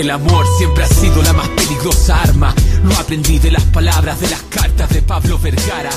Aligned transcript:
El 0.00 0.08
amor 0.08 0.46
siempre 0.56 0.82
ha 0.82 0.86
sido 0.86 1.22
la 1.22 1.34
más 1.34 1.46
peligrosa 1.50 2.22
arma. 2.22 2.54
Lo 2.84 2.94
aprendí 2.94 3.38
de 3.38 3.50
las 3.50 3.66
palabras 3.66 4.18
de 4.18 4.30
las 4.30 4.42
cartas 4.44 4.88
de 4.94 5.02
Pablo 5.02 5.38
Vergara. 5.38 5.90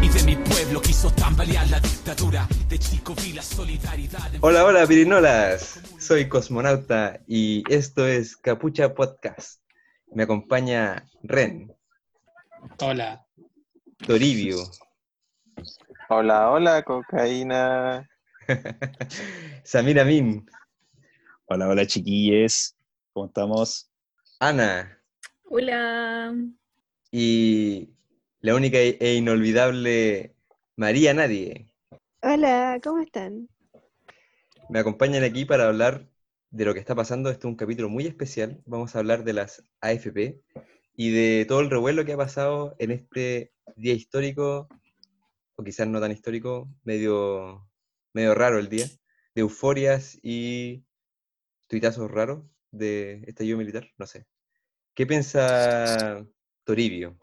Y 0.00 0.08
de 0.08 0.22
mi 0.22 0.34
pueblo 0.34 0.80
quiso 0.80 1.10
tambalear 1.10 1.68
la 1.68 1.78
dictadura. 1.78 2.48
De 2.70 2.78
chico 2.78 3.14
vi 3.14 3.34
la 3.34 3.42
solidaridad. 3.42 4.30
Hola, 4.40 4.64
hola, 4.64 4.86
pirinolas. 4.86 5.78
Soy 5.98 6.26
cosmonauta 6.26 7.20
y 7.26 7.62
esto 7.68 8.06
es 8.06 8.34
Capucha 8.34 8.94
Podcast. 8.94 9.60
Me 10.14 10.22
acompaña 10.22 11.04
Ren, 11.22 11.70
Hola. 12.80 13.26
Toribio, 14.06 14.56
Hola, 16.08 16.48
hola, 16.50 16.82
cocaína. 16.82 18.08
Samir 19.64 20.00
Amin, 20.00 20.46
Hola, 21.44 21.68
hola 21.68 21.86
chiquilles, 21.86 22.74
¿cómo 23.12 23.26
estamos? 23.26 23.90
Ana 24.38 25.02
Hola. 25.44 26.34
y 27.10 27.90
la 28.40 28.54
única 28.54 28.78
e 28.78 28.96
e 29.00 29.14
inolvidable 29.14 30.34
María 30.76 31.12
Nadie. 31.12 31.72
Hola, 32.22 32.78
¿cómo 32.82 33.00
están? 33.00 33.48
Me 34.68 34.78
acompañan 34.78 35.24
aquí 35.24 35.44
para 35.44 35.68
hablar 35.68 36.08
de 36.50 36.64
lo 36.64 36.72
que 36.72 36.80
está 36.80 36.94
pasando. 36.94 37.30
Este 37.30 37.40
es 37.40 37.50
un 37.50 37.56
capítulo 37.56 37.88
muy 37.88 38.06
especial. 38.06 38.62
Vamos 38.66 38.94
a 38.94 39.00
hablar 39.00 39.24
de 39.24 39.32
las 39.32 39.64
AFP 39.80 40.40
y 40.94 41.10
de 41.10 41.44
todo 41.46 41.60
el 41.60 41.70
revuelo 41.70 42.04
que 42.04 42.12
ha 42.12 42.16
pasado 42.16 42.76
en 42.78 42.92
este 42.92 43.52
día 43.76 43.94
histórico, 43.94 44.68
o 45.56 45.64
quizás 45.64 45.88
no 45.88 46.00
tan 46.00 46.12
histórico, 46.12 46.68
medio, 46.84 47.68
medio 48.12 48.34
raro 48.34 48.58
el 48.58 48.68
día, 48.68 48.86
de 49.34 49.40
euforias 49.40 50.18
y 50.22 50.84
tuitazos 51.66 52.10
raros 52.10 52.44
de 52.70 53.22
estallido 53.26 53.58
militar. 53.58 53.86
No 53.98 54.06
sé. 54.06 54.26
¿Qué 54.94 55.06
piensa 55.06 56.24
Toribio? 56.64 57.16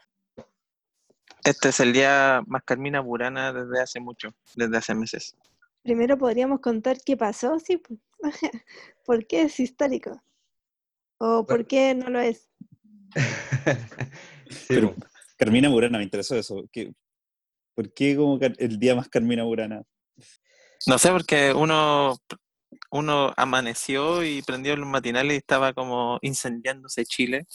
Este 1.43 1.69
es 1.69 1.79
el 1.79 1.93
día 1.93 2.41
más 2.47 2.63
Carmina 2.63 2.99
Burana 2.99 3.53
desde 3.53 3.81
hace 3.81 3.99
mucho, 3.99 4.33
desde 4.55 4.77
hace 4.77 4.93
meses. 4.95 5.35
Primero 5.83 6.17
podríamos 6.17 6.59
contar 6.59 6.97
qué 7.05 7.15
pasó, 7.15 7.57
sí. 7.59 7.81
¿Por 9.05 9.25
qué 9.27 9.43
es 9.43 9.59
histórico? 9.59 10.21
¿O 11.19 11.45
por 11.45 11.65
qué 11.65 11.95
no 11.95 12.09
lo 12.09 12.19
es? 12.19 12.49
Sí, 14.49 14.65
Pero. 14.75 14.95
Carmina 15.37 15.67
Burana, 15.69 15.97
me 15.97 16.03
interesó 16.05 16.35
eso. 16.35 16.63
¿Qué- 16.71 16.93
¿Por 17.75 17.93
qué 17.93 18.15
como 18.15 18.39
el 18.41 18.79
día 18.79 18.95
más 18.95 19.07
Carmina 19.09 19.43
Burana? 19.43 19.83
No 20.87 20.97
sé, 20.97 21.11
porque 21.11 21.53
uno, 21.53 22.17
uno 22.91 23.33
amaneció 23.37 24.23
y 24.23 24.41
prendió 24.41 24.75
los 24.75 24.87
matinales 24.87 25.33
y 25.33 25.37
estaba 25.37 25.73
como 25.73 26.19
incendiándose 26.21 27.05
Chile. 27.05 27.45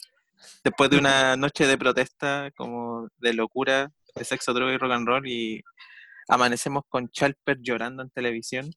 Después 0.64 0.90
de 0.90 0.98
una 0.98 1.36
noche 1.36 1.66
de 1.66 1.78
protesta, 1.78 2.50
como 2.56 3.08
de 3.18 3.32
locura, 3.32 3.90
de 4.14 4.24
sexo, 4.24 4.52
droga 4.52 4.72
y 4.72 4.76
rock 4.76 4.92
and 4.92 5.06
roll, 5.06 5.28
y 5.28 5.62
amanecemos 6.28 6.82
con 6.88 7.08
Chalper 7.10 7.58
llorando 7.60 8.02
en 8.02 8.10
televisión. 8.10 8.70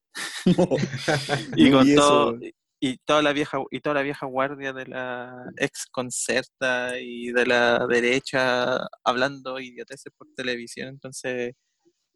y 1.55 1.71
con 1.71 1.95
todo 1.95 2.39
y 2.79 2.97
toda 2.97 3.21
la 3.21 3.33
vieja 3.33 3.59
y 3.71 3.79
toda 3.79 3.95
la 3.95 4.01
vieja 4.03 4.25
guardia 4.25 4.73
de 4.73 4.85
la 4.85 5.45
ex 5.57 5.87
concerta 5.91 6.99
y 6.99 7.31
de 7.31 7.45
la 7.45 7.87
derecha 7.87 8.77
hablando 9.03 9.59
idioteces 9.59 10.13
por 10.15 10.27
televisión 10.35 10.89
entonces 10.89 11.55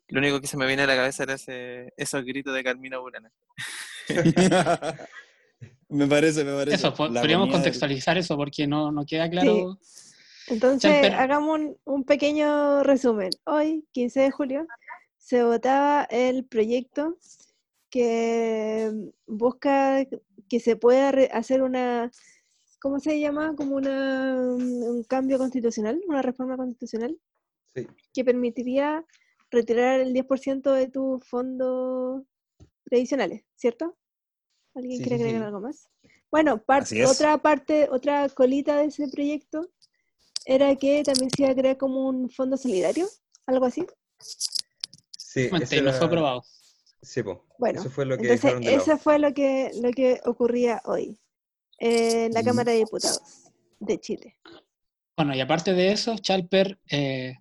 lo 0.10 0.20
único 0.20 0.42
que 0.42 0.48
se 0.48 0.58
me 0.58 0.66
viene 0.68 0.84
a 0.84 0.88
la 0.88 0.96
cabeza 0.96 1.24
era 1.24 1.34
ese, 1.36 1.94
esos 1.98 2.24
gritos 2.26 2.54
de 2.54 2.64
Carmina 2.64 2.98
Burana 3.00 3.32
me 5.90 6.08
parece, 6.08 6.44
me 6.44 6.54
parece. 6.54 6.76
Eso, 6.76 6.94
po- 6.94 7.08
La 7.08 7.22
podríamos 7.22 7.50
contextualizar 7.52 8.18
eso 8.18 8.36
porque 8.38 8.68
no, 8.68 8.92
no 8.92 9.06
queda 9.06 9.30
claro. 9.30 9.78
Entonces, 10.48 11.12
hagamos 11.14 11.60
un, 11.60 11.78
un 11.86 12.04
pequeño 12.06 12.82
resumen. 12.84 13.30
Hoy, 13.46 13.86
15 13.92 14.20
de 14.22 14.32
julio, 14.32 14.68
se 15.18 15.44
votaba 15.44 16.04
el 16.10 16.46
proyecto 16.46 17.18
que 17.90 18.92
busca 19.28 20.06
que 20.48 20.60
se 20.60 20.76
pueda 20.76 21.12
re- 21.12 21.30
hacer 21.32 21.62
una, 21.62 22.10
¿cómo 22.80 23.00
se 23.00 23.20
llama? 23.20 23.56
Como 23.56 23.76
una, 23.76 24.36
un 24.42 24.84
un 24.84 25.04
cambio 25.04 25.38
constitucional, 25.38 26.00
una 26.08 26.22
reforma 26.22 26.56
constitucional, 26.58 27.16
Sí. 27.76 27.86
que 28.14 28.24
permitiría 28.26 29.06
retirar 29.52 30.00
el 30.00 30.14
10% 30.14 30.72
de 30.74 30.88
tus 30.88 31.26
fondos 31.26 32.24
previsionales, 32.84 33.44
¿cierto? 33.56 33.98
¿Alguien 34.76 34.98
Sí, 34.98 35.04
quiere 35.04 35.16
agregar 35.16 35.42
sí. 35.42 35.46
algo 35.46 35.62
más? 35.62 35.90
Bueno, 36.32 36.64
otra 37.08 37.38
parte, 37.40 37.88
otra 37.92 38.30
colita 38.30 38.78
de 38.78 38.86
ese 38.86 39.08
proyecto 39.08 39.70
era 40.46 40.76
que 40.76 41.04
también 41.04 41.30
se 41.32 41.44
iba 41.44 41.52
a 41.52 41.56
crear 41.56 41.78
como 41.78 42.08
un 42.08 42.30
fondo 42.30 42.56
solidario, 42.58 43.08
algo 43.46 43.66
así. 43.66 43.86
Sí, 45.18 45.50
no 45.52 45.66
fue 45.66 46.06
aprobado. 46.06 46.44
Sí, 47.02 47.24
po. 47.24 47.46
Bueno, 47.58 47.80
eso 47.80 47.90
fue 47.90 48.06
lo 48.06 48.18
que 48.18 48.34
Entonces, 48.34 48.60
de 48.60 48.76
eso 48.76 48.98
fue 48.98 49.20
lo 49.20 49.34
que, 49.34 49.72
lo 49.82 49.92
que 49.92 50.20
ocurría 50.26 50.82
hoy 50.86 51.20
en 51.78 52.34
la 52.34 52.42
Mm. 52.42 52.46
Cámara 52.46 52.72
de 52.72 52.80
Diputados 52.80 53.52
de 53.80 54.00
Chile. 54.00 54.38
Bueno, 55.16 55.36
y 55.36 55.42
aparte 55.42 55.74
de 55.74 55.92
eso, 55.92 56.18
Chalper 56.18 56.80
eh, 56.90 57.38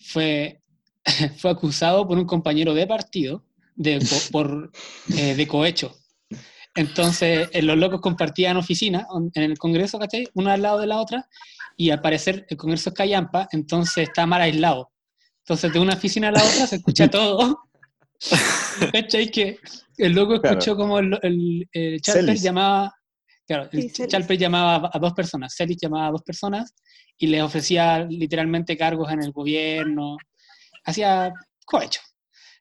fue, 0.00 0.62
fue 1.38 1.50
acusado 1.50 2.06
por 2.06 2.18
un 2.18 2.26
compañero 2.26 2.74
de 2.74 2.86
partido 2.86 3.44
de, 3.76 3.98
por, 4.32 4.70
eh, 5.16 5.34
de 5.34 5.46
cohecho. 5.48 5.96
Entonces, 6.76 7.48
eh, 7.52 7.62
los 7.62 7.76
locos 7.76 8.00
compartían 8.00 8.56
oficina 8.56 9.06
en 9.34 9.42
el 9.44 9.58
Congreso, 9.58 9.98
¿cachai? 9.98 10.28
Una 10.34 10.54
al 10.54 10.62
lado 10.62 10.80
de 10.80 10.88
la 10.88 11.00
otra, 11.00 11.28
y 11.76 11.90
al 11.90 12.00
parecer 12.00 12.46
el 12.48 12.56
Congreso 12.56 12.90
es 12.90 12.94
callampa, 12.96 13.48
entonces 13.52 14.08
está 14.08 14.26
mal 14.26 14.42
aislado. 14.42 14.90
Entonces, 15.40 15.72
de 15.72 15.78
una 15.78 15.94
oficina 15.94 16.28
a 16.28 16.32
la 16.32 16.42
otra 16.42 16.66
se 16.66 16.76
escucha 16.76 17.08
todo. 17.10 17.60
¿Cachai? 18.92 19.30
Que 19.30 19.58
el 19.98 20.12
loco 20.12 20.40
Claro. 20.40 20.58
escuchó 20.58 20.76
como 20.76 20.98
el, 20.98 21.16
el, 21.22 21.68
el 21.72 22.00
Chalper 22.00 22.24
Celis. 22.24 22.42
llamaba, 22.42 22.92
claro, 23.46 23.68
el 23.70 23.82
Sí, 23.82 23.88
Celis. 23.90 24.10
Chalper 24.12 24.38
llamaba 24.38 24.90
a 24.92 24.98
dos 24.98 25.12
personas, 25.12 25.54
Celis 25.56 25.76
llamaba 25.80 26.08
a 26.08 26.10
dos 26.10 26.22
personas 26.22 26.74
y 27.18 27.26
les 27.28 27.42
ofrecía 27.42 28.04
literalmente 28.08 28.76
cargos 28.76 29.12
en 29.12 29.22
el 29.22 29.30
gobierno, 29.32 30.16
hacía 30.84 31.32
cohecho. 31.66 32.00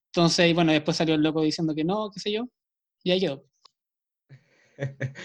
Entonces, 0.08 0.54
bueno, 0.56 0.72
después 0.72 0.98
salió 0.98 1.16
el 1.16 1.22
loco 1.24 1.42
diciendo 1.42 1.76
que 1.76 1.84
no, 1.84 2.10
qué 2.14 2.20
sé 2.20 2.32
yo, 2.32 2.48
y 3.04 3.12
ahí 3.12 3.20
quedó. 3.22 3.46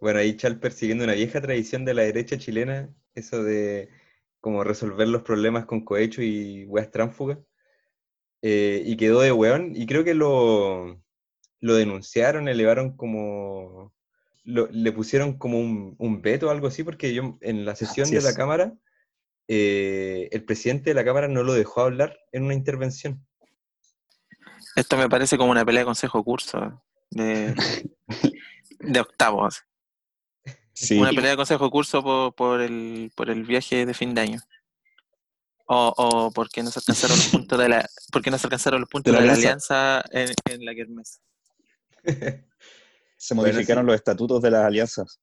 Bueno, 0.00 0.18
ahí 0.18 0.36
Chalper 0.36 0.72
siguiendo 0.72 1.04
una 1.04 1.12
vieja 1.14 1.40
tradición 1.40 1.84
de 1.84 1.94
la 1.94 2.02
derecha 2.02 2.36
chilena, 2.36 2.92
eso 3.14 3.42
de 3.44 3.88
como 4.40 4.64
resolver 4.64 5.06
los 5.08 5.22
problemas 5.22 5.64
con 5.66 5.84
cohecho 5.84 6.22
y 6.22 6.64
weas 6.66 6.90
tránfugas, 6.90 7.38
eh, 8.42 8.82
y 8.84 8.96
quedó 8.96 9.20
de 9.20 9.32
weón, 9.32 9.72
y 9.76 9.86
creo 9.86 10.04
que 10.04 10.14
lo, 10.14 11.00
lo 11.60 11.74
denunciaron, 11.74 12.48
elevaron 12.48 12.96
como, 12.96 13.94
lo- 14.44 14.68
le 14.72 14.92
pusieron 14.92 15.38
como 15.38 15.60
un, 15.60 15.94
un 15.98 16.22
veto 16.22 16.48
o 16.48 16.50
algo 16.50 16.66
así, 16.66 16.82
porque 16.84 17.14
yo 17.14 17.38
en 17.40 17.64
la 17.64 17.76
sesión 17.76 18.10
de 18.10 18.20
la 18.22 18.30
es. 18.30 18.34
Cámara, 18.34 18.74
eh, 19.54 20.28
el 20.32 20.44
presidente 20.44 20.90
de 20.90 20.94
la 20.94 21.04
Cámara 21.04 21.28
no 21.28 21.42
lo 21.42 21.52
dejó 21.52 21.82
hablar 21.82 22.18
en 22.32 22.44
una 22.44 22.54
intervención. 22.54 23.22
esto 24.76 24.96
me 24.96 25.08
parece 25.10 25.36
como 25.36 25.50
una 25.50 25.64
pelea 25.64 25.80
de 25.82 25.86
consejo 25.86 26.24
curso 26.24 26.82
de, 27.10 27.54
de 28.80 29.00
octavos 29.00 29.62
Sí, 30.74 30.98
una 30.98 31.10
pelea 31.10 31.32
de 31.32 31.36
consejo 31.36 31.70
curso 31.70 32.02
por, 32.02 32.34
por 32.34 32.60
el, 32.62 33.12
por 33.14 33.28
el 33.28 33.44
viaje 33.44 33.84
de 33.84 33.92
fin 33.92 34.14
de 34.14 34.22
año 34.22 34.40
o, 35.66 35.92
o 35.96 36.30
porque 36.32 36.62
no 36.62 36.70
se 36.70 36.78
alcanzaron 36.78 37.18
los 37.18 37.28
puntos 37.28 37.58
de 37.58 37.68
la 37.68 37.88
porque 38.10 38.30
no 38.30 38.38
se 38.38 38.46
alcanzaron 38.46 38.80
los 38.80 38.88
puntos 38.88 39.12
De 39.12 39.20
de 39.20 39.26
la 39.26 39.34
alianza 39.34 40.02
en, 40.10 40.30
en 40.50 40.64
la 40.64 40.74
Kermés 40.74 41.20
se 43.16 43.34
Bueno, 43.34 43.52
modificaron 43.52 43.84
sí. 43.84 43.86
los 43.86 43.94
estatutos 43.96 44.40
de 44.42 44.50
las 44.50 44.64
alianzas. 44.64 45.20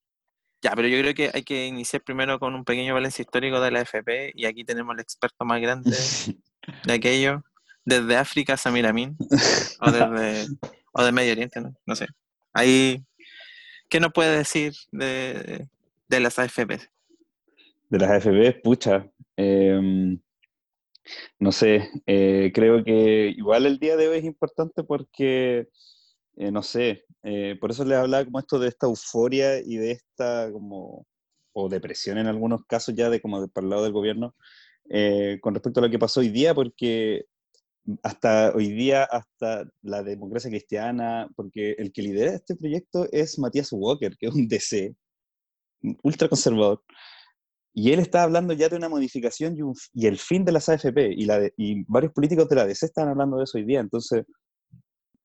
Ya, 0.62 0.72
pero 0.76 0.88
yo 0.88 1.00
creo 1.00 1.14
que 1.14 1.32
hay 1.34 1.44
que 1.44 1.68
iniciar 1.68 2.02
primero 2.04 2.38
con 2.40 2.54
un 2.54 2.66
pequeño 2.66 2.94
balance 2.94 3.22
histórico 3.22 3.62
de 3.62 3.72
la 3.72 3.82
FP 3.82 4.34
y 4.36 4.46
aquí 4.46 4.66
tenemos 4.66 4.94
al 4.94 5.00
experto 5.00 5.46
más 5.46 5.62
grande 5.62 5.92
de 6.86 6.94
aquello, 6.94 7.44
desde 7.86 8.18
África, 8.18 8.58
Samir 8.58 8.86
Amin, 8.86 9.16
o 9.80 9.92
desde 9.92 10.48
o 10.92 11.04
de 11.04 11.12
Medio 11.12 11.32
Oriente, 11.32 11.62
¿no? 11.62 11.74
No 11.86 11.96
sé. 11.96 12.08
Ahí, 12.54 13.04
¿qué 13.90 14.00
nos 14.00 14.12
puede 14.12 14.38
decir 14.38 14.74
de, 14.92 15.68
de 16.08 16.20
las 16.20 16.40
AFP? 16.40 16.80
De 17.90 17.98
las 17.98 18.10
AFB, 18.12 18.62
pucha. 18.62 19.10
em, 19.38 20.20
no 21.40 21.52
sé, 21.52 21.90
eh, 22.06 22.52
creo 22.54 22.84
que 22.84 23.34
igual 23.36 23.66
el 23.66 23.80
día 23.80 23.96
de 23.98 24.08
hoy 24.08 24.20
es 24.20 24.26
importante 24.26 24.84
porque, 24.84 25.70
eh, 26.40 26.52
no 26.52 26.64
sé, 26.64 27.04
eh, 27.24 27.58
por 27.60 27.72
eso 27.72 27.84
les 27.84 27.98
hablaba 27.98 28.24
como 28.24 28.40
esto 28.40 28.60
de 28.60 28.70
esta 28.70 28.88
euforia 28.88 29.60
y 29.60 29.76
de 29.76 29.92
esta 29.92 30.50
como, 30.54 31.06
o 31.52 31.68
depresión 31.68 32.18
en 32.18 32.28
algunos 32.28 32.64
casos 32.66 32.96
ya 32.96 33.10
de 33.10 33.20
como 33.20 33.42
de, 33.42 33.50
para 33.50 33.66
el 33.66 33.70
lado 33.72 33.84
del 33.84 33.92
gobierno, 33.92 34.36
eh, 34.90 35.38
con 35.42 35.54
respecto 35.54 35.82
a 35.82 35.84
lo 35.84 35.90
que 35.90 36.00
pasó 36.00 36.22
hoy 36.22 36.30
día, 36.30 36.56
porque 36.56 37.26
hasta 38.04 38.54
hoy 38.56 38.72
día, 38.72 39.04
hasta 39.04 39.66
la 39.82 40.02
democracia 40.02 40.50
cristiana, 40.50 41.28
porque 41.36 41.76
el 41.78 41.92
que 41.92 42.04
lidera 42.04 42.34
este 42.34 42.56
proyecto 42.56 43.06
es 43.12 43.38
Matías 43.38 43.74
Walker, 43.74 44.16
que 44.18 44.28
es 44.28 44.34
un 44.34 44.48
DC, 44.48 44.96
ultra 46.04 46.30
conservador. 46.30 46.82
Y 47.74 47.92
él 47.92 48.00
estaba 48.00 48.24
hablando 48.24 48.54
ya 48.54 48.70
de 48.70 48.78
una 48.78 48.88
modificación 48.88 49.58
y, 49.94 50.08
el 50.08 50.18
fin 50.18 50.46
de 50.46 50.54
las 50.54 50.70
AFP, 50.70 51.16
y, 51.18 51.28
y 51.58 51.84
varios 51.86 52.14
políticos 52.14 52.48
de 52.48 52.56
la 52.56 52.66
DC 52.66 52.86
están 52.86 53.10
hablando 53.10 53.38
de 53.38 53.44
eso 53.44 53.58
hoy 53.58 53.66
día. 53.66 53.82
Entonces, 53.82 54.24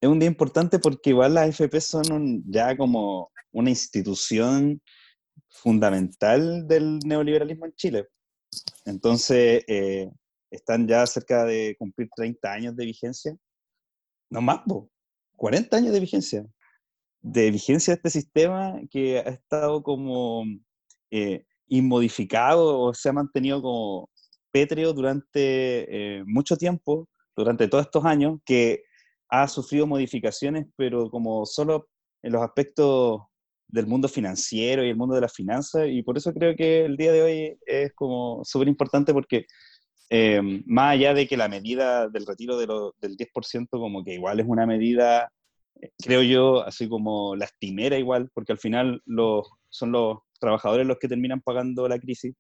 es 0.05 0.09
un 0.11 0.19
día 0.19 0.29
importante 0.29 0.79
porque 0.79 1.11
igual 1.11 1.33
las 1.35 1.45
AFP 1.61 1.81
son 1.81 2.12
un- 2.12 2.45
ya 2.47 2.77
como 2.77 3.31
una 3.53 3.71
institución 3.71 4.81
fundamental 5.49 6.67
del 6.69 6.99
neoliberalismo 7.06 7.65
en 7.67 7.73
Chile. 7.75 8.09
Entonces, 8.85 9.65
eh, 9.67 10.11
están 10.51 10.87
ya 10.87 11.06
cerca 11.06 11.45
de 11.45 11.75
cumplir 11.79 12.09
30 12.15 12.53
años 12.53 12.77
de 12.77 12.85
vigencia. 12.85 13.35
No 14.31 14.43
más, 14.43 14.61
po, 14.67 14.91
40 15.37 15.77
años 15.79 15.93
de 15.93 16.01
vigencia. 16.01 16.45
De 17.23 17.51
vigencia 17.51 17.95
de 17.95 17.97
este 17.97 18.11
sistema 18.11 18.79
que 18.91 19.19
ha 19.19 19.31
estado 19.31 19.83
como 19.83 20.45
eh, 21.11 21.47
inmodificado 21.69 22.79
o 22.79 22.93
se 22.93 23.09
ha 23.09 23.12
mantenido 23.12 23.62
como 23.62 24.11
pétreo 24.51 24.93
durante 24.93 25.39
eh, 26.19 26.25
mucho 26.27 26.56
tiempo, 26.56 27.09
durante 27.35 27.69
todos 27.69 27.87
estos 27.87 28.05
años, 28.05 28.39
que 28.45 28.83
ha 29.42 29.48
sufrido 29.48 29.86
modificaciones, 29.86 30.66
pero 30.76 31.10
como 31.10 31.44
solo 31.46 31.88
en 32.22 32.32
los 32.32 32.42
aspectos 32.42 33.20
del 33.69 33.86
mundo 33.86 34.08
financiero 34.08 34.84
y 34.84 34.90
el 34.90 34.96
mundo 34.96 35.14
de 35.14 35.22
las 35.22 35.32
finanzas, 35.32 35.88
y 35.88 36.02
por 36.02 36.16
eso 36.16 36.32
creo 36.32 36.54
que 36.56 36.84
el 36.84 36.96
día 36.96 37.12
de 37.12 37.22
hoy 37.22 37.58
es 37.66 37.92
como 37.94 38.44
súper 38.44 38.69
importante 38.69 39.12
porque 39.12 39.46
eh, 40.10 40.40
más 40.66 40.92
allá 40.92 41.14
de 41.14 41.26
que 41.26 41.36
la 41.36 41.48
medida 41.48 42.08
del 42.08 42.26
retiro 42.26 42.56
de 42.58 42.66
lo- 42.66 42.94
del 43.00 43.16
10% 43.16 43.78
como 43.78 44.04
que 44.04 44.14
igual 44.14 44.38
es 44.40 44.46
una 44.46 44.66
medida, 44.66 45.32
eh, 45.81 45.90
creo 45.98 46.22
yo, 46.22 46.62
así 46.64 46.88
como 46.88 47.34
lastimera 47.36 47.98
igual, 47.98 48.31
porque 48.34 48.52
al 48.52 48.58
final 48.58 49.02
los, 49.06 49.48
son 49.70 49.92
los 49.92 50.19
trabajadores 50.38 50.86
los 50.86 50.98
que 50.98 51.08
terminan 51.08 51.40
pagando 51.40 51.88
la 51.88 51.98
crisis. 51.98 52.34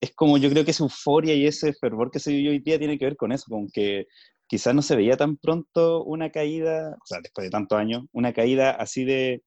Es 0.00 0.12
como 0.14 0.36
yo 0.38 0.50
creo 0.50 0.64
que 0.64 0.72
esa 0.72 0.82
euforia 0.84 1.34
y 1.34 1.46
ese 1.46 1.72
fervor 1.74 2.10
que 2.10 2.18
se 2.18 2.32
vive 2.32 2.50
hoy 2.50 2.58
día 2.58 2.78
tiene 2.78 2.98
que 2.98 3.04
ver 3.04 3.16
con 3.16 3.30
eso, 3.32 3.44
con 3.48 3.68
que 3.68 4.06
quizás 4.52 4.74
no 4.74 4.82
se 4.82 4.96
veía 4.96 5.16
tan 5.16 5.38
pronto 5.38 6.04
una 6.04 6.30
caída, 6.30 6.90
o 6.90 7.06
sea, 7.06 7.20
después 7.22 7.46
de 7.46 7.50
tantos 7.50 7.78
años, 7.78 8.04
una 8.12 8.34
caída 8.34 8.72
así 8.72 9.02
de, 9.02 9.42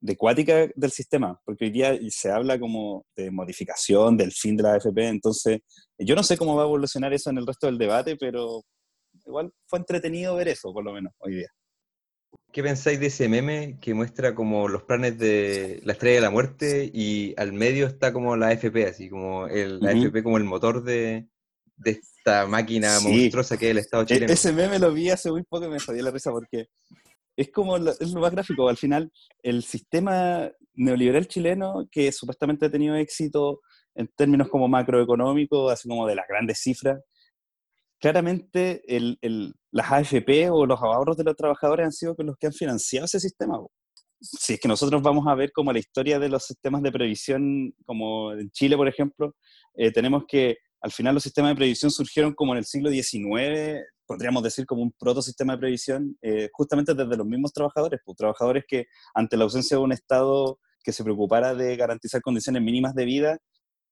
de 0.00 0.16
cuática 0.16 0.68
del 0.72 0.92
sistema, 0.92 1.40
porque 1.44 1.64
hoy 1.64 1.72
día 1.72 1.98
se 2.10 2.30
habla 2.30 2.56
como 2.56 3.04
de 3.16 3.32
modificación, 3.32 4.16
del 4.16 4.30
fin 4.30 4.56
de 4.56 4.62
la 4.62 4.74
AFP, 4.74 5.08
entonces 5.08 5.62
yo 5.98 6.14
no 6.14 6.22
sé 6.22 6.36
cómo 6.36 6.54
va 6.54 6.62
a 6.62 6.66
evolucionar 6.66 7.12
eso 7.12 7.28
en 7.30 7.38
el 7.38 7.46
resto 7.48 7.66
del 7.66 7.76
debate, 7.76 8.14
pero 8.14 8.62
igual 9.26 9.52
fue 9.66 9.80
entretenido 9.80 10.36
ver 10.36 10.46
eso, 10.46 10.72
por 10.72 10.84
lo 10.84 10.92
menos, 10.92 11.12
hoy 11.18 11.38
día. 11.38 11.48
¿Qué 12.52 12.62
pensáis 12.62 13.00
de 13.00 13.06
ese 13.06 13.28
meme 13.28 13.78
que 13.80 13.94
muestra 13.94 14.36
como 14.36 14.68
los 14.68 14.84
planes 14.84 15.18
de 15.18 15.80
la 15.82 15.94
estrella 15.94 16.14
de 16.14 16.20
la 16.20 16.30
muerte 16.30 16.88
y 16.94 17.34
al 17.36 17.52
medio 17.52 17.88
está 17.88 18.12
como 18.12 18.36
la 18.36 18.50
AFP, 18.50 18.86
así 18.86 19.10
como 19.10 19.48
el, 19.48 19.80
la 19.80 19.90
Ujú. 19.90 20.04
AFP 20.04 20.22
como 20.22 20.36
el 20.36 20.44
motor 20.44 20.84
de, 20.84 21.26
de 21.78 22.00
esta 22.26 22.46
máquina 22.46 22.98
Sí. 22.98 23.08
monstruosa 23.08 23.56
que 23.56 23.66
es 23.66 23.70
el 23.70 23.78
Estado 23.78 24.02
E- 24.02 24.06
chileno? 24.06 24.32
Ese 24.32 24.52
meme 24.52 24.78
lo 24.78 24.92
vi 24.92 25.10
hace 25.10 25.30
muy 25.30 25.44
poco 25.44 25.66
y 25.66 25.68
me 25.68 25.78
jodí 25.78 26.02
la 26.02 26.10
risa 26.10 26.30
porque 26.32 26.66
es 27.36 27.50
como 27.52 27.78
lo, 27.78 27.92
es 27.92 28.12
lo 28.12 28.20
más 28.20 28.32
gráfico. 28.32 28.68
Al 28.68 28.76
final, 28.76 29.10
el 29.42 29.62
sistema 29.62 30.50
neoliberal 30.74 31.28
chileno, 31.28 31.86
que 31.90 32.10
supuestamente 32.10 32.66
ha 32.66 32.70
tenido 32.70 32.96
éxito 32.96 33.60
en 33.94 34.08
términos 34.16 34.48
como 34.48 34.66
macroeconómicos, 34.68 35.72
así 35.72 35.88
como 35.88 36.06
de 36.06 36.16
las 36.16 36.26
grandes 36.28 36.58
cifras, 36.60 37.00
claramente 38.00 38.82
el- 38.94 39.18
el- 39.22 39.54
las 39.70 39.90
AFP 39.92 40.50
o 40.50 40.66
los 40.66 40.80
ahorros 40.82 41.16
de 41.16 41.24
los 41.24 41.36
trabajadores 41.36 41.86
han 41.86 41.92
sido 41.92 42.14
los 42.18 42.36
que 42.36 42.46
han 42.48 42.52
financiado 42.52 43.04
ese 43.06 43.20
sistema. 43.20 43.58
Si 44.20 44.54
es 44.54 44.60
que 44.60 44.68
nosotros 44.68 45.00
vamos 45.02 45.26
a 45.28 45.34
ver 45.34 45.52
como 45.52 45.72
la 45.72 45.78
historia 45.78 46.18
de 46.18 46.28
los 46.28 46.44
sistemas 46.44 46.82
de 46.82 46.90
previsión, 46.92 47.72
como 47.84 48.32
en 48.32 48.50
Chile, 48.50 48.76
por 48.76 48.88
ejemplo, 48.88 49.34
eh, 49.74 49.92
tenemos 49.92 50.24
que 50.26 50.56
al 50.86 50.92
final 50.92 51.14
los 51.14 51.24
sistemas 51.24 51.50
de 51.50 51.56
previsión 51.56 51.90
surgieron 51.90 52.32
como 52.32 52.52
en 52.52 52.58
el 52.58 52.64
siglo 52.64 52.90
XIX, 52.90 53.84
podríamos 54.06 54.40
decir 54.44 54.66
como 54.66 54.82
un 54.82 54.92
protosistema 54.92 55.54
de 55.54 55.58
previsión, 55.58 56.16
eh, 56.22 56.48
justamente 56.52 56.94
desde 56.94 57.16
los 57.16 57.26
mismos 57.26 57.52
trabajadores, 57.52 57.98
pues, 58.04 58.16
trabajadores 58.16 58.64
que 58.68 58.86
ante 59.12 59.36
la 59.36 59.42
ausencia 59.42 59.76
de 59.76 59.82
un 59.82 59.90
Estado 59.90 60.60
que 60.84 60.92
se 60.92 61.02
preocupara 61.02 61.56
de 61.56 61.74
garantizar 61.74 62.22
condiciones 62.22 62.62
mínimas 62.62 62.94
de 62.94 63.04
vida, 63.04 63.38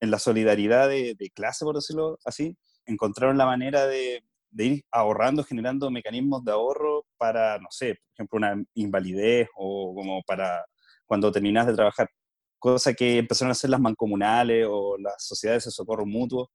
en 0.01 0.13
la 0.13 0.21
solidaridad 0.21 0.89
de, 0.89 1.17
clase, 1.35 1.65
por 1.65 1.75
decirlo 1.75 2.17
así, 2.25 2.57
encontraron 2.87 3.39
la 3.39 3.47
manera 3.47 3.89
de, 3.89 4.23
de 4.51 4.65
ir 4.65 4.85
ahorrando, 4.93 5.43
generando 5.43 5.91
mecanismos 5.91 6.45
de 6.45 6.53
ahorro 6.53 7.07
para, 7.17 7.59
no 7.59 7.69
sé, 7.71 7.97
por 7.97 8.15
ejemplo, 8.15 8.37
una 8.37 8.65
invalidez 8.75 9.49
o 9.57 9.93
como 9.97 10.23
para 10.23 10.65
cuando 11.07 11.33
terminas 11.33 11.67
de 11.67 11.75
trabajar, 11.75 12.09
cosa 12.61 12.95
que 12.95 13.19
empezaron 13.19 13.51
a 13.51 13.53
hacer 13.53 13.71
las 13.71 13.81
mancomunales 13.81 14.65
o 14.71 14.97
las 14.97 15.27
sociedades 15.27 15.65
de 15.65 15.73
socorro 15.73 16.07
mutuo, 16.07 16.51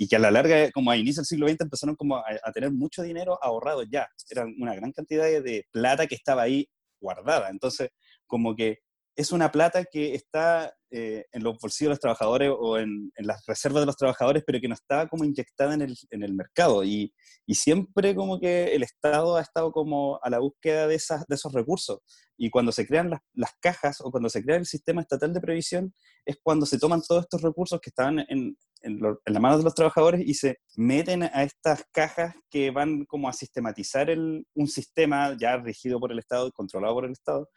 y 0.00 0.06
que 0.06 0.16
a 0.16 0.20
la 0.20 0.30
larga, 0.30 0.70
como 0.70 0.92
a 0.92 0.96
inicio 0.96 1.20
del 1.20 1.26
siglo 1.26 1.48
XX, 1.48 1.62
empezaron 1.62 1.96
como 1.96 2.16
a, 2.16 2.52
tener 2.54 2.70
mucho 2.70 3.02
dinero 3.02 3.36
ahorrado 3.42 3.82
ya. 3.82 4.08
Era 4.30 4.44
una 4.44 4.74
gran 4.76 4.92
cantidad 4.92 5.24
de, 5.24 5.66
plata 5.72 6.06
que 6.06 6.14
estaba 6.14 6.42
ahí 6.42 6.68
guardada. 7.00 7.50
Entonces, 7.50 7.90
como 8.28 8.54
que 8.54 8.78
es 9.16 9.32
una 9.32 9.50
plata 9.50 9.84
que 9.84 10.14
está 10.14 10.72
eh, 10.92 11.24
en 11.32 11.42
los 11.42 11.58
bolsillos 11.58 11.88
de 11.88 11.94
los 11.94 11.98
trabajadores 11.98 12.52
o 12.56 12.78
en, 12.78 13.10
en, 13.16 13.26
las 13.26 13.44
reservas 13.44 13.82
de 13.82 13.86
los 13.86 13.96
trabajadores, 13.96 14.44
pero 14.46 14.60
que 14.60 14.68
no 14.68 14.74
está 14.74 15.08
como 15.08 15.24
inyectada 15.24 15.74
en 15.74 15.82
el, 15.82 15.96
en 16.10 16.22
el 16.22 16.32
mercado. 16.32 16.84
Y, 16.84 17.12
y, 17.44 17.56
siempre 17.56 18.14
como 18.14 18.38
que 18.38 18.76
el 18.76 18.84
Estado 18.84 19.36
ha 19.36 19.42
estado 19.42 19.72
como 19.72 20.20
a 20.22 20.30
la 20.30 20.38
búsqueda 20.38 20.86
de, 20.86 20.94
esas, 20.94 21.26
de 21.26 21.34
esos 21.34 21.52
recursos. 21.52 21.98
Y 22.36 22.50
cuando 22.50 22.70
se 22.70 22.86
crean 22.86 23.10
las, 23.10 23.20
las, 23.34 23.50
cajas 23.60 24.00
o 24.00 24.12
cuando 24.12 24.28
se 24.28 24.44
crea 24.44 24.56
el 24.56 24.66
sistema 24.66 25.00
estatal 25.00 25.34
de 25.34 25.40
previsión, 25.40 25.92
es 26.24 26.36
cuando 26.40 26.64
se 26.64 26.78
toman 26.78 27.02
todos 27.02 27.24
estos 27.24 27.42
recursos 27.42 27.80
que 27.80 27.90
estaban 27.90 28.20
en, 28.28 28.56
en, 28.82 29.00
lo, 29.00 29.20
en 29.24 29.34
la 29.34 29.40
mano 29.40 29.58
de 29.58 29.64
los 29.64 29.74
trabajadores 29.74 30.22
y 30.24 30.34
se 30.34 30.58
meten 30.76 31.22
a 31.22 31.42
estas 31.42 31.84
cajas 31.92 32.34
que 32.50 32.70
van 32.70 33.04
como 33.04 33.28
a 33.28 33.32
sistematizar 33.32 34.10
el, 34.10 34.46
un 34.54 34.68
sistema 34.68 35.36
ya 35.38 35.56
regido 35.56 36.00
por 36.00 36.12
el 36.12 36.18
Estado, 36.18 36.50
controlado 36.52 36.94
por 36.94 37.04
el 37.04 37.12
Estado, 37.12 37.48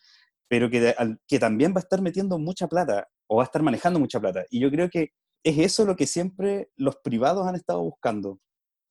pero 0.47 0.69
que, 0.69 0.93
que 1.27 1.39
también 1.39 1.73
va 1.73 1.77
a 1.77 1.79
estar 1.79 2.01
metiendo 2.01 2.37
mucha 2.37 2.67
plata 2.67 3.07
o 3.27 3.37
va 3.37 3.43
a 3.43 3.45
estar 3.45 3.63
manejando 3.63 3.99
mucha 3.99 4.19
plata. 4.19 4.45
Y 4.49 4.59
yo 4.59 4.69
creo 4.69 4.89
que 4.89 5.11
es 5.43 5.57
eso 5.57 5.85
lo 5.85 5.95
que 5.95 6.07
siempre 6.07 6.69
los 6.75 6.97
privados 6.97 7.47
han 7.47 7.55
estado 7.55 7.81
buscando, 7.81 8.39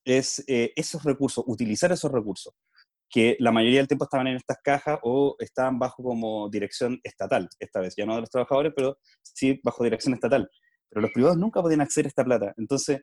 es 0.04 0.42
eh, 0.48 0.72
esos 0.76 1.04
recursos, 1.04 1.44
utilizar 1.46 1.92
esos 1.92 2.10
recursos, 2.10 2.54
que 3.08 3.36
la 3.40 3.52
mayoría 3.52 3.78
del 3.78 3.88
tiempo 3.88 4.04
estaban 4.04 4.28
en 4.28 4.36
estas 4.36 4.58
cajas 4.62 4.98
o 5.02 5.36
estaban 5.38 5.78
bajo 5.78 6.02
como 6.02 6.48
dirección 6.48 6.98
estatal, 7.02 7.48
esta 7.58 7.80
vez, 7.80 7.94
ya 7.96 8.06
no 8.06 8.14
de 8.14 8.20
los 8.20 8.30
trabajadores, 8.30 8.72
pero 8.74 8.98
sí 9.22 9.60
bajo 9.62 9.84
dirección 9.84 10.14
estatal. 10.14 10.48
Pero 10.90 11.02
los 11.02 11.12
privados 11.12 11.38
nunca 11.38 11.62
podían 11.62 11.80
acceder 11.80 12.06
a 12.06 12.08
esta 12.08 12.24
plata. 12.24 12.52
Entonces, 12.56 13.00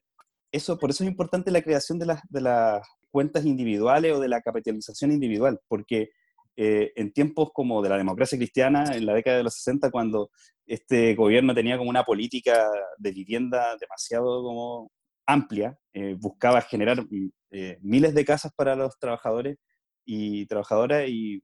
eso, 0.52 0.78
por 0.78 0.90
eso 0.90 1.04
es 1.04 1.10
importante 1.10 1.52
la 1.52 1.62
creación 1.62 2.00
de 2.00 2.06
las, 2.06 2.22
de 2.30 2.42
las 2.42 2.88
cuentas 3.10 3.46
individuales 3.46 4.14
o 4.14 4.20
de 4.20 4.28
la 4.28 4.42
capitalización 4.42 5.12
individual, 5.12 5.60
porque 5.68 6.10
eh, 6.56 6.92
en 6.96 7.12
tiempos 7.14 7.50
como 7.54 7.82
de 7.82 7.90
la 7.90 7.98
democracia 7.98 8.38
cristiana, 8.38 8.96
en 8.96 9.06
la 9.06 9.14
década 9.14 9.38
de 9.38 9.44
los 9.44 9.56
60, 9.56 9.92
cuando 9.92 10.32
este 10.66 11.14
gobierno 11.16 11.54
tenía 11.54 11.78
como 11.78 11.90
una 11.90 12.04
política 12.04 12.70
de 12.98 13.12
vivienda 13.12 13.78
demasiado 13.80 14.42
como 14.44 14.92
amplia, 15.28 15.78
eh, 15.94 16.16
buscaba 16.18 16.62
generar 16.62 17.06
eh, 17.52 17.78
miles 17.82 18.16
de 18.16 18.26
casas 18.26 18.52
para 18.56 18.76
los 18.76 18.98
trabajadores 18.98 19.58
y 20.06 20.48
trabajadoras 20.48 21.08
y, 21.08 21.44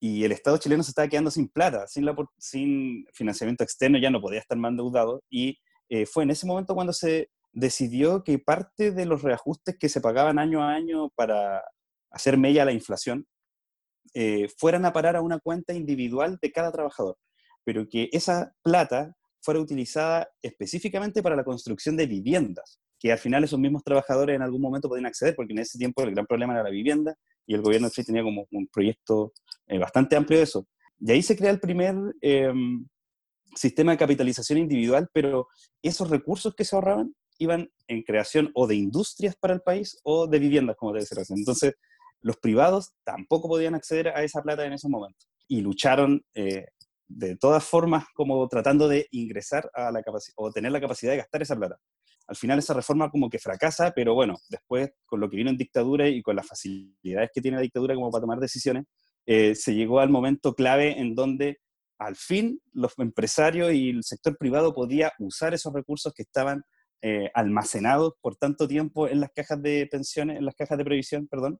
y, 0.00 0.22
el 0.24 0.32
Estado 0.32 0.58
chileno 0.58 0.82
se 0.82 0.90
estaba 0.90 1.08
quedando 1.08 1.30
sin 1.30 1.48
plata, 1.48 1.86
sin, 1.88 2.04
la, 2.04 2.14
sin 2.38 3.04
financiamiento 3.14 3.64
externo, 3.64 3.98
ya 3.98 4.10
no 4.10 4.20
podía 4.20 4.40
estar 4.40 4.58
más 4.58 4.70
endeudado 4.70 5.22
y 5.30 5.58
eh, 5.88 6.06
fue 6.06 6.24
en 6.24 6.30
ese 6.30 6.46
momento 6.46 6.74
cuando 6.74 6.92
se 6.92 7.30
decidió 7.52 8.22
que 8.22 8.38
parte 8.38 8.92
de 8.92 9.06
los 9.06 9.22
reajustes 9.22 9.76
que 9.78 9.88
se 9.88 10.00
pagaban 10.00 10.38
año 10.38 10.62
a 10.62 10.72
año 10.72 11.10
para 11.10 11.62
hacer 12.10 12.36
mella 12.36 12.64
la 12.64 12.72
inflación 12.72 13.26
eh, 14.14 14.48
fueran 14.58 14.84
a 14.84 14.92
parar 14.92 15.16
a 15.16 15.22
una 15.22 15.38
cuenta 15.38 15.74
individual 15.74 16.38
de 16.40 16.52
cada 16.52 16.72
trabajador, 16.72 17.16
pero 17.64 17.88
que 17.88 18.08
esa 18.12 18.52
plata 18.62 19.14
fuera 19.42 19.60
utilizada 19.60 20.28
específicamente 20.42 21.22
para 21.22 21.36
la 21.36 21.44
construcción 21.44 21.96
de 21.96 22.06
viviendas, 22.06 22.80
que 22.98 23.12
al 23.12 23.18
final 23.18 23.44
esos 23.44 23.58
mismos 23.58 23.84
trabajadores 23.84 24.36
en 24.36 24.42
algún 24.42 24.60
momento 24.60 24.88
podían 24.88 25.06
acceder, 25.06 25.34
porque 25.36 25.52
en 25.52 25.60
ese 25.60 25.78
tiempo 25.78 26.02
el 26.02 26.12
gran 26.12 26.26
problema 26.26 26.54
era 26.54 26.62
la 26.62 26.70
vivienda 26.70 27.14
y 27.46 27.54
el 27.54 27.62
gobierno 27.62 27.88
sí 27.88 28.04
tenía 28.04 28.22
como 28.22 28.46
un 28.50 28.66
proyecto 28.68 29.32
eh, 29.66 29.78
bastante 29.78 30.16
amplio 30.16 30.38
de 30.38 30.44
eso. 30.44 30.66
Y 30.98 31.12
ahí 31.12 31.22
se 31.22 31.36
crea 31.36 31.50
el 31.50 31.60
primer 31.60 31.94
eh, 32.22 32.52
sistema 33.56 33.92
de 33.92 33.98
capitalización 33.98 34.58
individual, 34.58 35.08
pero 35.12 35.48
esos 35.82 36.10
recursos 36.10 36.54
que 36.54 36.64
se 36.64 36.76
ahorraban 36.76 37.14
iban 37.38 37.70
en 37.88 38.02
creación 38.02 38.50
o 38.54 38.66
de 38.66 38.76
industrias 38.76 39.36
para 39.36 39.54
el 39.54 39.60
país 39.60 39.98
o 40.04 40.26
de 40.26 40.38
viviendas, 40.38 40.76
como 40.76 40.98
ser 41.00 41.20
así. 41.20 41.34
Entonces, 41.34 41.74
los 42.22 42.36
privados 42.38 42.92
tampoco 43.04 43.48
podían 43.48 43.74
acceder 43.74 44.08
a 44.08 44.22
esa 44.22 44.42
plata 44.42 44.64
en 44.64 44.72
esos 44.72 44.90
momentos 44.90 45.28
y 45.48 45.60
lucharon 45.60 46.24
eh, 46.34 46.66
de 47.08 47.36
todas 47.36 47.64
formas 47.64 48.04
como 48.14 48.48
tratando 48.48 48.88
de 48.88 49.06
ingresar 49.12 49.70
a 49.74 49.90
la 49.92 50.02
capacidad 50.02 50.34
o 50.36 50.50
tener 50.50 50.72
la 50.72 50.80
capacidad 50.80 51.12
de 51.12 51.18
gastar 51.18 51.42
esa 51.42 51.56
plata. 51.56 51.78
Al 52.26 52.36
final 52.36 52.58
esa 52.58 52.74
reforma 52.74 53.10
como 53.10 53.30
que 53.30 53.38
fracasa, 53.38 53.92
pero 53.92 54.14
bueno, 54.14 54.36
después 54.48 54.90
con 55.04 55.20
lo 55.20 55.30
que 55.30 55.36
vino 55.36 55.50
en 55.50 55.56
dictadura 55.56 56.08
y 56.08 56.22
con 56.22 56.34
las 56.34 56.46
facilidades 56.46 57.30
que 57.32 57.40
tiene 57.40 57.58
la 57.58 57.62
dictadura 57.62 57.94
como 57.94 58.10
para 58.10 58.22
tomar 58.22 58.40
decisiones, 58.40 58.84
eh, 59.26 59.54
se 59.54 59.74
llegó 59.74 60.00
al 60.00 60.10
momento 60.10 60.54
clave 60.54 61.00
en 61.00 61.14
donde 61.14 61.58
al 61.98 62.16
fin 62.16 62.60
los 62.72 62.98
empresarios 62.98 63.72
y 63.72 63.90
el 63.90 64.04
sector 64.04 64.36
privado 64.36 64.74
podía 64.74 65.12
usar 65.18 65.54
esos 65.54 65.72
recursos 65.72 66.12
que 66.14 66.22
estaban 66.22 66.62
eh, 67.02 67.30
almacenados 67.34 68.14
por 68.20 68.36
tanto 68.36 68.66
tiempo 68.66 69.08
en 69.08 69.20
las 69.20 69.30
cajas 69.32 69.62
de 69.62 69.86
pensiones, 69.90 70.38
en 70.38 70.44
las 70.44 70.54
cajas 70.54 70.78
de 70.78 70.84
previsión, 70.84 71.26
perdón, 71.28 71.58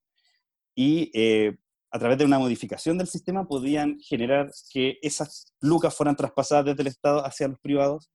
y 0.75 1.11
eh, 1.15 1.57
a 1.91 1.99
través 1.99 2.19
de 2.19 2.25
una 2.25 2.39
modificación 2.39 2.99
del 2.99 3.07
sistema 3.07 3.47
podían 3.47 3.99
generar 4.01 4.51
que 4.71 4.99
esas 5.03 5.55
lucas 5.61 5.95
fueran 5.95 6.17
traspasadas 6.17 6.67
desde 6.67 6.83
el 6.83 6.89
Estado 6.89 7.25
hacia 7.25 7.49
los 7.49 7.59
privados 7.61 8.11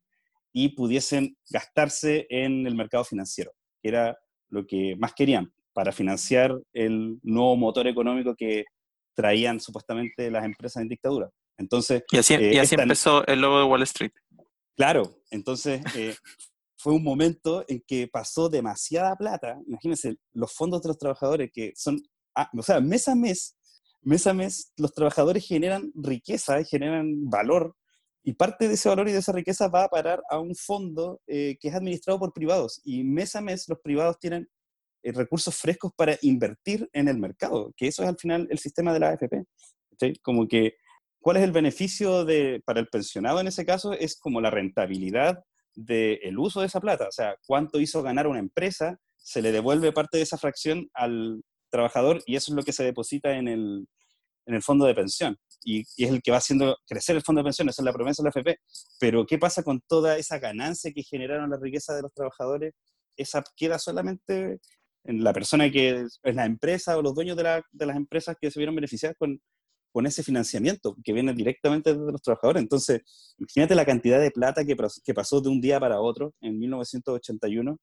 y 0.53 0.69
pudiesen 0.69 1.37
gastarse 1.49 2.27
en 2.29 2.67
el 2.67 2.75
mercado 2.75 3.03
financiero, 3.03 3.51
que 3.81 3.89
era 3.89 4.17
lo 4.49 4.67
que 4.67 4.95
más 4.97 5.13
querían 5.13 5.51
para 5.73 5.91
financiar 5.91 6.59
el 6.73 7.19
nuevo 7.23 7.55
motor 7.55 7.87
económico 7.87 8.35
que 8.35 8.65
traían 9.15 9.59
supuestamente 9.59 10.29
las 10.29 10.45
empresas 10.45 10.81
en 10.81 10.89
dictadura. 10.89 11.29
Entonces, 11.61 12.03
Y 12.11 12.17
así, 12.17 12.33
eh, 12.33 12.53
y 12.53 12.57
así 12.57 12.75
esta- 12.75 12.83
empezó 12.83 13.25
el 13.27 13.39
logo 13.39 13.59
de 13.59 13.65
Wall 13.65 13.83
Street. 13.83 14.11
Claro, 14.75 15.17
entonces 15.29 15.81
eh, 15.95 16.15
fue 16.77 16.93
un 16.93 17.03
momento 17.03 17.63
en 17.67 17.81
que 17.87 18.07
pasó 18.07 18.49
demasiada 18.49 19.15
plata. 19.15 19.59
Imagínense, 19.67 20.17
los 20.33 20.51
fondos 20.53 20.81
de 20.81 20.89
los 20.89 20.97
trabajadores 20.97 21.51
que 21.53 21.71
son, 21.75 22.01
ah, 22.35 22.49
o 22.57 22.63
sea, 22.63 22.79
mes 22.81 23.07
a 23.07 23.15
mes, 23.15 23.55
mes 24.01 24.25
a 24.27 24.33
mes, 24.33 24.73
los 24.77 24.93
trabajadores 24.93 25.45
generan 25.47 25.91
riqueza 25.95 26.63
generan 26.63 27.29
valor. 27.29 27.75
Y 28.23 28.33
parte 28.33 28.67
de 28.67 28.75
ese 28.75 28.87
valor 28.89 29.09
y 29.09 29.11
de 29.13 29.19
esa 29.19 29.31
riqueza 29.31 29.67
va 29.67 29.83
a 29.85 29.89
parar 29.89 30.21
a 30.29 30.39
un 30.39 30.55
fondo 30.55 31.21
eh, 31.27 31.57
que 31.59 31.69
es 31.69 31.75
administrado 31.75 32.19
por 32.19 32.33
privados. 32.33 32.79
Y 32.83 33.03
mes 33.03 33.35
a 33.35 33.41
mes 33.41 33.67
los 33.67 33.79
privados 33.79 34.17
tienen 34.19 34.47
eh, 35.03 35.11
recursos 35.11 35.55
frescos 35.55 35.91
para 35.95 36.17
invertir 36.21 36.87
en 36.93 37.07
el 37.07 37.17
mercado, 37.17 37.73
que 37.75 37.87
eso 37.87 38.03
es 38.03 38.09
al 38.09 38.17
final 38.17 38.47
el 38.51 38.59
sistema 38.59 38.93
de 38.93 38.99
la 38.99 39.09
AFP. 39.09 39.43
¿cachai? 39.91 40.13
Como 40.21 40.47
que 40.47 40.75
¿Cuál 41.21 41.37
es 41.37 41.43
el 41.43 41.51
beneficio 41.51 42.25
de, 42.25 42.61
para 42.65 42.79
el 42.79 42.87
pensionado 42.87 43.39
en 43.39 43.47
ese 43.47 43.65
caso? 43.65 43.93
Es 43.93 44.17
como 44.19 44.41
la 44.41 44.49
rentabilidad 44.49 45.43
del 45.75 46.37
uso 46.39 46.61
de 46.61 46.67
esa 46.67 46.81
plata. 46.81 47.07
O 47.07 47.11
sea, 47.11 47.35
cuánto 47.45 47.79
hizo 47.79 48.01
ganar 48.03 48.27
una 48.27 48.39
empresa, 48.39 48.97
se 49.17 49.41
le 49.41 49.51
devuelve 49.51 49.91
parte 49.91 50.17
de 50.17 50.23
esa 50.23 50.37
fracción 50.37 50.89
al 50.93 51.41
trabajador 51.69 52.21
y 52.25 52.35
eso 52.35 52.51
es 52.51 52.55
lo 52.55 52.63
que 52.63 52.73
se 52.73 52.83
deposita 52.83 53.37
en 53.37 53.47
el, 53.47 53.87
en 54.47 54.55
el 54.55 54.61
fondo 54.63 54.85
de 54.85 54.95
pensión. 54.95 55.37
Y, 55.63 55.83
y 55.95 56.05
es 56.05 56.11
el 56.11 56.21
que 56.23 56.31
va 56.31 56.37
haciendo 56.37 56.75
crecer 56.87 57.15
el 57.15 57.21
fondo 57.21 57.39
de 57.41 57.45
pensión, 57.45 57.69
esa 57.69 57.81
es 57.83 57.85
la 57.85 57.93
promesa 57.93 58.23
de 58.23 58.25
la 58.25 58.31
AFP. 58.35 58.59
Pero 58.99 59.25
¿qué 59.25 59.37
pasa 59.37 59.63
con 59.63 59.79
toda 59.87 60.17
esa 60.17 60.39
ganancia 60.39 60.91
que 60.93 61.03
generaron 61.03 61.49
la 61.51 61.57
riqueza 61.61 61.95
de 61.95 62.01
los 62.01 62.13
trabajadores? 62.13 62.73
Esa 63.15 63.43
queda 63.55 63.77
solamente 63.77 64.59
en 65.03 65.23
la 65.23 65.33
persona 65.33 65.69
que 65.71 66.01
es 66.23 66.35
la 66.35 66.45
empresa 66.45 66.97
o 66.97 67.01
los 67.03 67.13
dueños 67.13 67.37
de, 67.37 67.43
la- 67.43 67.63
de 67.71 67.85
las 67.85 67.95
empresas 67.95 68.35
que 68.41 68.49
se 68.51 68.59
vieron 68.59 68.75
beneficiadas 68.75 69.15
con, 69.17 69.39
con 69.91 70.05
ese 70.05 70.23
financiamiento 70.23 70.95
que 71.03 71.13
viene 71.13 71.33
directamente 71.33 71.93
de 71.93 72.11
los 72.11 72.21
trabajadores. 72.21 72.61
Entonces, 72.61 73.01
imagínate 73.37 73.75
la 73.75 73.85
cantidad 73.85 74.19
de 74.19 74.31
plata 74.31 74.65
que, 74.65 74.75
que 75.03 75.13
pasó 75.13 75.41
de 75.41 75.49
un 75.49 75.61
día 75.61 75.79
para 75.79 75.99
otro 75.99 76.33
en 76.41 76.57
1981. 76.59 77.77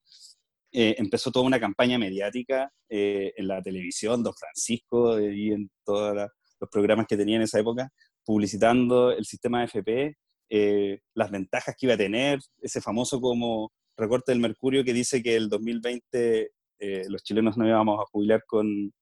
Eh, 0.73 0.97
empezó 0.99 1.31
toda 1.31 1.47
una 1.47 1.61
campaña 1.61 1.99
mediática 1.99 2.71
eh, 2.89 3.33
en 3.37 3.49
la 3.49 3.63
televisión, 3.63 4.23
Don 4.23 4.35
Francisco 4.35 5.19
eh, 5.19 5.35
y 5.35 5.53
en 5.53 5.71
todos 5.85 6.29
los 6.61 6.71
programas 6.71 7.07
que 7.07 7.17
tenía 7.17 7.37
en 7.37 7.43
esa 7.43 7.61
época, 7.61 7.91
publicitando 8.25 9.13
el 9.13 9.25
sistema 9.25 9.63
AFP, 9.63 10.17
eh, 10.51 11.01
las 11.15 11.31
ventajas 11.31 11.75
que 11.79 11.87
iba 11.87 11.95
a 11.95 11.99
tener, 11.99 12.41
ese 12.63 12.81
famoso 12.81 13.21
como 13.21 13.73
recorte 13.97 14.33
del 14.33 14.41
Mercurio 14.41 14.85
que 14.85 14.95
dice 14.95 15.23
que 15.23 15.37
el 15.37 15.49
2020 15.49 16.51
eh, 16.81 17.05
los 17.09 17.23
chilenos 17.23 17.57
no 17.57 17.67
íbamos 17.67 18.01
a 18.01 18.07
jubilar 18.07 18.45
con 18.47 18.93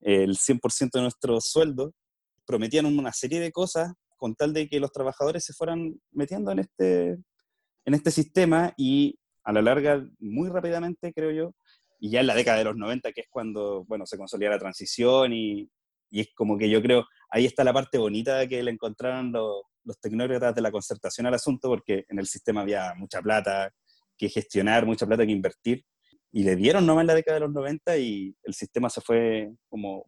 el 0.00 0.36
100% 0.36 0.90
de 0.92 1.00
nuestro 1.00 1.40
sueldo, 1.40 1.92
prometían 2.46 2.86
una 2.86 3.12
serie 3.12 3.40
de 3.40 3.52
cosas 3.52 3.92
con 4.16 4.34
tal 4.34 4.52
de 4.52 4.68
que 4.68 4.80
los 4.80 4.92
trabajadores 4.92 5.44
se 5.44 5.52
fueran 5.52 6.00
metiendo 6.12 6.50
en 6.52 6.60
este, 6.60 7.18
en 7.84 7.94
este 7.94 8.10
sistema 8.10 8.72
y 8.76 9.18
a 9.44 9.52
la 9.52 9.62
larga, 9.62 10.06
muy 10.18 10.48
rápidamente, 10.48 11.12
creo 11.12 11.30
yo, 11.30 11.54
y 12.00 12.10
ya 12.10 12.20
en 12.20 12.26
la 12.26 12.34
década 12.34 12.58
de 12.58 12.64
los 12.64 12.76
90, 12.76 13.12
que 13.12 13.22
es 13.22 13.26
cuando, 13.28 13.84
bueno, 13.84 14.06
se 14.06 14.16
consolida 14.16 14.50
la 14.50 14.58
transición 14.58 15.32
y, 15.32 15.68
y 16.10 16.20
es 16.20 16.28
como 16.34 16.56
que 16.56 16.70
yo 16.70 16.80
creo, 16.80 17.04
ahí 17.30 17.44
está 17.44 17.64
la 17.64 17.72
parte 17.72 17.98
bonita 17.98 18.46
que 18.46 18.62
le 18.62 18.70
encontraron 18.70 19.32
los, 19.32 19.62
los 19.84 20.00
tecnócratas 20.00 20.54
de 20.54 20.62
la 20.62 20.70
concertación 20.70 21.26
al 21.26 21.34
asunto, 21.34 21.68
porque 21.68 22.04
en 22.08 22.18
el 22.18 22.26
sistema 22.26 22.62
había 22.62 22.94
mucha 22.96 23.20
plata 23.20 23.70
que 24.16 24.28
gestionar, 24.28 24.86
mucha 24.86 25.06
plata 25.06 25.26
que 25.26 25.32
invertir, 25.32 25.84
y 26.32 26.42
le 26.42 26.56
dieron 26.56 26.84
nomás 26.84 27.02
en 27.02 27.06
la 27.08 27.14
década 27.14 27.36
de 27.36 27.46
los 27.46 27.52
90 27.52 27.96
y 27.98 28.34
el 28.42 28.54
sistema 28.54 28.90
se 28.90 29.00
fue 29.00 29.50
como 29.68 30.04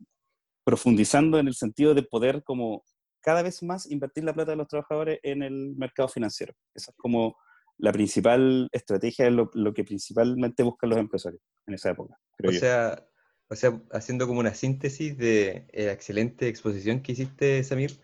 profundizando 0.66 1.38
en 1.38 1.46
el 1.46 1.54
sentido 1.54 1.94
de 1.94 2.02
poder 2.02 2.42
como 2.42 2.82
cada 3.20 3.42
vez 3.42 3.62
más 3.62 3.88
invertir 3.88 4.24
la 4.24 4.34
plata 4.34 4.50
de 4.50 4.56
los 4.56 4.66
trabajadores 4.66 5.20
en 5.22 5.44
el 5.44 5.76
mercado 5.76 6.08
financiero. 6.08 6.54
Esa 6.74 6.90
es 6.90 6.96
como 6.96 7.36
la 7.78 7.92
principal 7.92 8.68
estrategia, 8.72 9.30
lo, 9.30 9.48
lo 9.54 9.72
que 9.72 9.84
principalmente 9.84 10.64
buscan 10.64 10.90
los 10.90 10.98
empresarios 10.98 11.40
en 11.66 11.74
esa 11.74 11.90
época, 11.90 12.18
creo 12.36 12.50
O 12.50 12.52
yo. 12.52 12.60
sea, 12.60 13.06
o 13.48 13.54
sea, 13.54 13.80
haciendo 13.92 14.26
como 14.26 14.40
una 14.40 14.54
síntesis 14.54 15.16
de 15.16 15.68
la 15.72 15.92
excelente 15.92 16.48
exposición 16.48 17.00
que 17.00 17.12
hiciste, 17.12 17.62
Samir, 17.62 18.00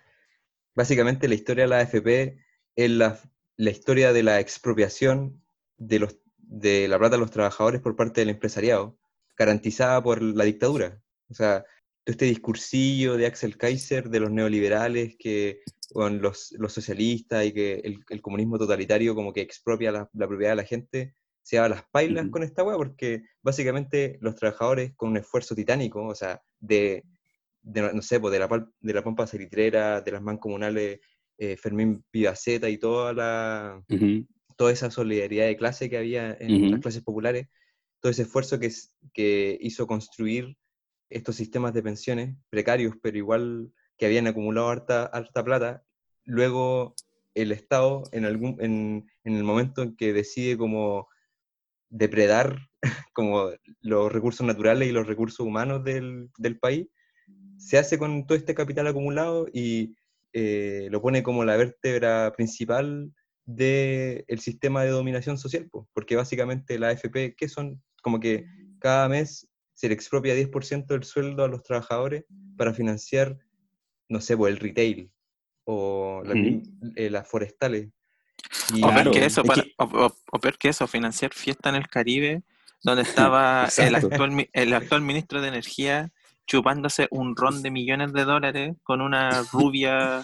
básicamente 0.77 1.27
la 1.27 1.35
historia 1.35 1.65
de 1.65 1.71
la 1.71 1.79
AFP 1.81 2.39
es 2.77 2.91
la, 2.91 3.19
la 3.57 3.71
historia 3.71 4.13
de 4.13 4.23
la 4.23 4.39
expropiación 4.39 5.43
de, 5.79 5.99
los, 5.99 6.19
de 6.37 6.87
la 6.87 6.99
plata 6.99 7.17
de 7.17 7.21
los 7.23 7.33
trabajadores 7.33 7.81
por 7.81 7.97
parte 7.97 8.21
del 8.21 8.31
empresariado, 8.31 9.01
garantizada 9.37 10.01
por 10.01 10.23
la 10.23 10.45
dictadura. 10.45 11.03
O 11.29 11.35
sea, 11.35 11.65
todo 12.05 12.13
este 12.13 12.25
discursillo 12.27 13.17
de 13.17 13.27
Axel 13.27 13.57
Kaiser, 13.57 14.09
de 14.09 14.21
los 14.21 14.31
neoliberales, 14.31 15.17
que 15.19 15.61
con 15.93 16.21
los, 16.21 16.53
los 16.59 16.73
socialistas 16.73 17.45
y 17.45 17.53
que 17.53 17.75
el, 17.85 18.01
el 18.09 18.23
comunismo 18.23 18.59
totalitario 18.59 19.15
como 19.15 19.33
que 19.33 19.43
expropia 19.43 19.93
la, 19.93 20.11
la 20.15 20.27
propiedad 20.27 20.53
de 20.53 20.57
la 20.57 20.65
gente, 20.65 21.15
se 21.43 21.59
va 21.59 21.67
a 21.67 21.69
las 21.69 21.85
pailas 21.91 22.29
con 22.31 22.43
esta 22.43 22.63
weá, 22.63 22.77
porque 22.77 23.23
básicamente 23.43 24.19
los 24.21 24.37
trabajadores 24.37 24.93
con 24.97 25.11
un 25.11 25.17
esfuerzo 25.17 25.55
titánico, 25.55 26.05
o 26.05 26.15
sea, 26.15 26.41
de, 26.61 27.05
de, 27.63 27.93
no 27.93 28.03
sé, 28.03 28.21
pues, 28.21 28.33
de 28.33 28.39
la, 28.39 28.73
de 28.81 28.95
la 28.95 29.05
Pampa 29.05 29.27
Salitrera, 29.27 30.01
de 30.01 30.13
las 30.13 30.23
mancomunales 30.23 31.01
eh, 31.39 31.57
Fermín 31.57 32.05
Pivaceta 32.11 32.69
y 32.69 32.79
toda 32.79 33.13
la, 33.13 33.85
toda 34.57 34.73
esa 34.73 34.91
solidaridad 34.91 35.47
de 35.47 35.57
clase 35.57 35.91
que 35.91 35.99
había 35.99 36.37
en 36.39 36.55
Ujú. 36.55 36.71
las 36.71 36.81
clases 36.81 37.03
populares, 37.03 37.49
todo 38.01 38.11
ese 38.11 38.23
esfuerzo 38.23 38.59
que, 38.59 38.71
que 39.13 39.59
hizo 39.61 39.87
construir 39.87 40.57
estos 41.13 41.37
sistemas 41.37 41.73
de 41.75 41.83
pensiones 41.83 42.37
precarios, 42.51 42.95
pero 43.03 43.17
igual 43.17 43.73
que 43.97 44.07
habían 44.07 44.27
acumulado 44.27 44.69
harta, 44.69 45.07
harta 45.07 45.45
plata, 45.45 45.83
luego 46.25 46.95
el 47.35 47.53
Estado, 47.53 48.03
en, 48.13 48.25
algún, 48.25 48.57
en, 48.61 49.11
en 49.25 49.37
el 49.37 49.45
momento 49.45 49.83
en 49.83 49.97
que 49.97 50.13
decide 50.13 50.57
como 50.57 51.09
depredar 51.89 52.59
como 53.13 53.51
los 53.81 54.13
recursos 54.13 54.47
naturales 54.47 54.89
y 54.89 54.93
los 54.93 55.07
recursos 55.07 55.47
humanos 55.47 55.85
del, 55.85 56.31
del 56.39 56.59
país, 56.59 56.89
se 57.59 57.79
hace 57.79 57.99
con 57.99 58.27
todo 58.27 58.37
este 58.37 58.55
capital 58.55 58.87
acumulado 58.87 59.47
y 59.53 59.95
eh, 60.33 60.89
lo 60.91 61.01
pone 61.01 61.23
como 61.23 61.45
la 61.45 61.57
vértebra 61.57 62.33
principal 62.37 63.13
del 63.45 64.39
sistema 64.39 64.83
de 64.83 64.91
dominación 64.91 65.39
social, 65.39 65.69
po, 65.71 65.89
porque 65.93 66.17
básicamente 66.17 66.79
la 66.79 66.89
AFP, 66.89 67.35
que 67.37 67.49
son 67.49 67.83
como 68.03 68.19
que 68.19 68.47
cada 68.79 69.09
mes 69.09 69.49
se 69.75 69.89
le 69.89 69.95
expropia 69.95 70.35
10% 70.35 70.87
del 70.95 71.05
sueldo 71.05 71.45
a 71.45 71.49
los 71.49 71.63
trabajadores 71.63 72.25
para 72.57 72.73
financiar, 72.75 73.39
no 74.09 74.21
sé, 74.21 74.37
pues 74.37 74.53
el 74.55 74.61
retail 74.61 75.11
o 75.65 76.23
eh, 76.97 77.11
las 77.11 77.29
forestales. 77.29 77.89
Y- 78.75 78.83
O 78.83 78.89
peor 78.89 78.93
Claro, 78.95 79.11
que 79.13 79.25
eso, 79.27 79.41
es 79.43 79.47
para- 79.47 79.63
que- 79.63 79.75
o, 79.79 80.13
o- 80.33 80.39
peor 80.39 80.59
que 80.59 80.69
eso, 80.69 80.87
financiar 80.87 81.33
fiesta 81.33 81.69
en 81.69 81.77
el 81.77 81.89
Caribe, 81.89 82.43
donde 82.83 83.03
estaba 83.33 83.69
el 83.79 83.95
actual, 83.95 84.31
mi- 84.33 84.49
el 84.53 84.73
actual 84.75 85.03
ministro 85.03 85.41
de 85.41 85.49
Energía 85.49 86.11
chupándose 86.47 87.07
un 87.13 87.37
ron 87.37 87.63
de 87.63 87.71
millones 87.71 88.13
de 88.13 88.25
dólares 88.25 88.75
con 88.83 89.01
una 89.01 89.43
rubia 89.53 90.23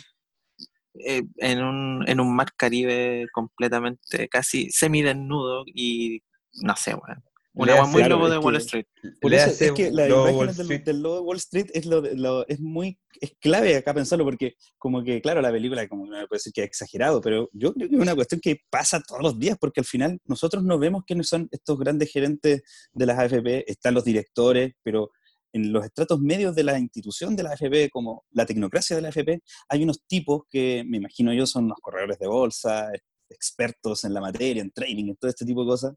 eh, 0.95 1.23
en, 1.37 1.62
un, 1.62 2.05
en 2.09 2.19
un 2.21 2.35
mar 2.35 2.49
Caribe 2.57 3.26
completamente 3.33 4.28
casi 4.28 4.69
semidesnudo 4.71 5.62
y 5.67 6.23
no 6.62 6.75
sé, 6.76 6.95
weón. 6.95 7.23
Le 7.67 7.73
agua 7.73 7.87
muy 7.93 8.00
lobo 8.11 8.29
de 8.31 8.38
Wall 8.38 8.57
Street. 8.57 8.87
Por 9.21 9.31
eso 9.35 9.50
es 9.65 9.73
que 9.73 9.91
Lobo 10.09 10.23
Wall 10.25 10.33
imágenes 10.50 10.85
del, 10.85 11.03
logo 11.03 11.15
de 11.17 11.21
Wall 11.23 11.37
Street 11.38 11.67
es, 11.75 11.87
lo, 11.87 12.00
de- 12.03 12.17
lo- 12.17 12.47
es 12.47 12.61
muy 12.61 12.99
es 13.21 13.33
clave 13.41 13.77
acá 13.77 13.93
pensarlo 13.95 14.25
porque 14.25 14.55
como 14.77 15.03
que 15.03 15.21
claro 15.21 15.41
la 15.43 15.50
película 15.50 15.88
como 15.88 16.07
puede 16.07 16.27
decir 16.31 16.53
que 16.53 16.61
es 16.62 16.67
exagerado 16.69 17.21
pero 17.21 17.49
yo 17.53 17.75
creo 17.75 17.88
que 17.88 17.97
es 17.97 18.00
una 18.00 18.15
cuestión 18.15 18.41
que 18.41 18.61
pasa 18.71 19.03
todos 19.07 19.21
los 19.23 19.38
días 19.38 19.57
porque 19.61 19.81
al 19.81 19.87
final 19.87 20.21
nosotros 20.25 20.62
no 20.62 20.79
vemos 20.79 21.03
quiénes 21.05 21.29
son 21.29 21.49
estos 21.50 21.79
grandes 21.79 22.12
gerentes 22.12 22.62
de 22.93 23.07
las 23.07 23.19
AFP 23.19 23.65
están 23.71 23.95
los 23.95 24.05
directores 24.05 24.75
pero 24.85 25.11
en 25.53 25.73
los 25.73 25.85
estratos 25.85 26.21
medios 26.21 26.55
de 26.55 26.62
la 26.62 26.79
institución 26.79 27.35
de 27.35 27.43
la 27.43 27.50
AFP 27.53 27.91
como 27.91 28.25
la 28.33 28.47
tecnocracia 28.47 28.95
de 28.95 29.03
la 29.03 29.09
AFP 29.09 29.43
hay 29.69 29.83
unos 29.83 30.05
tipos 30.07 30.43
que 30.49 30.85
me 30.87 30.99
imagino 30.99 31.33
yo 31.33 31.45
son 31.47 31.67
los 31.69 31.79
corredores 31.81 32.19
de 32.21 32.29
bolsa 32.29 32.88
expertos 33.31 34.05
en 34.05 34.15
la 34.15 34.21
materia 34.21 34.62
en 34.62 34.71
trading 34.71 35.09
en 35.09 35.17
todo 35.17 35.29
este 35.31 35.45
tipo 35.45 35.62
de 35.62 35.69
cosas 35.69 35.95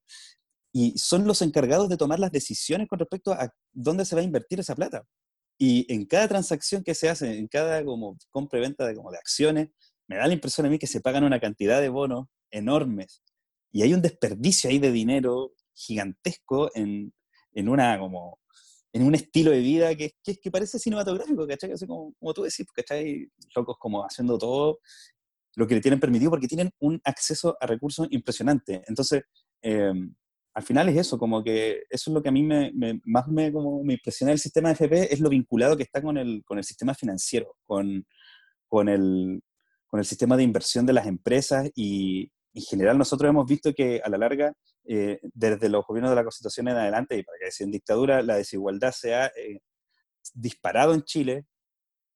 y 0.74 0.98
son 0.98 1.28
los 1.28 1.42
encargados 1.42 1.90
de 1.90 1.98
tomar 1.98 2.20
las 2.20 2.32
decisiones 2.32 2.88
con 2.88 3.00
respecto 3.00 3.34
a 3.34 3.54
dónde 3.74 4.06
se 4.06 4.16
va 4.16 4.22
a 4.22 4.26
invertir 4.26 4.60
esa 4.60 4.76
plata. 4.76 5.04
Y 5.58 5.92
en 5.94 6.06
cada 6.06 6.28
transacción 6.28 6.84
que 6.84 6.96
se 6.96 7.10
hace, 7.10 7.38
en 7.38 7.48
cada 7.48 7.84
como 7.86 8.18
compra 8.30 8.60
y 8.60 8.62
venta 8.62 8.88
de, 8.88 8.96
como 8.96 9.12
de 9.12 9.18
acciones, 9.18 9.70
me 10.08 10.18
da 10.18 10.28
la 10.28 10.34
impresión 10.34 10.66
a 10.66 10.70
mí 10.70 10.80
que 10.80 10.88
se 10.88 11.02
pagan 11.02 11.24
una 11.24 11.40
cantidad 11.40 11.80
de 11.82 11.90
bonos 11.90 12.28
enormes 12.50 13.22
y 13.72 13.84
hay 13.84 13.94
un 13.94 14.02
desperdicio 14.02 14.70
ahí 14.70 14.80
de 14.80 14.92
dinero 14.92 15.54
gigantesco 15.74 16.70
en, 16.76 17.14
en 17.54 17.70
una 17.70 17.98
como 18.00 18.40
en 18.94 19.04
un 19.04 19.16
estilo 19.16 19.52
de 19.52 19.60
vida 19.60 19.96
que, 19.96 20.16
que, 20.22 20.36
que 20.36 20.52
parece 20.52 20.78
cinematográfico, 20.78 21.48
¿cachai? 21.48 21.72
Así 21.72 21.88
como, 21.88 22.14
como 22.20 22.34
tú 22.34 22.44
decís, 22.44 22.66
¿cachai? 22.74 23.30
Locos 23.56 23.78
como 23.80 24.04
haciendo 24.04 24.38
todo 24.38 24.80
lo 25.56 25.68
que 25.68 25.76
le 25.76 25.82
tienen 25.82 26.00
permitido 26.00 26.32
porque 26.32 26.48
tienen 26.48 26.72
un 26.80 27.00
acceso 27.06 27.56
a 27.62 27.68
recursos 27.68 28.08
impresionante. 28.12 28.84
Entonces, 28.88 29.24
eh, 29.62 29.94
al 30.54 30.64
final 30.64 30.90
es 30.90 30.98
eso, 30.98 31.18
como 31.18 31.44
que 31.44 31.84
eso 31.90 32.10
es 32.10 32.14
lo 32.14 32.22
que 32.22 32.30
a 32.30 32.32
mí 32.32 32.44
me, 32.44 32.72
me, 32.74 33.00
más 33.06 33.28
me, 33.28 33.52
como 33.52 33.84
me 33.84 33.94
impresiona 33.94 34.32
del 34.32 34.40
sistema 34.40 34.70
de 34.70 34.74
FP, 34.74 35.14
es 35.14 35.20
lo 35.20 35.30
vinculado 35.30 35.78
que 35.78 35.84
está 35.84 36.02
con 36.02 36.18
el, 36.18 36.44
con 36.46 36.58
el 36.58 36.64
sistema 36.64 36.94
financiero, 36.94 37.56
con, 37.66 38.06
con, 38.68 38.90
el, 38.90 39.42
con 39.88 40.00
el 40.00 40.06
sistema 40.06 40.36
de 40.36 40.44
inversión 40.44 40.86
de 40.86 40.94
las 40.94 41.08
empresas 41.08 41.70
y 41.76 42.32
en 42.54 42.64
general 42.64 42.98
nosotros 42.98 43.30
hemos 43.30 43.46
visto 43.46 43.74
que 43.74 44.02
a 44.04 44.10
la 44.10 44.18
larga, 44.18 44.54
eh, 44.86 45.20
desde 45.34 45.70
los 45.70 45.86
gobiernos 45.86 46.12
de 46.12 46.16
la 46.18 46.24
Constitución 46.24 46.68
en 46.68 46.78
adelante, 46.78 47.18
y 47.18 47.24
para 47.24 47.38
que 47.40 47.46
decir 47.46 47.66
en 47.66 47.72
dictadura, 47.72 48.22
la 48.22 48.36
desigualdad 48.36 48.92
se 48.92 49.16
ha 49.16 49.28
eh, 49.28 49.62
disparado 50.34 50.94
en 50.94 51.04
Chile, 51.04 51.46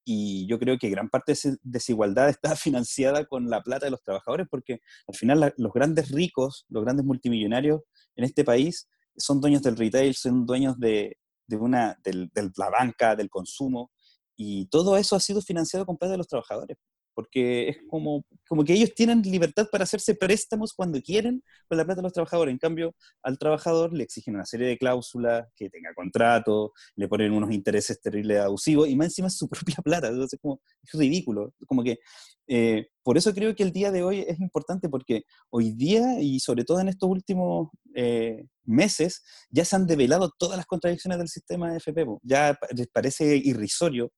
y 0.05 0.45
yo 0.47 0.59
creo 0.59 0.77
que 0.77 0.89
gran 0.89 1.09
parte 1.09 1.31
de 1.31 1.33
esa 1.33 1.55
desigualdad 1.63 2.29
está 2.29 2.55
financiada 2.55 3.25
con 3.25 3.49
la 3.49 3.61
plata 3.61 3.87
de 3.87 3.91
los 3.91 4.03
trabajadores, 4.03 4.47
porque 4.49 4.79
al 5.07 5.15
final 5.15 5.53
los 5.57 5.73
grandes 5.73 6.11
ricos, 6.11 6.65
los 6.69 6.83
grandes 6.83 7.05
multimillonarios 7.05 7.81
en 8.15 8.23
este 8.23 8.43
país 8.43 8.87
son 9.17 9.41
dueños 9.41 9.63
del 9.63 9.75
retail, 9.75 10.13
son 10.13 10.45
dueños 10.45 10.79
de, 10.79 11.17
de 11.47 11.55
una, 11.57 11.97
del, 12.03 12.29
de 12.33 12.51
la 12.55 12.69
banca, 12.69 13.15
del 13.15 13.29
consumo, 13.29 13.91
y 14.37 14.67
todo 14.67 14.97
eso 14.97 15.15
ha 15.15 15.19
sido 15.19 15.41
financiado 15.41 15.85
con 15.85 15.97
plata 15.97 16.11
de 16.11 16.17
los 16.17 16.27
trabajadores 16.27 16.77
porque 17.15 17.69
es 17.69 17.77
como, 17.89 18.25
como 18.47 18.63
que 18.63 18.73
ellos 18.73 18.93
tienen 18.93 19.21
libertad 19.21 19.67
para 19.71 19.85
hacerse 19.85 20.13
préstamos 20.13 20.73
cuando 20.73 21.01
quieren 21.01 21.41
con 21.67 21.77
la 21.77 21.85
plata 21.85 22.01
de 22.01 22.03
los 22.03 22.13
trabajadores. 22.13 22.51
En 22.51 22.59
cambio, 22.59 22.93
al 23.23 23.39
trabajador 23.39 23.93
le 23.93 24.03
exigen 24.03 24.35
una 24.35 24.45
serie 24.45 24.67
de 24.67 24.77
cláusulas, 24.77 25.47
que 25.55 25.69
tenga 25.69 25.93
contrato, 25.93 26.73
le 26.95 27.07
ponen 27.07 27.31
unos 27.31 27.51
intereses 27.51 27.99
terribles 28.01 28.39
abusivos, 28.41 28.89
y 28.89 28.95
más 28.95 29.07
encima 29.07 29.29
su 29.29 29.47
propia 29.49 29.77
plata. 29.83 30.09
Entonces, 30.09 30.39
como, 30.41 30.61
es 30.83 30.91
ridículo. 30.93 31.53
Como 31.65 31.83
que, 31.83 31.99
eh, 32.47 32.89
por 33.01 33.17
eso 33.17 33.33
creo 33.33 33.55
que 33.55 33.63
el 33.63 33.71
día 33.71 33.91
de 33.91 34.03
hoy 34.03 34.25
es 34.27 34.39
importante, 34.39 34.89
porque 34.89 35.23
hoy 35.49 35.71
día, 35.71 36.19
y 36.19 36.39
sobre 36.41 36.65
todo 36.65 36.81
en 36.81 36.89
estos 36.89 37.09
últimos 37.09 37.69
eh, 37.95 38.45
meses, 38.65 39.23
ya 39.49 39.63
se 39.63 39.75
han 39.75 39.87
develado 39.87 40.31
todas 40.37 40.57
las 40.57 40.65
contradicciones 40.65 41.17
del 41.17 41.29
sistema 41.29 41.71
de 41.71 41.77
FP. 41.77 42.05
Ya 42.23 42.59
les 42.75 42.87
parece 42.87 43.37
irrisorio 43.37 44.11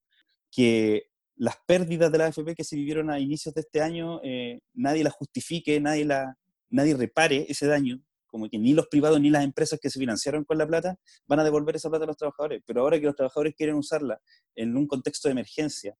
que 0.52 1.04
las 1.38 1.56
pérdidas 1.66 2.12
de 2.12 2.18
la 2.18 2.26
AFP 2.26 2.56
que 2.56 2.64
se 2.64 2.76
vivieron 2.76 3.10
a 3.10 3.20
inicios 3.20 3.54
de 3.54 3.62
este 3.62 3.82
año, 3.82 4.20
eh, 4.24 4.60
nadie 4.74 5.04
las 5.04 5.14
justifique, 5.14 5.80
nadie, 5.80 6.06
la, 6.06 6.36
nadie 6.70 6.96
repare 6.96 7.46
ese 7.48 7.68
daño, 7.68 8.02
como 8.26 8.50
que 8.50 8.58
ni 8.58 8.74
los 8.74 8.88
privados 8.88 9.22
ni 9.22 9.30
las 9.30 9.44
empresas 9.44 9.80
que 9.80 9.90
se 9.90 10.00
financiaron 10.00 10.44
con 10.44 10.58
la 10.58 10.68
plata 10.68 10.98
van 11.28 11.40
a 11.40 11.44
devolver 11.44 11.76
esa 11.76 11.90
plata 11.90 12.06
a 12.06 12.08
los 12.08 12.18
trabajadores. 12.18 12.62
Pero 12.66 12.82
ahora 12.82 13.00
que 13.00 13.06
los 13.06 13.16
trabajadores 13.16 13.56
quieren 13.56 13.76
usarla 13.76 14.20
en 14.56 14.76
un 14.76 14.88
contexto 14.88 15.28
de 15.28 15.34
emergencia, 15.34 15.96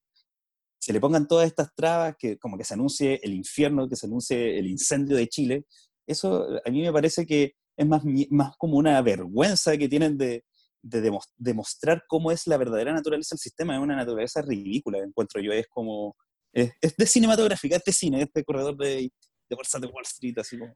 se 0.80 0.94
le 0.94 1.00
pongan 1.00 1.28
todas 1.28 1.48
estas 1.48 1.74
trabas, 1.76 2.16
que 2.18 2.38
como 2.38 2.58
que 2.58 2.64
se 2.64 2.74
anuncie 2.74 3.20
el 3.24 3.34
infierno, 3.34 3.88
que 3.88 3.96
se 3.96 4.08
anuncie 4.08 4.58
el 4.58 4.68
incendio 4.68 5.18
de 5.18 5.28
Chile, 5.28 5.66
eso 6.08 6.48
a 6.66 6.70
mí 6.70 6.82
me 6.82 6.94
parece 6.94 7.26
que 7.26 7.56
es 7.76 7.86
más, 7.86 8.02
más 8.30 8.56
como 8.58 8.78
una 8.78 9.00
vergüenza 9.02 9.78
que 9.78 9.90
tienen 9.90 10.18
de, 10.18 10.44
de 10.88 11.12
demostrar 11.38 12.04
cómo 12.08 12.32
es 12.32 12.48
la 12.48 12.58
verdadera 12.58 12.94
naturaleza 12.94 13.36
del 13.36 13.40
sistema, 13.40 13.76
es 13.76 13.82
una 13.82 13.96
naturaleza 13.96 14.42
ridícula, 14.42 15.00
encuentro 15.00 15.42
yo, 15.42 15.52
es 15.52 15.68
como, 15.68 16.16
es, 16.54 16.72
es 16.82 16.96
de 16.96 17.06
cinematográfica, 17.06 17.76
es 17.76 17.84
de 17.84 17.92
cine, 17.92 18.22
este 18.22 18.44
corredor 18.44 18.78
de, 18.78 19.12
de 19.50 19.56
bolsas 19.56 19.82
de 19.82 19.88
Wall 19.88 20.04
Street, 20.04 20.38
así 20.38 20.58
como 20.58 20.76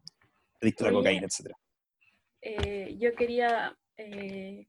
adicto 0.62 0.86
a 0.86 0.88
la 0.88 0.94
cocaína, 0.94 1.28
etc. 1.28 1.54
Eh, 2.42 2.96
yo 3.00 3.14
quería 3.16 3.78
eh, 3.98 4.68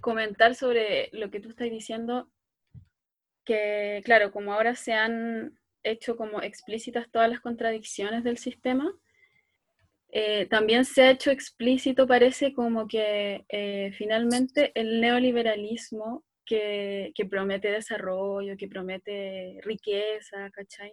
comentar 0.00 0.54
sobre 0.54 1.08
lo 1.12 1.30
que 1.30 1.40
tú 1.40 1.50
estás 1.50 1.70
diciendo, 1.70 2.30
que 3.44 4.02
claro, 4.04 4.32
como 4.32 4.52
ahora 4.52 4.74
se 4.74 4.92
han 4.92 5.58
hecho 5.82 6.16
como 6.16 6.42
explícitas 6.42 7.10
todas 7.10 7.30
las 7.30 7.40
contradicciones 7.40 8.24
del 8.24 8.38
sistema, 8.38 8.92
eh, 10.18 10.46
también 10.46 10.86
se 10.86 11.02
ha 11.02 11.10
hecho 11.10 11.30
explícito, 11.30 12.06
parece 12.06 12.54
como 12.54 12.88
que 12.88 13.44
eh, 13.50 13.92
finalmente 13.98 14.72
el 14.74 14.98
neoliberalismo 14.98 16.24
que, 16.46 17.12
que, 17.14 17.26
promete 17.26 17.70
desarrollo, 17.70 18.56
que 18.56 18.66
promete 18.66 19.60
riqueza, 19.62 20.50
¿cachai? 20.52 20.90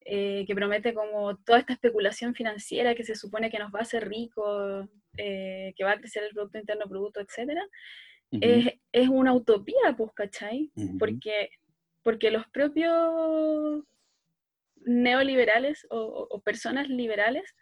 Eh, 0.00 0.42
que 0.48 0.54
promete 0.56 0.94
como 0.94 1.36
toda 1.36 1.60
esta 1.60 1.74
especulación 1.74 2.34
financiera 2.34 2.96
que 2.96 3.04
se 3.04 3.14
supone 3.14 3.52
que 3.52 3.60
nos 3.60 3.72
va 3.72 3.78
a 3.78 3.82
hacer 3.82 4.08
ricos, 4.08 4.88
que 5.16 5.84
va 5.84 5.92
a 5.92 5.98
crecer 6.00 6.24
el 6.24 6.34
Producto 6.34 6.58
Interno 6.58 6.86
Bruto, 6.86 7.20
etc., 7.20 7.38
uh 7.38 8.36
-huh. 8.36 8.40
es, 8.40 8.74
es, 8.90 9.08
una 9.10 9.32
utopía, 9.32 9.94
pues, 9.96 10.10
¿cachai? 10.12 10.72
Uh 10.74 10.82
-huh. 10.82 10.98
porque, 10.98 11.50
porque 12.02 12.32
los 12.32 12.48
propios 12.48 13.84
neoliberales 14.84 15.86
o, 15.88 16.26
o 16.28 16.40
personas 16.40 16.88
liberales 16.88 17.54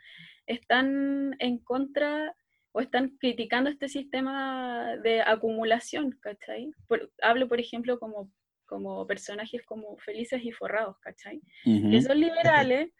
están 0.46 1.36
en 1.38 1.58
contra 1.58 2.34
o 2.72 2.80
están 2.80 3.16
criticando 3.18 3.70
este 3.70 3.88
sistema 3.88 4.96
de 5.02 5.20
acumulación, 5.20 6.12
¿cachai? 6.20 6.70
Por, 6.88 7.10
hablo, 7.22 7.48
por 7.48 7.60
ejemplo, 7.60 7.98
como, 7.98 8.30
como 8.66 9.06
personajes 9.06 9.62
como 9.64 9.98
Felices 9.98 10.42
y 10.42 10.52
Forrados, 10.52 10.98
¿cachai? 11.00 11.42
Uh 11.66 11.70
-huh. 11.70 11.90
Que 11.90 12.02
son 12.02 12.18
liberales 12.18 12.90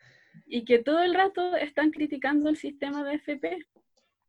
y 0.46 0.64
que 0.64 0.78
todo 0.78 1.02
el 1.02 1.14
rato 1.14 1.56
están 1.56 1.90
criticando 1.90 2.48
el 2.50 2.56
sistema 2.56 3.02
de 3.04 3.14
FP. 3.14 3.58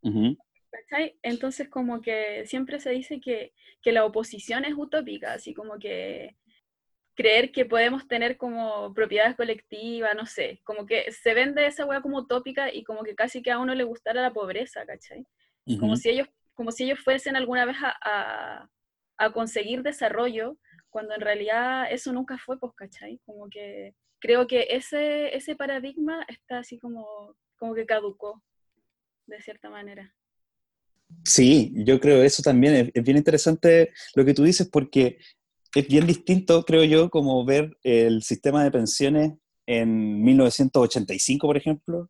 Uh 0.01 0.09
-huh. 0.09 0.37
¿cachai? 0.71 1.17
Entonces, 1.21 1.69
como 1.69 2.01
que 2.01 2.45
siempre 2.45 2.79
se 2.79 2.91
dice 2.91 3.19
que, 3.19 3.53
que 3.81 3.91
la 3.91 4.05
oposición 4.05 4.65
es 4.65 4.73
utópica, 4.75 5.33
así 5.33 5.53
como 5.53 5.77
que 5.77 6.35
creer 7.15 7.51
que 7.51 7.65
podemos 7.65 8.07
tener 8.07 8.37
como 8.37 8.93
propiedades 8.93 9.35
colectivas, 9.35 10.15
no 10.15 10.25
sé, 10.25 10.61
como 10.63 10.85
que 10.85 11.11
se 11.11 11.33
vende 11.33 11.65
esa 11.65 11.85
weá 11.85 12.01
como 12.01 12.19
utópica 12.19 12.73
y 12.73 12.83
como 12.83 13.03
que 13.03 13.15
casi 13.15 13.41
que 13.41 13.51
a 13.51 13.59
uno 13.59 13.75
le 13.75 13.83
gustara 13.83 14.21
la 14.21 14.33
pobreza, 14.33 14.85
¿cachai? 14.85 15.25
Uh 15.65 15.73
-huh. 15.73 15.79
Como 15.79 15.95
si 15.95 16.09
ellos, 16.09 16.27
como 16.55 16.71
si 16.71 16.85
ellos 16.85 16.99
fuesen 16.99 17.35
alguna 17.35 17.65
vez 17.65 17.77
a, 17.81 17.95
a, 18.03 18.69
a, 19.17 19.31
conseguir 19.31 19.83
desarrollo, 19.83 20.57
cuando 20.89 21.13
en 21.13 21.21
realidad 21.21 21.91
eso 21.91 22.11
nunca 22.11 22.37
fue, 22.37 22.59
pues, 22.59 22.73
¿cachai? 22.75 23.19
Como 23.25 23.49
que 23.49 23.93
creo 24.19 24.47
que 24.47 24.67
ese, 24.69 25.35
ese 25.35 25.55
paradigma 25.55 26.25
está 26.27 26.59
así 26.59 26.79
como, 26.79 27.35
como 27.57 27.75
que 27.75 27.85
caducó, 27.85 28.41
de 29.27 29.39
cierta 29.41 29.69
manera. 29.69 30.13
Sí, 31.25 31.71
yo 31.75 31.99
creo 31.99 32.23
eso 32.23 32.41
también 32.41 32.73
es, 32.73 32.91
es 32.93 33.03
bien 33.03 33.17
interesante 33.17 33.93
lo 34.15 34.25
que 34.25 34.33
tú 34.33 34.43
dices 34.43 34.67
porque 34.67 35.19
es 35.81 35.87
bien 35.87 36.05
distinto, 36.05 36.63
creo 36.63 36.83
yo, 36.83 37.09
como 37.09 37.43
ver 37.45 37.77
el 37.83 38.23
sistema 38.23 38.63
de 38.63 38.71
pensiones 38.71 39.33
en 39.65 40.21
1985, 40.21 41.47
por 41.47 41.57
ejemplo, 41.57 42.09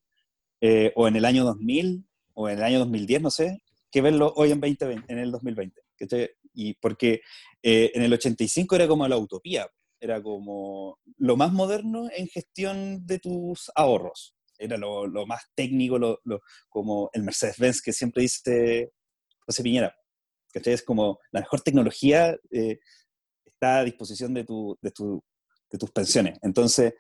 eh, 0.62 0.92
o 0.96 1.08
en 1.08 1.16
el 1.16 1.26
año 1.26 1.44
2000, 1.44 2.06
o 2.34 2.50
en 2.50 2.58
el 2.58 2.64
año 2.64 2.80
2010, 2.80 3.22
no 3.22 3.30
sé, 3.30 3.62
que 3.92 4.02
verlo 4.02 4.34
hoy 4.36 4.52
en, 4.52 4.60
2020, 4.60 5.12
en 5.12 5.20
el 5.20 5.32
2020. 5.32 5.82
Y 6.54 6.74
porque 6.76 7.22
eh, 7.62 7.92
en 7.94 8.04
el 8.04 8.14
85 8.14 8.76
era 8.76 8.88
como 8.88 9.08
la 9.08 9.18
utopía, 9.18 9.70
era 10.00 10.22
como 10.22 11.00
lo 11.18 11.38
más 11.38 11.54
moderno 11.54 12.10
en 12.16 12.28
gestión 12.28 13.06
de 13.06 13.20
tus 13.20 13.72
ahorros. 13.76 14.36
Era 14.58 14.78
lo, 14.78 15.26
más 15.26 15.44
técnico, 15.56 15.98
lo, 15.98 16.20
como 16.70 17.10
el 17.14 17.24
Mercedes-Benz 17.24 17.82
que 17.82 17.94
siempre 17.94 18.24
dice 18.24 18.92
José 19.46 19.64
Piñera. 19.64 19.96
¿cachai? 20.54 20.74
Es 20.74 20.84
como 20.84 21.20
la 21.32 21.42
mejor 21.42 21.62
tecnología 21.62 22.38
eh, 22.52 22.80
está 23.64 23.80
a 23.80 23.84
disposición 23.84 24.34
de, 24.34 24.44
tu, 24.44 24.78
de, 24.82 24.92
tu, 24.92 25.24
de, 25.72 25.78
tus 25.78 25.92
pensiones. 25.92 26.38
Entonces, 26.42 26.94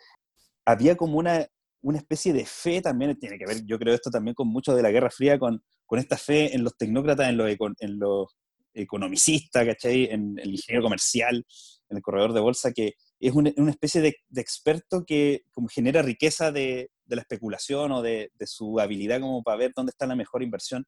había 0.65 0.95
como 0.95 1.17
una, 1.17 1.45
una 1.81 1.97
especie 1.97 2.31
de 2.31 2.45
fe 2.45 2.81
también, 2.81 3.17
tiene 3.19 3.37
que 3.37 3.45
ver, 3.45 3.65
yo 3.65 3.77
creo 3.77 3.93
esto 3.93 4.09
también 4.09 4.33
con 4.33 4.47
mucho 4.47 4.73
de 4.73 4.81
la 4.81 4.91
Guerra 4.91 5.09
Fría, 5.09 5.37
con, 5.37 5.61
con 5.85 5.99
esta 5.99 6.17
fe 6.17 6.55
en 6.55 6.63
los 6.63 6.77
tecnócratas, 6.77 7.29
en 7.29 7.37
los, 7.37 7.49
en 7.79 7.99
los 7.99 8.27
economicistas. 8.73 9.67
En 9.83 10.39
el 10.39 10.51
ingeniero 10.51 10.83
comercial, 10.83 11.45
en 11.89 11.97
el 11.97 12.01
corredor 12.01 12.33
de 12.33 12.39
bolsa, 12.39 12.71
que 12.71 12.93
es 13.19 13.33
una, 13.33 13.51
una 13.57 13.71
especie 13.71 14.01
de, 14.01 14.15
de, 14.29 14.41
experto 14.41 15.05
que 15.05 15.43
como 15.51 15.67
genera 15.67 16.01
riqueza 16.01 16.51
de, 16.51 16.91
de 17.05 17.15
la 17.15 17.21
especulación 17.21 17.91
o 17.91 18.01
de, 18.01 18.31
de, 18.33 18.47
su 18.47 18.79
habilidad 18.79 19.21
como 19.21 19.43
para 19.43 19.57
ver 19.57 19.71
dónde 19.75 19.91
está 19.91 20.07
la 20.07 20.15
mejor 20.15 20.43
inversión 20.43 20.85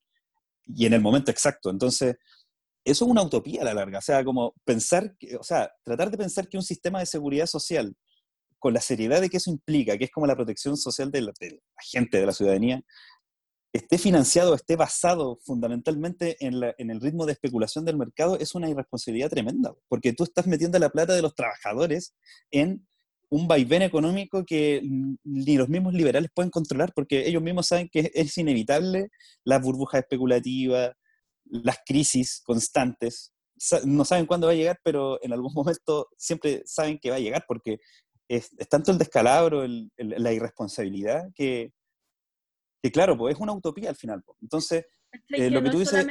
y 0.65 0.85
en 0.85 0.93
el 0.93 1.01
momento 1.01 1.31
exacto. 1.31 1.69
Entonces, 1.69 2.15
eso 2.85 3.05
es 3.05 3.11
una 3.11 3.23
utopía 3.23 3.61
a 3.61 3.65
la 3.65 3.73
larga. 3.73 3.99
O 3.99 4.01
sea, 4.01 4.23
como 4.23 4.53
pensar, 4.63 5.17
que, 5.17 5.35
o 5.35 5.43
sea, 5.43 5.71
tratar 5.83 6.11
de 6.11 6.17
pensar 6.17 6.47
que 6.47 6.57
un 6.57 6.63
sistema 6.63 6.99
de 6.99 7.07
seguridad 7.07 7.47
social, 7.47 7.95
con 8.59 8.73
la 8.73 8.81
seriedad 8.81 9.21
de 9.21 9.29
que 9.29 9.37
eso 9.37 9.49
implica, 9.49 9.97
que 9.97 10.05
es 10.05 10.11
como 10.11 10.27
la 10.27 10.35
protección 10.35 10.77
social 10.77 11.11
de 11.11 11.21
la, 11.21 11.33
de 11.39 11.51
la 11.51 11.83
gente, 11.91 12.19
de 12.19 12.25
la 12.25 12.31
ciudadanía, 12.31 12.81
esté 13.73 13.97
financiado, 13.97 14.55
esté 14.55 14.75
basado 14.75 15.39
fundamentalmente 15.43 16.37
en, 16.39 16.59
la, 16.61 16.73
en, 16.77 16.91
el 16.91 17.01
ritmo 17.01 17.25
de 17.25 17.33
especulación 17.33 17.83
del 17.83 17.97
mercado, 17.97 18.39
es 18.39 18.55
una 18.55 18.69
irresponsabilidad 18.69 19.29
tremenda, 19.29 19.73
porque 19.89 20.13
tú 20.13 20.23
estás 20.23 20.47
metiendo 20.47 20.79
la 20.79 20.89
plata 20.89 21.13
de 21.13 21.21
los 21.21 21.35
trabajadores 21.35 22.15
en 22.51 22.87
un 23.29 23.47
vaivén 23.47 23.81
económico 23.81 24.45
que 24.45 24.81
ni 25.23 25.57
los 25.57 25.67
mismos 25.67 25.93
liberales 25.93 26.31
pueden 26.33 26.51
controlar, 26.51 26.93
porque 26.93 27.27
ellos 27.27 27.41
mismos 27.41 27.67
saben 27.67 27.89
que 27.91 28.11
es 28.13 28.37
inevitable 28.37 29.09
la 29.43 29.59
burbuja 29.59 29.99
especulativa, 29.99 30.95
las 31.45 31.79
crisis 31.85 32.41
constantes. 32.45 33.33
No 33.85 34.03
saben 34.03 34.25
cuándo 34.25 34.47
va 34.47 34.53
a 34.53 34.55
llegar, 34.55 34.79
pero 34.83 35.19
en 35.23 35.33
algún 35.33 35.53
momento 35.55 36.07
siempre 36.17 36.63
saben 36.65 36.99
que 36.99 37.09
va 37.09 37.17
a 37.17 37.19
llegar, 37.19 37.45
porque 37.47 37.79
es, 38.27 38.55
tanto 38.69 38.91
el 38.91 38.97
descalabro, 38.97 39.65
la 39.97 40.33
irresponsabilidad, 40.33 41.25
que, 41.35 41.71
que, 42.81 42.91
claro, 42.91 43.17
pues 43.17 43.35
es 43.35 43.41
una 43.41 43.53
utopía 43.53 43.89
al 43.89 43.95
final. 43.95 44.23
Pues. 44.23 44.37
Entonces, 44.41 44.85
eh, 45.29 45.49
lo 45.49 45.63
que 45.63 45.69
tú 45.69 45.79
dices... 45.79 46.05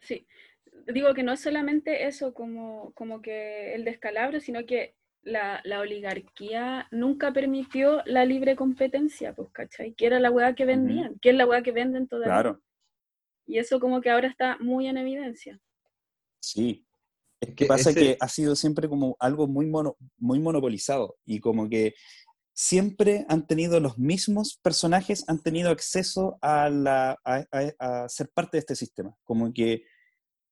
sí, 0.00 0.26
digo 0.86 1.14
que 1.14 1.22
no 1.22 1.32
es 1.32 1.40
solamente 1.40 2.06
eso 2.06 2.32
como, 2.34 2.92
como 2.94 3.20
que 3.20 3.74
el 3.74 3.84
descalabro, 3.84 4.40
sino 4.40 4.64
que 4.66 4.94
la, 5.22 5.62
oligarquía 5.80 6.88
nunca 6.90 7.32
permitió 7.32 8.02
la 8.06 8.24
libre 8.24 8.56
competencia, 8.56 9.34
pues, 9.34 9.50
¿cachai? 9.52 9.92
Que 9.94 10.06
era 10.06 10.20
la 10.20 10.30
hueá 10.30 10.54
que 10.54 10.64
vendían, 10.64 11.18
que 11.20 11.30
es 11.30 11.36
la 11.36 11.46
hueá 11.46 11.62
que 11.62 11.72
venden 11.72 12.08
todavía. 12.08 12.32
Claro. 12.32 12.62
Y 13.46 13.58
eso 13.58 13.80
como 13.80 14.00
que 14.00 14.10
ahora 14.10 14.28
está 14.28 14.56
muy 14.58 14.86
en 14.86 14.96
evidencia. 14.96 15.60
Sí. 16.40 16.86
Es 17.40 17.54
que 17.54 17.64
pasa 17.64 17.94
que 17.94 18.16
ha 18.20 18.28
sido 18.28 18.54
siempre 18.54 18.88
como 18.88 19.16
algo 19.18 19.48
muy, 19.48 19.66
mono, 19.66 19.96
muy 20.18 20.38
monopolizado 20.38 21.16
y 21.24 21.40
como 21.40 21.70
que 21.70 21.94
siempre 22.52 23.24
han 23.30 23.46
tenido 23.46 23.80
los 23.80 23.96
mismos 23.96 24.58
personajes, 24.62 25.24
han 25.26 25.42
tenido 25.42 25.70
acceso 25.70 26.38
a, 26.42 26.68
la, 26.68 27.18
a, 27.24 28.08
ser 28.08 28.28
parte 28.34 28.58
de 28.58 28.60
este 28.60 28.76
sistema. 28.76 29.16
Como 29.24 29.52
que 29.54 29.84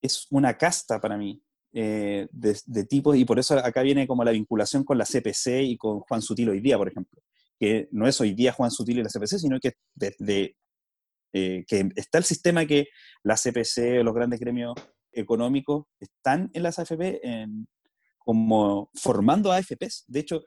es 0.00 0.26
una 0.30 0.56
casta 0.56 1.00
para 1.00 1.18
mí. 1.18 1.42
Eh, 1.74 2.26
de, 2.32 2.84
tipos, 2.84 3.14
y 3.14 3.26
por 3.26 3.38
eso 3.38 3.58
acá 3.58 3.82
viene 3.82 4.06
como 4.06 4.24
la 4.24 4.30
vinculación 4.30 4.84
con 4.84 4.96
la 4.96 5.04
CPC 5.04 5.60
y 5.64 5.76
con 5.76 6.00
Juan 6.00 6.22
Sutil 6.22 6.48
hoy 6.48 6.60
día, 6.60 6.78
por 6.78 6.88
ejemplo, 6.88 7.20
que 7.60 7.88
no 7.92 8.08
es 8.08 8.18
hoy 8.22 8.32
día 8.32 8.54
Juan 8.54 8.70
Sutil 8.70 9.00
y 9.00 9.02
la 9.02 9.10
CPC, 9.10 9.38
sino 9.38 9.60
que 9.60 9.74
desde 9.94 10.56
eh, 11.32 11.64
que 11.66 11.88
está 11.96 12.18
el 12.18 12.24
sistema 12.24 12.66
que 12.66 12.88
la 13.22 13.36
CPC 13.36 14.02
los 14.02 14.14
grandes 14.14 14.40
gremios 14.40 14.74
económicos 15.12 15.86
están 15.98 16.50
en 16.52 16.62
las 16.62 16.78
AFP 16.78 17.20
en, 17.22 17.66
como 18.18 18.90
formando 18.94 19.52
AFPs. 19.52 20.04
De 20.06 20.20
hecho, 20.20 20.42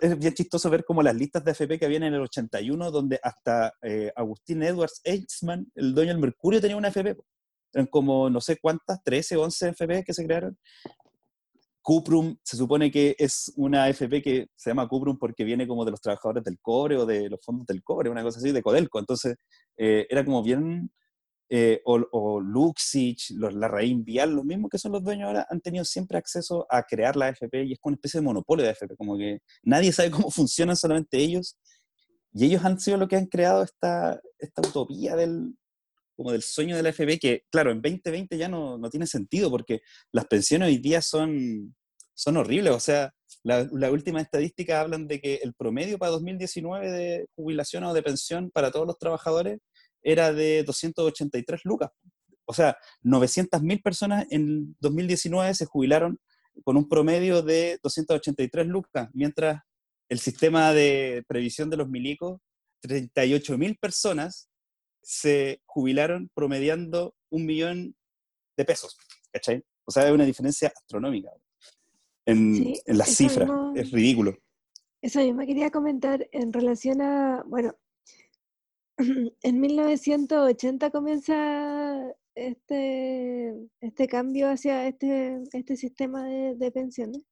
es 0.00 0.18
bien 0.18 0.34
chistoso 0.34 0.68
ver 0.70 0.84
como 0.84 1.02
las 1.02 1.14
listas 1.14 1.44
de 1.44 1.52
AFP 1.52 1.78
que 1.78 1.86
habían 1.86 2.02
en 2.02 2.14
el 2.14 2.20
81, 2.20 2.90
donde 2.90 3.18
hasta 3.22 3.72
eh, 3.82 4.12
Agustín 4.14 4.62
Edwards 4.62 5.00
Eichmann, 5.04 5.70
el 5.74 5.94
dueño 5.94 6.12
del 6.12 6.20
Mercurio, 6.20 6.60
tenía 6.60 6.76
una 6.76 6.88
AFP 6.88 7.16
eran 7.72 7.86
como 7.86 8.28
no 8.28 8.40
sé 8.40 8.58
cuántas, 8.60 9.02
13, 9.02 9.36
11 9.36 9.68
FP 9.70 10.04
que 10.04 10.14
se 10.14 10.24
crearon. 10.24 10.58
Cuprum 11.80 12.36
se 12.44 12.56
supone 12.56 12.92
que 12.92 13.16
es 13.18 13.52
una 13.56 13.88
FP 13.88 14.22
que 14.22 14.46
se 14.54 14.70
llama 14.70 14.86
Cuprum 14.86 15.18
porque 15.18 15.42
viene 15.42 15.66
como 15.66 15.84
de 15.84 15.90
los 15.90 16.00
trabajadores 16.00 16.44
del 16.44 16.60
cobre 16.60 16.96
o 16.96 17.06
de 17.06 17.28
los 17.28 17.40
fondos 17.44 17.66
del 17.66 17.82
cobre, 17.82 18.08
una 18.08 18.22
cosa 18.22 18.38
así, 18.38 18.52
de 18.52 18.62
Codelco. 18.62 19.00
Entonces, 19.00 19.36
eh, 19.76 20.06
era 20.08 20.24
como 20.24 20.42
bien, 20.42 20.90
eh, 21.48 21.82
o, 21.84 22.00
o, 22.12 22.40
Luxich, 22.40 23.32
los, 23.32 23.52
la 23.52 23.68
raíz 23.68 24.02
Vial, 24.02 24.34
los 24.34 24.44
mismos 24.44 24.70
que 24.70 24.78
son 24.78 24.92
los 24.92 25.04
dueños 25.04 25.26
ahora, 25.26 25.46
han 25.50 25.60
tenido 25.60 25.84
siempre 25.84 26.16
acceso 26.16 26.66
a 26.70 26.82
crear 26.82 27.14
la 27.14 27.28
FP 27.28 27.64
y 27.64 27.72
es 27.72 27.78
como 27.78 27.90
una 27.92 27.96
especie 27.96 28.20
de 28.20 28.24
monopolio 28.24 28.64
de 28.64 28.72
FP, 28.72 28.96
como 28.96 29.18
que 29.18 29.40
nadie 29.62 29.92
sabe 29.92 30.10
cómo 30.10 30.30
funcionan, 30.30 30.76
solamente 30.76 31.18
ellos. 31.18 31.58
Y 32.34 32.46
ellos 32.46 32.64
han 32.64 32.80
sido 32.80 32.96
los 32.96 33.08
que 33.08 33.16
han 33.16 33.26
creado 33.26 33.62
esta, 33.62 34.18
esta 34.38 34.62
utopía 34.62 35.14
del, 35.14 35.54
como 36.16 36.32
del 36.32 36.42
sueño 36.42 36.76
de 36.76 36.82
la 36.82 36.88
FP, 36.90 37.18
que 37.18 37.44
claro, 37.50 37.70
en 37.70 37.82
2020 37.82 38.38
ya 38.38 38.48
no, 38.48 38.78
no 38.78 38.88
tiene 38.88 39.06
sentido 39.06 39.50
porque 39.50 39.82
las 40.12 40.26
pensiones 40.26 40.68
hoy 40.68 40.78
día 40.78 41.02
son, 41.02 41.74
son 42.14 42.38
horribles. 42.38 42.72
O 42.72 42.80
sea, 42.80 43.12
la, 43.44 43.68
la 43.72 43.90
última 43.90 44.20
estadística 44.20 44.80
hablan 44.80 45.08
de 45.08 45.20
que 45.20 45.40
el 45.42 45.54
promedio 45.54 45.98
para 45.98 46.12
2019 46.12 46.90
de 46.90 47.26
jubilación 47.34 47.84
o 47.84 47.94
de 47.94 48.02
pensión 48.02 48.50
para 48.50 48.70
todos 48.70 48.86
los 48.86 48.98
trabajadores 48.98 49.58
era 50.02 50.32
de 50.32 50.62
283 50.64 51.60
lucas. 51.64 51.90
O 52.44 52.54
sea, 52.54 52.76
900.000 53.02 53.82
personas 53.82 54.26
en 54.30 54.76
2019 54.80 55.54
se 55.54 55.66
jubilaron 55.66 56.18
con 56.64 56.76
un 56.76 56.88
promedio 56.88 57.42
de 57.42 57.78
283 57.82 58.66
lucas, 58.66 59.08
mientras 59.14 59.62
el 60.08 60.18
sistema 60.18 60.72
de 60.72 61.24
previsión 61.26 61.70
de 61.70 61.78
los 61.78 61.88
milicos, 61.88 62.40
38.000 62.82 63.78
personas 63.78 64.48
se 65.02 65.62
jubilaron 65.64 66.30
promediando 66.34 67.14
un 67.30 67.46
millón 67.46 67.96
de 68.56 68.64
pesos, 68.64 68.98
¿cachai? 69.32 69.64
O 69.84 69.90
sea, 69.90 70.04
hay 70.04 70.12
una 70.12 70.24
diferencia 70.24 70.68
astronómica 70.68 71.30
en, 72.26 72.74
en 72.86 72.98
las 72.98 73.16
cifras, 73.16 73.50
es 73.74 73.90
ridículo. 73.90 74.36
Eso 75.00 75.20
yo 75.20 75.34
me 75.34 75.46
quería 75.46 75.70
comentar 75.70 76.28
en 76.32 76.52
relación 76.52 77.00
a, 77.02 77.42
bueno, 77.46 77.74
en 79.42 79.60
1980 79.60 80.90
comienza 80.90 82.14
este, 82.34 83.54
este 83.80 84.06
cambio 84.06 84.48
hacia 84.48 84.86
este, 84.86 85.42
este 85.52 85.76
sistema 85.76 86.24
de, 86.24 86.54
de 86.54 86.70
pensiones 86.70 87.22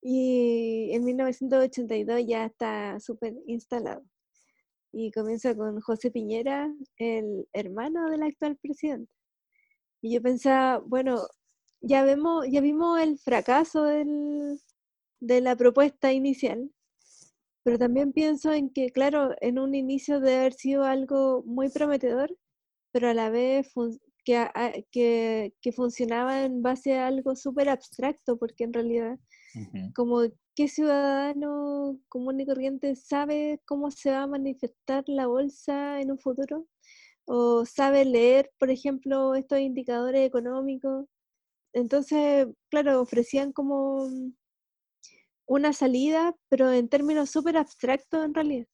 y 0.00 0.90
en 0.92 1.04
1982 1.04 2.24
ya 2.26 2.46
está 2.46 3.00
súper 3.00 3.34
instalado 3.46 4.04
y 4.92 5.10
comienza 5.10 5.54
con 5.54 5.80
José 5.80 6.10
Piñera, 6.10 6.72
el 6.96 7.46
hermano 7.52 8.08
del 8.10 8.22
actual 8.22 8.56
presidente. 8.56 9.12
Y 10.00 10.14
yo 10.14 10.22
pensaba, 10.22 10.78
bueno, 10.78 11.26
ya 11.80 12.02
vemos, 12.04 12.46
ya 12.50 12.60
vimos 12.60 13.00
el 13.00 13.18
fracaso 13.18 13.84
del, 13.84 14.60
de 15.20 15.40
la 15.40 15.56
propuesta 15.56 16.12
inicial, 16.12 16.70
pero 17.62 17.78
también 17.78 18.12
pienso 18.12 18.52
en 18.52 18.70
que, 18.70 18.90
claro, 18.90 19.34
en 19.40 19.58
un 19.58 19.74
inicio 19.74 20.20
debe 20.20 20.38
haber 20.38 20.54
sido 20.54 20.84
algo 20.84 21.42
muy 21.44 21.68
prometedor, 21.70 22.36
pero 22.92 23.08
a 23.08 23.14
la 23.14 23.30
vez 23.30 23.72
que, 24.24 24.48
que, 24.90 25.54
que, 25.60 25.72
funcionaba 25.72 26.44
en 26.44 26.62
base 26.62 26.98
a 26.98 27.06
algo 27.06 27.36
súper 27.36 27.68
abstracto, 27.68 28.38
porque 28.38 28.64
en 28.64 28.72
realidad, 28.72 29.18
como 29.94 30.22
¿qué 30.54 30.68
ciudadano 30.68 31.98
común 32.08 32.40
y 32.40 32.46
corriente 32.46 32.96
sabe 32.96 33.60
cómo 33.64 33.90
se 33.90 34.10
va 34.10 34.22
a 34.22 34.26
manifestar 34.26 35.04
la 35.06 35.26
bolsa 35.26 36.00
en 36.00 36.10
un 36.10 36.18
futuro? 36.18 36.66
¿O 37.26 37.64
sabe 37.66 38.04
leer, 38.04 38.50
por 38.58 38.70
ejemplo, 38.70 39.34
estos 39.34 39.60
indicadores 39.60 40.26
económicos? 40.26 41.06
Entonces, 41.72 42.46
claro, 42.70 43.00
ofrecían 43.00 43.52
como 43.52 44.08
una 45.46 45.72
salida, 45.72 46.34
pero 46.48 46.72
en 46.72 46.88
términos 46.88 47.30
súper 47.30 47.56
abstractos 47.56 48.24
en 48.24 48.34
realidad. 48.34 48.66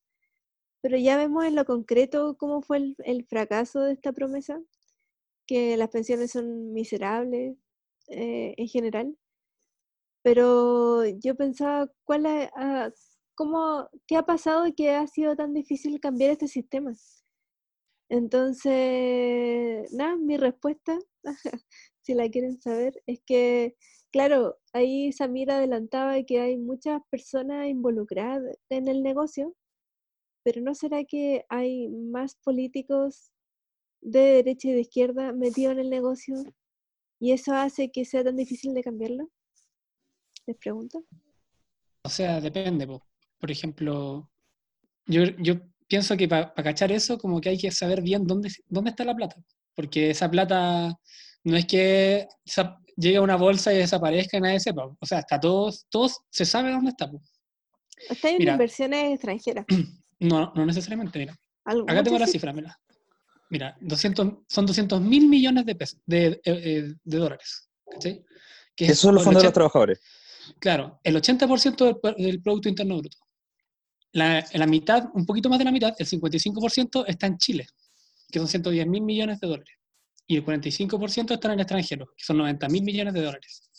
Pero 0.82 0.98
ya 0.98 1.16
vemos 1.16 1.44
en 1.44 1.56
lo 1.56 1.64
concreto 1.64 2.36
cómo 2.38 2.62
fue 2.62 2.94
el, 2.98 3.26
fracaso 3.26 3.80
de 3.80 3.94
esta 3.94 4.12
promesa, 4.12 4.60
que 5.46 5.76
las 5.76 5.90
pensiones 5.90 6.32
son 6.32 6.72
miserables 6.72 7.56
eh, 8.08 8.54
en 8.58 8.68
general 8.68 9.16
pero 10.24 11.04
yo 11.06 11.36
pensaba, 11.36 11.86
¿cuál 12.04 12.24
ah, 12.26 12.90
cómo, 13.34 13.88
¿qué 14.06 14.16
ha 14.16 14.22
pasado 14.24 14.66
y 14.66 14.72
que 14.74 14.90
ha 14.90 15.06
sido 15.06 15.36
tan 15.36 15.52
difícil 15.52 16.00
cambiar 16.00 16.30
este 16.30 16.48
sistema? 16.48 16.94
Entonces, 18.08 19.92
nada, 19.92 20.16
mi 20.16 20.36
respuesta, 20.38 20.98
si 22.04 22.14
la 22.14 22.28
quieren 22.28 22.60
saber, 22.60 23.02
es 23.06 23.20
que, 23.24 23.76
claro, 24.12 24.58
ahí 24.72 25.12
Samira 25.12 25.56
adelantaba 25.56 26.22
que 26.22 26.40
hay 26.40 26.58
muchas 26.58 27.00
personas 27.10 27.66
involucradas 27.68 28.56
en 28.68 28.88
el 28.88 29.02
negocio, 29.02 29.54
pero 30.44 30.60
¿no 30.60 30.74
será 30.74 31.04
que 31.04 31.46
hay 31.48 31.88
más 31.88 32.36
políticos 32.36 33.32
de 34.02 34.20
derecha 34.20 34.68
y 34.68 34.72
de 34.72 34.80
izquierda 34.80 35.32
metidos 35.32 35.72
en 35.72 35.80
el 35.80 35.90
negocio 35.90 36.36
y 37.18 37.32
eso 37.32 37.54
hace 37.54 37.90
que 37.90 38.04
sea 38.04 38.22
tan 38.22 38.36
difícil 38.36 38.74
de 38.74 38.82
cambiarlo? 38.82 39.30
les 40.46 40.56
pregunto? 40.58 41.04
O 42.02 42.08
sea, 42.10 42.38
depende. 42.40 42.86
Por 42.86 43.50
ejemplo, 43.50 44.30
yo, 45.06 45.24
yo 45.38 45.54
pienso 45.86 46.16
que 46.18 46.28
para 46.28 46.52
cachar 46.52 46.92
eso, 46.92 47.16
como 47.16 47.40
que 47.40 47.48
hay 47.48 47.58
que 47.58 47.70
saber 47.70 48.02
bien 48.02 48.26
dónde, 48.26 48.50
dónde 48.68 48.90
está 48.90 49.04
la 49.04 49.16
plata. 49.16 49.36
Porque 49.74 50.10
esa 50.10 50.30
plata 50.30 50.98
no 51.44 51.56
es 51.56 51.66
que 51.66 52.26
llegue 52.96 53.16
a 53.16 53.22
una 53.22 53.36
bolsa 53.36 53.72
y 53.72 53.78
desaparezca 53.78 54.38
y 54.38 54.40
nadie 54.40 54.60
sepa. 54.60 54.86
O 54.98 55.06
sea, 55.06 55.20
está 55.20 55.38
todos, 55.38 55.86
todos 55.90 56.20
se 56.30 56.44
sabe 56.44 56.72
dónde 56.72 56.90
está. 56.90 57.10
Está 58.08 58.30
en 58.30 58.42
inversiones 58.42 59.14
extranjeras. 59.14 59.66
No, 60.20 60.52
no 60.54 60.64
necesariamente, 60.64 61.18
mira. 61.18 61.36
Acá 61.64 62.02
tengo 62.02 62.18
la 62.18 62.26
cifra, 62.28 62.52
mira. 62.52 62.78
Mira, 63.50 63.76
200, 63.80 64.44
son 64.48 64.64
200 64.64 65.00
mil 65.00 65.28
millones 65.28 65.66
de, 65.66 65.74
pesos, 65.74 65.98
de, 66.06 66.26
eh, 66.26 66.40
eh, 66.44 66.94
de 67.02 67.18
dólares. 67.18 67.68
¿sí? 67.98 68.24
Que 68.74 68.86
Esos 68.86 69.00
son 69.00 69.16
los 69.16 69.24
fondos 69.24 69.42
de 69.42 69.48
los 69.48 69.52
trabajadores. 69.52 70.00
Claro, 70.60 70.98
el 71.02 71.16
80% 71.16 72.16
del, 72.16 72.40
Producto 72.40 72.68
Interno 72.68 72.98
Bruto. 72.98 73.18
La, 74.12 74.46
la, 74.52 74.66
mitad, 74.66 75.08
un 75.12 75.26
poquito 75.26 75.50
más 75.50 75.58
de 75.58 75.64
la 75.64 75.72
mitad, 75.72 75.92
el 75.98 76.06
55% 76.06 77.04
está 77.08 77.26
en 77.26 77.36
Chile, 77.36 77.66
que 78.30 78.38
son 78.38 78.48
110 78.48 78.86
mil 78.86 79.02
millones 79.02 79.40
de 79.40 79.48
dólares. 79.48 79.74
Y 80.26 80.36
el 80.36 80.44
45% 80.44 81.34
está 81.34 81.48
en 81.48 81.54
el 81.54 81.60
extranjero, 81.60 82.06
que 82.16 82.24
son 82.24 82.38
90 82.38 82.68
mil 82.68 82.82
millones 82.82 83.14
de 83.14 83.22
dólares. 83.22 83.70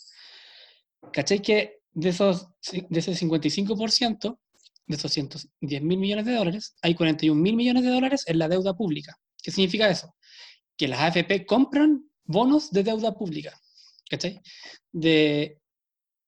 ¿Cachai? 1.12 1.42
Que 1.42 1.80
de, 1.92 2.10
esos, 2.10 2.48
de 2.72 3.00
ese 3.00 3.14
55%, 3.14 4.40
de 4.88 4.96
esos 4.96 5.12
110 5.12 5.82
mil 5.82 5.98
millones 5.98 6.26
de 6.26 6.36
dólares, 6.36 6.76
hay 6.82 6.94
41 6.94 7.40
mil 7.42 7.56
millones 7.56 7.84
de 7.84 7.90
dólares 7.90 8.24
en 8.28 8.38
la 8.38 8.48
deuda 8.48 8.76
pública. 8.76 9.18
¿Qué 9.42 9.52
significa 9.52 9.90
eso? 9.90 10.16
Que 10.78 10.88
las 10.88 11.00
AFP 11.00 11.46
compran 11.46 12.10
bonos 12.24 12.72
de 12.72 12.84
deuda 12.84 13.14
pública. 13.14 13.60
¿Cachai? 14.10 14.42
De, 14.92 15.60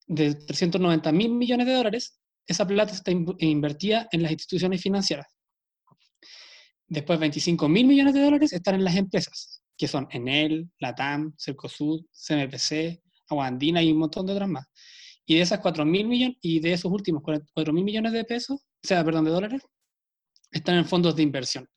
de 0.08 0.34
390 0.34 1.12
mil 1.12 1.30
millones 1.32 1.68
de 1.68 1.74
dólares, 1.74 2.20
esa 2.48 2.66
plata 2.66 2.94
está 2.94 3.12
invertida 3.12 4.08
en 4.12 4.24
las 4.24 4.32
instituciones 4.32 4.82
financieras. 4.82 5.28
Después, 6.88 7.20
25 7.20 7.68
mil 7.68 7.86
millones 7.86 8.14
de 8.14 8.22
dólares 8.22 8.54
están 8.54 8.76
en 8.76 8.86
las 8.86 8.96
empresas, 8.96 9.62
que 9.78 9.88
son 9.88 10.08
Enel, 10.12 10.70
Latam, 10.80 11.34
Cercosud, 11.38 12.06
CMPC, 12.12 13.02
Aguandina 13.30 13.82
y 13.82 13.92
un 13.92 14.00
montón 14.00 14.26
de 14.26 14.34
otras 14.34 14.50
más. 14.50 14.66
Y 15.26 15.36
de 15.36 15.42
esas 15.42 15.60
4 15.60 15.86
mil 15.86 16.08
millones, 16.08 16.38
y 16.42 16.60
de 16.60 16.74
esos 16.74 16.92
últimos 16.92 17.22
4 17.22 17.74
mil 17.74 17.84
millones 17.84 18.14
de 18.14 18.24
pesos, 18.24 18.62
o 18.62 18.88
sea, 18.88 19.04
perdón, 19.04 19.26
de 19.26 19.32
dólares, 19.32 19.62
están 20.52 20.76
en 20.76 20.86
fondos 20.86 21.16
de 21.16 21.24
inversión. 21.24 21.68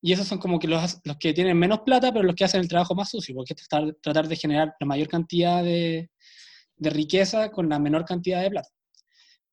Y 0.00 0.12
esos 0.12 0.26
son 0.28 0.38
como 0.38 0.58
que 0.58 0.68
los, 0.68 0.98
los 1.04 1.16
que 1.16 1.34
tienen 1.34 1.58
menos 1.58 1.80
plata, 1.80 2.12
pero 2.12 2.24
los 2.24 2.34
que 2.34 2.44
hacen 2.44 2.60
el 2.60 2.68
trabajo 2.68 2.94
más 2.94 3.10
sucio, 3.10 3.34
porque 3.34 3.54
es 3.54 3.68
tratar, 3.68 3.94
tratar 4.00 4.28
de 4.28 4.36
generar 4.36 4.74
la 4.78 4.86
mayor 4.86 5.08
cantidad 5.08 5.64
de, 5.64 6.10
de 6.76 6.90
riqueza 6.90 7.50
con 7.50 7.68
la 7.68 7.78
menor 7.78 8.04
cantidad 8.04 8.42
de 8.42 8.50
plata. 8.50 8.68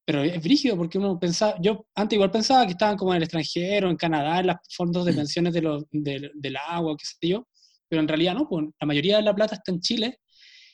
Pero 0.06 0.22
es 0.22 0.44
brígido 0.44 0.76
porque 0.76 0.98
uno 0.98 1.18
pensaba, 1.18 1.56
yo 1.62 1.88
antes 1.96 2.18
igual 2.18 2.30
pensaba 2.30 2.66
que 2.66 2.74
estaban 2.74 2.98
como 2.98 3.14
en 3.14 3.18
el 3.18 3.24
extranjero, 3.24 3.90
en 3.90 3.96
Canadá, 3.96 4.42
en 4.42 4.48
los 4.48 4.58
fondos 4.76 5.06
de 5.06 5.14
mm. 5.14 5.16
pensiones 5.16 5.54
de 5.54 5.62
los, 5.62 5.86
del 5.92 6.58
agua, 6.58 6.96
qué 6.98 7.06
sé 7.06 7.30
yo, 7.30 7.48
pero 7.94 8.02
en 8.02 8.08
realidad 8.08 8.34
no, 8.34 8.48
pues 8.50 8.66
la 8.80 8.88
mayoría 8.88 9.18
de 9.18 9.22
la 9.22 9.36
plata 9.36 9.54
está 9.54 9.72
en 9.72 9.80
Chile 9.82 10.20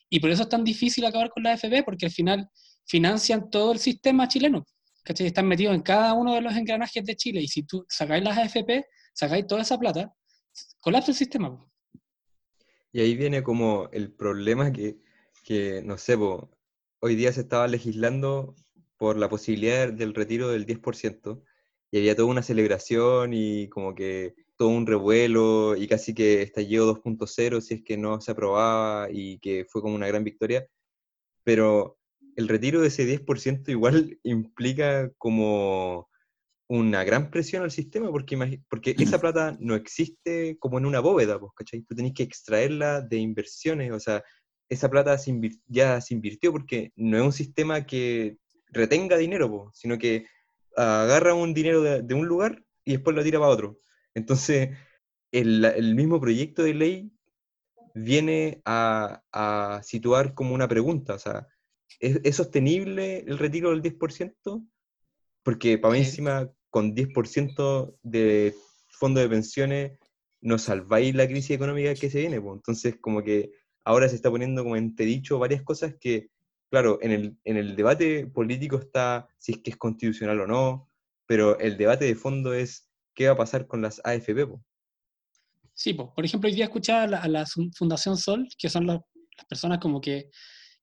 y 0.10 0.22
por 0.22 0.30
eso 0.30 0.44
es 0.44 0.50
tan 0.50 0.64
difícil 0.64 1.04
acabar 1.06 1.30
con 1.30 1.44
la 1.44 1.52
AFP, 1.52 1.84
porque 1.84 2.06
al 2.06 2.12
final 2.12 2.48
financian 2.88 3.50
todo 3.50 3.74
el 3.74 3.80
sistema 3.80 4.30
chileno, 4.30 4.66
¿cachai? 5.04 5.28
Están 5.28 5.48
metidos 5.48 5.76
en 5.76 5.82
cada 5.82 6.14
uno 6.14 6.34
de 6.34 6.42
los 6.42 6.56
engranajes 6.56 7.04
de 7.04 7.16
Chile 7.18 7.42
y 7.42 7.48
si 7.50 7.64
tú 7.64 7.86
sacáis 7.90 8.24
las 8.24 8.38
AFP, 8.38 8.86
sacáis 9.14 9.46
toda 9.48 9.64
esa 9.64 9.78
plata, 9.78 10.14
colapsa 10.80 11.12
el 11.12 11.18
sistema. 11.18 11.60
Y 12.94 13.02
ahí 13.02 13.16
viene 13.16 13.44
como 13.44 13.90
el 13.92 14.14
problema 14.14 14.72
que 14.72 14.98
que, 15.50 15.82
no 15.84 15.98
sé, 15.98 16.16
hoy 16.16 17.16
día 17.16 17.34
se 17.34 17.42
estaba 17.42 17.68
legislando 17.68 18.56
por 18.98 19.18
la 19.18 19.30
posibilidad 19.30 19.92
del 19.92 20.14
retiro 20.14 20.50
del 20.50 20.68
10%, 20.68 21.44
y 21.92 21.98
había 21.98 22.16
toda 22.16 22.28
una 22.28 22.44
celebración 22.44 23.34
y 23.34 23.68
como 23.70 23.96
que 23.96 24.36
todo 24.60 24.68
un 24.68 24.86
revuelo 24.86 25.78
y 25.78 25.88
casi 25.88 26.14
que 26.14 26.42
estalló 26.42 26.94
2.0 26.94 27.62
si 27.62 27.76
es 27.76 27.82
que 27.82 27.96
no 27.96 28.20
se 28.20 28.32
aprobaba 28.32 29.08
y 29.10 29.40
que 29.40 29.64
fue 29.64 29.82
como 29.82 29.96
una 29.96 30.08
gran 30.08 30.26
victoria, 30.26 30.68
pero 31.46 31.98
el 32.36 32.50
retiro 32.50 32.82
de 32.82 32.90
ese 32.90 33.06
10% 33.06 33.70
igual 33.70 34.20
implica 34.24 35.10
como 35.18 36.10
una 36.68 37.06
gran 37.06 37.32
presión 37.32 37.64
al 37.64 37.72
sistema 37.72 38.12
porque, 38.12 38.62
porque 38.70 38.96
esa 39.00 39.20
plata 39.22 39.56
no 39.62 39.76
existe 39.76 40.58
como 40.60 40.78
en 40.78 40.86
una 40.86 41.00
bóveda, 41.00 41.40
pues, 41.40 41.54
¿cachai? 41.56 41.84
Tú 41.84 41.96
tenés 41.96 42.14
que 42.14 42.24
extraerla 42.24 43.00
de 43.00 43.16
inversiones, 43.16 43.94
o 43.94 44.00
sea, 44.02 44.22
esa 44.68 44.90
plata 44.90 45.18
ya 45.68 46.02
se 46.02 46.14
invirtió 46.14 46.52
porque 46.52 46.92
no 46.98 47.18
es 47.18 47.24
un 47.24 47.32
sistema 47.32 47.86
que 47.86 48.38
retenga 48.68 49.16
dinero, 49.16 49.72
sino 49.74 49.98
que 49.98 50.26
agarra 50.76 51.34
un 51.34 51.54
dinero 51.54 51.82
de, 51.82 52.14
un 52.14 52.28
lugar 52.28 52.62
y 52.84 52.92
después 52.92 53.16
lo 53.16 53.24
tira 53.24 53.40
para 53.40 53.52
otro. 53.54 53.80
Entonces, 54.14 54.78
el, 55.32 55.96
mismo 55.96 56.20
proyecto 56.20 56.64
de 56.64 56.74
ley 56.74 57.12
viene 57.94 58.62
a, 58.66 59.82
situar 59.84 60.34
como 60.34 60.54
una 60.54 60.68
pregunta, 60.68 61.16
o 61.16 61.20
sea, 61.20 61.48
¿es, 62.00 62.36
sostenible 62.36 63.20
el 63.28 63.38
retiro 63.38 63.72
del 63.72 63.82
10%? 63.82 64.68
Porque 65.44 65.78
para 65.78 65.94
mí 65.94 66.00
encima, 66.00 66.52
con 66.70 66.96
10% 66.96 67.96
de 68.04 68.56
fondo 68.90 69.20
de 69.20 69.30
pensiones, 69.30 69.92
no 70.42 70.58
salváis 70.58 71.16
la 71.16 71.28
crisis 71.28 71.52
económica 71.52 71.96
que 71.96 72.10
se 72.10 72.20
viene. 72.20 72.38
Entonces, 72.38 72.98
como 73.00 73.24
que 73.24 73.52
ahora 73.84 74.08
se 74.10 74.16
está 74.16 74.30
poniendo 74.30 74.64
como 74.64 74.76
entredicho 74.76 75.40
varias 75.40 75.64
cosas 75.64 75.96
que, 76.00 76.30
claro, 76.70 77.00
en 77.02 77.12
el, 77.12 77.38
en 77.44 77.58
el 77.58 77.76
debate 77.76 78.28
político 78.28 78.78
está 78.78 79.28
si 79.38 79.54
es 79.54 79.58
que 79.60 79.72
es 79.72 79.78
constitucional 79.78 80.40
o 80.42 80.48
no, 80.48 80.90
pero 81.26 81.60
el 81.60 81.78
debate 81.78 82.06
de 82.06 82.16
fondo 82.16 82.54
es 82.54 82.89
qué 83.20 83.28
va 83.28 83.34
a 83.34 83.38
pasar 83.38 83.68
con 83.68 83.82
las 83.82 84.00
AFP. 84.06 84.48
Sí, 85.74 85.94
por 85.94 86.24
ejemplo, 86.24 86.50
hoy 86.50 86.56
día 86.56 86.64
escuchaba 86.64 87.18
a 87.18 87.28
la, 87.28 87.46
Fundación 87.76 88.16
Sol, 88.16 88.48
que 88.58 88.70
son 88.70 88.88
las 88.88 89.02
personas 89.50 89.80
como 89.80 90.00
que, 90.00 90.30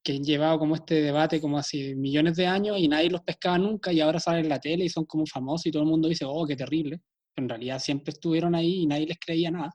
que 0.02 0.16
han 0.16 0.22
llevado 0.22 0.58
como 0.58 0.74
este 0.74 0.96
debate 0.96 1.40
como 1.40 1.56
hace 1.56 1.94
millones 1.94 2.36
de 2.36 2.46
años 2.46 2.76
y 2.78 2.88
nadie 2.88 3.08
los 3.08 3.22
pescaba 3.22 3.56
nunca 3.56 3.90
y 3.90 4.00
ahora 4.02 4.20
salen 4.20 4.44
en 4.44 4.50
la 4.50 4.60
tele 4.60 4.84
y 4.84 4.90
son 4.90 5.06
como 5.06 5.24
famosos 5.24 5.64
y 5.64 5.70
todo 5.70 5.84
el 5.84 5.88
mundo 5.88 6.08
dice, 6.08 6.26
oh, 6.28 6.44
qué 6.46 6.56
terrible. 6.56 7.00
Pero 7.34 7.44
en 7.44 7.48
realidad 7.48 7.78
siempre 7.78 8.12
estuvieron 8.12 8.54
ahí 8.54 8.82
y 8.82 8.86
nadie 8.86 9.06
les 9.06 9.18
creía 9.18 9.50
nada. 9.50 9.72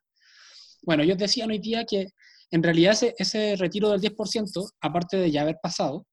Bueno, 0.84 1.02
ellos 1.02 1.18
decían 1.18 1.50
hoy 1.50 1.58
día 1.58 1.84
que 1.84 2.10
en 2.52 2.62
realidad 2.62 2.96
ese, 3.18 3.56
retiro 3.56 3.90
del 3.90 4.02
10%, 4.02 4.74
aparte 4.82 5.18
de 5.18 5.32
ya 5.32 5.42
haber 5.42 5.58
pasado, 5.64 6.06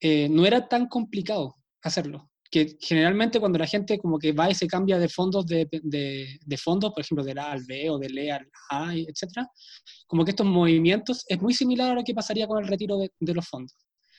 eh, 0.00 0.28
no 0.28 0.44
era 0.44 0.66
tan 0.66 0.88
complicado 0.88 1.54
hacerlo. 1.82 2.28
Que 2.50 2.76
generalmente 2.80 3.40
cuando 3.40 3.58
la 3.58 3.66
gente 3.66 3.98
como 3.98 4.18
que 4.18 4.32
va 4.32 4.50
y 4.50 4.54
se 4.54 4.66
cambia 4.66 4.98
de 4.98 5.08
fondos, 5.08 5.46
de, 5.46 5.68
fondos, 6.62 6.92
por 6.92 7.02
ejemplo, 7.02 7.24
del 7.24 7.38
A 7.38 7.52
al 7.52 7.64
B 7.64 7.90
o 7.90 7.98
del 7.98 8.16
E 8.16 8.32
al 8.32 8.48
A, 8.70 8.94
etc., 8.94 9.46
como 10.06 10.24
que 10.24 10.30
estos 10.30 10.46
movimientos 10.46 11.24
es 11.28 11.40
muy 11.40 11.52
similar 11.52 11.92
a 11.92 11.94
lo 11.94 12.04
que 12.04 12.14
pasaría 12.14 12.46
con 12.46 12.62
el 12.62 12.68
retiro 12.68 12.98
de, 12.98 13.34
los 13.34 13.46
fondos. 13.46 13.76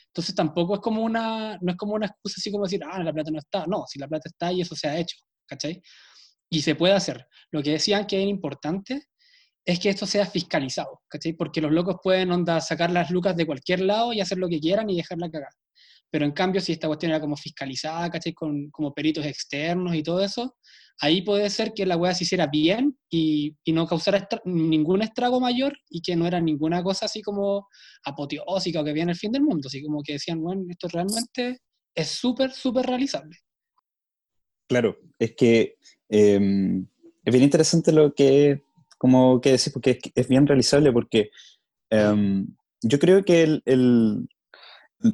Entonces 0.08 0.36
tampoco 0.36 0.76
es 0.76 0.82
como 0.82 1.02
una, 1.02 1.58
no 1.62 1.72
es 1.72 1.78
como 1.78 1.94
una 1.94 2.08
excusa 2.08 2.36
así 2.38 2.52
como 2.52 2.66
decir, 2.66 2.82
ah, 2.90 3.02
la 3.04 3.14
plata 3.14 3.32
no 3.32 3.40
está. 3.40 3.66
No, 3.68 3.86
si 3.88 4.00
la 4.00 4.08
plata 4.08 4.30
está 4.30 4.52
y 4.52 4.62
eso 4.62 4.76
se 4.76 4.88
ha 4.88 4.98
hecho, 4.98 5.18
¿cachai? 5.48 5.82
Y 6.50 6.62
se 6.62 6.76
puede 6.76 6.94
hacer. 6.94 7.28
Lo 7.52 7.64
que 7.64 7.72
decían 7.72 8.06
que 8.06 8.18
era 8.22 8.30
importante 8.30 9.10
es 9.66 9.80
que 9.80 9.90
esto 9.90 10.06
sea 10.08 10.26
fiscalizado, 10.26 11.02
¿cachai? 11.08 11.34
Porque 11.34 11.62
los 11.62 11.72
locos 11.72 11.98
pueden 12.02 12.32
onda, 12.32 12.60
sacar 12.60 12.92
las 12.92 13.12
lucas 13.12 13.36
de 13.36 13.46
cualquier 13.46 13.82
lado 13.82 14.14
y 14.14 14.22
hacer 14.22 14.38
lo 14.40 14.50
que 14.50 14.60
quieran 14.60 14.90
y 14.90 14.96
dejarla 14.98 15.30
cagar. 15.30 15.52
Pero 16.12 16.26
en 16.26 16.32
cambio, 16.32 16.62
si 16.62 16.72
esta 16.72 16.88
cuestión 16.88 17.12
era 17.12 17.22
como 17.22 17.36
fiscalizada, 17.36 18.10
¿cachai? 18.10 18.34
Con 18.34 18.70
como 18.72 18.94
peritos 18.94 19.26
externos 19.26 19.96
y 19.96 20.04
todo 20.04 20.24
eso, 20.24 20.56
ahí 21.00 21.22
puede 21.22 21.50
ser 21.50 21.74
que 21.74 21.86
la 21.86 21.98
weá 21.98 22.14
se 22.14 22.24
hiciera 22.24 22.48
bien 22.48 22.98
y, 23.10 23.56
y 23.64 23.72
no 23.72 23.88
causara 23.88 24.28
ningún 24.46 25.02
estrago 25.02 25.40
mayor 25.40 25.78
y 25.90 26.02
que 26.02 26.16
no 26.16 26.26
era 26.28 26.42
ninguna 26.42 26.84
cosa 26.84 27.06
así 27.06 27.22
como 27.22 27.68
apoteósica 28.04 28.82
o 28.82 28.84
que 28.84 28.94
viene 28.94 29.12
el 29.12 29.18
fin 29.18 29.32
del 29.32 29.44
mundo. 29.44 29.68
Así 29.68 29.84
como 29.84 30.02
que 30.04 30.14
decían, 30.14 30.42
bueno, 30.42 30.64
esto 30.70 30.88
realmente 30.88 31.60
es 31.96 32.08
súper, 32.08 32.52
súper 32.52 32.86
realizable. 32.86 33.38
Claro, 34.68 34.98
es 35.18 35.36
que 35.36 35.76
em, 36.10 36.86
es 37.26 37.34
bien 37.34 37.44
interesante 37.44 37.92
lo 37.92 38.14
que 38.14 38.64
como 38.98 39.40
que 39.40 39.52
decir, 39.52 39.72
porque 39.72 40.00
es, 40.14 40.28
bien 40.28 40.46
realizable, 40.46 40.92
porque 40.92 41.32
em, 41.90 42.48
yo 42.82 43.00
creo 43.00 43.24
que 43.24 43.62
el, 43.66 44.30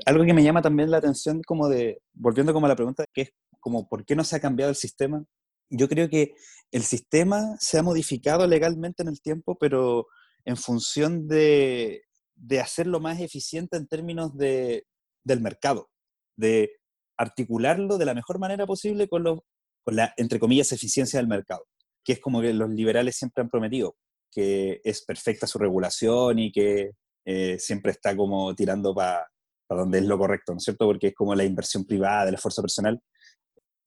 algo 0.05 0.23
que 0.25 0.33
me 0.33 0.43
llama 0.43 0.61
también 0.61 0.91
la 0.91 0.97
atención, 0.97 1.41
como 1.45 1.69
de, 1.69 2.01
volviendo 2.13 2.53
como 2.53 2.65
a 2.65 2.69
la 2.69 2.75
pregunta, 2.75 3.05
que 3.13 3.21
es 3.23 3.29
como, 3.59 3.87
¿por 3.87 4.05
qué 4.05 4.15
no 4.15 4.23
se 4.23 4.35
ha 4.35 4.39
cambiado 4.39 4.69
el 4.69 4.75
sistema? 4.75 5.23
Yo 5.69 5.87
creo 5.87 6.09
que 6.09 6.33
el 6.71 6.83
sistema 6.83 7.55
se 7.59 7.79
ha 7.79 7.83
modificado 7.83 8.47
legalmente 8.47 9.03
en 9.03 9.09
el 9.09 9.21
tiempo, 9.21 9.57
pero 9.59 10.07
en 10.45 10.57
función 10.57 11.27
de, 11.27 12.03
de 12.35 12.59
hacerlo 12.59 12.99
más 12.99 13.19
eficiente 13.19 13.77
en 13.77 13.87
términos 13.87 14.35
de, 14.37 14.85
del 15.23 15.41
mercado, 15.41 15.89
de 16.37 16.71
articularlo 17.17 17.97
de 17.97 18.05
la 18.05 18.13
mejor 18.13 18.39
manera 18.39 18.65
posible 18.67 19.07
con, 19.07 19.23
lo, 19.23 19.45
con 19.83 19.95
la, 19.95 20.13
entre 20.17 20.39
comillas, 20.39 20.71
eficiencia 20.71 21.19
del 21.19 21.27
mercado 21.27 21.65
que 22.05 22.13
es 22.13 22.19
como 22.19 22.39
que 22.39 22.53
los 22.53 22.69
liberales 22.69 23.17
siempre 23.17 23.41
han 23.41 23.49
prometido, 23.49 23.97
que 24.31 24.79
es 24.83 25.03
perfecta 25.03 25.47
su 25.47 25.57
regulación 25.57 26.39
y 26.39 26.51
que 26.51 26.91
eh, 27.25 27.57
siempre 27.59 27.91
está 27.91 28.15
como 28.15 28.55
tirando 28.55 28.93
para 28.93 29.27
donde 29.69 29.99
es 29.99 30.05
lo 30.05 30.17
correcto, 30.17 30.51
¿no 30.51 30.57
es 30.57 30.63
cierto? 30.63 30.85
Porque 30.85 31.07
es 31.07 31.15
como 31.15 31.33
la 31.35 31.43
inversión 31.43 31.85
privada, 31.85 32.29
el 32.29 32.35
esfuerzo 32.35 32.61
personal. 32.61 33.01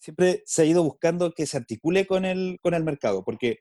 Siempre 0.01 0.43
se 0.47 0.63
ha 0.63 0.65
ido 0.65 0.83
buscando 0.83 1.33
que 1.33 1.47
se 1.47 1.57
articule 1.57 2.07
con 2.07 2.25
el, 2.25 2.59
con 2.63 2.75
el 2.75 2.85
mercado, 2.85 3.25
porque 3.25 3.59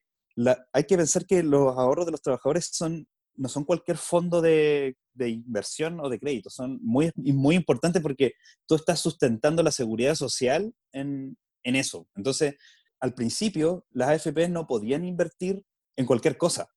hay 0.74 0.84
que 0.84 0.98
pensar 0.98 1.26
que 1.26 1.44
los 1.44 1.78
ahorros 1.78 2.06
de 2.06 2.12
los 2.12 2.22
trabajadores 2.22 2.70
son, 2.72 3.08
no 3.36 3.50
son 3.50 3.64
cualquier 3.64 3.98
fondo 3.98 4.42
de, 4.42 4.96
de 5.14 5.30
inversión 5.30 6.00
o 6.00 6.10
de 6.10 6.20
crédito, 6.20 6.50
son 6.50 6.80
muy, 6.82 7.12
muy 7.16 7.56
importantes 7.56 8.02
porque 8.02 8.34
tú 8.68 8.76
estás 8.76 9.00
sustentando 9.00 9.64
la 9.64 9.72
seguridad 9.72 10.16
social 10.16 10.74
en, 10.92 11.38
en 11.64 11.76
eso. 11.76 12.08
Entonces, 12.16 12.56
al 13.00 13.14
principio 13.14 13.86
las 13.92 14.10
AFP 14.10 14.50
no 14.50 14.68
podían 14.68 15.06
invertir 15.06 15.64
en 15.96 16.06
cualquier 16.06 16.38
cosa. 16.38 16.70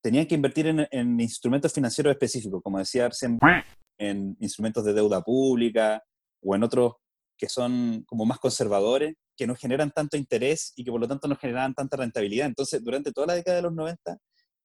Tenían 0.00 0.26
que 0.26 0.34
invertir 0.34 0.66
en, 0.66 1.20
instrumentos 1.20 1.72
financieros 1.72 2.12
específicos, 2.12 2.62
como 2.62 2.78
decía 2.78 3.06
Arsen, 3.06 3.38
en 3.98 4.36
instrumentos 4.40 4.84
de 4.84 4.94
deuda 4.94 5.22
pública 5.22 6.02
o 6.42 6.54
en 6.54 6.62
otros 6.62 6.94
que 7.36 7.48
son 7.48 8.04
como 8.06 8.26
más 8.26 8.38
conservadores, 8.38 9.14
que 9.36 9.46
no 9.46 9.54
generan 9.54 9.92
tanto 9.92 10.16
interés 10.16 10.72
y 10.74 10.84
que 10.84 10.90
por 10.90 11.00
lo 11.00 11.06
tanto 11.06 11.28
no 11.28 11.36
generan 11.36 11.72
tanta 11.72 11.96
rentabilidad. 11.96 12.46
Entonces, 12.46 12.82
durante 12.82 13.12
toda 13.12 13.28
la 13.28 13.34
década 13.34 13.56
de 13.56 13.62
los 13.62 13.72
90, 13.72 14.18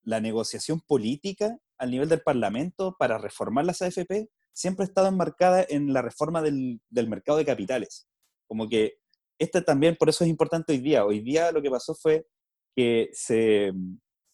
la 0.04 0.20
negociación 0.20 0.82
política 0.82 1.58
al 1.78 1.92
nivel 1.92 2.10
del 2.10 2.22
Parlamento 2.22 2.96
para 2.98 3.18
reformar 3.20 3.66
las 3.66 3.82
AFP 3.82 4.30
siempre 4.52 4.84
ha 4.84 4.88
estado 4.88 5.08
enmarcada 5.08 5.66
en 5.70 5.94
la 5.94 6.02
reforma 6.02 6.42
del, 6.42 6.82
del 6.90 7.08
mercado 7.08 7.38
de 7.38 7.46
capitales. 7.46 8.08
Como 8.48 8.68
que 8.68 8.96
este 9.38 9.62
también, 9.62 9.96
por 9.96 10.10
eso 10.10 10.24
es 10.24 10.30
importante 10.30 10.74
hoy 10.74 10.80
día. 10.80 11.06
Hoy 11.06 11.22
día 11.22 11.52
lo 11.52 11.62
que 11.62 11.70
pasó 11.70 11.94
fue 11.96 12.26
que 12.76 13.10
se, 13.14 13.72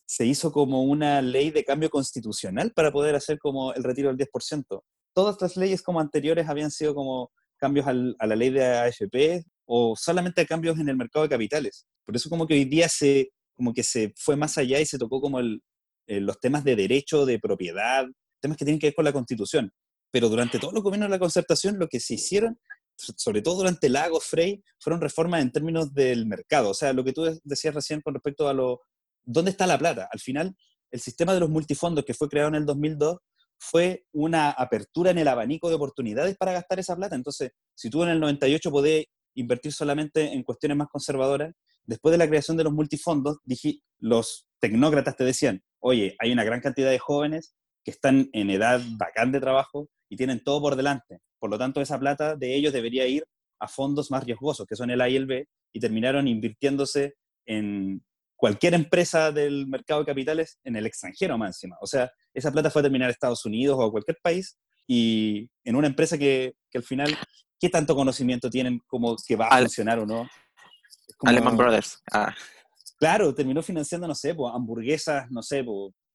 se 0.09 0.25
hizo 0.25 0.51
como 0.51 0.81
una 0.81 1.21
ley 1.21 1.51
de 1.51 1.63
cambio 1.63 1.91
constitucional 1.91 2.71
para 2.73 2.91
poder 2.91 3.13
hacer 3.13 3.37
como 3.37 3.73
el 3.75 3.83
retiro 3.83 4.07
del 4.09 4.17
10%. 4.17 4.83
Todas 5.13 5.39
las 5.39 5.55
leyes 5.55 5.83
como 5.83 5.99
anteriores 5.99 6.49
habían 6.49 6.71
sido 6.71 6.95
como 6.95 7.31
cambios 7.57 7.85
a 7.85 7.93
la 7.93 8.35
ley 8.35 8.49
de 8.49 8.65
AFP 8.65 9.43
o 9.67 9.95
solamente 9.95 10.47
cambios 10.47 10.79
en 10.79 10.89
el 10.89 10.97
mercado 10.97 11.23
de 11.23 11.29
capitales. 11.29 11.85
Por 12.05 12.15
eso 12.15 12.27
como 12.27 12.47
que 12.47 12.55
hoy 12.55 12.65
día 12.65 12.89
se, 12.89 13.29
como 13.55 13.71
que 13.71 13.83
se 13.83 14.11
fue 14.17 14.35
más 14.35 14.57
allá 14.57 14.79
y 14.79 14.85
se 14.87 14.97
tocó 14.97 15.21
como 15.21 15.39
el, 15.41 15.61
eh, 16.07 16.19
los 16.19 16.39
temas 16.39 16.63
de 16.63 16.75
derecho, 16.75 17.27
de 17.27 17.37
propiedad, 17.37 18.07
temas 18.41 18.57
que 18.57 18.65
tienen 18.65 18.79
que 18.79 18.87
ver 18.87 18.95
con 18.95 19.05
la 19.05 19.13
constitución. 19.13 19.71
Pero 20.11 20.27
durante 20.27 20.57
todos 20.57 20.73
los 20.73 20.81
gobiernos 20.81 21.07
de 21.09 21.15
la 21.15 21.19
concertación 21.19 21.77
lo 21.77 21.87
que 21.87 21.99
se 21.99 22.15
hicieron, 22.15 22.57
so- 22.97 23.13
sobre 23.15 23.43
todo 23.43 23.57
durante 23.57 23.89
Lagos, 23.89 24.25
Frey, 24.25 24.63
fueron 24.79 25.01
reformas 25.01 25.43
en 25.43 25.51
términos 25.51 25.93
del 25.93 26.25
mercado. 26.25 26.71
O 26.71 26.73
sea, 26.73 26.93
lo 26.93 27.03
que 27.03 27.13
tú 27.13 27.25
de- 27.25 27.39
decías 27.43 27.75
recién 27.75 28.01
con 28.01 28.15
respecto 28.15 28.47
a 28.47 28.53
lo, 28.55 28.81
¿dónde 29.23 29.51
está 29.51 29.67
la 29.67 29.77
plata? 29.77 30.07
Al 30.11 30.19
final, 30.19 30.55
el 30.91 30.99
sistema 30.99 31.33
de 31.33 31.39
los 31.39 31.49
multifondos 31.49 32.05
que 32.05 32.13
fue 32.13 32.29
creado 32.29 32.49
en 32.49 32.55
el 32.55 32.65
2002 32.65 33.17
fue 33.59 34.05
una 34.13 34.51
apertura 34.51 35.11
en 35.11 35.17
el 35.17 35.27
abanico 35.27 35.69
de 35.69 35.75
oportunidades 35.75 36.37
para 36.37 36.53
gastar 36.53 36.79
esa 36.79 36.95
plata. 36.95 37.15
Entonces, 37.15 37.51
si 37.75 37.89
tú 37.89 38.03
en 38.03 38.09
el 38.09 38.19
98 38.19 38.71
podés 38.71 39.05
invertir 39.35 39.73
solamente 39.73 40.33
en 40.33 40.43
cuestiones 40.43 40.77
más 40.77 40.87
conservadoras, 40.87 41.53
después 41.83 42.11
de 42.11 42.17
la 42.17 42.27
creación 42.27 42.57
de 42.57 42.63
los 42.63 42.73
multifondos, 42.73 43.37
dije, 43.43 43.79
los 43.99 44.47
tecnócratas 44.59 45.15
te 45.15 45.23
decían, 45.23 45.61
oye, 45.79 46.15
hay 46.19 46.31
una 46.31 46.43
gran 46.43 46.61
cantidad 46.61 46.89
de 46.89 46.99
jóvenes 46.99 47.53
que 47.83 47.91
están 47.91 48.29
en 48.33 48.49
edad 48.49 48.81
bacán 48.97 49.31
de 49.31 49.39
trabajo 49.39 49.89
y 50.09 50.17
tienen 50.17 50.43
todo 50.43 50.61
por 50.61 50.75
delante. 50.75 51.19
Por 51.39 51.49
lo 51.49 51.57
tanto, 51.57 51.81
esa 51.81 51.99
plata 51.99 52.35
de 52.35 52.55
ellos 52.55 52.73
debería 52.73 53.07
ir 53.07 53.25
a 53.59 53.67
fondos 53.67 54.11
más 54.11 54.23
riesgosos, 54.23 54.65
que 54.67 54.75
son 54.75 54.89
el 54.89 55.01
A 55.01 55.09
y 55.09 55.15
el 55.15 55.25
B, 55.25 55.47
y 55.73 55.79
terminaron 55.79 56.27
invirtiéndose 56.27 57.15
en 57.45 58.03
cualquier 58.39 58.73
empresa 58.73 59.33
del 59.33 59.67
mercado 59.67 59.99
de 59.99 60.05
capitales 60.05 60.59
en 60.63 60.77
el 60.77 60.85
extranjero 60.85 61.37
más 61.37 61.49
encima. 61.57 61.75
O 61.81 61.87
sea, 61.87 62.09
esa 62.33 62.51
plata 62.53 62.69
fue 62.71 62.79
a 62.81 62.83
terminar 62.83 63.09
a 63.09 63.11
Estados 63.11 63.45
Unidos 63.45 63.75
o 63.77 63.83
a 63.83 63.91
cualquier 63.91 64.17
país 64.23 64.57
y 64.87 65.49
en 65.65 65.75
una 65.75 65.87
empresa 65.87 66.17
que, 66.17 66.53
que 66.71 66.77
al 66.77 66.85
final, 66.85 67.17
¿qué 67.59 67.67
tanto 67.69 67.93
conocimiento 67.95 68.49
tienen 68.49 68.79
como 68.87 69.17
que 69.27 69.35
va 69.35 69.47
a 69.47 69.49
Ale- 69.49 69.65
funcionar 69.65 69.99
o 69.99 70.05
no? 70.05 70.25
Como- 71.17 71.29
Aleman 71.29 71.57
Brothers. 71.57 72.01
Ah, 72.13 72.33
Claro, 72.97 73.33
terminó 73.35 73.61
financiando, 73.61 74.07
no 74.07 74.15
sé, 74.15 74.35
hamburguesas, 74.53 75.29
no 75.31 75.41
sé, 75.41 75.63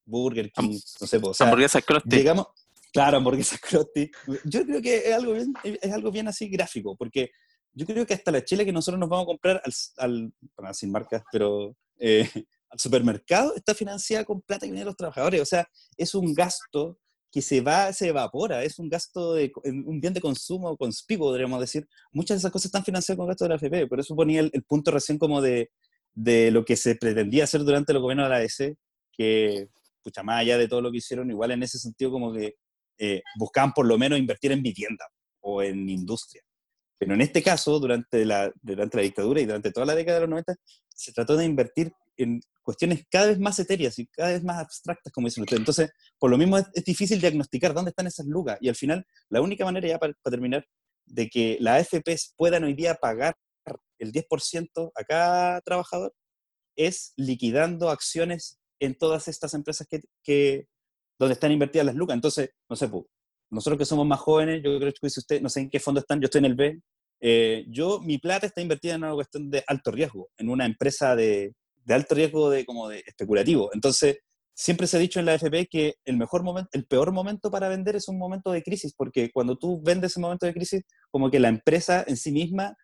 Burger 0.06 0.50
King, 0.50 0.78
no 1.00 1.06
sé, 1.06 1.18
o 1.22 1.32
sea, 1.34 1.46
hamburguesa 1.46 1.80
Krusty. 1.82 2.16
llegamos, 2.16 2.46
claro, 2.92 3.16
hamburguesas 3.18 3.58
Krusty. 3.90 4.10
Yo 4.44 4.64
creo 4.64 4.80
que 4.82 4.96
es 5.08 5.14
algo 5.14 5.32
bien, 5.32 5.54
es 5.62 5.92
algo 5.92 6.10
bien 6.10 6.28
así 6.28 6.48
gráfico, 6.48 6.96
porque 6.96 7.30
yo 7.72 7.86
creo 7.86 8.06
que 8.06 8.14
hasta 8.14 8.30
la 8.30 8.44
chile 8.44 8.64
que 8.64 8.72
nosotros 8.72 8.98
nos 9.00 9.08
vamos 9.08 9.24
a 9.24 9.26
comprar 9.26 9.62
al, 9.64 9.72
al 9.98 10.32
bueno, 10.56 10.74
sin 10.74 10.90
marcas, 10.90 11.22
pero 11.32 11.74
eh, 11.98 12.28
al 12.70 12.78
supermercado 12.78 13.54
está 13.54 13.74
financiada 13.74 14.24
con 14.24 14.42
plata 14.42 14.66
que 14.66 14.72
viene 14.72 14.80
de 14.80 14.86
los 14.86 14.96
trabajadores. 14.96 15.40
O 15.40 15.46
sea, 15.46 15.68
es 15.96 16.14
un 16.14 16.34
gasto 16.34 16.98
que 17.30 17.42
se 17.42 17.60
va, 17.60 17.92
se 17.92 18.08
evapora, 18.08 18.62
es 18.62 18.78
un 18.78 18.88
gasto 18.88 19.34
de 19.34 19.50
un 19.64 20.00
bien 20.00 20.14
de 20.14 20.20
consumo 20.20 20.76
conspicuo, 20.76 21.30
podríamos 21.30 21.58
decir. 21.58 21.88
Muchas 22.12 22.36
de 22.36 22.38
esas 22.38 22.52
cosas 22.52 22.66
están 22.66 22.84
financiadas 22.84 23.18
con 23.18 23.26
gastos 23.26 23.46
de 23.46 23.48
la 23.48 23.54
AFP, 23.56 23.88
por 23.88 23.98
eso 23.98 24.14
ponía 24.14 24.40
el, 24.40 24.64
punto 24.68 24.92
recién 24.92 25.18
como 25.18 25.42
de, 25.42 25.72
de 26.12 26.52
lo 26.52 26.64
que 26.64 26.76
se 26.76 26.94
pretendía 26.94 27.42
hacer 27.42 27.64
durante 27.64 27.92
el 27.92 27.98
gobierno 27.98 28.22
de 28.22 28.28
la 28.28 28.36
ADC, 28.36 28.76
que, 29.10 29.68
pucha, 30.00 30.22
más 30.22 30.42
allá 30.42 30.58
de 30.58 30.68
todo 30.68 30.80
lo 30.80 30.92
que 30.92 30.98
hicieron, 30.98 31.28
igual 31.28 31.50
en 31.50 31.64
ese 31.64 31.76
sentido 31.80 32.12
como 32.12 32.32
que 32.32 32.54
eh, 32.98 33.22
buscaban 33.36 33.72
por 33.72 33.86
lo 33.86 33.98
menos 33.98 34.16
invertir 34.16 34.52
en 34.52 34.62
vivienda 34.62 35.04
o 35.40 35.60
en 35.60 35.88
industria. 35.88 36.42
Pero 36.98 37.14
en 37.14 37.20
este 37.20 37.42
caso, 37.42 37.78
durante 37.80 38.24
la, 38.24 38.52
durante 38.62 38.96
la 38.96 39.02
dictadura 39.02 39.40
y 39.40 39.46
durante 39.46 39.72
toda 39.72 39.86
la 39.86 39.94
década 39.94 40.18
de 40.18 40.20
los 40.22 40.30
90, 40.30 40.54
se 40.88 41.12
trató 41.12 41.36
de 41.36 41.44
invertir 41.44 41.92
en 42.16 42.40
cuestiones 42.62 43.04
cada 43.10 43.26
vez 43.26 43.38
más 43.38 43.58
etéreas 43.58 43.98
y 43.98 44.06
cada 44.06 44.30
vez 44.30 44.44
más 44.44 44.58
abstractas, 44.58 45.12
como 45.12 45.26
dicen 45.26 45.42
ustedes. 45.42 45.60
Entonces, 45.60 45.90
por 46.18 46.30
lo 46.30 46.38
mismo 46.38 46.56
es, 46.58 46.66
es 46.72 46.84
difícil 46.84 47.20
diagnosticar 47.20 47.74
dónde 47.74 47.90
están 47.90 48.06
esas 48.06 48.26
lucas. 48.26 48.58
Y 48.60 48.68
al 48.68 48.76
final, 48.76 49.04
la 49.28 49.40
única 49.40 49.64
manera, 49.64 49.88
ya 49.88 49.98
para, 49.98 50.12
para 50.22 50.32
terminar, 50.32 50.64
de 51.06 51.28
que 51.28 51.58
las 51.60 51.92
AFPs 51.92 52.34
puedan 52.36 52.64
hoy 52.64 52.74
día 52.74 52.94
pagar 52.94 53.34
el 53.98 54.12
10% 54.12 54.92
a 54.94 55.04
cada 55.04 55.60
trabajador 55.62 56.12
es 56.76 57.12
liquidando 57.16 57.90
acciones 57.90 58.58
en 58.80 58.96
todas 58.96 59.28
estas 59.28 59.54
empresas 59.54 59.86
que, 59.88 60.00
que 60.22 60.66
donde 61.18 61.34
están 61.34 61.52
invertidas 61.52 61.86
las 61.86 61.94
lucas. 61.94 62.14
Entonces, 62.14 62.50
no 62.68 62.76
sé, 62.76 62.88
pues, 62.88 63.04
nosotros 63.50 63.78
que 63.78 63.84
somos 63.84 64.06
más 64.06 64.20
jóvenes, 64.20 64.62
yo 64.64 64.78
creo 64.78 64.92
que 64.92 65.10
si 65.10 65.20
usted, 65.20 65.40
no 65.40 65.48
sé 65.48 65.60
en 65.60 65.70
qué 65.70 65.80
fondo 65.80 66.00
están, 66.00 66.20
yo 66.20 66.26
estoy 66.26 66.40
en 66.40 66.44
el 66.46 66.54
B, 66.54 66.80
eh, 67.20 67.64
yo, 67.68 68.00
mi 68.00 68.18
plata 68.18 68.46
está 68.46 68.60
invertida 68.60 68.94
en 68.94 69.04
una 69.04 69.14
cuestión 69.14 69.50
de 69.50 69.64
alto 69.66 69.90
riesgo, 69.90 70.28
en 70.36 70.48
una 70.48 70.66
empresa 70.66 71.16
de, 71.16 71.54
alto 71.88 72.14
riesgo 72.14 72.50
de, 72.50 72.64
como 72.64 72.88
de 72.88 73.02
especulativo. 73.06 73.70
Entonces, 73.72 74.18
siempre 74.54 74.86
se 74.86 74.96
ha 74.96 75.00
dicho 75.00 75.20
en 75.20 75.26
la 75.26 75.32
AFP 75.32 75.66
que 75.70 75.94
el 76.04 76.16
mejor 76.16 76.42
momento, 76.42 76.70
el 76.72 76.86
peor 76.86 77.12
momento 77.12 77.50
para 77.50 77.68
vender 77.68 77.96
es 77.96 78.08
un 78.08 78.18
momento 78.18 78.52
de 78.52 78.62
crisis, 78.62 78.94
porque 78.96 79.30
cuando 79.32 79.56
tú 79.56 79.80
vendes 79.82 80.12
ese 80.12 80.20
momento 80.20 80.46
de 80.46 80.54
crisis, 80.54 80.82
como 81.10 81.30
que 81.30 81.40
la 81.40 81.48
empresa 81.48 82.04
en 82.06 82.16
sí 82.16 82.30
misma 82.30 82.76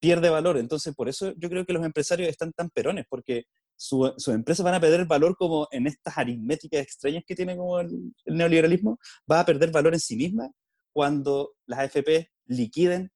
pierde 0.00 0.30
valor. 0.30 0.58
Entonces, 0.58 0.94
por 0.94 1.08
eso 1.08 1.32
yo 1.36 1.48
creo 1.48 1.66
que 1.66 1.72
los 1.72 1.84
empresarios 1.84 2.28
están 2.28 2.52
tan 2.52 2.70
perones, 2.70 3.04
porque 3.08 3.44
sus 3.78 4.12
su 4.18 4.32
empresas 4.32 4.64
van 4.64 4.74
a 4.74 4.80
perder 4.80 5.06
valor 5.06 5.36
como 5.36 5.68
en 5.70 5.86
estas 5.86 6.18
aritméticas 6.18 6.80
extrañas 6.80 7.22
que 7.26 7.36
tiene 7.36 7.56
como 7.56 7.78
el, 7.78 8.12
neoliberalismo, 8.26 8.98
va 9.30 9.40
a 9.40 9.46
perder 9.46 9.70
valor 9.70 9.94
en 9.94 10.00
sí 10.00 10.16
misma 10.16 10.50
cuando 10.92 11.54
las 11.66 11.78
AFP 11.80 12.28
liquiden 12.46 13.10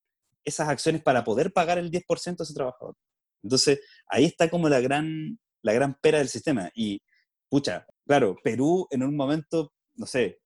esas 0.45 0.69
acciones 0.69 1.03
para 1.03 1.25
poder 1.25 1.53
pagar 1.53 1.79
el 1.79 1.91
10% 1.91 2.37
de 2.37 2.45
ese 2.45 2.55
trabajador. 2.55 2.95
Entonces, 3.43 3.81
ahí 4.07 4.25
está 4.25 4.49
como 4.49 4.69
la 4.69 4.81
gran, 4.81 5.39
la 5.63 5.73
gran 5.73 5.99
pera 6.01 6.19
del 6.19 6.29
sistema. 6.29 6.71
Y, 6.75 7.03
pucha, 7.49 7.85
claro, 8.07 8.37
Perú 8.43 8.87
en 8.91 9.03
un 9.03 9.17
momento, 9.17 9.73
no 9.97 10.07
sé, 10.07 10.41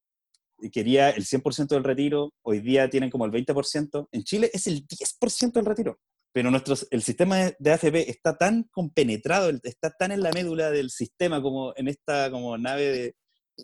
quería 0.72 1.10
el 1.10 1.24
100% 1.26 1.68
del 1.68 1.84
retiro, 1.84 2.32
hoy 2.42 2.60
día 2.60 2.88
tienen 2.88 3.10
como 3.10 3.26
el 3.26 3.32
20%, 3.32 4.08
en 4.12 4.24
Chile 4.24 4.50
es 4.54 4.66
el 4.66 4.86
10% 4.86 5.52
del 5.52 5.66
retiro 5.66 5.98
pero 6.36 6.50
nuestro, 6.50 6.74
el 6.90 7.02
sistema 7.02 7.50
de 7.58 7.72
AFP 7.72 8.10
está 8.10 8.36
tan 8.36 8.64
compenetrado, 8.64 9.50
está 9.62 9.88
tan 9.88 10.12
en 10.12 10.20
la 10.20 10.30
médula 10.32 10.70
del 10.70 10.90
sistema 10.90 11.40
como 11.40 11.72
en 11.76 11.88
esta 11.88 12.30
como 12.30 12.58
nave 12.58 12.82
de 12.92 13.16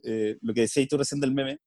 eh, 0.05 0.39
lo 0.41 0.55
que 0.55 0.63
decías 0.63 0.89
tú 0.89 0.97
recién 0.97 1.21
del 1.21 1.35
meme, 1.35 1.59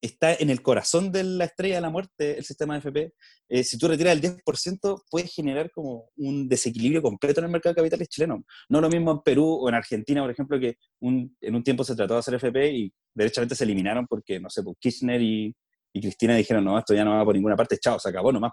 está 0.00 0.32
en 0.32 0.48
el 0.48 0.62
corazón 0.62 1.12
de 1.12 1.22
la 1.22 1.44
estrella 1.44 1.74
de 1.74 1.80
la 1.82 1.90
muerte 1.90 2.38
el 2.38 2.46
sistema 2.46 2.72
de 2.72 2.78
AFP. 2.78 3.12
Eh, 3.50 3.62
si 3.62 3.76
tú 3.76 3.88
retiras 3.88 4.14
el 4.14 4.22
10%, 4.22 5.02
puedes 5.10 5.34
generar 5.34 5.70
como 5.70 6.08
un 6.16 6.48
desequilibrio 6.48 7.02
completo 7.02 7.40
en 7.40 7.44
el 7.44 7.52
mercado 7.52 7.74
de 7.74 7.82
capitales 7.82 8.08
chileno. 8.08 8.42
No 8.70 8.80
lo 8.80 8.88
mismo 8.88 9.10
en 9.10 9.20
Perú 9.20 9.44
o 9.46 9.68
en 9.68 9.74
Argentina, 9.74 10.22
por 10.22 10.30
ejemplo, 10.30 10.58
que 10.58 10.76
un, 11.00 11.36
en 11.42 11.54
un 11.54 11.62
tiempo 11.62 11.84
se 11.84 11.94
trató 11.94 12.14
de 12.14 12.20
hacer 12.20 12.36
AFP 12.36 12.72
y 12.72 12.94
derechamente 13.12 13.54
se 13.54 13.64
eliminaron 13.64 14.06
porque, 14.06 14.40
no 14.40 14.48
sé, 14.48 14.62
pues 14.62 14.78
Kirchner 14.80 15.20
y, 15.20 15.54
y 15.92 16.00
Cristina 16.00 16.34
dijeron, 16.36 16.64
no, 16.64 16.78
esto 16.78 16.94
ya 16.94 17.04
no 17.04 17.10
va 17.10 17.22
por 17.22 17.34
ninguna 17.34 17.54
parte, 17.54 17.76
chao, 17.76 17.98
se 17.98 18.08
acabó 18.08 18.32
nomás. 18.32 18.52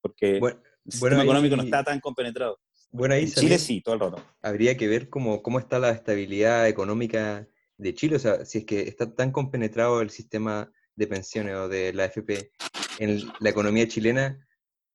Porque... 0.00 0.40
Bueno 0.40 0.60
el 0.84 0.92
sistema 0.92 1.16
bueno, 1.16 1.22
económico 1.22 1.54
ahí, 1.54 1.58
no 1.58 1.64
está 1.64 1.84
tan 1.84 2.00
compenetrado. 2.00 2.58
Bueno, 2.90 3.14
ahí 3.14 3.24
en 3.24 3.32
Chile 3.32 3.58
sí, 3.58 3.80
todo 3.80 3.94
el 3.94 4.00
rato. 4.00 4.24
Habría 4.42 4.76
que 4.76 4.88
ver 4.88 5.08
cómo, 5.08 5.42
cómo 5.42 5.58
está 5.58 5.78
la 5.78 5.90
estabilidad 5.90 6.68
económica 6.68 7.48
de 7.78 7.94
Chile, 7.94 8.16
o 8.16 8.18
sea, 8.18 8.44
si 8.44 8.58
es 8.58 8.64
que 8.64 8.82
está 8.82 9.14
tan 9.14 9.32
compenetrado 9.32 10.00
el 10.00 10.10
sistema 10.10 10.70
de 10.94 11.06
pensiones 11.06 11.54
o 11.56 11.68
de 11.68 11.92
la 11.92 12.04
AFP 12.04 12.52
en 12.98 13.22
la 13.40 13.50
economía 13.50 13.88
chilena, 13.88 14.46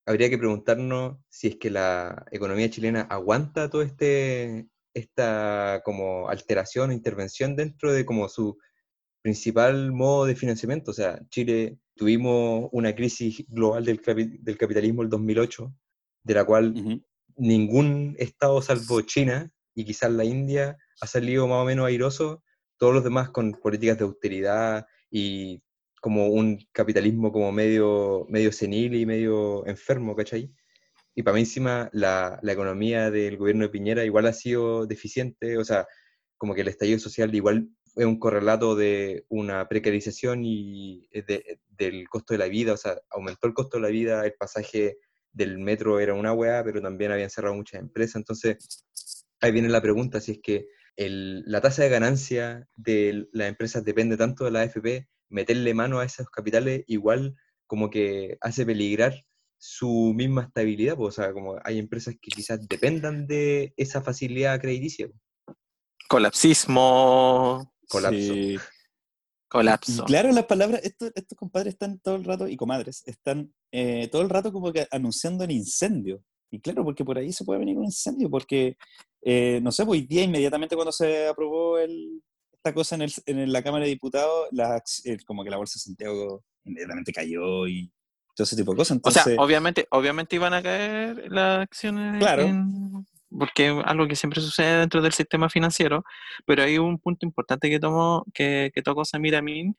habría 0.05 0.30
que 0.30 0.38
preguntarnos 0.38 1.18
si 1.30 1.47
es 1.47 1.55
que 1.57 1.70
la 1.70 2.26
economía 2.32 2.70
chilena 2.70 3.01
aguanta 3.01 3.70
todo 3.70 3.82
este 3.82 4.68
esta 4.93 5.82
como 5.86 6.28
alteración 6.28 6.89
o 6.89 6.93
intervención 6.93 7.55
dentro 7.55 7.93
de 7.93 8.03
como 8.03 8.28
su 8.30 8.57
principal 9.22 9.91
modo 9.91 10.26
de 10.26 10.36
financiamiento. 10.36 10.91
O 10.91 10.93
sea, 10.93 11.20
Chile 11.30 11.78
tuvimos 11.98 12.70
una 12.72 12.95
crisis 12.95 13.43
global 13.50 13.84
del, 13.84 14.00
del 14.41 14.58
capitalismo 14.58 15.02
el 15.02 15.10
2008, 15.10 15.74
de 16.24 16.34
la 16.34 16.45
cual 16.45 16.72
uh 16.72 16.80
-huh. 16.80 17.04
ningún 17.38 18.16
estado 18.18 18.62
salvo 18.62 19.02
China 19.02 19.52
y 19.76 19.84
quizás 19.84 20.12
la 20.12 20.24
India 20.24 20.78
ha 21.02 21.08
salido 21.08 21.48
más 21.48 21.62
o 21.62 21.66
menos 21.66 21.86
airoso, 21.88 22.43
todos 22.78 22.93
los 22.93 23.04
demás 23.04 23.30
con 23.32 23.52
políticas 23.54 23.98
de 23.98 24.06
austeridad 24.06 24.86
y 25.12 25.62
como 26.02 26.28
un 26.28 26.60
capitalismo 26.72 27.32
como 27.32 27.52
medio, 27.52 28.26
medio 28.30 28.52
senil 28.52 28.95
y 28.95 29.06
medio 29.06 29.66
enfermo, 29.68 30.16
¿cachai? 30.16 30.52
Y 31.16 31.24
para 31.24 31.36
mí 31.36 31.41
encima 31.41 31.89
la, 31.93 32.39
la 32.43 32.54
economía 32.54 33.10
del 33.10 33.38
gobierno 33.38 33.64
de 33.64 33.70
Piñera 33.70 34.06
igual 34.06 34.28
ha 34.28 34.34
sido 34.34 34.86
deficiente, 34.86 35.58
o 35.58 35.64
sea, 35.66 35.88
como 36.38 36.54
que 36.54 36.62
el 36.62 36.68
estallido 36.68 37.00
social 37.00 37.34
igual 37.34 37.68
es 37.98 38.06
un 38.06 38.20
correlato 38.20 38.76
de 38.76 39.26
una 39.28 39.68
precarización 39.68 40.45
y 40.45 41.08
de, 41.12 41.60
del 41.68 42.08
costo 42.08 42.34
de 42.34 42.38
la 42.38 42.48
vida, 42.48 42.74
o 42.74 42.78
sea, 42.78 43.02
aumentó 43.10 43.48
el 43.48 43.54
costo 43.54 43.78
de 43.78 43.84
la 43.84 43.89
vida, 43.89 44.26
el 44.26 44.34
pasaje 44.34 44.98
del 45.32 45.58
metro 45.58 46.00
era 46.00 46.14
una 46.14 46.34
weá, 46.34 46.64
pero 46.64 46.82
también 46.82 47.12
habían 47.12 47.30
cerrado 47.30 47.56
muchas 47.56 47.82
empresas, 47.82 48.18
entonces 48.18 48.86
ahí 49.41 49.52
viene 49.52 49.70
la 49.70 49.82
pregunta, 49.82 50.22
si 50.22 50.34
es 50.34 50.39
que 50.41 50.68
la 50.95 51.62
tasa 51.62 51.84
de 51.84 51.89
ganancia 51.89 52.68
de 52.76 53.28
las 53.32 53.50
empresas 53.50 53.84
depende 53.84 54.16
tanto 54.18 54.45
de 54.45 54.52
la 54.52 54.62
AFP, 54.62 55.08
meterle 55.30 55.74
mano 55.74 56.00
a 56.00 56.06
esos 56.06 56.30
capitales 56.30 56.84
igual 56.88 57.36
como 57.66 57.89
que 57.89 58.38
hace 58.41 58.66
peligrar 58.66 59.26
su 59.60 60.14
misma 60.16 60.43
estabilidad, 60.43 60.95
pues, 60.95 61.18
o 61.18 61.22
sea, 61.22 61.34
como 61.34 61.58
hay 61.64 61.80
empresas 61.80 62.16
que 62.22 62.30
quizás 62.30 62.68
dependan 62.68 63.28
de 63.28 63.74
esa 63.76 64.02
facilidad 64.02 64.60
crediticia. 64.62 65.10
Colapsismo. 66.08 67.74
Colapso. 67.90 68.34
Sí. 68.34 68.58
Colapso. 69.50 70.04
Claro, 70.06 70.32
las 70.32 70.46
palabras, 70.46 70.82
estos, 70.84 71.12
estos 71.16 71.38
compadres 71.38 71.74
están 71.74 72.00
todo 72.00 72.16
el 72.16 72.26
rato, 72.26 72.48
y 72.48 72.58
comadres, 72.58 73.04
están 73.06 73.54
eh, 73.72 74.10
todo 74.12 74.22
el 74.22 74.30
rato 74.30 74.52
como 74.52 74.74
que 74.74 74.88
anunciando 74.92 75.44
el 75.46 75.52
incendio. 75.52 76.22
Y 76.52 76.60
claro, 76.60 76.84
porque 76.84 77.04
por 77.06 77.18
ahí 77.18 77.32
se 77.32 77.46
puede 77.46 77.60
venir 77.60 77.78
un 77.78 77.86
incendio, 77.86 78.30
porque, 78.30 78.78
eh, 79.22 79.60
no 79.62 79.72
sé, 79.72 79.86
pues, 79.86 80.00
hoy 80.02 80.08
día 80.08 80.24
inmediatamente 80.24 80.76
cuando 80.76 80.92
se 80.92 81.28
aprobó 81.28 81.78
el, 81.78 82.22
esta 82.54 82.74
cosa 82.74 82.96
en, 82.96 83.04
el- 83.04 83.14
en 83.26 83.52
la 83.52 83.62
Cámara 83.64 83.84
de 83.86 83.92
Diputados, 83.92 84.48
la 84.52 84.78
ac- 84.78 85.02
eh, 85.06 85.18
como 85.26 85.44
que 85.44 85.50
la 85.50 85.58
Bolsa 85.58 85.76
de 85.76 85.82
Santiago 85.82 86.44
inmediatamente 86.66 87.14
cayó 87.14 87.68
y 87.68 87.90
todo 88.36 88.44
ese 88.44 88.56
tipo 88.58 88.72
de 88.72 88.78
cosas. 88.78 88.98
O 89.02 89.12
sea, 89.12 89.22
Entonces, 89.24 89.40
obviamente, 89.40 89.88
obviamente 89.92 90.36
iban 90.36 90.54
a 90.54 90.62
caer 90.62 91.32
las 91.32 91.62
acciones. 91.62 92.20
Claro. 92.20 92.44
en- 92.44 93.06
porque 93.30 93.67
es 93.69 93.73
algo 93.86 94.07
que 94.07 94.15
siempre 94.15 94.41
sucede 94.41 94.80
dentro 94.80 95.01
del 95.01 95.13
sistema 95.13 95.49
financiero, 95.49 96.03
pero 96.45 96.63
hay 96.63 96.78
un 96.78 96.99
punto 96.99 97.25
importante 97.25 97.69
que 97.69 97.80
tomó, 97.80 98.25
que, 98.34 98.71
que 98.73 98.82
tocó 98.82 99.05
Samir 99.05 99.36
Amin 99.36 99.75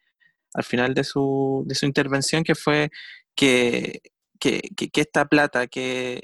al 0.55 0.65
final 0.65 0.95
de 0.95 1.05
su, 1.05 1.65
de 1.67 1.75
su 1.75 1.87
intervención, 1.87 2.45
que 2.45 2.55
fue 2.55 2.91
que, 3.35 4.01
que, 4.41 4.61
que- 4.77 5.01
esta 5.01 5.27
plata 5.27 5.67
que, 5.67 6.23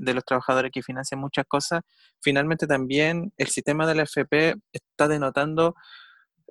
de 0.00 0.14
los 0.14 0.24
trabajadores 0.24 0.72
que 0.72 0.82
financian 0.82 1.20
muchas 1.20 1.46
cosas, 1.46 1.82
finalmente 2.20 2.66
también 2.66 3.32
el 3.36 3.48
sistema 3.48 3.86
de 3.86 3.94
la 3.94 4.02
FP 4.04 4.56
está 4.72 5.08
denotando 5.08 5.74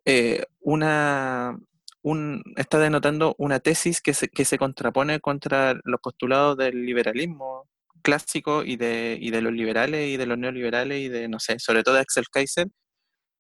eh, 0.06 0.46
una, 0.62 1.58
un, 2.02 2.44
está 2.58 2.80
denotando 2.80 3.36
una 3.38 3.60
tesis 3.60 4.02
que 4.02 4.14
se, 4.14 4.30
que 4.30 4.46
se 4.46 4.58
contrapone 4.58 5.20
contra 5.20 5.76
los 5.84 6.00
postulados 6.02 6.58
del 6.58 6.86
liberalismo 6.86 7.68
clásico 8.02 8.64
y 8.64 8.76
de, 8.78 9.18
y 9.20 9.32
de 9.32 9.42
los 9.42 9.54
liberales 9.54 10.10
y 10.10 10.18
de 10.18 10.26
los 10.26 10.38
neoliberales 10.38 11.00
y 11.00 11.10
de, 11.10 11.28
no 11.28 11.40
sé, 11.40 11.60
sobre 11.60 11.84
todo 11.84 11.96
de 11.96 12.02
Axel 12.02 12.26
Kaiser, 12.32 12.68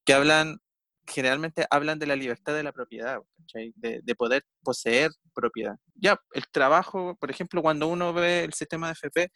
que 0.05 0.13
hablan, 0.13 0.59
generalmente 1.07 1.65
hablan 1.69 1.99
de 1.99 2.07
la 2.07 2.15
libertad 2.15 2.53
de 2.53 2.63
la 2.63 2.71
propiedad, 2.71 3.19
de, 3.53 4.01
de 4.03 4.15
poder 4.15 4.43
poseer 4.63 5.11
propiedad. 5.33 5.75
Ya, 5.95 6.19
el 6.33 6.43
trabajo, 6.51 7.17
por 7.19 7.31
ejemplo, 7.31 7.61
cuando 7.61 7.87
uno 7.87 8.13
ve 8.13 8.43
el 8.43 8.53
sistema 8.53 8.87
de 8.87 8.93
FP, 8.93 9.31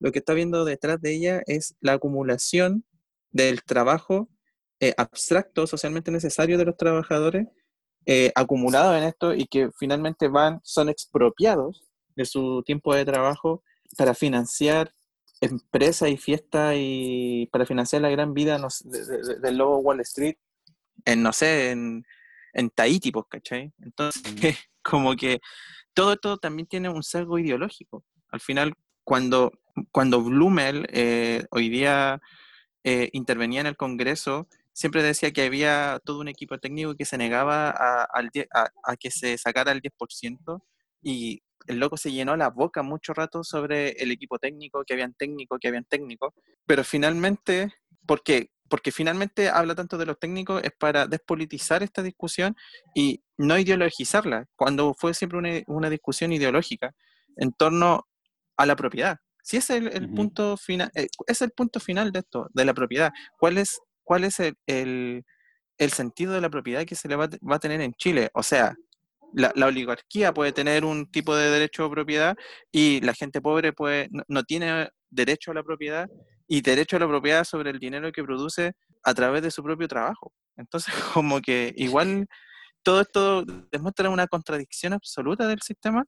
lo 0.00 0.12
que 0.12 0.18
está 0.18 0.34
viendo 0.34 0.64
detrás 0.64 1.00
de 1.00 1.14
ella 1.14 1.42
es 1.46 1.76
la 1.80 1.94
acumulación 1.94 2.84
del 3.30 3.62
trabajo 3.62 4.28
eh, 4.80 4.94
abstracto, 4.96 5.66
socialmente 5.68 6.10
necesario 6.10 6.58
de 6.58 6.64
los 6.64 6.76
trabajadores, 6.76 7.46
eh, 8.04 8.32
en 8.36 9.04
esto 9.04 9.32
y 9.32 9.46
que 9.46 9.70
finalmente 9.78 10.26
van, 10.26 10.58
son 10.64 10.88
expropiados 10.88 11.84
de 12.16 12.24
su 12.24 12.64
tiempo 12.64 12.92
de 12.92 13.04
trabajo 13.04 13.62
para 13.96 14.14
financiar 14.14 14.92
empresas 15.40 16.08
y 16.10 16.16
fiestas 16.16 16.74
y 16.76 17.48
para 17.52 17.66
financiar 17.66 18.02
la 18.02 18.10
gran 18.10 18.32
vida 18.34 18.58
no 18.58 18.70
sé, 18.70 18.88
de- 18.88 19.04
de- 19.06 19.22
de- 19.22 19.40
del 19.40 19.56
lobo 19.56 19.78
Wall 19.78 20.00
Street 20.00 20.36
en, 21.04 21.22
no 21.22 21.32
sé, 21.32 21.70
en, 21.70 22.04
en 22.52 22.70
Tahiti, 22.70 23.10
pues, 23.10 23.26
¿cachai? 23.28 23.72
Entonces, 23.82 24.22
como 24.82 25.16
que 25.16 25.40
todo 25.94 26.12
esto 26.12 26.36
también 26.38 26.66
tiene 26.66 26.88
un 26.88 27.02
sesgo 27.02 27.38
ideológico. 27.38 28.04
Al 28.30 28.40
final, 28.40 28.74
cuando, 29.04 29.52
cuando 29.90 30.22
Blumel 30.22 30.86
eh, 30.92 31.44
hoy 31.50 31.68
día 31.68 32.20
eh, 32.84 33.10
intervenía 33.12 33.60
en 33.62 33.66
el 33.66 33.76
Congreso, 33.76 34.48
siempre 34.72 35.02
decía 35.02 35.32
que 35.32 35.42
había 35.44 36.00
todo 36.04 36.20
un 36.20 36.28
equipo 36.28 36.58
técnico 36.58 36.94
que 36.94 37.04
se 37.04 37.18
negaba 37.18 37.70
a, 37.70 38.04
a- 38.04 38.72
a 38.84 38.96
que 38.96 39.10
se 39.10 39.36
sacara 39.38 39.72
el 39.72 39.82
10% 39.82 40.62
y 41.02 41.42
el 41.66 41.78
loco 41.78 41.96
se 41.96 42.12
llenó 42.12 42.36
la 42.36 42.50
boca 42.50 42.82
mucho 42.82 43.12
rato 43.14 43.44
sobre 43.44 43.90
el 43.92 44.10
equipo 44.10 44.38
técnico, 44.38 44.84
que 44.84 44.94
habían 44.94 45.14
técnicos, 45.14 45.58
que 45.60 45.68
habían 45.68 45.84
técnicos, 45.84 46.32
pero 46.66 46.84
finalmente, 46.84 47.72
¿por 48.06 48.22
qué? 48.22 48.50
Porque 48.68 48.90
finalmente 48.92 49.48
habla 49.50 49.74
tanto 49.74 49.98
de 49.98 50.06
los 50.06 50.18
técnicos 50.18 50.62
es 50.64 50.72
para 50.78 51.06
despolitizar 51.06 51.82
esta 51.82 52.02
discusión 52.02 52.56
y 52.94 53.22
no 53.36 53.58
ideologizarla, 53.58 54.46
cuando 54.56 54.94
fue 54.94 55.12
siempre 55.14 55.38
una, 55.38 55.50
una 55.66 55.90
discusión 55.90 56.32
ideológica 56.32 56.94
en 57.36 57.52
torno 57.52 58.06
a 58.56 58.66
la 58.66 58.76
propiedad. 58.76 59.18
Si 59.42 59.56
ese 59.56 59.76
es 59.78 59.94
el, 59.96 60.14
punto 60.14 60.56
final, 60.56 60.90
eh, 60.94 61.08
es 61.26 61.42
el 61.42 61.50
punto 61.50 61.80
final 61.80 62.12
de 62.12 62.20
esto, 62.20 62.48
de 62.54 62.64
la 62.64 62.72
propiedad. 62.74 63.12
¿Cuál 63.38 63.58
es, 63.58 63.80
cuál 64.04 64.24
es 64.24 64.38
el, 64.40 64.56
el- 64.66 65.24
el 65.78 65.90
sentido 65.90 66.32
de 66.32 66.40
la 66.40 66.48
propiedad 66.50 66.84
que 66.84 66.94
se 66.94 67.08
le 67.08 67.16
va, 67.16 67.28
va 67.28 67.56
a 67.56 67.58
tener 67.58 67.80
en 67.80 67.92
Chile? 67.94 68.30
O 68.34 68.42
sea, 68.44 68.76
la, 69.34 69.52
oligarquía 69.66 70.32
puede 70.32 70.52
tener 70.52 70.84
un 70.84 71.10
tipo 71.10 71.34
de 71.36 71.50
derecho 71.50 71.84
a 71.84 71.90
propiedad 71.90 72.36
y 72.70 73.00
la 73.00 73.14
gente 73.14 73.40
pobre 73.40 73.72
puede, 73.72 74.08
no, 74.10 74.22
no 74.28 74.42
tiene 74.44 74.88
derecho 75.10 75.50
a 75.50 75.54
la 75.54 75.62
propiedad 75.62 76.08
y 76.48 76.60
derecho 76.60 76.96
a 76.96 77.00
la 77.00 77.08
propiedad 77.08 77.44
sobre 77.44 77.70
el 77.70 77.78
dinero 77.78 78.12
que 78.12 78.24
produce 78.24 78.72
a 79.04 79.14
través 79.14 79.42
de 79.42 79.50
su 79.50 79.62
propio 79.62 79.88
trabajo. 79.88 80.32
Entonces, 80.56 80.92
como 81.14 81.40
que 81.40 81.72
igual 81.76 82.26
todo 82.82 83.00
esto 83.00 83.44
demuestra 83.70 84.10
una 84.10 84.26
contradicción 84.26 84.92
absoluta 84.92 85.46
del 85.46 85.62
sistema 85.62 86.04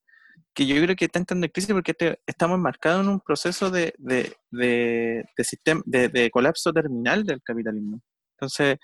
que 0.55 0.67
yo 0.67 0.77
creo 0.83 0.97
que 0.97 1.05
está 1.07 1.19
entrando 1.19 1.47
en 1.47 1.53
crisis 1.53 1.73
porque 1.73 1.93
este- 1.93 2.19
estamos 2.27 2.57
enmarcados 2.57 3.03
en 3.03 3.09
un 3.09 3.21
proceso 3.21 3.71
de, 3.71 3.95
de, 3.99 4.35
de, 4.51 5.25
de 5.37 5.45
sistema, 5.45 5.81
de, 5.85 6.09
de 6.09 6.31
colapso 6.31 6.73
terminal 6.73 7.25
del 7.25 7.41
capitalismo. 7.43 8.01
Entonces, 8.37 8.79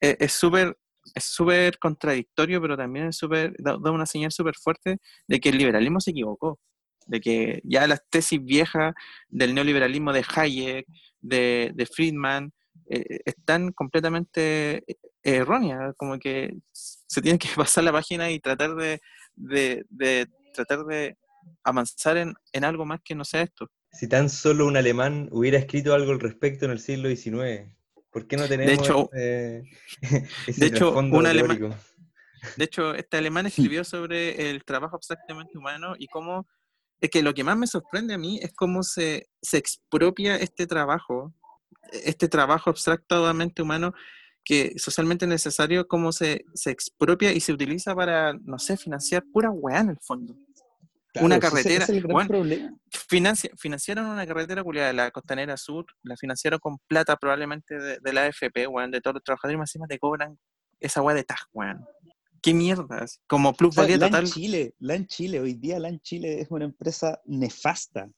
e- 0.00 0.16
es 0.20 0.32
súper 0.32 0.76
es 1.14 1.24
súper 1.24 1.78
contradictorio, 1.78 2.60
pero 2.60 2.76
también 2.76 3.08
es 3.08 3.16
súper, 3.16 3.54
da, 3.58 3.76
una 3.76 4.06
señal 4.06 4.32
súper 4.32 4.54
fuerte 4.56 4.98
de 5.26 5.40
que 5.40 5.50
el 5.50 5.58
liberalismo 5.58 6.00
se 6.00 6.10
equivocó, 6.10 6.58
de 7.06 7.20
que 7.20 7.60
ya 7.64 7.86
las 7.86 8.02
tesis 8.10 8.42
viejas 8.42 8.94
del 9.28 9.54
neoliberalismo 9.54 10.12
de 10.12 10.24
Hayek, 10.34 10.86
de, 11.20 11.72
de 11.74 11.86
Friedman, 11.86 12.52
eh, 12.88 13.20
están 13.24 13.72
completamente 13.72 14.84
eh, 14.86 14.96
erróneas, 15.22 15.94
como 15.96 16.18
que 16.18 16.54
se 16.72 17.22
tiene 17.22 17.38
que 17.38 17.48
pasar 17.56 17.84
la 17.84 17.92
página 17.92 18.30
y 18.30 18.40
tratar 18.40 18.74
de, 18.74 19.00
de, 19.34 19.84
de 19.88 20.26
tratar 20.54 20.84
de 20.84 21.16
avanzar 21.64 22.16
en, 22.16 22.34
en 22.52 22.64
algo 22.64 22.84
más 22.84 23.00
que 23.04 23.14
no 23.14 23.24
sea 23.24 23.42
esto. 23.42 23.68
Si 23.92 24.08
tan 24.08 24.30
solo 24.30 24.66
un 24.66 24.76
alemán 24.76 25.28
hubiera 25.32 25.58
escrito 25.58 25.94
algo 25.94 26.12
al 26.12 26.20
respecto 26.20 26.64
en 26.64 26.70
el 26.70 26.80
siglo 26.80 27.08
XIX, 27.08 27.70
¿por 28.12 28.26
qué 28.26 28.36
no 28.36 28.46
tenemos 28.46 28.86
hecho- 28.86 29.10
ese, 29.12 29.62
ese 30.46 30.60
de 30.60 30.66
hecho, 30.66 30.92
un 31.18 31.26
alemán-? 31.26 31.58
De 32.56 32.64
hecho, 32.64 32.94
este 32.94 33.16
alemán 33.16 33.46
escribió 33.46 33.84
sobre 33.84 34.50
el 34.50 34.64
trabajo 34.64 34.96
abstractamente 34.96 35.56
humano 35.56 35.94
y 35.98 36.06
cómo, 36.08 36.46
es 37.00 37.08
que 37.10 37.22
lo 37.22 37.32
que 37.34 37.44
más 37.44 37.56
me 37.56 37.66
sorprende 37.66 38.14
a 38.14 38.18
mí 38.18 38.38
es 38.42 38.52
cómo 38.52 38.82
se, 38.82 39.28
se 39.40 39.58
expropia 39.58 40.36
este 40.36 40.66
trabajo, 40.66 41.32
este 41.92 42.28
trabajo 42.28 42.70
abstractamente 42.70 43.62
humano 43.62 43.94
que 44.44 44.74
socialmente 44.76 45.24
necesario, 45.26 45.86
cómo 45.86 46.10
se, 46.10 46.44
se 46.52 46.70
expropia 46.72 47.32
y 47.32 47.38
se 47.40 47.52
utiliza 47.52 47.94
para, 47.94 48.32
no 48.32 48.58
sé, 48.58 48.76
financiar 48.76 49.22
pura 49.32 49.50
weá 49.50 49.78
en 49.80 49.90
el 49.90 49.98
fondo. 50.00 50.34
Una 51.20 51.38
Claro, 51.38 51.54
carretera, 51.56 51.84
ese 51.84 51.92
es 51.92 51.98
el 51.98 52.02
gran 52.08 52.28
bueno. 52.28 52.78
Financia- 52.90 53.50
financiaron 53.58 54.06
una 54.06 54.26
carretera 54.26 54.62
culiada 54.64 54.88
de 54.88 54.94
la 54.94 55.10
Costanera 55.10 55.56
Sur, 55.56 55.86
la 56.02 56.16
financiaron 56.16 56.58
con 56.58 56.78
plata 56.86 57.16
probablemente 57.16 57.74
de, 57.78 57.98
de 58.00 58.12
la 58.12 58.24
AFP, 58.24 58.66
weón, 58.66 58.90
de 58.90 59.00
todos 59.00 59.14
los 59.14 59.22
trabajadores, 59.24 59.56
y 59.56 59.58
más 59.58 59.70
encima 59.70 59.86
te 59.86 59.98
cobran 59.98 60.38
esa 60.80 61.02
weá 61.02 61.14
de 61.14 61.24
tag, 61.24 61.38
weón. 61.52 61.84
¿Qué 62.40 62.54
mierdas? 62.54 63.20
Como 63.28 63.52
plusvalía 63.54 63.96
LAN 63.98 64.10
total. 64.10 64.26
Chile, 64.26 64.74
LAN 64.80 65.06
Chile, 65.06 65.38
hoy 65.40 65.54
día 65.54 65.78
LAN 65.78 66.00
Chile 66.00 66.40
es 66.40 66.50
una 66.50 66.64
empresa 66.64 67.20
nefasta. 67.26 68.08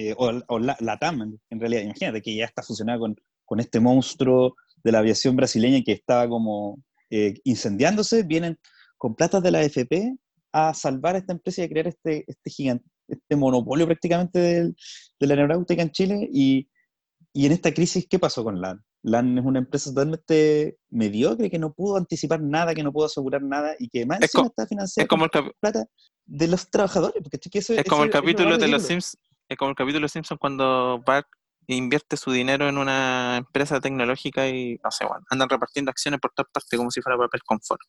eh, 0.00 0.14
o 0.16 0.30
o 0.46 0.58
la, 0.60 0.76
TAM, 1.00 1.38
en- 1.50 1.60
realidad. 1.60 1.82
Imagínate 1.82 2.22
que 2.22 2.34
ya 2.34 2.44
está 2.44 2.62
funcionando 2.62 3.00
con, 3.00 3.16
con 3.44 3.58
este 3.58 3.80
monstruo 3.80 4.54
de 4.84 4.92
la 4.92 5.00
aviación 5.00 5.34
brasileña 5.34 5.82
que 5.84 5.90
estaba 5.92 6.28
como 6.28 6.78
eh, 7.10 7.34
incendiándose. 7.42 8.22
Vienen 8.22 8.56
con 8.96 9.16
platas 9.16 9.42
de 9.42 9.50
la 9.50 9.58
AFP 9.58 10.14
a 10.52 10.74
salvar 10.74 11.14
a 11.14 11.18
esta 11.18 11.32
empresa 11.32 11.62
y 11.62 11.64
a 11.64 11.68
crear 11.68 11.86
este, 11.86 12.24
este 12.26 12.50
gigante, 12.50 12.84
este 13.08 13.36
monopolio 13.36 13.86
prácticamente 13.86 14.38
del- 14.38 14.76
de 15.20 15.26
la 15.26 15.34
aeronáutica 15.34 15.82
en 15.82 15.90
Chile. 15.90 16.28
Y, 16.32 16.68
y 17.32 17.46
en 17.46 17.52
esta 17.52 17.72
crisis, 17.72 18.06
¿qué 18.08 18.18
pasó 18.18 18.42
con 18.44 18.60
LAN? 18.60 18.82
LAN 19.02 19.38
es 19.38 19.44
una 19.44 19.60
empresa 19.60 19.90
totalmente 19.90 20.78
mediocre 20.90 21.50
que 21.50 21.58
no 21.58 21.72
pudo 21.72 21.96
anticipar 21.96 22.40
nada, 22.42 22.74
que 22.74 22.82
no 22.82 22.92
pudo 22.92 23.06
asegurar 23.06 23.42
nada 23.42 23.74
y 23.78 23.88
que 23.88 24.04
más 24.06 24.18
Es 24.20 24.26
encima 24.26 24.46
está 24.48 24.66
financiada 24.66 25.04
Es 25.04 25.08
como 25.08 25.24
el, 25.24 25.30
cap- 25.30 25.52
plata 25.60 25.84
de 26.26 26.48
los 26.48 26.68
trabajadores. 26.70 27.22
Porque 27.22 27.38
que 27.38 27.58
eso- 27.60 27.74
es 27.74 27.84
como 27.84 28.02
el 28.02 28.08
eso 28.10 28.18
capítulo 28.20 28.58
de 28.58 28.68
los. 28.68 28.82
Sims, 28.82 29.16
es 29.48 29.56
como 29.56 29.70
el 29.70 29.76
capítulo 29.76 30.04
de 30.04 30.08
Simpsons 30.08 30.38
cuando 30.40 31.02
Bart 31.06 31.26
invierte 31.68 32.16
su 32.16 32.32
dinero 32.32 32.68
en 32.68 32.78
una 32.78 33.36
empresa 33.36 33.80
tecnológica 33.80 34.48
y 34.48 34.78
no 34.82 34.90
sé, 34.90 35.04
bueno, 35.06 35.24
andan 35.30 35.48
repartiendo 35.48 35.90
acciones 35.90 36.18
por 36.18 36.32
todas 36.32 36.50
partes 36.50 36.78
como 36.78 36.90
si 36.90 37.00
fuera 37.02 37.18
papel 37.18 37.42
confort. 37.44 37.80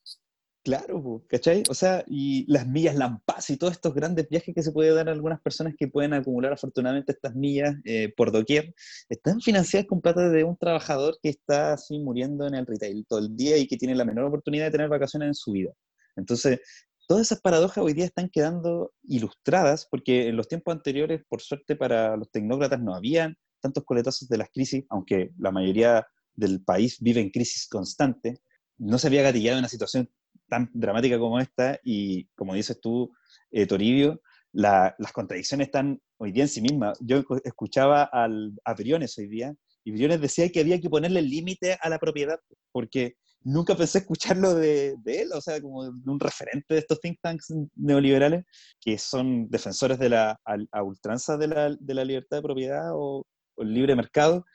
Claro, 0.64 1.24
¿cachai? 1.30 1.64
O 1.70 1.74
sea, 1.74 2.04
y 2.06 2.46
las 2.52 2.68
millas 2.68 2.96
Lampas 2.96 3.50
y 3.50 3.58
todos 3.58 3.74
estos 3.74 3.94
grandes 3.94 4.28
viajes 4.28 4.54
que 4.54 4.62
se 4.62 4.74
puede 4.74 4.94
dar 4.94 5.08
a 5.08 5.14
algunas 5.14 5.40
personas 5.42 5.74
que 5.78 5.88
pueden 5.88 6.14
acumular 6.14 6.52
afortunadamente 6.52 7.14
estas 7.14 7.34
millas 7.34 7.76
eh, 7.86 8.14
por 8.16 8.32
doquier, 8.32 8.76
están 9.08 9.40
financiadas 9.40 9.88
con 9.88 10.02
plata 10.02 10.28
de 10.30 10.44
un 10.44 10.58
trabajador 10.58 11.18
que 11.24 11.30
está 11.30 11.74
así 11.74 11.98
muriendo 12.00 12.46
en 12.46 12.56
el 12.56 12.66
retail 12.66 13.06
todo 13.08 13.20
el 13.20 13.36
día 13.38 13.58
y 13.58 13.68
que 13.68 13.78
tiene 13.78 13.96
la 13.96 14.04
menor 14.04 14.26
oportunidad 14.26 14.66
de 14.66 14.72
tener 14.72 14.90
vacaciones 14.90 15.28
en 15.28 15.34
su 15.34 15.54
vida. 15.54 15.72
Entonces, 16.18 16.60
todas 17.08 17.28
esas 17.28 17.40
paradojas 17.40 17.84
hoy 17.84 17.94
día 17.94 18.06
están 18.06 18.30
quedando 18.30 18.92
ilustradas 19.04 19.88
porque 19.90 20.28
en 20.28 20.36
los 20.36 20.50
tiempos 20.50 20.74
anteriores, 20.74 21.22
por 21.30 21.42
suerte 21.42 21.78
para 21.78 22.18
los 22.18 22.30
tecnócratas, 22.32 22.82
no 22.82 22.94
habían 22.94 23.38
tantos 23.62 23.86
coletazos 23.86 24.28
de 24.28 24.38
las 24.38 24.50
crisis, 24.50 24.84
aunque 24.90 25.32
la 25.38 25.52
mayoría 25.52 26.06
del 26.34 26.62
país 26.62 26.98
vive 27.00 27.22
en 27.22 27.30
crisis 27.30 27.68
constante, 27.68 28.42
no 28.78 28.98
se 28.98 29.08
había 29.08 29.24
gatillado 29.24 29.60
una 29.60 29.68
situación 29.68 30.10
tan 30.50 30.70
dramática 30.74 31.18
como 31.20 31.40
esta 31.40 31.80
y, 31.84 32.26
como 32.36 32.54
dices 32.54 32.80
tú, 32.82 33.12
eh, 33.52 33.66
Toribio, 33.66 34.22
las 34.52 35.12
contradicciones 35.14 35.68
están 35.68 36.02
hoy 36.18 36.32
día 36.32 36.44
en 36.44 36.50
sí 36.50 36.62
mismas. 36.62 36.98
Yo 37.02 37.24
escuchaba 37.44 38.04
al, 38.04 38.54
a 38.66 38.74
Briones 38.74 39.18
hoy 39.18 39.28
día 39.28 39.54
y 39.84 39.92
Briones 39.92 40.22
decía 40.22 40.50
que 40.50 40.60
había 40.60 40.82
que 40.82 40.90
ponerle 40.90 41.22
límite 41.22 41.78
a 41.82 41.90
la 41.90 42.00
propiedad, 42.00 42.40
porque 42.72 43.16
nunca 43.42 43.76
pensé 43.76 44.00
escucharlo 44.00 44.54
de, 44.56 44.96
de, 45.04 45.22
él, 45.22 45.30
o 45.34 45.42
sea, 45.42 45.62
como 45.62 45.86
de 45.86 46.12
un 46.12 46.20
referente 46.20 46.74
de 46.74 46.80
estos 46.80 47.00
think 47.00 47.20
tanks 47.22 47.54
neoliberales, 47.76 48.44
que 48.82 48.98
son 48.98 49.50
defensores 49.50 50.00
de 50.00 50.10
la 50.10 50.40
a, 50.44 50.84
ultranza 50.84 51.38
de 51.38 51.48
la, 51.48 52.04
libertad 52.04 52.38
de 52.38 52.44
propiedad 52.44 52.92
o, 52.94 53.26
el 53.58 53.74
libre 53.74 53.96
mercado. 53.96 54.46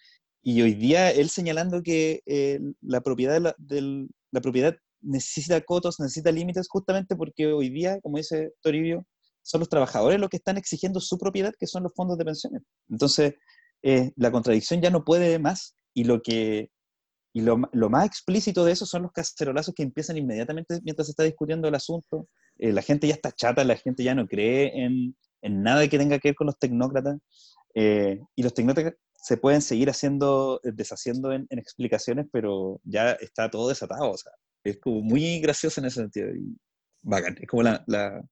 Y 0.43 0.61
hoy 0.63 0.75
día 0.75 1.11
él 1.11 1.31
señalando 1.31 1.83
que 1.83 2.23
eh, 2.27 2.61
la, 2.83 3.01
propiedad 3.01 3.41
la 3.41 4.41
propiedad 4.41 4.77
necesita 5.05 5.61
cotos, 5.61 6.01
necesita 6.01 6.33
límites, 6.33 6.69
justamente 6.69 7.17
porque 7.17 7.47
hoy 7.47 7.71
día, 7.71 8.01
como 8.01 8.19
dice 8.19 8.53
Toribio, 8.61 9.07
son 9.43 9.61
los 9.61 9.69
trabajadores 9.69 10.19
los 10.19 10.31
que 10.31 10.39
están 10.39 10.57
exigiendo 10.57 11.01
su 11.01 11.19
propiedad, 11.19 11.53
que 11.59 11.67
son 11.67 11.83
los 11.83 11.93
fondos 11.95 12.19
de 12.19 12.25
pensiones. 12.25 12.63
Entonces, 12.89 13.35
eh, 13.83 14.11
la 14.17 14.33
contradicción 14.33 14.81
ya 14.81 14.91
no 14.91 15.05
puede 15.05 15.39
más 15.39 15.77
y 15.93 16.05
lo 16.05 16.23
que 16.23 16.71
y 17.37 17.41
lo, 17.41 17.61
lo, 17.73 17.91
más 17.91 18.07
explícito 18.07 18.65
de 18.65 18.73
eso 18.73 18.87
son 18.87 19.03
los 19.03 19.13
cacerolazos 19.13 19.75
que 19.75 19.83
empiezan 19.83 20.17
inmediatamente 20.17 20.81
mientras 20.85 21.09
se 21.09 21.11
está 21.11 21.25
discutiendo 21.25 21.67
el 21.67 21.75
asunto. 21.75 22.29
Eh, 22.59 22.73
la 22.73 22.81
gente 22.81 23.09
ya 23.09 23.15
está 23.15 23.33
chata, 23.33 23.65
la 23.65 23.77
gente 23.77 24.05
ya 24.05 24.15
no 24.15 24.29
cree 24.29 24.85
en, 24.85 25.17
en 25.43 25.63
nada 25.65 25.87
que 25.89 25.99
tenga 25.99 26.21
que 26.21 26.29
ver 26.29 26.37
con 26.37 26.47
los 26.47 26.59
tecnócratas. 26.59 27.19
Eh, 27.75 28.21
y 28.37 28.43
los 28.45 28.55
tecnócratas 28.55 28.95
se 29.21 29.37
pueden 29.37 29.63
seguir 29.63 29.91
haciendo, 29.91 30.61
deshaciendo 30.63 31.33
en, 31.33 31.45
en, 31.51 31.59
explicaciones, 31.59 32.27
pero 32.31 32.81
ya 32.85 33.13
está 33.13 33.51
todo 33.51 33.69
desatado. 33.69 34.13
O 34.13 34.17
sea, 34.17 34.31
es 34.65 34.79
como 34.79 35.03
muy 35.03 35.41
gracioso 35.41 35.81
en 35.81 35.87
ese 35.87 36.01
sentido. 36.01 36.35
Y 36.35 36.57
bacán, 37.03 37.37
es 37.41 37.47
como 37.47 37.63
la, 37.63 37.85
la, 37.87 38.23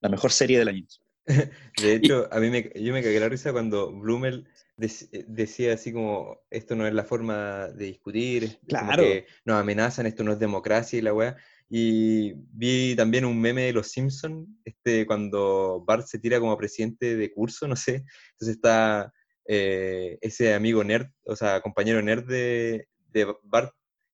la 0.00 0.08
mejor 0.08 0.32
serie 0.32 0.58
del 0.58 0.68
año. 0.68 0.86
De 1.82 1.94
hecho, 1.94 2.28
a 2.32 2.40
mí 2.40 2.50
me, 2.50 2.72
yo 2.74 2.92
me 2.92 3.02
cagué 3.02 3.20
la 3.20 3.28
risa 3.28 3.52
cuando 3.52 3.92
Blumel 3.92 4.48
decía 4.76 5.74
así 5.74 5.92
como, 5.92 6.40
esto 6.50 6.74
no 6.74 6.86
es 6.86 6.94
la 6.94 7.04
forma 7.04 7.68
de 7.68 7.86
discutir, 7.86 8.58
claro. 8.66 9.02
que 9.02 9.26
nos 9.44 9.60
amenazan, 9.60 10.06
esto 10.06 10.24
no 10.24 10.32
es 10.32 10.38
democracia 10.38 10.98
y 10.98 11.02
la 11.02 11.14
weá. 11.14 11.36
Y 11.68 12.34
vi 12.52 12.94
también 12.96 13.24
un 13.24 13.40
meme 13.40 13.62
de 13.62 13.72
Los 13.72 13.88
Simpsons, 13.88 14.48
este, 14.64 15.06
cuando 15.06 15.84
Bart 15.86 16.06
se 16.06 16.18
tira 16.18 16.40
como 16.40 16.56
presidente 16.56 17.16
de 17.16 17.32
curso, 17.32 17.68
no 17.68 17.76
sé. 17.76 18.04
Entonces 18.32 18.56
está 18.56 19.12
eh, 19.46 20.18
ese 20.20 20.54
amigo 20.54 20.82
nerd, 20.82 21.06
o 21.24 21.36
sea, 21.36 21.60
compañero 21.60 22.02
nerd 22.02 22.26
de, 22.26 22.88
de 23.12 23.34
Bart 23.44 23.72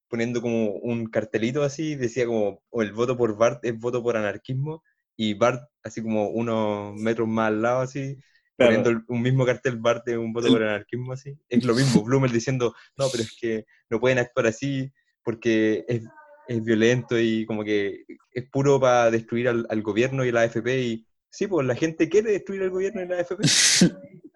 poniendo 0.09 0.41
como 0.41 0.71
un 0.71 1.05
cartelito 1.07 1.63
así, 1.63 1.95
decía 1.95 2.25
como, 2.25 2.63
o 2.69 2.81
el 2.81 2.91
voto 2.91 3.15
por 3.15 3.37
Bart 3.37 3.63
es 3.63 3.77
voto 3.77 4.03
por 4.03 4.17
anarquismo, 4.17 4.83
y 5.15 5.33
Bart 5.35 5.69
así 5.83 6.01
como 6.01 6.29
unos 6.29 6.95
metros 6.95 7.27
más 7.27 7.47
al 7.49 7.61
lado 7.61 7.81
así, 7.81 8.17
claro. 8.57 8.75
poniendo 8.75 9.05
un 9.07 9.21
mismo 9.21 9.45
cartel 9.45 9.77
Bart 9.77 10.05
de 10.05 10.17
un 10.17 10.33
voto 10.33 10.47
por 10.47 10.63
anarquismo 10.63 11.13
así. 11.13 11.37
Es 11.47 11.63
lo 11.63 11.75
mismo, 11.75 12.03
Blumel 12.03 12.31
diciendo, 12.31 12.73
no, 12.97 13.07
pero 13.11 13.23
es 13.23 13.37
que 13.39 13.65
no 13.89 13.99
pueden 13.99 14.17
actuar 14.17 14.47
así 14.47 14.91
porque 15.23 15.85
es, 15.87 16.03
es 16.47 16.63
violento 16.63 17.19
y 17.19 17.45
como 17.45 17.63
que 17.63 18.05
es 18.31 18.49
puro 18.49 18.79
para 18.79 19.11
destruir 19.11 19.47
al, 19.47 19.67
al, 19.69 19.81
gobierno 19.81 20.25
y 20.25 20.31
la 20.31 20.41
AFP 20.41 20.81
y 20.81 21.07
sí, 21.29 21.47
pues 21.47 21.67
la 21.67 21.75
gente 21.75 22.09
quiere 22.09 22.31
destruir 22.31 22.63
al 22.63 22.71
gobierno 22.71 23.03
y 23.03 23.07
la 23.07 23.19
AFP. 23.19 23.41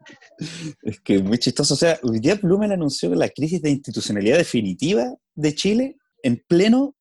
es 0.81 0.99
que 1.01 1.19
muy 1.21 1.37
chistoso. 1.37 1.73
O 1.73 1.77
sea, 1.77 1.99
hoy 2.03 2.19
día 2.19 2.35
Blumel 2.35 2.71
anunció 2.71 3.13
la 3.15 3.29
crisis 3.29 3.61
de 3.61 3.71
institucionalidad 3.71 4.37
definitiva 4.37 5.13
de 5.35 5.55
Chile 5.55 5.97
en 6.23 6.43
pleno 6.47 6.95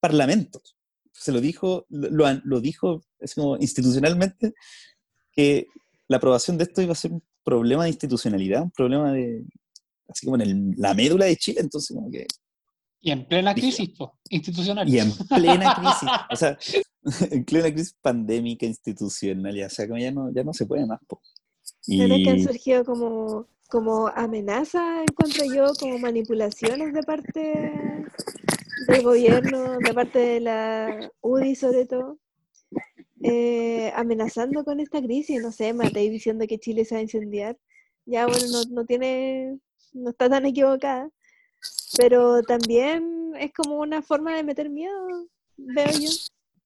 parlamento. 0.00 0.60
Se 1.12 1.32
lo 1.32 1.40
dijo, 1.40 1.86
lo, 1.88 2.26
lo 2.44 2.60
dijo 2.60 3.02
es 3.18 3.34
como 3.34 3.56
institucionalmente, 3.56 4.54
que 5.32 5.66
la 6.08 6.18
aprobación 6.18 6.58
de 6.58 6.64
esto 6.64 6.82
iba 6.82 6.92
a 6.92 6.96
ser 6.96 7.12
un 7.12 7.22
problema 7.44 7.84
de 7.84 7.90
institucionalidad, 7.90 8.62
un 8.62 8.70
problema 8.70 9.12
de, 9.12 9.44
así 10.08 10.26
como 10.26 10.36
en 10.36 10.42
el, 10.42 10.74
la 10.76 10.94
médula 10.94 11.26
de 11.26 11.36
Chile, 11.36 11.60
entonces 11.60 11.94
como 11.94 12.10
que... 12.10 12.26
Y 13.00 13.10
en 13.10 13.26
plena 13.26 13.54
crisis 13.54 13.90
po, 13.90 14.18
institucional. 14.30 14.88
Y 14.88 14.98
en 14.98 15.12
plena 15.28 15.74
crisis, 15.74 16.08
o 16.30 16.36
sea, 16.36 16.58
en 17.30 17.44
plena 17.44 17.70
crisis 17.72 17.94
pandémica 18.00 18.66
institucional, 18.66 19.54
ya, 19.54 19.66
o 19.66 19.70
sea, 19.70 19.86
como 19.86 20.00
ya 20.00 20.10
no, 20.10 20.32
ya 20.32 20.42
no 20.42 20.52
se 20.52 20.66
puede 20.66 20.86
más. 20.86 21.00
Po. 21.06 21.20
Y... 21.86 21.98
¿Será 21.98 22.16
que 22.16 22.30
han 22.30 22.42
surgido 22.42 22.84
como, 22.84 23.46
como 23.68 24.08
amenazas, 24.08 25.04
encuentro 25.08 25.44
yo, 25.54 25.66
como 25.78 25.98
manipulaciones 25.98 26.92
de 26.92 27.02
parte 27.02 28.04
del 28.88 29.02
gobierno, 29.02 29.78
de 29.78 29.94
parte 29.94 30.18
de 30.18 30.40
la 30.40 31.10
UDI 31.20 31.54
sobre 31.54 31.86
todo? 31.86 32.18
eh, 33.22 33.92
amenazando 33.94 34.64
con 34.64 34.80
esta 34.80 35.00
crisis, 35.02 35.42
no 35.42 35.52
sé, 35.52 35.72
Matei 35.72 36.10
diciendo 36.10 36.46
que 36.46 36.58
Chile 36.58 36.84
se 36.84 36.94
va 36.94 36.98
a 37.00 37.02
incendiar, 37.02 37.58
ya 38.04 38.26
bueno, 38.26 38.46
no, 38.50 38.62
no 38.70 38.84
tiene, 38.84 39.58
no 39.92 40.10
está 40.10 40.28
tan 40.28 40.46
equivocada, 40.46 41.10
pero 41.96 42.42
también 42.42 43.32
es 43.38 43.52
como 43.52 43.80
una 43.80 44.02
forma 44.02 44.36
de 44.36 44.44
meter 44.44 44.70
miedo, 44.70 45.28
veo 45.56 45.90
yo. 45.90 46.10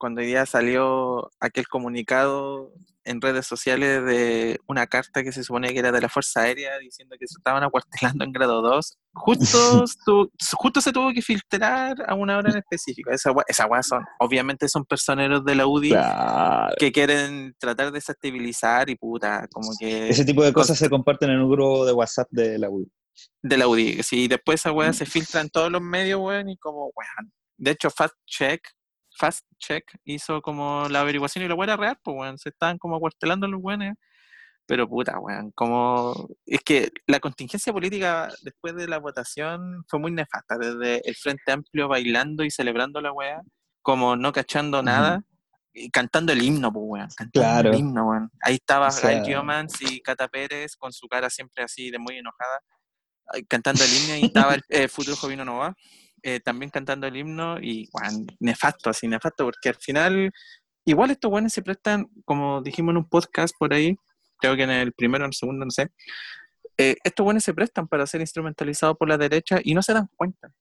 Cuando 0.01 0.23
ya 0.23 0.47
salió 0.47 1.31
aquel 1.41 1.69
comunicado 1.69 2.73
en 3.05 3.21
redes 3.21 3.47
sociales 3.47 4.03
de 4.07 4.59
una 4.67 4.87
carta 4.87 5.23
que 5.23 5.31
se 5.31 5.45
supone 5.45 5.75
que 5.75 5.79
era 5.79 5.93
de 5.93 6.01
la 6.01 6.09
Fuerza 6.09 6.41
Aérea 6.41 6.79
diciendo 6.79 7.17
que 7.21 7.27
se 7.27 7.35
estaban 7.37 7.63
acuartelando 7.65 8.25
en 8.25 8.33
grado 8.33 8.63
2. 8.63 8.99
Justo, 9.13 9.85
tu, 10.07 10.33
justo 10.55 10.81
se 10.81 10.91
tuvo 10.91 11.13
que 11.13 11.21
filtrar 11.21 12.03
a 12.09 12.15
una 12.15 12.39
hora 12.39 12.51
en 12.51 12.57
específico. 12.57 13.11
Esa, 13.11 13.31
esa 13.47 13.69
son, 13.83 14.03
obviamente 14.21 14.71
son 14.71 14.87
personeros 14.87 15.45
de 15.45 15.55
la 15.55 15.67
UDI 15.67 15.91
claro. 15.91 16.75
que 16.79 16.93
quieren 16.93 17.55
tratar 17.59 17.87
de 17.87 17.93
desestabilizar 17.93 18.89
y 18.89 18.97
puta, 18.97 19.49
como 19.53 19.71
que... 19.79 20.09
Ese 20.09 20.25
tipo 20.25 20.43
de 20.43 20.55
cosas 20.55 20.79
se 20.79 20.89
comparten 20.89 21.29
en 21.29 21.41
un 21.41 21.51
grupo 21.51 21.85
de 21.85 21.93
WhatsApp 21.93 22.29
de 22.31 22.59
la 22.59 22.71
UDI. 22.71 22.91
De 23.43 23.59
la 23.59 23.69
UDI, 23.69 24.03
sí, 24.03 24.29
después 24.29 24.61
esa 24.61 24.73
weá 24.73 24.95
se 24.95 25.05
filtra 25.05 25.43
en 25.43 25.51
todos 25.51 25.71
los 25.71 25.83
medios, 25.83 26.21
weón, 26.21 26.49
y 26.49 26.57
como, 26.57 26.91
weón. 26.97 27.31
De 27.59 27.73
hecho, 27.73 27.91
Fact 27.91 28.15
Check 28.27 28.63
Fast 29.21 29.45
Check 29.59 29.85
hizo 30.05 30.41
como 30.41 30.89
la 30.89 31.01
averiguación 31.01 31.45
y 31.45 31.49
la 31.49 31.55
weá 31.55 31.77
real, 31.77 31.99
pues 32.03 32.17
weón, 32.17 32.39
se 32.39 32.49
estaban 32.49 32.79
como 32.79 32.97
acuartelando 32.97 33.47
los 33.47 33.61
weones. 33.63 33.95
Pero 34.67 34.89
puta, 34.89 35.19
weón, 35.19 35.51
como. 35.55 36.29
Es 36.47 36.61
que 36.65 36.91
la 37.07 37.21
contingencia 37.21 37.73
política 37.73 38.33
después 38.43 38.75
de 38.77 38.89
la 38.89 38.99
votación 38.99 39.85
fue 39.89 39.99
muy 39.99 40.13
nefasta, 40.13 40.57
desde 40.57 41.07
el 41.07 41.15
Frente 41.17 41.53
Amplio 41.53 41.89
bailando 41.89 42.45
y 42.45 42.51
celebrando 42.51 43.01
la 43.01 43.13
weá, 43.13 43.43
como 43.83 44.17
no 44.17 44.33
cachando 44.33 44.83
nada. 44.83 45.17
Uh 45.17 45.21
-huh. 45.21 45.25
Y 45.73 45.91
cantando 45.91 46.33
el 46.33 46.43
himno, 46.43 46.73
pues, 46.73 46.85
weón. 46.87 47.09
Cantando 47.15 47.49
claro. 47.49 47.71
el 47.71 47.79
himno, 47.79 48.09
weón. 48.09 48.31
Ahí 48.43 48.55
estaba 48.55 48.89
o 48.89 48.91
sea... 48.91 49.23
Giomans 49.25 49.81
y 49.83 50.01
Cata 50.01 50.27
Pérez 50.27 50.77
con 50.77 50.93
su 50.93 51.07
cara 51.07 51.31
siempre 51.31 51.63
así 51.63 51.91
de 51.93 51.99
muy 51.99 52.17
enojada, 52.17 52.59
cantando 53.49 53.85
el 53.85 53.91
himno 53.91 54.17
y 54.17 54.25
estaba 54.27 54.55
el 54.55 54.63
eh, 54.69 54.89
futuro 54.89 55.17
Jovino 55.17 55.45
Nova 55.45 55.75
eh, 56.23 56.41
también 56.41 56.71
cantando 56.71 57.07
el 57.07 57.17
himno 57.17 57.59
y, 57.61 57.89
bueno, 57.93 58.27
nefasto, 58.41 58.91
así, 58.91 59.09
nefasto, 59.09 59.45
porque 59.45 59.71
al 59.71 59.77
final, 59.77 60.31
igual 60.85 61.11
estos 61.11 61.31
buenos 61.31 61.53
se 61.53 61.63
prestan, 61.63 62.07
como 62.25 62.63
dijimos 62.63 62.93
en 62.93 62.99
un 62.99 63.09
podcast 63.09 63.55
por 63.59 63.73
ahí, 63.73 63.97
creo 64.39 64.57
que 64.57 64.63
en 64.63 64.71
el 64.71 64.93
primero 64.93 65.25
en 65.25 65.29
el 65.31 65.35
segundo, 65.35 65.65
no 65.65 65.71
sé, 65.71 65.89
eh, 66.79 66.97
estos 67.05 67.25
buenos 67.25 67.45
se 67.45 67.55
prestan 67.55 67.89
para 67.89 68.07
ser 68.07 68.21
instrumentalizados 68.21 68.97
por 68.97 69.09
la 69.09 69.19
derecha 69.19 69.61
y 69.63 69.75
no 69.75 69.83
se 69.83 69.93
dan 69.93 70.09
cuenta. 70.17 70.53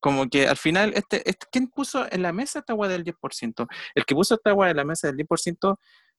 Como 0.00 0.28
que 0.28 0.46
al 0.48 0.56
final, 0.56 0.92
este, 0.94 1.28
este 1.28 1.46
¿quién 1.50 1.68
puso 1.68 2.06
en 2.10 2.22
la 2.22 2.32
mesa 2.32 2.58
esta 2.58 2.72
agua 2.72 2.88
del 2.88 3.04
10%? 3.04 3.66
El 3.94 4.04
que 4.04 4.14
puso 4.14 4.34
esta 4.34 4.50
agua 4.50 4.70
en 4.70 4.76
la 4.76 4.84
mesa 4.84 5.06
del 5.06 5.16
10% 5.16 5.78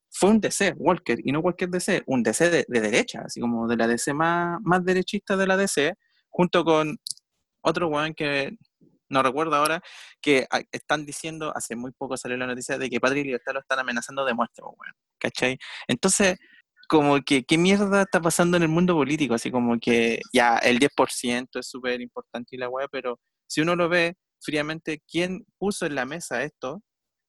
fue 0.10 0.30
un 0.30 0.40
DC, 0.40 0.74
Walker, 0.78 1.20
y 1.24 1.32
no 1.32 1.42
cualquier 1.42 1.70
DC, 1.70 2.04
un 2.06 2.24
DC 2.24 2.50
de, 2.50 2.66
de 2.68 2.82
derecha, 2.82 3.24
así 3.26 3.42
como 3.42 3.68
de 3.68 3.78
la 3.78 3.88
DC 3.88 4.14
más, 4.14 4.60
más 4.64 4.84
derechista 4.86 5.36
de 5.36 5.48
la 5.48 5.58
DC, 5.58 5.96
junto 6.30 6.64
con 6.64 6.98
otro 7.62 7.88
weón 7.90 8.14
que 8.14 8.58
no 9.14 9.24
recuerdo 9.24 9.56
ahora, 9.56 9.82
que 10.22 10.48
están 10.72 11.06
diciendo, 11.06 11.54
hace 11.56 11.76
muy 11.76 11.92
poco 11.92 12.18
salió 12.18 12.38
la 12.38 12.48
noticia 12.48 12.78
de 12.78 12.90
que 12.90 13.00
Patria 13.00 13.22
y 13.22 13.26
Libertad 13.26 13.54
lo 13.54 13.60
están 13.62 13.80
amenazando 13.80 14.26
de 14.26 14.34
muerte, 14.34 14.62
bueno, 14.62 14.94
¿cachai? 15.20 15.58
Entonces, 15.88 16.38
como 16.88 17.22
que, 17.22 17.44
¿qué 17.44 17.58
mierda 17.58 18.02
está 18.02 18.22
pasando 18.22 18.58
en 18.58 18.64
el 18.64 18.70
mundo 18.70 18.94
político? 18.94 19.34
Así 19.34 19.52
como 19.52 19.80
que 19.80 20.20
ya 20.34 20.58
el 20.58 20.80
10% 20.80 21.48
es 21.60 21.68
súper 21.68 22.02
importante 22.02 22.56
y 22.56 22.60
la 22.60 22.70
weá, 22.70 22.88
pero 22.92 23.20
si 23.48 23.62
uno 23.62 23.76
lo 23.76 23.90
ve 23.90 24.16
fríamente, 24.42 25.02
¿quién 25.10 25.46
puso 25.58 25.86
en 25.86 25.96
la 25.96 26.06
mesa 26.06 26.44
esto? 26.44 26.82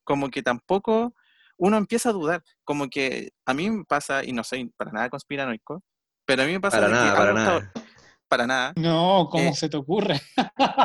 Como 0.05 0.29
que 0.29 0.43
tampoco 0.43 1.15
uno 1.57 1.77
empieza 1.77 2.11
a 2.11 2.13
dudar, 2.13 2.43
como 2.65 2.89
que 2.89 3.31
a 3.47 3.55
mí 3.55 3.71
me 3.71 3.85
pasa, 3.85 4.25
y 4.25 4.33
no 4.33 4.43
soy 4.43 4.71
para 4.77 4.91
nada 4.91 5.09
conspiranoico, 5.09 5.83
pero 6.27 6.43
a 6.43 6.47
mí 6.47 6.53
me 6.53 6.61
pasa 6.61 6.81
para 6.81 6.89
nada, 6.89 7.11
que 7.11 7.17
para 7.17 7.33
nada. 7.33 7.59
Estado, 7.59 7.87
para 8.29 8.47
nada. 8.47 8.73
No, 8.77 9.29
¿cómo 9.31 9.51
eh, 9.51 9.55
se 9.55 9.69
te 9.69 9.77
ocurre? 9.77 10.21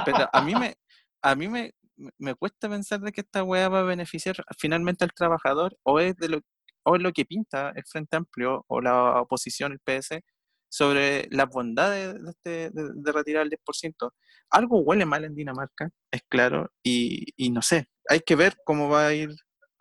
pero 0.05 0.29
a 0.31 0.41
mí 0.41 0.53
me, 0.55 0.75
a 1.21 1.35
mí 1.35 1.47
me, 1.47 1.73
me- 2.17 2.35
cuesta 2.35 2.69
pensar 2.69 2.99
de 3.01 3.11
que 3.11 3.21
esta 3.21 3.43
weá 3.43 3.69
va 3.69 3.79
a 3.81 3.83
beneficiar 3.83 4.35
finalmente 4.57 5.03
al 5.05 5.13
trabajador 5.13 5.77
o 5.83 5.99
es 5.99 6.15
de 6.17 6.29
lo, 6.29 6.39
o 6.83 6.95
es 6.95 7.01
lo 7.01 7.11
que 7.13 7.25
pinta 7.25 7.71
el 7.75 7.83
Frente 7.85 8.15
Amplio 8.17 8.63
o 8.67 8.81
la 8.81 9.21
oposición, 9.21 9.73
el 9.73 9.79
PS, 9.79 10.23
sobre 10.69 11.27
las 11.31 11.49
bondades 11.49 12.13
de, 12.23 12.29
este- 12.31 12.69
de- 12.71 12.91
de 12.95 13.11
retirar 13.11 13.43
el 13.43 13.49
10%. 13.49 14.13
Algo 14.51 14.79
huele 14.81 15.05
mal 15.05 15.25
en 15.25 15.35
Dinamarca, 15.35 15.89
es 16.11 16.21
claro, 16.29 16.71
y, 16.83 17.25
y 17.37 17.49
no 17.51 17.61
sé, 17.61 17.89
hay 18.09 18.21
que 18.21 18.35
ver 18.35 18.55
cómo 18.65 18.89
va 18.89 19.07
a 19.07 19.13
ir, 19.13 19.29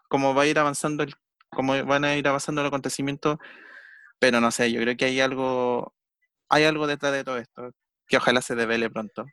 cómo 0.08 0.34
va 0.34 0.42
a 0.42 0.46
ir 0.46 0.58
avanzando 0.58 1.02
el, 1.04 1.14
cómo 1.50 1.72
van 1.84 2.04
a 2.04 2.16
ir 2.16 2.26
avanzando 2.28 2.62
los 2.62 2.68
acontecimientos, 2.70 3.38
pero 4.18 4.40
no 4.40 4.50
sé, 4.50 4.72
yo 4.72 4.80
creo 4.80 4.96
que 4.96 5.06
hay 5.06 5.20
algo, 5.20 5.94
hay 6.50 6.64
algo 6.64 6.86
detrás 6.88 7.12
de 7.14 7.24
todo 7.24 7.38
esto, 7.38 7.72
que 8.08 8.18
ojalá 8.18 8.42
se 8.42 8.54
devele 8.56 8.90
pronto. 8.90 9.26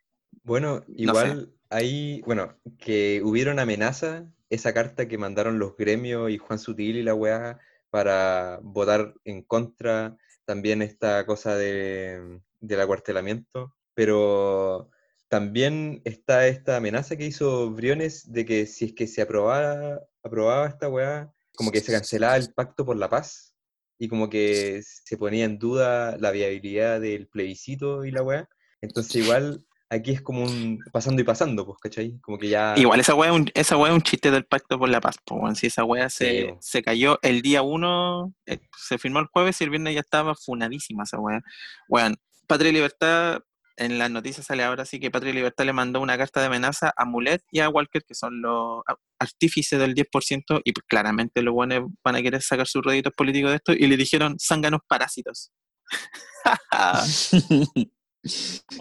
Bueno, 0.45 0.83
sé. 0.85 0.93
igual 0.95 1.53
ahí, 1.69 2.21
bueno, 2.25 2.57
que 2.77 3.21
hubieron 3.23 3.59
amenaza, 3.59 4.31
esa 4.49 4.73
carta 4.73 5.07
que 5.07 5.17
mandaron 5.17 5.59
los 5.59 5.75
gremios 5.75 6.29
y 6.29 6.37
Juan 6.37 6.59
Sutil 6.59 6.97
y 6.97 7.03
la 7.03 7.15
weá 7.15 7.59
para 7.89 8.59
votar 8.61 9.15
en 9.23 9.41
contra, 9.41 10.17
también 10.45 10.81
esta 10.81 11.25
cosa 11.25 11.55
de, 11.55 12.39
del 12.59 12.81
acuartelamiento, 12.81 13.75
pero 13.93 14.91
también 15.27 16.01
está 16.05 16.47
esta 16.47 16.77
amenaza 16.77 17.15
que 17.15 17.25
hizo 17.25 17.71
Briones 17.71 18.31
de 18.31 18.45
que 18.45 18.65
si 18.67 18.85
es 18.85 18.93
que 18.93 19.07
se 19.07 19.21
aprobaba, 19.21 20.01
aprobaba 20.23 20.67
esta 20.67 20.89
weá, 20.89 21.33
como 21.55 21.71
que 21.71 21.81
se 21.81 21.91
cancelaba 21.91 22.37
el 22.37 22.53
pacto 22.53 22.85
por 22.85 22.97
la 22.97 23.09
paz 23.09 23.55
y 23.97 24.07
como 24.07 24.29
que 24.29 24.83
se 24.83 25.17
ponía 25.17 25.45
en 25.45 25.57
duda 25.57 26.17
la 26.17 26.31
viabilidad 26.31 27.01
del 27.01 27.27
plebiscito 27.27 28.05
y 28.05 28.11
la 28.11 28.21
weá. 28.21 28.49
Entonces 28.81 29.15
igual 29.15 29.65
aquí 29.89 30.11
es 30.11 30.21
como 30.21 30.43
un 30.43 30.79
pasando 30.91 31.21
y 31.21 31.25
pasando, 31.25 31.65
pues, 31.65 31.77
¿cachai? 31.81 32.19
Como 32.21 32.37
que 32.37 32.49
ya... 32.49 32.73
Igual 32.77 32.99
esa 32.99 33.13
weá, 33.15 33.29
es 33.29 33.35
un- 33.35 33.51
esa 33.53 33.75
es 33.75 33.91
un 33.91 34.01
chiste 34.01 34.31
del 34.31 34.45
Pacto 34.45 34.77
por 34.79 34.89
la 34.89 35.01
Paz, 35.01 35.17
pues. 35.25 35.57
Si 35.59 35.67
esa 35.67 35.83
weá 35.83 36.09
se, 36.09 36.55
se 36.59 36.83
cayó 36.83 37.19
el 37.21 37.41
día 37.41 37.61
uno, 37.61 38.33
eh, 38.45 38.59
se 38.77 38.97
firmó 38.97 39.19
el 39.19 39.27
jueves 39.27 39.59
y 39.61 39.63
el 39.63 39.69
viernes 39.69 39.93
ya 39.93 40.01
estaba 40.01 40.35
funadísima 40.35 41.03
esa 41.03 41.19
weá. 41.19 41.41
Weón, 41.87 42.15
Patria 42.47 42.69
y 42.69 42.73
Libertad, 42.73 43.41
en 43.77 43.97
las 43.97 44.09
noticias 44.09 44.45
sale 44.45 44.63
ahora 44.63 44.85
sí 44.85 44.99
que 44.99 45.11
Patria 45.11 45.31
y 45.31 45.35
Libertad 45.35 45.65
le 45.65 45.73
mandó 45.73 45.99
una 46.01 46.17
carta 46.17 46.39
de 46.39 46.45
amenaza 46.47 46.93
a 46.95 47.05
Mulet 47.05 47.43
y 47.51 47.59
a 47.59 47.69
Walker, 47.69 48.03
que 48.07 48.15
son 48.15 48.41
los 48.41 48.81
artífices 49.19 49.79
del 49.79 49.93
10%, 49.95 50.61
y 50.63 50.71
pues 50.71 50.85
claramente 50.87 51.41
los 51.41 51.53
buenos 51.53 51.89
van 52.03 52.15
a 52.15 52.21
querer 52.21 52.41
sacar 52.41 52.67
sus 52.67 52.83
réditos 52.83 53.13
políticos 53.13 53.51
de 53.51 53.55
esto, 53.57 53.73
y 53.73 53.87
le 53.87 53.97
dijeron 53.97 54.37
zánganos 54.39 54.81
parásitos. 54.87 55.51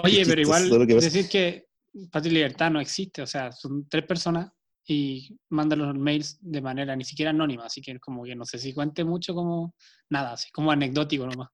Oye, 0.02 0.24
pero 0.26 0.40
igual 0.40 0.86
que 0.86 0.94
decir 0.94 1.28
que 1.28 1.66
Patria 2.10 2.30
y 2.30 2.34
Libertad 2.34 2.70
no 2.70 2.80
existe, 2.80 3.22
o 3.22 3.26
sea, 3.26 3.52
son 3.52 3.88
tres 3.88 4.04
personas 4.04 4.50
y 4.86 5.28
mandan 5.50 5.78
los 5.80 5.94
mails 5.94 6.38
de 6.40 6.60
manera 6.60 6.94
ni 6.96 7.04
siquiera 7.04 7.30
anónima, 7.30 7.64
así 7.66 7.80
que 7.80 7.98
como 8.00 8.24
que 8.24 8.34
no 8.34 8.44
sé 8.44 8.58
si 8.58 8.72
cuente 8.74 9.04
mucho 9.04 9.34
como 9.34 9.74
nada, 10.10 10.32
así 10.32 10.50
como 10.50 10.70
anecdótico 10.70 11.26
nomás. 11.26 11.48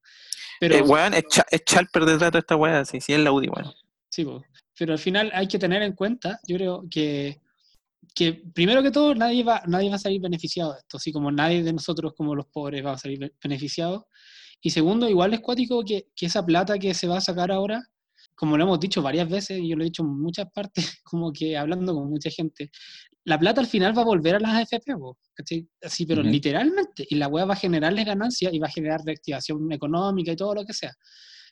Pero 0.58 0.76
Eh, 0.76 0.82
weón, 0.82 1.14
es, 1.14 1.24
cha- 1.30 1.46
es 1.50 1.62
Chalper 1.64 2.04
detrás 2.04 2.32
de 2.32 2.38
esta 2.40 2.56
weá, 2.56 2.84
sí, 2.84 3.00
sí, 3.00 3.12
es 3.12 3.20
la 3.20 3.32
UDI, 3.32 3.48
weón. 3.48 3.72
Sí, 4.08 4.24
po. 4.24 4.42
pero 4.76 4.92
al 4.94 4.98
final 4.98 5.30
hay 5.34 5.46
que 5.46 5.58
tener 5.58 5.82
en 5.82 5.92
cuenta, 5.92 6.40
yo 6.46 6.56
creo 6.56 6.84
que, 6.90 7.40
que 8.14 8.42
primero 8.52 8.82
que 8.82 8.90
todo 8.90 9.14
nadie 9.14 9.44
va, 9.44 9.62
nadie 9.66 9.88
va 9.90 9.96
a 9.96 10.00
salir 10.00 10.20
beneficiado 10.20 10.72
de 10.72 10.78
esto, 10.80 10.96
así 10.96 11.12
como 11.12 11.30
nadie 11.30 11.62
de 11.62 11.72
nosotros 11.72 12.12
como 12.16 12.34
los 12.34 12.46
pobres 12.46 12.84
va 12.84 12.92
a 12.92 12.98
salir 12.98 13.18
be- 13.20 13.32
beneficiado. 13.42 14.08
Y 14.62 14.70
segundo, 14.70 15.08
igual 15.08 15.34
es 15.34 15.40
cuático 15.40 15.82
que, 15.84 16.08
que 16.14 16.26
esa 16.26 16.44
plata 16.44 16.78
que 16.78 16.94
se 16.94 17.06
va 17.06 17.18
a 17.18 17.20
sacar 17.20 17.50
ahora, 17.50 17.82
como 18.34 18.56
lo 18.56 18.64
hemos 18.64 18.80
dicho 18.80 19.02
varias 19.02 19.28
veces, 19.28 19.58
y 19.58 19.68
yo 19.68 19.76
lo 19.76 19.82
he 19.82 19.86
dicho 19.86 20.02
en 20.02 20.20
muchas 20.20 20.46
partes, 20.52 21.00
como 21.04 21.32
que 21.32 21.56
hablando 21.56 21.94
con 21.94 22.08
mucha 22.08 22.30
gente, 22.30 22.70
la 23.24 23.38
plata 23.38 23.60
al 23.60 23.66
final 23.66 23.96
va 23.96 24.02
a 24.02 24.06
volver 24.06 24.36
a 24.36 24.40
las 24.40 24.72
AFP, 24.72 24.94
¿cachai? 25.34 25.68
Así, 25.82 26.06
pero 26.06 26.22
literalmente, 26.22 27.06
y 27.08 27.16
la 27.16 27.28
web 27.28 27.48
va 27.48 27.52
a 27.52 27.56
generarles 27.56 28.06
ganancias 28.06 28.52
y 28.52 28.58
va 28.58 28.66
a 28.66 28.70
generar 28.70 29.02
reactivación 29.04 29.70
económica 29.72 30.32
y 30.32 30.36
todo 30.36 30.54
lo 30.54 30.64
que 30.64 30.72
sea. 30.72 30.92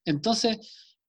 Entonces, 0.04 0.58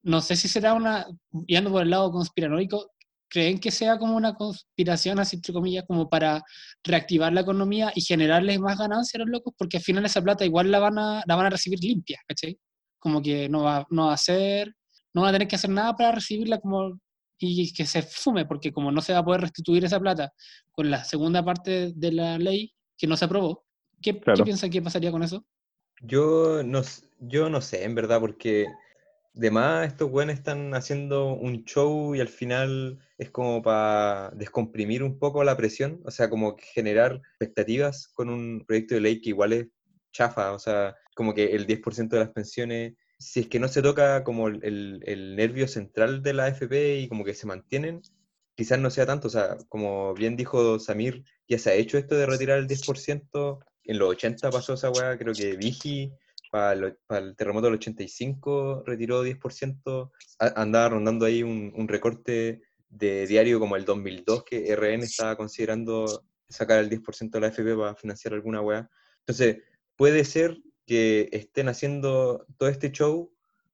no 0.03 0.21
sé 0.21 0.35
si 0.35 0.47
será 0.47 0.73
una, 0.73 1.07
yendo 1.47 1.71
por 1.71 1.83
el 1.83 1.89
lado 1.89 2.11
conspiranoico, 2.11 2.91
¿creen 3.29 3.59
que 3.59 3.71
sea 3.71 3.97
como 3.97 4.15
una 4.15 4.33
conspiración, 4.35 5.19
así 5.19 5.35
entre 5.37 5.53
comillas, 5.53 5.85
como 5.87 6.09
para 6.09 6.43
reactivar 6.83 7.31
la 7.31 7.41
economía 7.41 7.91
y 7.95 8.01
generarles 8.01 8.59
más 8.59 8.77
ganancias 8.77 9.15
a 9.15 9.19
los 9.19 9.29
locos? 9.29 9.53
Porque 9.57 9.77
al 9.77 9.83
final 9.83 10.05
esa 10.05 10.21
plata 10.21 10.45
igual 10.45 10.71
la 10.71 10.79
van 10.79 10.97
a, 10.97 11.23
la 11.25 11.35
van 11.35 11.45
a 11.45 11.49
recibir 11.51 11.79
limpia, 11.81 12.19
¿cachai? 12.27 12.57
Como 12.99 13.21
que 13.21 13.47
no 13.49 13.63
va, 13.63 13.85
no 13.89 14.05
va 14.05 14.11
a 14.11 14.15
hacer, 14.15 14.73
no 15.13 15.21
van 15.21 15.29
a 15.29 15.33
tener 15.33 15.47
que 15.47 15.55
hacer 15.55 15.69
nada 15.69 15.95
para 15.95 16.11
recibirla 16.13 16.59
como 16.59 16.99
y 17.41 17.71
que 17.73 17.85
se 17.85 18.01
fume, 18.01 18.45
porque 18.45 18.73
como 18.73 18.91
no 18.91 19.01
se 19.01 19.13
va 19.13 19.19
a 19.19 19.25
poder 19.25 19.41
restituir 19.41 19.85
esa 19.85 19.99
plata 19.99 20.33
con 20.73 20.91
la 20.91 21.05
segunda 21.05 21.43
parte 21.43 21.93
de 21.95 22.11
la 22.11 22.37
ley 22.37 22.73
que 22.97 23.07
no 23.07 23.15
se 23.15 23.25
aprobó, 23.25 23.65
¿qué, 24.01 24.13
¿qué 24.15 24.19
Claro. 24.19 24.43
piensan 24.43 24.69
que 24.69 24.81
pasaría 24.81 25.09
con 25.11 25.23
eso? 25.23 25.45
Yo 26.01 26.63
no, 26.63 26.81
yo 27.19 27.49
no 27.49 27.61
sé, 27.61 27.85
en 27.85 27.95
verdad, 27.95 28.19
porque 28.19 28.65
de 29.39 29.51
más 29.51 29.87
estos 29.87 30.09
güeyes 30.09 30.35
están 30.37 30.73
haciendo 30.73 31.33
un 31.33 31.63
show 31.63 32.13
y 32.15 32.19
al 32.19 32.27
final 32.27 32.99
es 33.17 33.31
como 33.31 33.61
para 33.61 34.31
descomprimir 34.35 35.01
un 35.03 35.17
poco 35.17 35.43
la 35.43 35.55
presión, 35.57 36.01
o 36.05 36.11
sea, 36.11 36.29
como 36.29 36.57
generar 36.73 37.21
expectativas 37.31 38.07
con 38.09 38.29
un 38.29 38.63
proyecto 38.67 38.95
de 38.95 39.01
ley 39.01 39.21
que 39.21 39.29
igual 39.29 39.53
es 39.53 39.67
chafa, 40.11 40.51
o 40.53 40.59
sea, 40.59 40.95
como 41.15 41.33
que 41.33 41.55
el 41.55 41.65
10% 41.67 42.15
de 42.17 42.19
las 42.25 42.31
pensiones, 42.33 42.93
si 43.17 43.41
es 43.41 43.47
que 43.47 43.59
no 43.59 43.67
se 43.67 43.81
toca 43.81 44.23
como 44.23 44.47
el, 44.49 44.59
el- 44.63 44.99
el 45.05 45.35
nervio 45.35 45.67
central 45.67 46.21
de 46.21 46.33
la 46.33 46.45
AFP 46.45 46.99
y 46.99 47.07
como 47.07 47.23
que 47.23 47.33
se 47.33 47.47
mantienen, 47.47 48.01
quizás 48.55 48.79
no 48.79 48.89
sea 48.89 49.05
tanto, 49.05 49.27
o 49.27 49.31
sea, 49.31 49.57
como 49.69 50.13
bien 50.15 50.35
dijo 50.35 50.79
Samir, 50.79 51.23
ya 51.47 51.57
se 51.59 51.69
ha 51.71 51.73
hecho 51.75 51.97
esto 51.97 52.15
de 52.15 52.25
retirar 52.25 52.59
el 52.59 52.67
10%, 52.67 53.59
en 53.85 53.97
los 53.99 54.09
80 54.09 54.51
pasó 54.51 54.73
esa 54.73 54.89
weá, 54.91 55.17
creo 55.17 55.35
que 55.35 55.55
Vigi 55.55 56.11
para 56.49 56.73
el 56.73 57.35
terremoto 57.35 57.65
del 57.67 57.75
85 57.75 58.83
retiró 58.85 59.23
10%, 59.23 60.11
a- 60.39 60.61
andaba 60.61 60.89
rondando 60.89 61.25
ahí 61.25 61.43
un, 61.43 61.71
un 61.75 61.87
recorte 61.87 62.61
de 62.89 63.27
diario 63.27 63.59
como 63.59 63.75
el 63.75 63.85
2002 63.85 64.43
que 64.43 64.71
RN 64.71 65.03
estaba 65.03 65.35
considerando 65.35 66.23
sacar 66.47 66.79
el 66.79 66.89
10% 66.89 67.37
de 67.37 67.39
la 67.41 67.47
FP 67.47 67.75
para 67.75 67.95
financiar 67.95 68.33
alguna 68.33 68.61
weá. 68.61 68.89
Entonces, 69.19 69.57
puede 69.95 70.25
ser 70.25 70.57
que 70.87 71.29
estén 71.31 71.69
haciendo 71.69 72.45
todo 72.57 72.69
este 72.69 72.91
show 72.91 73.31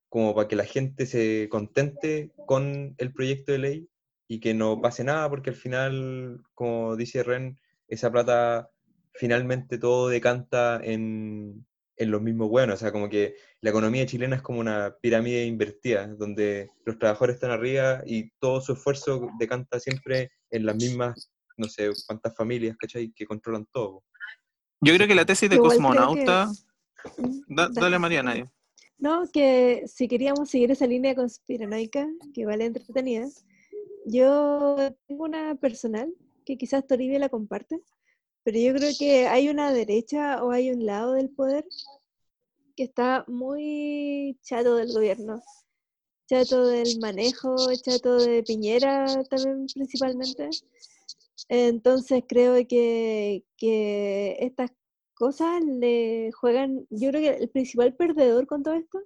como 0.09 0.35
para 0.35 0.47
que 0.47 0.55
la 0.57 0.65
gente 0.65 1.05
se 1.05 1.47
contente 1.49 2.31
con 2.45 2.95
el 2.97 3.13
proyecto 3.13 3.51
de 3.53 3.59
ley 3.59 3.89
y 4.27 4.39
que 4.39 4.53
no 4.53 4.81
pase 4.81 5.03
nada, 5.03 5.29
porque 5.29 5.51
al 5.51 5.55
final, 5.55 6.41
como 6.53 6.95
dice 6.95 7.23
Ren, 7.23 7.57
esa 7.87 8.11
plata 8.11 8.69
finalmente 9.13 9.77
todo 9.77 10.09
decanta 10.09 10.81
en, 10.83 11.65
en 11.97 12.11
los 12.11 12.21
mismos 12.21 12.49
buenos. 12.49 12.75
O 12.75 12.77
sea, 12.79 12.91
como 12.91 13.09
que 13.09 13.35
la 13.61 13.69
economía 13.69 14.05
chilena 14.05 14.35
es 14.37 14.41
como 14.41 14.59
una 14.59 14.95
pirámide 15.01 15.45
invertida, 15.45 16.07
donde 16.07 16.69
los 16.85 16.97
trabajadores 16.99 17.35
están 17.35 17.51
arriba 17.51 18.01
y 18.05 18.29
todo 18.39 18.61
su 18.61 18.73
esfuerzo 18.73 19.29
decanta 19.39 19.79
siempre 19.79 20.31
en 20.51 20.65
las 20.65 20.75
mismas, 20.75 21.31
no 21.57 21.67
sé 21.67 21.89
cuántas 22.07 22.35
familias, 22.35 22.75
¿cachai? 22.77 23.11
Que 23.13 23.25
controlan 23.25 23.65
todo. 23.71 24.03
Yo 24.81 24.93
creo 24.95 25.07
que 25.07 25.15
la 25.15 25.25
tesis 25.25 25.49
de 25.49 25.55
Igual 25.55 25.77
creo 25.77 25.81
que- 25.81 25.85
cosmonauta. 25.87 26.51
Da- 27.47 27.69
dale, 27.71 27.99
Mariana. 27.99 28.31
ahí. 28.31 28.45
No, 28.97 29.23
que 29.31 29.83
si 29.87 30.07
queríamos 30.07 30.49
seguir 30.49 30.71
esa 30.71 30.87
línea 30.87 31.15
conspiranoica, 31.15 32.07
que 32.33 32.45
vale 32.45 32.65
entretenida, 32.65 33.25
yo 34.05 34.75
tengo 35.07 35.23
una 35.25 35.55
personal 35.55 36.13
que 36.45 36.57
quizás 36.57 36.85
Toribia 36.87 37.19
la 37.19 37.29
comparte, 37.29 37.79
pero 38.45 38.59
yo 38.59 38.73
creo 38.75 38.91
que 38.97 39.27
hay 39.27 39.49
una 39.49 39.73
derecha 39.73 40.43
o 40.43 40.51
hay 40.51 40.69
un 40.69 40.85
lado 40.85 41.13
del 41.13 41.31
poder 41.31 41.65
que 42.75 42.83
está 42.83 43.25
muy 43.27 44.37
chato 44.43 44.75
del 44.75 44.93
gobierno, 44.93 45.41
chato 46.29 46.67
del 46.67 46.99
manejo, 46.99 47.55
chato 47.83 48.17
de 48.17 48.43
Piñera 48.43 49.23
también 49.31 49.65
principalmente. 49.73 50.49
Entonces 51.49 52.23
creo 52.27 52.55
que, 52.67 53.43
que 53.57 54.37
estas 54.39 54.69
cosas 55.15 55.63
le 55.65 56.31
juegan, 56.33 56.85
yo 56.91 57.09
creo 57.09 57.21
que 57.21 57.43
el 57.43 57.49
principal 57.49 57.95
perdedor 57.95 58.45
con 58.45 58.61
todo 58.61 58.75
esto 58.75 58.99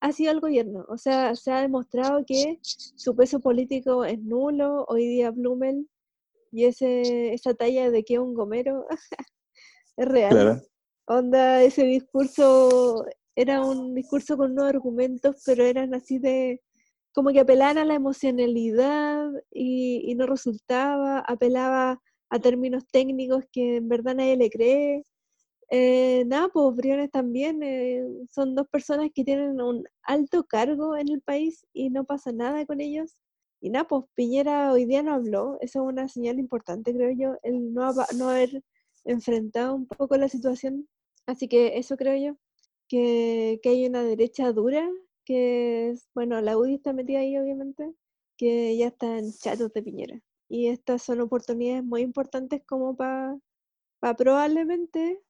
ha 0.00 0.10
sido 0.10 0.32
el 0.32 0.40
gobierno. 0.40 0.86
O 0.88 0.98
sea, 0.98 1.36
se 1.36 1.52
ha 1.52 1.60
demostrado 1.60 2.24
que 2.26 2.58
su 2.62 3.14
peso 3.14 3.38
político 3.38 4.04
es 4.04 4.18
nulo. 4.18 4.84
Hoy 4.88 5.06
día 5.06 5.30
Blumel 5.30 5.88
y 6.52 6.66
ese, 6.66 7.32
esa 7.34 7.54
talla 7.54 7.90
de 7.90 8.04
que 8.04 8.14
es 8.14 8.20
un 8.20 8.34
gomero 8.34 8.86
es 9.96 10.06
real. 10.06 10.30
Claro. 10.30 10.60
Onda, 11.06 11.62
ese 11.62 11.84
discurso 11.84 13.04
era 13.34 13.62
un 13.62 13.94
discurso 13.94 14.36
con 14.36 14.52
unos 14.52 14.66
argumentos, 14.66 15.42
pero 15.44 15.64
eran 15.64 15.94
así 15.94 16.18
de 16.18 16.60
como 17.14 17.30
que 17.30 17.40
apelaban 17.40 17.78
a 17.78 17.84
la 17.84 17.94
emocionalidad 17.94 19.28
y, 19.50 20.02
y 20.10 20.14
no 20.14 20.26
resultaba, 20.26 21.20
apelaba 21.20 22.00
a 22.30 22.38
términos 22.38 22.84
técnicos 22.90 23.44
que 23.52 23.76
en 23.76 23.88
verdad 23.88 24.14
nadie 24.14 24.36
le 24.36 24.50
cree. 24.50 25.02
Eh, 25.70 26.24
nada, 26.26 26.48
pues 26.48 26.76
Briones 26.76 27.10
también 27.10 27.62
eh, 27.62 28.04
son 28.30 28.54
dos 28.54 28.68
personas 28.68 29.10
que 29.14 29.24
tienen 29.24 29.60
un 29.60 29.84
alto 30.02 30.44
cargo 30.44 30.96
en 30.96 31.08
el 31.10 31.22
país 31.22 31.66
y 31.72 31.90
no 31.90 32.04
pasa 32.04 32.32
nada 32.32 32.64
con 32.66 32.80
ellos. 32.80 33.16
Y 33.62 33.70
nada, 33.70 33.86
pues 33.86 34.04
Piñera 34.14 34.72
hoy 34.72 34.86
día 34.86 35.04
no 35.04 35.14
habló, 35.14 35.56
esa 35.60 35.78
es 35.78 35.84
una 35.84 36.08
señal 36.08 36.40
importante, 36.40 36.92
creo 36.92 37.12
yo, 37.16 37.38
el 37.44 37.72
no, 37.72 37.94
no 38.16 38.28
haber 38.30 38.64
enfrentado 39.04 39.76
un 39.76 39.86
poco 39.86 40.16
la 40.16 40.28
situación. 40.28 40.88
Así 41.26 41.46
que 41.46 41.78
eso 41.78 41.96
creo 41.96 42.16
yo, 42.16 42.36
que, 42.88 43.60
que 43.62 43.68
hay 43.68 43.86
una 43.86 44.02
derecha 44.02 44.50
dura, 44.50 44.90
que 45.24 45.90
es, 45.90 46.08
bueno, 46.12 46.40
la 46.40 46.58
UDI 46.58 46.74
está 46.74 46.92
metida 46.92 47.20
ahí 47.20 47.38
obviamente, 47.38 47.94
que 48.36 48.76
ya 48.76 48.88
están 48.88 49.30
chatos 49.32 49.72
de 49.72 49.82
Piñera. 49.84 50.20
Y 50.48 50.66
estas 50.66 51.04
son 51.04 51.20
oportunidades 51.20 51.84
muy 51.84 52.02
importantes 52.02 52.62
como 52.66 52.96
para 52.96 53.38
probablemente 54.18 55.22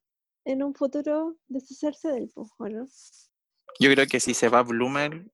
en 0.47 0.62
un 0.62 0.74
futuro 0.74 1.37
deshacerse 1.49 2.09
del 2.09 2.30
po, 2.30 2.49
¿o 2.57 2.68
no? 2.70 2.89
Yo 3.78 3.91
creo 3.93 4.07
que 4.07 4.20
si 4.20 4.33
se 4.33 4.49
va 4.49 4.62
Bloomer, 4.62 5.30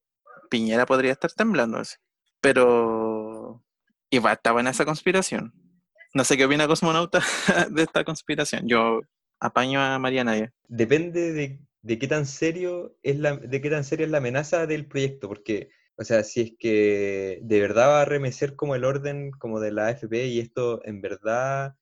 Piñera 0.51 0.85
podría 0.85 1.13
estar 1.13 1.31
temblando. 1.33 1.79
así. 1.79 1.95
Pero 2.41 3.65
igual 4.11 4.35
estaba 4.35 4.61
en 4.61 4.69
esa 4.69 4.85
conspiración. 4.85 5.53
No 6.15 6.25
sé 6.25 6.37
qué 6.37 6.45
opina 6.47 6.67
Cosmonauta 6.67 7.21
de 7.71 7.83
esta 7.83 8.05
conspiración. 8.05 8.67
Yo 8.67 9.01
apaño 9.41 9.81
a 9.81 9.99
María 9.99 10.25
Nadia. 10.25 10.53
Depende 10.69 11.33
de, 11.33 11.61
de 11.83 11.99
qué 11.99 12.09
tan 12.09 12.27
serio 12.27 12.97
es 13.03 13.19
la, 13.19 13.37
de 13.37 13.61
qué 13.61 13.71
tan 13.71 13.85
seria 13.85 14.07
es 14.07 14.11
la 14.11 14.19
amenaza 14.19 14.67
del 14.67 14.87
proyecto, 14.87 15.29
porque, 15.29 15.71
o 15.97 16.05
sea, 16.05 16.25
si 16.25 16.41
es 16.41 16.53
que 16.59 17.41
de 17.43 17.61
verdad 17.61 17.89
va 17.89 18.03
a 18.03 18.07
remecer 18.07 18.57
como 18.57 18.75
el 18.75 18.85
orden 18.85 19.31
como 19.33 19.61
de 19.61 19.73
la 19.73 19.89
AFP 19.89 20.27
y 20.27 20.41
esto 20.41 20.81
en 20.85 21.01
verdad 21.01 21.75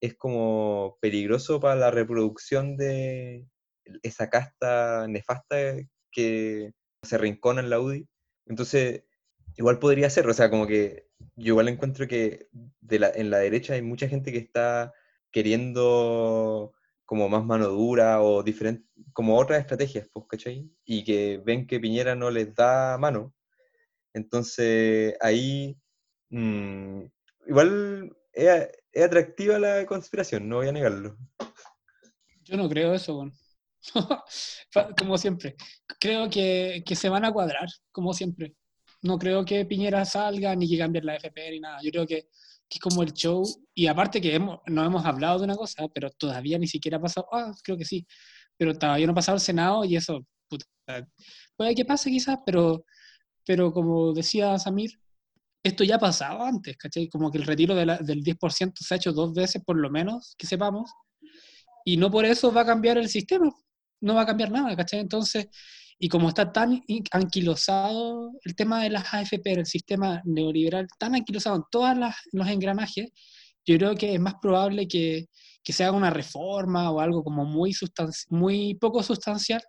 es 0.00 0.14
como 0.14 0.98
peligroso 1.00 1.60
para 1.60 1.76
la 1.76 1.90
reproducción 1.90 2.76
de 2.76 3.46
esa 4.02 4.30
casta 4.30 5.06
nefasta 5.08 5.76
que 6.10 6.72
se 7.02 7.18
rincona 7.18 7.60
en 7.60 7.70
la 7.70 7.80
UDI. 7.80 8.08
Entonces, 8.46 9.04
igual 9.56 9.78
podría 9.78 10.10
ser, 10.10 10.28
o 10.28 10.34
sea, 10.34 10.50
como 10.50 10.66
que 10.66 11.08
yo 11.36 11.52
igual 11.52 11.68
encuentro 11.68 12.06
que 12.06 12.48
de 12.80 12.98
la, 12.98 13.10
en 13.10 13.30
la 13.30 13.38
derecha 13.38 13.74
hay 13.74 13.82
mucha 13.82 14.08
gente 14.08 14.32
que 14.32 14.38
está 14.38 14.92
queriendo 15.30 16.74
como 17.04 17.28
más 17.28 17.44
mano 17.44 17.68
dura 17.68 18.20
o 18.22 18.42
diferente, 18.42 18.84
como 19.12 19.38
otras 19.38 19.60
estrategias, 19.60 20.08
pues, 20.12 20.26
¿cachai? 20.28 20.68
Y 20.84 21.04
que 21.04 21.40
ven 21.44 21.66
que 21.66 21.80
Piñera 21.80 22.14
no 22.14 22.30
les 22.30 22.54
da 22.54 22.98
mano. 22.98 23.34
Entonces, 24.12 25.14
ahí, 25.20 25.78
mm, 26.30 27.02
igual 27.46 28.16
es, 28.32 28.68
atractiva 28.94 29.58
la 29.58 29.86
conspiración, 29.86 30.48
no 30.48 30.56
voy 30.56 30.68
a 30.68 30.72
negarlo. 30.72 31.16
Yo 32.42 32.56
no 32.56 32.68
creo 32.68 32.94
eso, 32.94 33.14
bueno. 33.14 33.32
Como 34.98 35.16
siempre. 35.16 35.54
Creo 36.00 36.28
que, 36.28 36.82
que 36.84 36.96
se 36.96 37.08
van 37.08 37.24
a 37.24 37.32
cuadrar, 37.32 37.68
como 37.92 38.12
siempre. 38.12 38.54
No 39.02 39.18
creo 39.18 39.44
que 39.44 39.64
Piñera 39.64 40.04
salga 40.04 40.54
ni 40.56 40.68
que 40.68 40.78
cambie 40.78 41.02
la 41.02 41.16
FP 41.16 41.50
ni 41.52 41.60
nada. 41.60 41.78
Yo 41.82 41.90
creo 41.90 42.06
que, 42.06 42.28
es 42.68 42.80
como 42.80 43.02
el 43.02 43.12
show. 43.12 43.44
Y 43.74 43.86
aparte 43.86 44.20
que 44.20 44.34
hemos, 44.34 44.60
no 44.66 44.84
hemos 44.84 45.04
hablado 45.04 45.38
de 45.38 45.44
una 45.44 45.56
cosa, 45.56 45.86
pero 45.94 46.10
todavía 46.10 46.58
ni 46.58 46.66
siquiera 46.66 46.98
ha 46.98 47.00
pasado. 47.00 47.26
Ah, 47.32 47.52
creo 47.62 47.76
que 47.76 47.84
sí. 47.84 48.06
Pero 48.56 48.74
todavía 48.76 49.06
no 49.06 49.12
ha 49.12 49.14
pasado 49.16 49.36
el 49.36 49.42
Senado 49.42 49.84
y 49.84 49.96
eso, 49.96 50.24
puede 51.56 51.74
que 51.74 51.84
pase 51.84 52.10
quizás, 52.10 52.38
pero, 52.44 52.84
pero 53.46 53.72
como 53.72 54.12
decía 54.12 54.58
Samir, 54.58 54.90
esto 55.64 55.84
ya 55.84 55.96
ha 55.96 55.98
pasado 55.98 56.42
antes, 56.44 56.76
¿cachai? 56.76 57.08
Como 57.08 57.30
que 57.30 57.38
el 57.38 57.44
retiro 57.46 57.74
de 57.74 57.86
la- 57.86 57.98
del 57.98 58.22
10% 58.22 58.84
se 58.84 58.94
ha 58.94 58.96
hecho 58.98 59.12
dos 59.12 59.34
veces 59.34 59.62
por 59.64 59.76
lo 59.76 59.90
menos, 59.90 60.34
que 60.38 60.46
sepamos, 60.46 60.90
y 61.84 61.96
no 61.96 62.10
por 62.10 62.24
eso 62.24 62.52
va 62.52 62.62
a 62.62 62.66
cambiar 62.66 62.98
el 62.98 63.08
sistema, 63.08 63.50
no 64.00 64.14
va 64.14 64.22
a 64.22 64.26
cambiar 64.26 64.50
nada, 64.50 64.76
¿cachai? 64.76 65.00
Entonces, 65.00 65.48
y 65.98 66.08
como 66.08 66.28
está 66.28 66.52
tan 66.52 66.82
anquilosado 67.10 68.32
el 68.44 68.54
tema 68.54 68.82
de 68.82 68.90
las 68.90 69.12
AFP, 69.14 69.52
el 69.52 69.66
sistema 69.66 70.20
neoliberal, 70.24 70.86
tan 70.98 71.14
anquilosado 71.14 71.56
en 71.56 71.62
todos 71.70 71.96
los 72.32 72.48
engranajes, 72.48 73.10
yo 73.64 73.76
creo 73.78 73.94
que 73.94 74.14
es 74.14 74.20
más 74.20 74.34
probable 74.40 74.86
que, 74.86 75.26
que 75.62 75.72
se 75.72 75.84
haga 75.84 75.96
una 75.96 76.10
reforma 76.10 76.90
o 76.90 77.00
algo 77.00 77.24
como 77.24 77.44
muy, 77.44 77.74
muy 78.30 78.74
poco 78.74 79.02
sustancial 79.02 79.62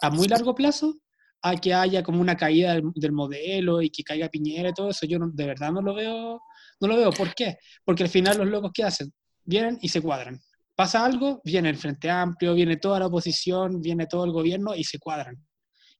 a 0.00 0.10
muy 0.10 0.26
largo 0.26 0.54
plazo 0.54 0.94
a 1.42 1.56
que 1.56 1.74
haya 1.74 2.02
como 2.02 2.20
una 2.20 2.36
caída 2.36 2.74
del, 2.74 2.90
del 2.94 3.12
modelo 3.12 3.82
y 3.82 3.90
que 3.90 4.02
caiga 4.02 4.28
Piñera 4.28 4.70
y 4.70 4.72
todo 4.72 4.88
eso, 4.90 5.06
yo 5.06 5.18
no- 5.18 5.30
de 5.30 5.46
verdad 5.46 5.70
no 5.70 5.82
lo 5.82 5.94
veo, 5.94 6.40
no 6.80 6.88
lo 6.88 6.96
veo. 6.96 7.10
¿Por 7.10 7.34
qué? 7.34 7.58
Porque 7.84 8.02
al 8.04 8.08
final 8.08 8.38
los 8.38 8.48
locos 8.48 8.70
que 8.72 8.82
hacen, 8.84 9.12
vienen 9.44 9.78
y 9.82 9.88
se 9.90 10.00
cuadran. 10.00 10.40
Pasa 10.74 11.04
algo, 11.04 11.42
viene 11.44 11.68
el 11.68 11.76
Frente 11.76 12.10
Amplio, 12.10 12.54
viene 12.54 12.78
toda 12.78 12.98
la 12.98 13.06
oposición, 13.06 13.80
viene 13.82 14.06
todo 14.06 14.24
el 14.24 14.32
gobierno 14.32 14.74
y 14.74 14.84
se 14.84 14.98
cuadran 14.98 15.36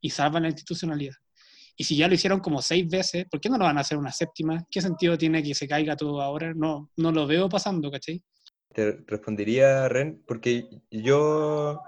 y 0.05 0.11
salvan 0.11 0.43
la 0.43 0.51
institucionalidad. 0.51 1.15
Y 1.79 1.85
si 1.85 1.97
ya 1.97 2.09
lo 2.09 2.15
hicieron 2.15 2.41
como 2.41 2.61
seis 2.61 2.87
veces, 2.87 3.25
¿por 3.25 3.41
qué 3.41 3.49
no 3.49 3.57
lo 3.57 3.65
van 3.65 3.79
a 3.79 3.81
hacer 3.81 3.97
una 3.97 4.13
séptima? 4.13 4.63
¿Qué 4.71 4.83
sentido 4.83 5.17
tiene 5.17 5.43
que 5.43 5.55
se 5.55 5.67
caiga 5.67 5.97
todo 5.97 6.21
ahora? 6.21 6.53
No, 6.55 6.91
no 6.99 7.11
lo 7.11 7.27
veo 7.27 7.49
pasando, 7.49 7.91
¿cachai? 7.91 8.23
Te 8.75 8.99
respondería, 9.07 9.89
Ren, 9.89 10.23
porque 10.27 10.69
yo 10.91 11.81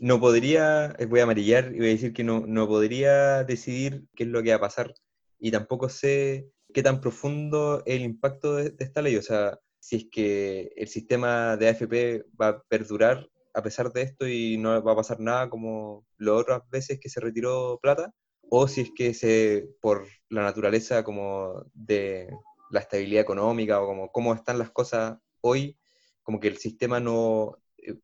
no 0.00 0.20
podría, 0.20 0.94
eh, 1.00 1.06
voy 1.06 1.18
a 1.18 1.24
amarillar 1.24 1.72
y 1.74 1.78
voy 1.78 1.88
a 1.88 1.90
decir 1.90 2.12
que 2.12 2.22
no, 2.22 2.44
no 2.46 2.68
podría 2.68 3.42
decidir 3.42 4.04
qué 4.14 4.22
es 4.22 4.28
lo 4.28 4.40
que 4.40 4.50
va 4.50 4.56
a 4.56 4.60
pasar. 4.60 4.94
Y 5.40 5.50
tampoco 5.50 5.88
sé 5.88 6.48
qué 6.72 6.84
tan 6.84 7.00
profundo 7.00 7.82
es 7.86 7.96
el 7.96 8.02
impacto 8.02 8.54
de, 8.54 8.70
de 8.70 8.84
esta 8.84 9.02
ley. 9.02 9.16
O 9.16 9.22
sea, 9.22 9.58
si 9.80 9.96
es 9.96 10.06
que 10.12 10.72
el 10.76 10.86
sistema 10.86 11.56
de 11.56 11.70
AFP 11.70 12.26
va 12.40 12.48
a 12.48 12.62
perdurar 12.62 13.28
a 13.54 13.62
pesar 13.62 13.92
de 13.92 14.02
esto 14.02 14.26
y 14.26 14.58
no 14.58 14.82
va 14.82 14.92
a 14.92 14.96
pasar 14.96 15.20
nada 15.20 15.48
como 15.48 16.04
las 16.18 16.34
otras 16.34 16.62
veces 16.70 16.98
que 17.00 17.08
se 17.08 17.20
retiró 17.20 17.78
plata, 17.80 18.12
o 18.50 18.68
si 18.68 18.82
es 18.82 18.90
que 18.94 19.14
se, 19.14 19.68
por 19.80 20.06
la 20.28 20.42
naturaleza 20.42 21.04
como 21.04 21.64
de 21.72 22.28
la 22.70 22.80
estabilidad 22.80 23.22
económica 23.22 23.80
o 23.80 23.86
como 23.86 24.10
cómo 24.10 24.34
están 24.34 24.58
las 24.58 24.70
cosas 24.70 25.18
hoy, 25.40 25.78
como 26.22 26.40
que 26.40 26.48
el 26.48 26.58
sistema 26.58 27.00
no 27.00 27.58
eh, 27.78 27.94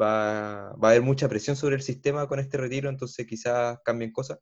va, 0.00 0.72
va 0.74 0.88
a 0.88 0.90
haber 0.92 1.02
mucha 1.02 1.28
presión 1.28 1.56
sobre 1.56 1.76
el 1.76 1.82
sistema 1.82 2.28
con 2.28 2.38
este 2.38 2.56
retiro, 2.58 2.88
entonces 2.88 3.26
quizás 3.26 3.78
cambien 3.84 4.12
cosas. 4.12 4.38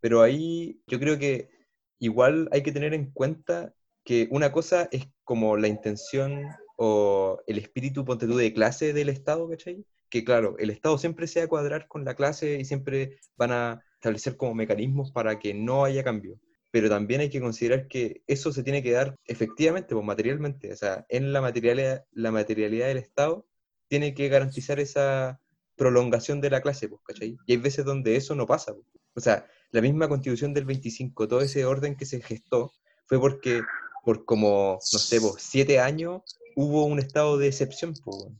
Pero 0.00 0.22
ahí 0.22 0.80
yo 0.86 0.98
creo 0.98 1.18
que 1.18 1.50
igual 1.98 2.48
hay 2.52 2.62
que 2.62 2.72
tener 2.72 2.94
en 2.94 3.10
cuenta 3.12 3.74
que 4.04 4.28
una 4.30 4.52
cosa 4.52 4.88
es 4.92 5.06
como 5.24 5.56
la 5.56 5.68
intención 5.68 6.46
o 6.76 7.40
el 7.46 7.58
espíritu, 7.58 8.04
ponte 8.04 8.26
de 8.26 8.54
clase 8.54 8.92
del 8.92 9.08
Estado, 9.08 9.48
¿cachai? 9.48 9.84
Que 10.10 10.24
claro, 10.24 10.56
el 10.58 10.70
Estado 10.70 10.98
siempre 10.98 11.26
se 11.26 11.40
va 11.40 11.46
a 11.46 11.48
cuadrar 11.48 11.88
con 11.88 12.04
la 12.04 12.14
clase 12.14 12.58
y 12.58 12.64
siempre 12.64 13.18
van 13.36 13.52
a 13.52 13.82
establecer 13.94 14.36
como 14.36 14.54
mecanismos 14.54 15.12
para 15.12 15.38
que 15.38 15.54
no 15.54 15.84
haya 15.84 16.04
cambio. 16.04 16.40
Pero 16.70 16.88
también 16.88 17.20
hay 17.20 17.30
que 17.30 17.40
considerar 17.40 17.88
que 17.88 18.22
eso 18.26 18.52
se 18.52 18.62
tiene 18.62 18.82
que 18.82 18.92
dar 18.92 19.16
efectivamente, 19.24 19.94
pues 19.94 20.06
materialmente. 20.06 20.72
O 20.72 20.76
sea, 20.76 21.06
en 21.08 21.32
la 21.32 21.40
materialidad, 21.40 22.04
la 22.12 22.30
materialidad 22.30 22.88
del 22.88 22.98
Estado 22.98 23.46
tiene 23.88 24.14
que 24.14 24.28
garantizar 24.28 24.78
esa 24.80 25.40
prolongación 25.76 26.40
de 26.40 26.50
la 26.50 26.60
clase, 26.60 26.88
pues, 26.88 27.00
¿cachai? 27.06 27.38
Y 27.46 27.52
hay 27.52 27.58
veces 27.58 27.84
donde 27.84 28.16
eso 28.16 28.34
no 28.34 28.46
pasa. 28.46 28.74
pues. 28.74 28.86
O 29.14 29.20
sea, 29.20 29.46
la 29.70 29.80
misma 29.80 30.08
constitución 30.08 30.52
del 30.54 30.64
25, 30.64 31.28
todo 31.28 31.40
ese 31.40 31.64
orden 31.64 31.96
que 31.96 32.06
se 32.06 32.20
gestó, 32.20 32.72
fue 33.06 33.18
porque 33.18 33.62
por 34.04 34.24
como, 34.24 34.78
no 34.92 34.98
sé, 34.98 35.20
pues, 35.20 35.34
siete 35.38 35.80
años 35.80 36.22
hubo 36.60 36.86
un 36.86 36.98
estado 36.98 37.38
de 37.38 37.46
excepción, 37.46 37.92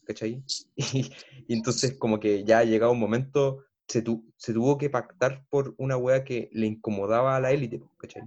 ¿cachai? 0.05 0.43
Y, 0.77 1.09
y 1.47 1.55
entonces 1.55 1.97
como 1.97 2.19
que 2.19 2.43
ya 2.43 2.59
ha 2.59 2.65
llegado 2.65 2.91
un 2.91 2.99
momento, 2.99 3.65
se, 3.87 4.03
tu- 4.03 4.25
se 4.37 4.53
tuvo 4.53 4.77
que 4.77 4.91
pactar 4.91 5.45
por 5.51 5.75
una 5.79 5.97
wea 5.97 6.25
que 6.25 6.49
le 6.53 6.67
incomodaba 6.67 7.37
a 7.37 7.41
la 7.41 7.53
élite, 7.53 7.81
¿cachai? 7.97 8.23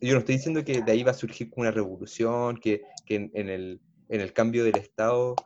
Yo 0.00 0.14
no 0.14 0.18
estoy 0.18 0.34
diciendo 0.36 0.64
que 0.64 0.82
de 0.82 0.90
ahí 0.92 1.04
va 1.04 1.12
a 1.12 1.14
surgir 1.14 1.52
una 1.56 1.70
revolución, 1.70 2.56
que, 2.58 2.82
que 3.06 3.14
en, 3.14 3.30
en 3.32 3.48
el, 3.48 3.80
en 4.08 4.20
el 4.20 4.32
cambio 4.32 4.64
del 4.64 4.76
Estado 4.76 5.36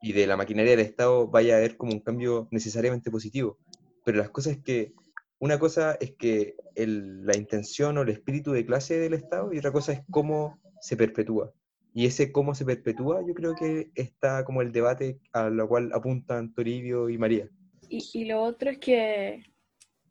y 0.00 0.12
de 0.12 0.26
la 0.26 0.38
maquinaria 0.38 0.70
del 0.70 0.80
Estado 0.86 1.26
vaya 1.28 1.54
a 1.54 1.58
haber 1.58 1.76
como 1.76 1.92
un 1.92 2.00
cambio 2.00 2.48
necesariamente 2.50 3.10
positivo. 3.10 3.58
Pero 4.04 4.16
las 4.16 4.30
cosas 4.30 4.54
es 4.56 4.62
que, 4.62 4.94
una 5.40 5.58
cosa 5.58 5.96
es 6.00 6.14
que 6.16 6.54
el- 6.74 7.26
la 7.26 7.36
intención 7.36 7.98
o 7.98 8.02
el 8.02 8.08
espíritu 8.08 8.52
de 8.52 8.64
clase 8.64 8.98
del 8.98 9.12
Estado 9.12 9.52
y 9.52 9.58
otra 9.58 9.72
cosa 9.72 9.92
es 9.92 10.00
cómo 10.10 10.58
se 10.80 10.96
perpetúa. 10.96 11.52
Y 11.96 12.04
ese 12.04 12.30
cómo 12.30 12.54
se 12.54 12.66
perpetúa, 12.66 13.24
yo 13.26 13.32
creo 13.32 13.54
que 13.54 13.90
está 13.94 14.44
como 14.44 14.60
el 14.60 14.70
debate 14.70 15.18
a 15.32 15.48
lo 15.48 15.66
cual 15.66 15.90
apuntan 15.94 16.52
Toribio 16.52 17.08
y 17.08 17.16
María. 17.16 17.48
Y, 17.88 18.06
y 18.12 18.26
lo 18.26 18.42
otro 18.42 18.68
es 18.68 18.76
que, 18.76 19.42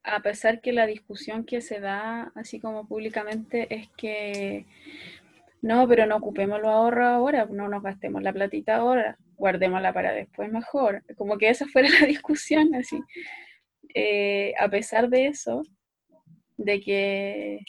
a 0.02 0.20
pesar 0.24 0.62
que 0.62 0.74
la 0.74 0.88
discusión 0.88 1.46
que 1.46 1.62
se 1.62 1.80
da 1.80 2.32
así 2.34 2.60
como 2.60 2.88
públicamente 2.88 3.68
es 3.70 3.88
que 3.96 4.66
no, 5.62 5.88
pero 5.88 6.08
no 6.08 6.16
ocupemos 6.16 6.60
los 6.60 6.72
ahorros 6.72 7.06
ahora, 7.06 7.46
no 7.52 7.70
nos 7.70 7.84
gastemos 7.84 8.24
la 8.24 8.34
platita 8.34 8.78
ahora, 8.78 9.20
guardémosla 9.36 9.94
para 9.94 10.12
después 10.12 10.52
mejor. 10.52 11.04
Como 11.16 11.38
que 11.38 11.50
esa 11.50 11.68
fuera 11.68 11.88
la 12.02 12.08
discusión, 12.08 12.74
así. 12.74 13.00
Eh, 13.94 14.56
a 14.60 14.68
pesar 14.70 15.08
de 15.08 15.28
eso, 15.28 15.62
de 16.58 16.82
que, 16.82 17.60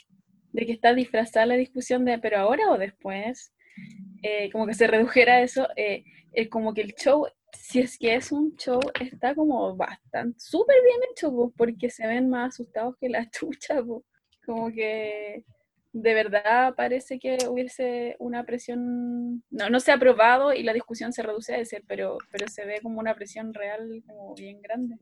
de 0.53 0.65
que 0.65 0.73
está 0.73 0.95
disfrazada 0.95 1.45
la 1.45 1.57
discusión 1.57 2.07
de 2.07 2.19
pero 2.19 2.39
ahora 2.39 2.71
o 2.71 2.79
después, 2.79 3.53
eh, 4.23 4.51
como 4.51 4.67
que 4.67 4.75
se 4.75 4.87
redujera 4.87 5.43
eso, 5.43 5.69
eh, 5.77 6.05
es 6.33 6.49
como 6.49 6.75
que 6.75 6.83
el 6.83 6.95
show, 6.95 7.27
si 7.53 7.81
es 7.81 7.99
que 7.99 8.15
es 8.15 8.33
un 8.33 8.57
show, 8.57 8.81
está 9.01 9.35
como 9.35 9.75
bastante, 9.77 10.39
súper 10.39 10.77
bien 10.83 11.01
hecho, 11.11 11.31
po, 11.31 11.53
porque 11.57 11.91
se 11.91 12.07
ven 12.07 12.29
más 12.29 12.55
asustados 12.55 12.97
que 13.01 13.09
la 13.09 13.29
chucha, 13.31 13.83
po. 13.83 14.05
como 14.45 14.71
que 14.71 15.45
de 15.93 16.13
verdad 16.13 16.75
parece 16.77 17.19
que 17.19 17.39
hubiese 17.49 18.17
una 18.19 18.45
presión, 18.45 19.43
no, 19.49 19.71
no 19.71 19.81
se 19.81 19.93
ha 19.93 19.95
aprobado 19.95 20.53
y 20.53 20.63
la 20.63 20.75
discusión 20.75 21.13
se 21.13 21.23
reduce 21.23 21.55
a 21.55 21.59
ese, 21.59 21.83
pero, 21.87 22.19
pero 22.31 22.49
se 22.49 22.67
ve 22.67 22.81
como 22.83 23.01
una 23.01 23.15
presión 23.15 23.55
real 23.55 24.03
como 24.07 24.35
bien 24.35 24.61
grande. 24.61 24.99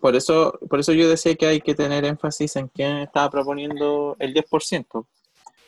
Por 0.00 0.16
eso, 0.16 0.58
por 0.68 0.80
eso 0.80 0.92
yo 0.92 1.08
decía 1.08 1.36
que 1.36 1.46
hay 1.46 1.60
que 1.60 1.76
tener 1.76 2.04
énfasis 2.04 2.56
en 2.56 2.68
quién 2.68 2.98
estaba 2.98 3.30
proponiendo 3.30 4.16
el 4.18 4.34
10%, 4.34 5.06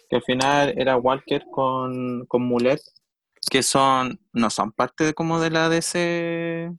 que 0.08 0.16
al 0.16 0.22
final 0.22 0.74
era 0.76 0.96
Walker 0.96 1.44
con, 1.50 2.24
con 2.26 2.42
Mulet, 2.42 2.80
que 3.50 3.62
son, 3.62 4.18
no 4.32 4.50
son 4.50 4.72
parte 4.72 5.04
de, 5.04 5.14
como 5.14 5.40
de 5.40 5.50
la 5.50 5.68
DC 5.68 6.70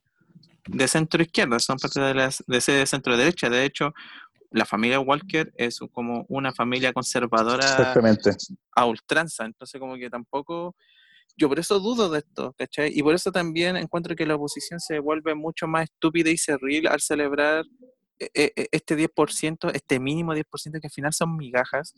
de 0.67 0.87
centro 0.87 1.21
izquierda, 1.21 1.59
son 1.59 1.77
parte 1.77 1.99
de 1.99 2.13
la 2.13 2.29
DC 2.47 2.71
de 2.71 2.85
centro 2.85 3.17
derecha. 3.17 3.49
De 3.49 3.65
hecho, 3.65 3.93
la 4.51 4.65
familia 4.65 4.99
Walker 4.99 5.51
es 5.55 5.79
como 5.91 6.25
una 6.27 6.51
familia 6.53 6.93
conservadora 6.93 7.93
a 8.75 8.85
ultranza, 8.85 9.45
entonces 9.45 9.79
como 9.79 9.95
que 9.95 10.09
tampoco, 10.09 10.75
yo 11.37 11.47
por 11.47 11.59
eso 11.59 11.79
dudo 11.79 12.09
de 12.09 12.19
esto, 12.19 12.53
¿cachai? 12.57 12.91
Y 12.93 13.03
por 13.03 13.13
eso 13.13 13.31
también 13.31 13.77
encuentro 13.77 14.15
que 14.15 14.25
la 14.25 14.35
oposición 14.35 14.79
se 14.79 14.99
vuelve 14.99 15.35
mucho 15.35 15.67
más 15.67 15.83
estúpida 15.83 16.29
y 16.29 16.37
cerril 16.37 16.87
al 16.87 16.99
celebrar 16.99 17.63
e- 18.19 18.51
e- 18.55 18.67
este 18.71 18.95
10%, 18.95 19.69
este 19.73 19.99
mínimo 19.99 20.33
10% 20.33 20.79
que 20.79 20.87
al 20.87 20.91
final 20.91 21.13
son 21.13 21.35
migajas, 21.37 21.93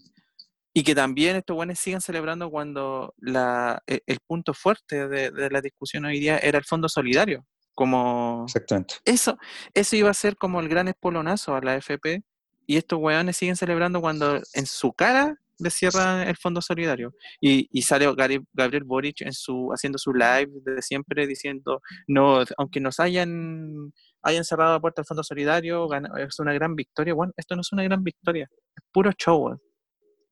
y 0.74 0.84
que 0.84 0.95
también 0.95 1.36
estos 1.36 1.55
buenos 1.55 1.80
sigan 1.80 2.01
celebrando 2.01 2.49
cuando 2.49 3.13
la, 3.17 3.82
e- 3.88 4.01
el 4.05 4.19
punto 4.26 4.53
fuerte 4.53 5.07
de, 5.07 5.32
de 5.32 5.49
la 5.49 5.61
discusión 5.61 6.05
hoy 6.05 6.19
día 6.19 6.38
era 6.38 6.57
el 6.57 6.65
fondo 6.65 6.88
solidario, 6.88 7.45
como... 7.74 8.43
Exactamente. 8.47 8.95
Eso, 9.05 9.38
eso 9.74 9.95
iba 9.95 10.09
a 10.09 10.13
ser 10.13 10.36
como 10.38 10.59
el 10.59 10.69
gran 10.69 10.88
espolonazo 10.88 11.55
a 11.55 11.61
la 11.61 11.76
FP. 11.76 12.24
Y 12.67 12.78
estos 12.78 12.99
weones 12.99 13.36
siguen 13.36 13.55
celebrando 13.57 13.99
cuando 13.99 14.39
en 14.53 14.65
su 14.65 14.93
cara 14.93 15.36
le 15.59 15.69
cierran 15.69 16.28
el 16.28 16.38
fondo 16.38 16.61
solidario. 16.61 17.13
Y, 17.39 17.67
y 17.72 17.82
sale 17.82 18.05
Gabriel 18.53 18.84
Boric 18.84 19.22
en 19.22 19.34
su, 19.34 19.69
haciendo 19.74 19.97
su 19.97 20.13
live 20.13 20.49
de 20.63 20.82
siempre 20.82 21.28
diciendo, 21.28 21.82
no, 22.07 22.43
aunque 22.57 22.80
nos 22.80 22.99
hayan, 22.99 23.91
hayan 24.22 24.43
cerrado 24.43 24.74
la 24.74 24.80
puerta 24.80 25.01
al 25.01 25.05
fondo 25.05 25.24
solidario, 25.24 25.88
es 26.17 26.39
una 26.39 26.53
gran 26.53 26.76
victoria. 26.76 27.13
Bueno, 27.13 27.34
esto 27.36 27.55
no 27.55 27.61
es 27.61 27.72
una 27.72 27.84
gran 27.84 28.03
victoria, 28.03 28.47
es 28.76 28.84
puro 28.91 29.11
show. 29.17 29.59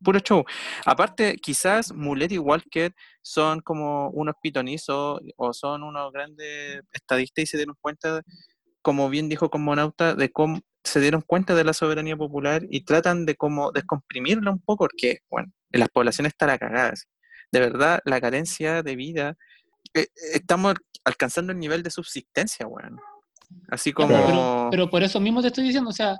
Puro 0.04 0.20
show. 0.20 0.44
Aparte, 0.86 1.36
quizás 1.38 1.94
Mulet 1.94 2.32
y 2.32 2.38
Walker 2.38 2.94
son 3.22 3.60
como 3.62 4.10
unos 4.12 4.36
pitonizos 4.42 5.20
o 5.36 5.54
son 5.54 5.84
unos 5.84 6.12
grandes 6.12 6.82
estadistas 6.92 7.44
y 7.44 7.48
se 7.48 7.58
dieron 7.58 7.76
cuenta 7.82 8.22
como 8.82 9.10
bien 9.10 9.30
dijo 9.30 9.50
Cosmonauta, 9.50 10.16
de 10.16 10.32
cómo 10.32 10.60
se 10.84 11.00
dieron 11.00 11.22
cuenta 11.22 11.54
de 11.56 11.64
la 11.64 11.74
soberanía 11.74 12.16
popular 12.16 12.66
y 12.70 12.84
tratan 12.84 13.26
de 13.26 13.36
como 13.36 13.72
descomprimirla 13.72 14.52
un 14.52 14.60
poco, 14.60 14.86
porque, 14.86 15.20
bueno, 15.30 15.52
en 15.72 15.80
las 15.82 15.90
poblaciones 15.90 16.32
están 16.34 16.58
cagadas. 16.58 17.08
De 17.52 17.60
verdad, 17.60 18.00
la 18.06 18.22
carencia 18.22 18.82
de 18.82 18.96
vida, 18.96 19.36
eh, 19.94 20.08
estamos 20.34 20.76
alcanzando 21.04 21.52
el 21.52 21.60
nivel 21.60 21.84
de 21.84 21.92
subsistencia, 21.92 22.68
weón. 22.68 23.00
Así 23.70 23.92
como... 23.92 24.16
Pero, 24.26 24.68
pero 24.72 24.90
por 24.90 25.04
eso 25.04 25.20
mismo 25.20 25.42
te 25.42 25.48
estoy 25.48 25.66
diciendo, 25.66 25.90
o 25.90 25.94
sea, 25.94 26.18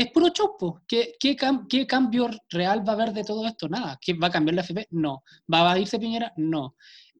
es 0.00 0.10
puro 0.12 0.28
chopo. 0.30 0.82
¿Qué, 0.88 1.14
qué, 1.18 1.36
cam- 1.36 1.66
qué 1.68 1.86
cambio 1.86 2.28
real 2.50 2.86
va 2.86 2.92
a 2.92 2.94
haber 2.96 3.12
de 3.12 3.24
todo 3.24 3.46
esto? 3.46 3.68
Nada. 3.68 3.98
¿Qué, 4.00 4.14
¿Va 4.14 4.28
a 4.28 4.30
cambiar 4.30 4.54
la 4.56 4.62
FP? 4.62 4.88
No. 4.90 5.22
¿Va 5.52 5.70
a 5.72 5.78
irse 5.78 5.98
Piñera? 5.98 6.32
No. 6.36 6.74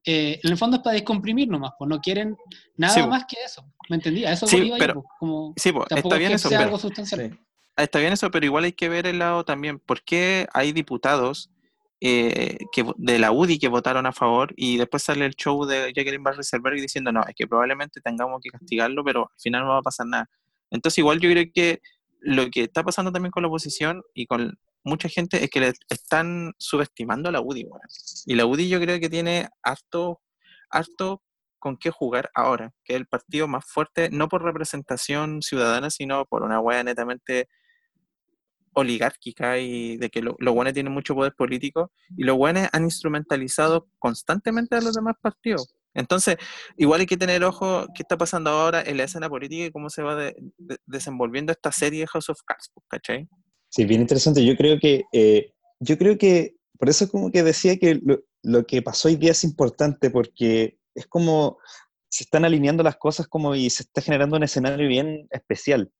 Eh, 0.05 0.39
en 0.41 0.51
el 0.51 0.57
fondo 0.57 0.77
es 0.77 0.83
para 0.83 0.93
descomprimir 0.93 1.49
nomás, 1.49 1.71
pues 1.77 1.89
no 1.89 1.99
quieren 1.99 2.37
nada 2.77 2.93
Sí, 2.93 3.01
más 3.05 3.25
que 3.25 3.35
eso. 3.45 3.65
¿Me 3.89 3.97
entendí? 3.97 4.23
A 4.25 4.31
eso 4.31 4.47
Sí, 4.47 4.57
iba 4.57 4.77
pero- 4.77 4.93
pues, 4.95 5.05
como, 5.19 5.53
Sí, 5.57 5.71
pues, 5.73 5.87
tampoco 5.89 6.07
está 6.09 6.15
es 6.15 6.19
bien 6.19 6.29
que 6.31 6.35
eso, 6.35 6.49
sea 6.49 6.57
pero... 6.59 6.67
algo 6.69 6.79
sustancial. 6.79 7.31
Sí. 7.31 7.39
Ah, 7.75 7.83
Está 7.83 7.99
bien 7.99 8.13
eso, 8.13 8.31
pero 8.31 8.45
igual 8.45 8.63
hay 8.63 8.73
que 8.73 8.89
ver 8.89 9.05
el 9.07 9.19
lado 9.19 9.43
también. 9.43 9.79
¿Por 9.79 10.01
qué 10.03 10.47
hay 10.53 10.71
diputados 10.71 11.49
eh, 12.01 12.57
que, 12.71 12.85
de 12.97 13.19
la 13.19 13.31
UDI 13.33 13.59
que 13.59 13.67
votaron 13.67 14.05
a 14.05 14.13
favor 14.13 14.53
y 14.55 14.77
después 14.77 15.03
sale 15.03 15.25
el 15.25 15.35
show 15.35 15.65
de 15.65 15.91
Jacqueline 15.93 16.23
Van 16.23 16.37
Rysselbergh 16.37 16.79
diciendo 16.79 17.11
no, 17.11 17.21
es 17.27 17.35
que 17.35 17.45
probablemente 17.45 17.99
tengamos 17.99 18.39
que 18.41 18.49
castigarlo, 18.51 19.03
pero 19.03 19.23
al 19.33 19.39
final 19.41 19.63
no 19.65 19.71
va 19.71 19.79
a 19.79 19.81
pasar 19.81 20.07
nada? 20.07 20.29
Entonces 20.71 20.97
igual 20.99 21.19
yo 21.19 21.29
creo 21.29 21.45
que 21.53 21.81
lo 22.19 22.49
que 22.49 22.63
está 22.63 22.83
pasando 22.83 23.11
también 23.11 23.31
con 23.31 23.43
la 23.43 23.47
oposición 23.49 24.03
y 24.13 24.25
con 24.25 24.57
mucha 24.83 25.09
gente 25.09 25.43
es 25.43 25.49
que 25.49 25.59
le 25.59 25.73
están 25.89 26.53
subestimando 26.57 27.29
a 27.29 27.31
la 27.31 27.41
UDI. 27.41 27.67
Y 28.25 28.35
la 28.35 28.45
UDI 28.45 28.69
yo 28.69 28.79
creo 28.79 28.99
que 28.99 29.09
tiene 29.09 29.49
harto, 29.63 30.21
harto 30.69 31.21
con 31.59 31.77
qué 31.77 31.91
jugar 31.91 32.31
ahora, 32.33 32.73
que 32.85 32.93
es 32.93 32.99
el 32.99 33.07
partido 33.07 33.47
más 33.47 33.65
fuerte, 33.65 34.09
no 34.11 34.29
por 34.29 34.43
representación 34.43 35.41
ciudadana, 35.41 35.89
sino 35.89 36.25
por 36.25 36.43
una 36.43 36.59
wea 36.61 36.83
netamente 36.83 37.49
oligárquica 38.73 39.57
y 39.57 39.97
de 39.97 40.09
que 40.09 40.21
lo- 40.21 40.35
los 40.39 40.53
buenos 40.53 40.73
tienen 40.73 40.93
mucho 40.93 41.15
poder 41.15 41.33
político 41.35 41.91
y 42.15 42.23
los 42.23 42.37
buenos 42.37 42.67
han 42.71 42.83
instrumentalizado 42.83 43.89
constantemente 43.97 44.75
a 44.75 44.81
los 44.81 44.93
demás 44.93 45.15
partidos. 45.21 45.75
Entonces, 45.93 46.37
igual 46.77 47.01
hay 47.01 47.05
que 47.07 47.17
tener 47.17 47.43
ojo 47.43 47.85
qué 47.95 48.03
está 48.03 48.17
pasando 48.17 48.49
ahora 48.51 48.81
en 48.85 48.97
la 48.97 49.03
escena 49.05 49.29
política 49.29 49.65
y 49.65 49.71
cómo 49.71 49.89
se 49.89 50.01
va 50.03 50.15
de- 50.15 50.35
de- 50.57 50.77
desenvolviendo 50.85 51.51
esta 51.51 51.71
serie 51.71 52.05
House 52.07 52.29
of 52.29 52.39
Cards, 52.45 52.69
pues, 52.73 52.85
¿cachai? 52.89 53.27
Sí, 53.69 53.85
bien 53.85 54.01
interesante. 54.01 54.45
Yo 54.45 54.55
creo 54.55 54.79
que, 54.79 55.03
eh, 55.11 55.51
yo 55.79 55.97
creo 55.97 56.17
que, 56.17 56.55
por 56.77 56.89
eso 56.89 57.09
como 57.09 57.31
que 57.31 57.43
decía 57.43 57.77
que 57.77 57.99
lo, 58.03 58.19
lo 58.43 58.65
que 58.65 58.81
pasó 58.81 59.07
hoy 59.07 59.15
día 59.15 59.31
es 59.31 59.43
importante 59.43 60.09
porque 60.09 60.77
es 60.95 61.07
como 61.07 61.57
se 62.11 62.23
están 62.23 62.45
alineando 62.45 62.81
las 62.81 62.97
cosas 62.97 63.27
como 63.27 63.53
y 63.53 63.69
se 63.69 63.83
está 63.83 64.01
generando 64.01 64.37
un 64.37 64.43
escenario 64.43 64.87
bien 64.87 65.27
especial. 65.31 65.91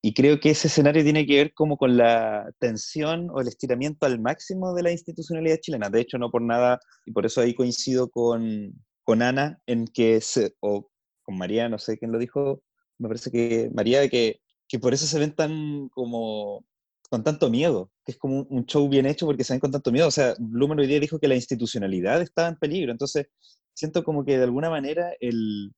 Y 0.00 0.14
creo 0.14 0.38
que 0.40 0.50
ese 0.50 0.68
escenario 0.68 1.02
tiene 1.02 1.26
que 1.26 1.36
ver 1.36 1.52
como 1.54 1.76
con 1.76 1.96
la 1.96 2.48
tensión 2.58 3.28
o 3.30 3.40
el 3.40 3.48
estiramiento 3.48 4.06
al 4.06 4.20
máximo 4.20 4.72
de 4.74 4.84
la 4.84 4.92
institucionalidad 4.92 5.58
chilena. 5.58 5.90
De 5.90 6.00
hecho, 6.00 6.18
no 6.18 6.30
por 6.30 6.40
nada, 6.40 6.78
y 7.04 7.12
por 7.12 7.26
eso 7.26 7.40
ahí 7.40 7.52
coincido 7.54 8.08
con, 8.08 8.72
con 9.08 9.22
Ana, 9.22 9.58
en 9.64 9.86
que, 9.86 10.20
se, 10.20 10.54
o 10.60 10.90
con 11.22 11.38
María, 11.38 11.66
no 11.70 11.78
sé 11.78 11.96
quién 11.96 12.12
lo 12.12 12.18
dijo, 12.18 12.62
me 12.98 13.08
parece 13.08 13.30
que 13.30 13.70
María, 13.72 14.06
que, 14.10 14.42
que 14.68 14.78
por 14.78 14.92
eso 14.92 15.06
se 15.06 15.18
ven 15.18 15.34
tan 15.34 15.88
como 15.88 16.66
con 17.08 17.24
tanto 17.24 17.48
miedo, 17.48 17.90
que 18.04 18.12
es 18.12 18.18
como 18.18 18.42
un, 18.42 18.66
show 18.66 18.86
bien 18.86 19.06
hecho 19.06 19.24
porque 19.24 19.44
se 19.44 19.54
ven 19.54 19.60
con 19.60 19.72
tanto 19.72 19.92
miedo. 19.92 20.08
O 20.08 20.10
sea, 20.10 20.34
Blumen 20.38 20.78
hoy 20.80 20.86
día 20.86 21.00
dijo 21.00 21.18
que 21.18 21.26
la 21.26 21.36
institucionalidad 21.36 22.20
estaba 22.20 22.48
en 22.48 22.56
peligro, 22.56 22.92
entonces 22.92 23.28
siento 23.72 24.04
como 24.04 24.26
que 24.26 24.36
de 24.36 24.44
alguna 24.44 24.68
manera 24.68 25.14
el, 25.20 25.72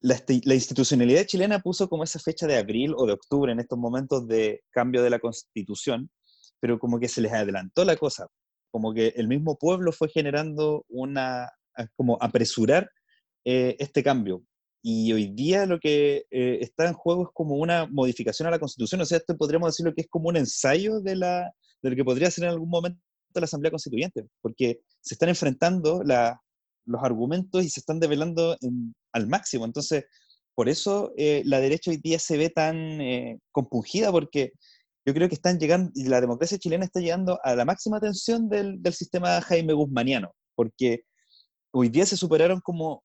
la, 0.00 0.22
la 0.44 0.54
institucionalidad 0.54 1.24
chilena 1.24 1.60
puso 1.60 1.88
como 1.88 2.04
esa 2.04 2.18
fecha 2.18 2.46
de 2.46 2.58
abril 2.58 2.92
o 2.98 3.06
de 3.06 3.14
octubre 3.14 3.50
en 3.50 3.60
estos 3.60 3.78
momentos 3.78 4.28
de 4.28 4.62
cambio 4.70 5.02
de 5.02 5.08
la 5.08 5.20
constitución, 5.20 6.10
pero 6.60 6.78
como 6.78 7.00
que 7.00 7.08
se 7.08 7.22
les 7.22 7.32
adelantó 7.32 7.82
la 7.86 7.96
cosa, 7.96 8.26
como 8.70 8.92
que 8.92 9.14
el 9.16 9.26
mismo 9.26 9.56
pueblo 9.56 9.90
fue 9.90 10.10
generando 10.10 10.84
una, 10.90 11.48
como 11.96 12.18
apresurar 12.20 12.90
eh, 13.44 13.76
este 13.78 14.02
cambio. 14.02 14.42
Y 14.82 15.12
hoy 15.12 15.28
día 15.28 15.64
lo 15.66 15.78
que 15.80 16.26
eh, 16.30 16.58
está 16.60 16.86
en 16.86 16.92
juego 16.92 17.24
es 17.24 17.28
como 17.32 17.56
una 17.56 17.86
modificación 17.86 18.46
a 18.46 18.50
la 18.50 18.58
constitución, 18.58 19.00
o 19.00 19.04
sea, 19.06 19.18
esto 19.18 19.36
podríamos 19.36 19.68
decirlo 19.70 19.94
que 19.94 20.02
es 20.02 20.08
como 20.08 20.28
un 20.28 20.36
ensayo 20.36 21.00
de, 21.00 21.16
la, 21.16 21.50
de 21.82 21.90
lo 21.90 21.96
que 21.96 22.04
podría 22.04 22.30
ser 22.30 22.44
en 22.44 22.50
algún 22.50 22.68
momento 22.68 23.00
la 23.34 23.44
Asamblea 23.44 23.70
Constituyente, 23.70 24.26
porque 24.42 24.80
se 25.00 25.14
están 25.14 25.28
enfrentando 25.30 26.02
la- 26.04 26.40
los 26.86 27.02
argumentos 27.02 27.64
y 27.64 27.70
se 27.70 27.80
están 27.80 27.98
develando 27.98 28.56
en- 28.60 28.94
al 29.12 29.26
máximo. 29.26 29.64
Entonces, 29.64 30.04
por 30.54 30.68
eso 30.68 31.12
eh, 31.16 31.42
la 31.46 31.60
derecha 31.60 31.90
hoy 31.90 31.96
día 31.96 32.18
se 32.18 32.36
ve 32.36 32.50
tan 32.50 32.76
eh, 33.00 33.38
compungida, 33.52 34.12
porque 34.12 34.52
yo 35.06 35.14
creo 35.14 35.28
que 35.28 35.34
están 35.34 35.58
llegando, 35.58 35.90
y 35.94 36.04
la 36.04 36.20
democracia 36.20 36.58
chilena 36.58 36.84
está 36.84 37.00
llegando 37.00 37.40
a 37.42 37.56
la 37.56 37.64
máxima 37.64 38.00
tensión 38.00 38.48
del, 38.48 38.82
del 38.82 38.92
sistema 38.92 39.40
Jaime 39.40 39.72
Guzmaniano, 39.72 40.32
porque 40.54 41.04
hoy 41.74 41.88
día 41.88 42.06
se 42.06 42.16
superaron 42.16 42.60
como, 42.60 43.02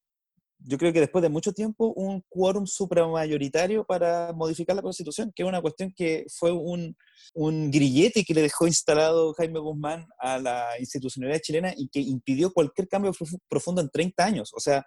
yo 0.60 0.78
creo 0.78 0.92
que 0.94 1.00
después 1.00 1.22
de 1.22 1.30
mucho 1.30 1.54
tiempo, 1.54 1.94
un 1.96 2.22
quórum 2.30 2.66
supramayoritario 2.66 3.86
para 3.86 4.34
modificar 4.34 4.76
la 4.76 4.82
constitución, 4.82 5.32
que 5.34 5.44
es 5.44 5.50
una 5.50 5.62
cuestión 5.62 5.94
que 5.96 6.26
fue 6.34 6.52
un, 6.52 6.96
un 7.34 7.72
grillete 7.72 8.24
que 8.24 8.34
le 8.34 8.42
dejó 8.42 8.68
instalado 8.68 9.34
Jaime 9.34 9.60
Guzmán 9.60 10.06
a 10.20 10.38
la 10.38 10.68
institucionalidad 10.80 11.40
chilena 11.42 11.74
y 11.76 11.88
que 11.90 12.00
impidió 12.02 12.52
cualquier 12.52 12.88
cambio 12.88 13.12
profu- 13.14 13.40
profundo 13.50 13.82
en 13.82 13.90
30 13.90 14.26
años. 14.26 14.52
O 14.54 14.60
sea, 14.60 14.86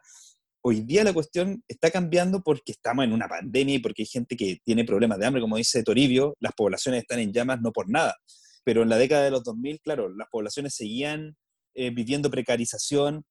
hoy 0.62 0.82
día 0.82 1.04
la 1.04 1.12
cuestión 1.12 1.64
está 1.66 1.90
cambiando 1.90 2.42
porque 2.42 2.72
estamos 2.72 3.04
en 3.04 3.12
una 3.12 3.26
pandemia 3.28 3.76
y 3.76 3.78
porque 3.80 4.02
hay 4.02 4.06
gente 4.06 4.36
que 4.36 4.58
tiene 4.64 4.84
problemas 4.84 5.18
de 5.18 5.26
hambre, 5.26 5.42
como 5.42 5.56
dice 5.56 5.82
Toribio, 5.82 6.36
las 6.38 6.52
poblaciones 6.52 7.00
están 7.02 7.18
en 7.18 7.32
llamas 7.32 7.60
no 7.60 7.72
por 7.72 7.88
nada. 7.90 8.16
Pero 8.64 8.82
en 8.82 8.88
la 8.90 8.96
década 8.96 9.24
de 9.24 9.30
los 9.32 9.42
2000, 9.42 9.80
claro, 9.80 10.08
las 10.10 10.28
poblaciones 10.30 10.74
seguían 10.74 11.36
eh, 11.74 11.90
viviendo 11.90 12.30
precarización, 12.30 13.24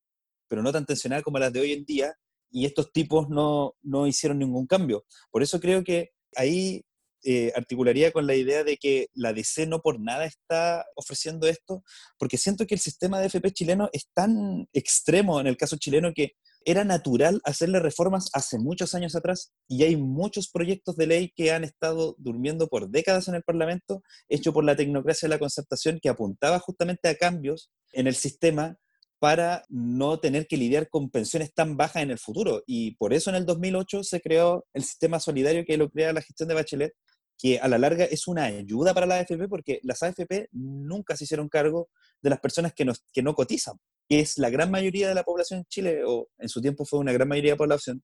pero 0.51 0.61
no 0.61 0.73
tan 0.73 0.85
tensionada 0.85 1.21
como 1.21 1.39
las 1.39 1.53
de 1.53 1.61
hoy 1.61 1.71
en 1.71 1.85
día, 1.85 2.13
y 2.51 2.65
estos 2.65 2.91
tipos 2.91 3.29
no, 3.29 3.73
no 3.81 4.05
hicieron 4.05 4.37
ningún 4.37 4.67
cambio. 4.67 5.05
Por 5.31 5.43
eso 5.43 5.61
creo 5.61 5.81
que 5.81 6.09
ahí 6.35 6.83
eh, 7.23 7.53
articularía 7.55 8.11
con 8.11 8.27
la 8.27 8.35
idea 8.35 8.65
de 8.65 8.75
que 8.75 9.07
la 9.13 9.31
DC 9.31 9.65
no 9.67 9.79
por 9.79 10.01
nada 10.01 10.25
está 10.25 10.85
ofreciendo 10.95 11.47
esto, 11.47 11.83
porque 12.19 12.37
siento 12.37 12.67
que 12.67 12.75
el 12.75 12.81
sistema 12.81 13.21
de 13.21 13.27
FP 13.27 13.51
chileno 13.51 13.89
es 13.93 14.09
tan 14.13 14.67
extremo 14.73 15.39
en 15.39 15.47
el 15.47 15.55
caso 15.55 15.77
chileno 15.77 16.11
que 16.13 16.33
era 16.65 16.83
natural 16.83 17.39
hacerle 17.45 17.79
reformas 17.79 18.29
hace 18.33 18.59
muchos 18.59 18.93
años 18.93 19.15
atrás 19.15 19.53
y 19.69 19.83
hay 19.83 19.95
muchos 19.95 20.49
proyectos 20.49 20.97
de 20.97 21.07
ley 21.07 21.31
que 21.33 21.53
han 21.53 21.63
estado 21.63 22.15
durmiendo 22.17 22.67
por 22.67 22.89
décadas 22.89 23.29
en 23.29 23.35
el 23.35 23.43
Parlamento, 23.43 24.03
hecho 24.27 24.51
por 24.51 24.65
la 24.65 24.75
tecnocracia 24.75 25.29
de 25.29 25.35
la 25.35 25.39
concertación, 25.39 25.99
que 26.01 26.09
apuntaba 26.09 26.59
justamente 26.59 27.07
a 27.07 27.15
cambios 27.15 27.71
en 27.93 28.07
el 28.07 28.15
sistema 28.15 28.75
para 29.21 29.63
no 29.69 30.19
tener 30.19 30.47
que 30.47 30.57
lidiar 30.57 30.89
con 30.89 31.11
pensiones 31.11 31.53
tan 31.53 31.77
bajas 31.77 32.01
en 32.01 32.09
el 32.09 32.17
futuro. 32.17 32.63
Y 32.65 32.95
por 32.95 33.13
eso 33.13 33.29
en 33.29 33.35
el 33.35 33.45
2008 33.45 34.03
se 34.03 34.19
creó 34.19 34.65
el 34.73 34.83
sistema 34.83 35.19
solidario 35.19 35.63
que 35.63 35.77
lo 35.77 35.91
crea 35.91 36.11
la 36.11 36.23
gestión 36.23 36.49
de 36.49 36.55
Bachelet, 36.55 36.93
que 37.37 37.59
a 37.59 37.67
la 37.67 37.77
larga 37.77 38.05
es 38.05 38.27
una 38.27 38.45
ayuda 38.45 38.95
para 38.95 39.05
la 39.05 39.19
AFP 39.19 39.47
porque 39.47 39.79
las 39.83 40.01
AFP 40.01 40.47
nunca 40.51 41.15
se 41.15 41.25
hicieron 41.25 41.49
cargo 41.49 41.89
de 42.19 42.31
las 42.31 42.39
personas 42.39 42.73
que, 42.73 42.91
que 43.13 43.21
no 43.21 43.35
cotizan 43.35 43.77
que 44.11 44.19
es 44.19 44.37
la 44.37 44.49
gran 44.49 44.69
mayoría 44.69 45.07
de 45.07 45.15
la 45.15 45.23
población 45.23 45.59
en 45.59 45.65
Chile, 45.67 46.01
o 46.05 46.27
en 46.37 46.49
su 46.49 46.59
tiempo 46.61 46.83
fue 46.83 46.99
una 46.99 47.13
gran 47.13 47.29
mayoría 47.29 47.51
de 47.51 47.55
la 47.55 47.59
población, 47.59 48.03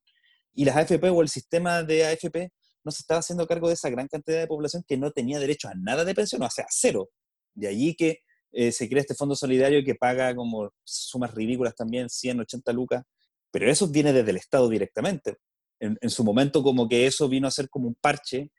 y 0.54 0.64
las 0.64 0.78
AFP 0.78 1.10
o 1.10 1.22
el 1.22 1.28
sistema 1.28 1.84
de 1.84 2.06
AFP 2.06 2.54
no 2.86 2.92
se 2.94 3.02
estaba 3.02 3.20
haciendo 3.20 3.46
cargo 3.46 3.68
de 3.68 3.74
esa 3.74 3.90
gran 3.90 4.08
cantidad 4.08 4.40
de 4.40 4.48
población 4.48 4.86
que 4.88 4.96
no 4.96 5.12
tenía 5.12 5.38
derecho 5.38 5.68
a 5.68 5.74
nada 5.76 6.06
de 6.06 6.16
pensión, 6.16 6.42
o 6.44 6.50
sea, 6.50 6.66
cero. 6.70 7.10
De 7.54 7.68
allí 7.68 7.94
que 7.94 8.20
eh, 8.52 8.72
se 8.72 8.88
crea 8.90 9.02
este 9.02 9.16
fondo 9.16 9.36
solidario 9.36 9.84
que 9.84 9.96
paga 9.96 10.36
como 10.36 10.72
sumas 10.84 11.34
ridículas 11.34 11.76
también, 11.76 12.10
180 12.10 12.74
lucas, 12.74 13.04
pero 13.52 13.70
eso 13.70 13.88
viene 13.88 14.14
desde 14.14 14.32
el 14.32 14.38
Estado 14.38 14.70
directamente. 14.70 15.38
En, 15.80 16.10
su 16.10 16.24
momento 16.24 16.64
como 16.64 16.90
que 16.90 17.06
eso 17.06 17.30
vino 17.30 17.48
a 17.48 17.52
ser 17.52 17.70
como 17.70 17.88
un 17.88 17.96
parche, 18.02 18.52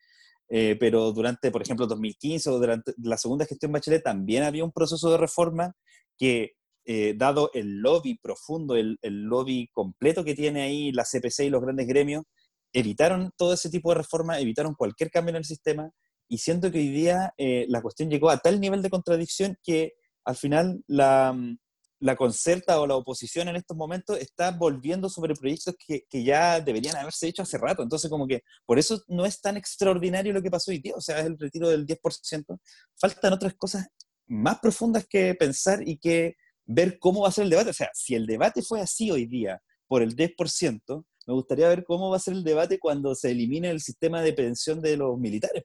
eh, 0.48 0.76
pero 0.78 1.12
durante, 1.12 1.50
por 1.50 1.62
ejemplo, 1.62 1.86
2015 1.86 2.48
o 2.50 2.58
durante 2.58 2.92
la 3.02 3.18
segunda 3.18 3.44
gestión 3.44 3.72
Bachelet 3.72 4.04
también 4.04 4.44
había 4.44 4.64
un 4.64 4.72
proceso 4.72 5.10
de 5.10 5.18
reforma 5.18 5.74
que 6.16 6.52
eh, 6.90 7.14
dado 7.18 7.50
el 7.52 7.80
lobby 7.80 8.18
profundo, 8.18 8.74
el, 8.74 8.98
lobby 9.02 9.68
completo 9.74 10.24
que 10.24 10.34
tiene 10.34 10.62
ahí 10.62 10.90
la 10.90 11.04
CPC 11.04 11.40
y 11.40 11.50
los 11.50 11.60
grandes 11.60 11.86
gremios, 11.86 12.24
evitaron 12.72 13.30
todo 13.36 13.52
ese 13.52 13.68
tipo 13.68 13.90
de 13.90 13.96
reformas, 13.96 14.40
evitaron 14.40 14.74
cualquier 14.74 15.10
cambio 15.10 15.30
en 15.30 15.36
el 15.36 15.44
sistema, 15.44 15.90
y 16.28 16.38
siento 16.38 16.70
que 16.70 16.78
hoy 16.78 16.90
día 16.90 17.34
eh, 17.38 17.66
la 17.68 17.82
cuestión 17.82 18.10
llegó 18.10 18.30
a 18.30 18.38
tal 18.38 18.60
nivel 18.60 18.82
de 18.82 18.90
contradicción 18.90 19.56
que 19.62 19.94
al 20.24 20.36
final 20.36 20.82
la, 20.86 21.34
la, 22.00 22.16
concerta 22.16 22.80
o 22.80 22.86
la 22.86 22.96
oposición 22.96 23.48
en 23.48 23.56
estos 23.56 23.76
momentos 23.76 24.18
está 24.18 24.50
volviendo 24.50 25.08
sobre 25.08 25.34
proyectos 25.34 25.74
que, 25.84 26.04
que, 26.08 26.22
ya 26.22 26.60
deberían 26.60 26.96
haberse 26.96 27.28
hecho 27.28 27.42
hace 27.42 27.56
rato. 27.56 27.82
Entonces, 27.82 28.10
como 28.10 28.26
que 28.26 28.42
por 28.66 28.78
eso 28.78 29.02
no 29.08 29.24
es 29.24 29.40
tan 29.40 29.56
extraordinario 29.56 30.34
lo 30.34 30.42
que 30.42 30.50
pasó 30.50 30.70
hoy 30.70 30.80
día, 30.80 30.94
o 30.94 31.00
sea, 31.00 31.20
es 31.20 31.26
el 31.26 31.38
retiro 31.38 31.68
del 31.70 31.86
10%. 31.86 32.58
Faltan 33.00 33.32
otras 33.32 33.54
cosas 33.54 33.86
más 34.26 34.58
profundas 34.58 35.06
que 35.08 35.34
pensar 35.34 35.86
y 35.88 35.98
que 35.98 36.36
ver 36.66 36.98
cómo 36.98 37.22
va 37.22 37.28
a 37.28 37.32
ser 37.32 37.44
el 37.44 37.50
debate. 37.50 37.70
O 37.70 37.74
sea, 37.74 37.90
si 37.94 38.14
el 38.14 38.26
debate 38.26 38.62
fue 38.62 38.80
así 38.80 39.10
hoy 39.10 39.26
día 39.26 39.62
por 39.86 40.02
el 40.02 40.14
10%, 40.14 41.04
me 41.26 41.34
gustaría 41.34 41.68
ver 41.68 41.84
cómo 41.84 42.10
va 42.10 42.16
a 42.16 42.20
ser 42.20 42.34
el 42.34 42.44
debate 42.44 42.78
cuando 42.78 43.14
se 43.14 43.30
elimine 43.30 43.70
el 43.70 43.80
sistema 43.80 44.22
de 44.22 44.34
pensión 44.34 44.80
de 44.80 44.96
los 44.96 45.18
militares. 45.18 45.64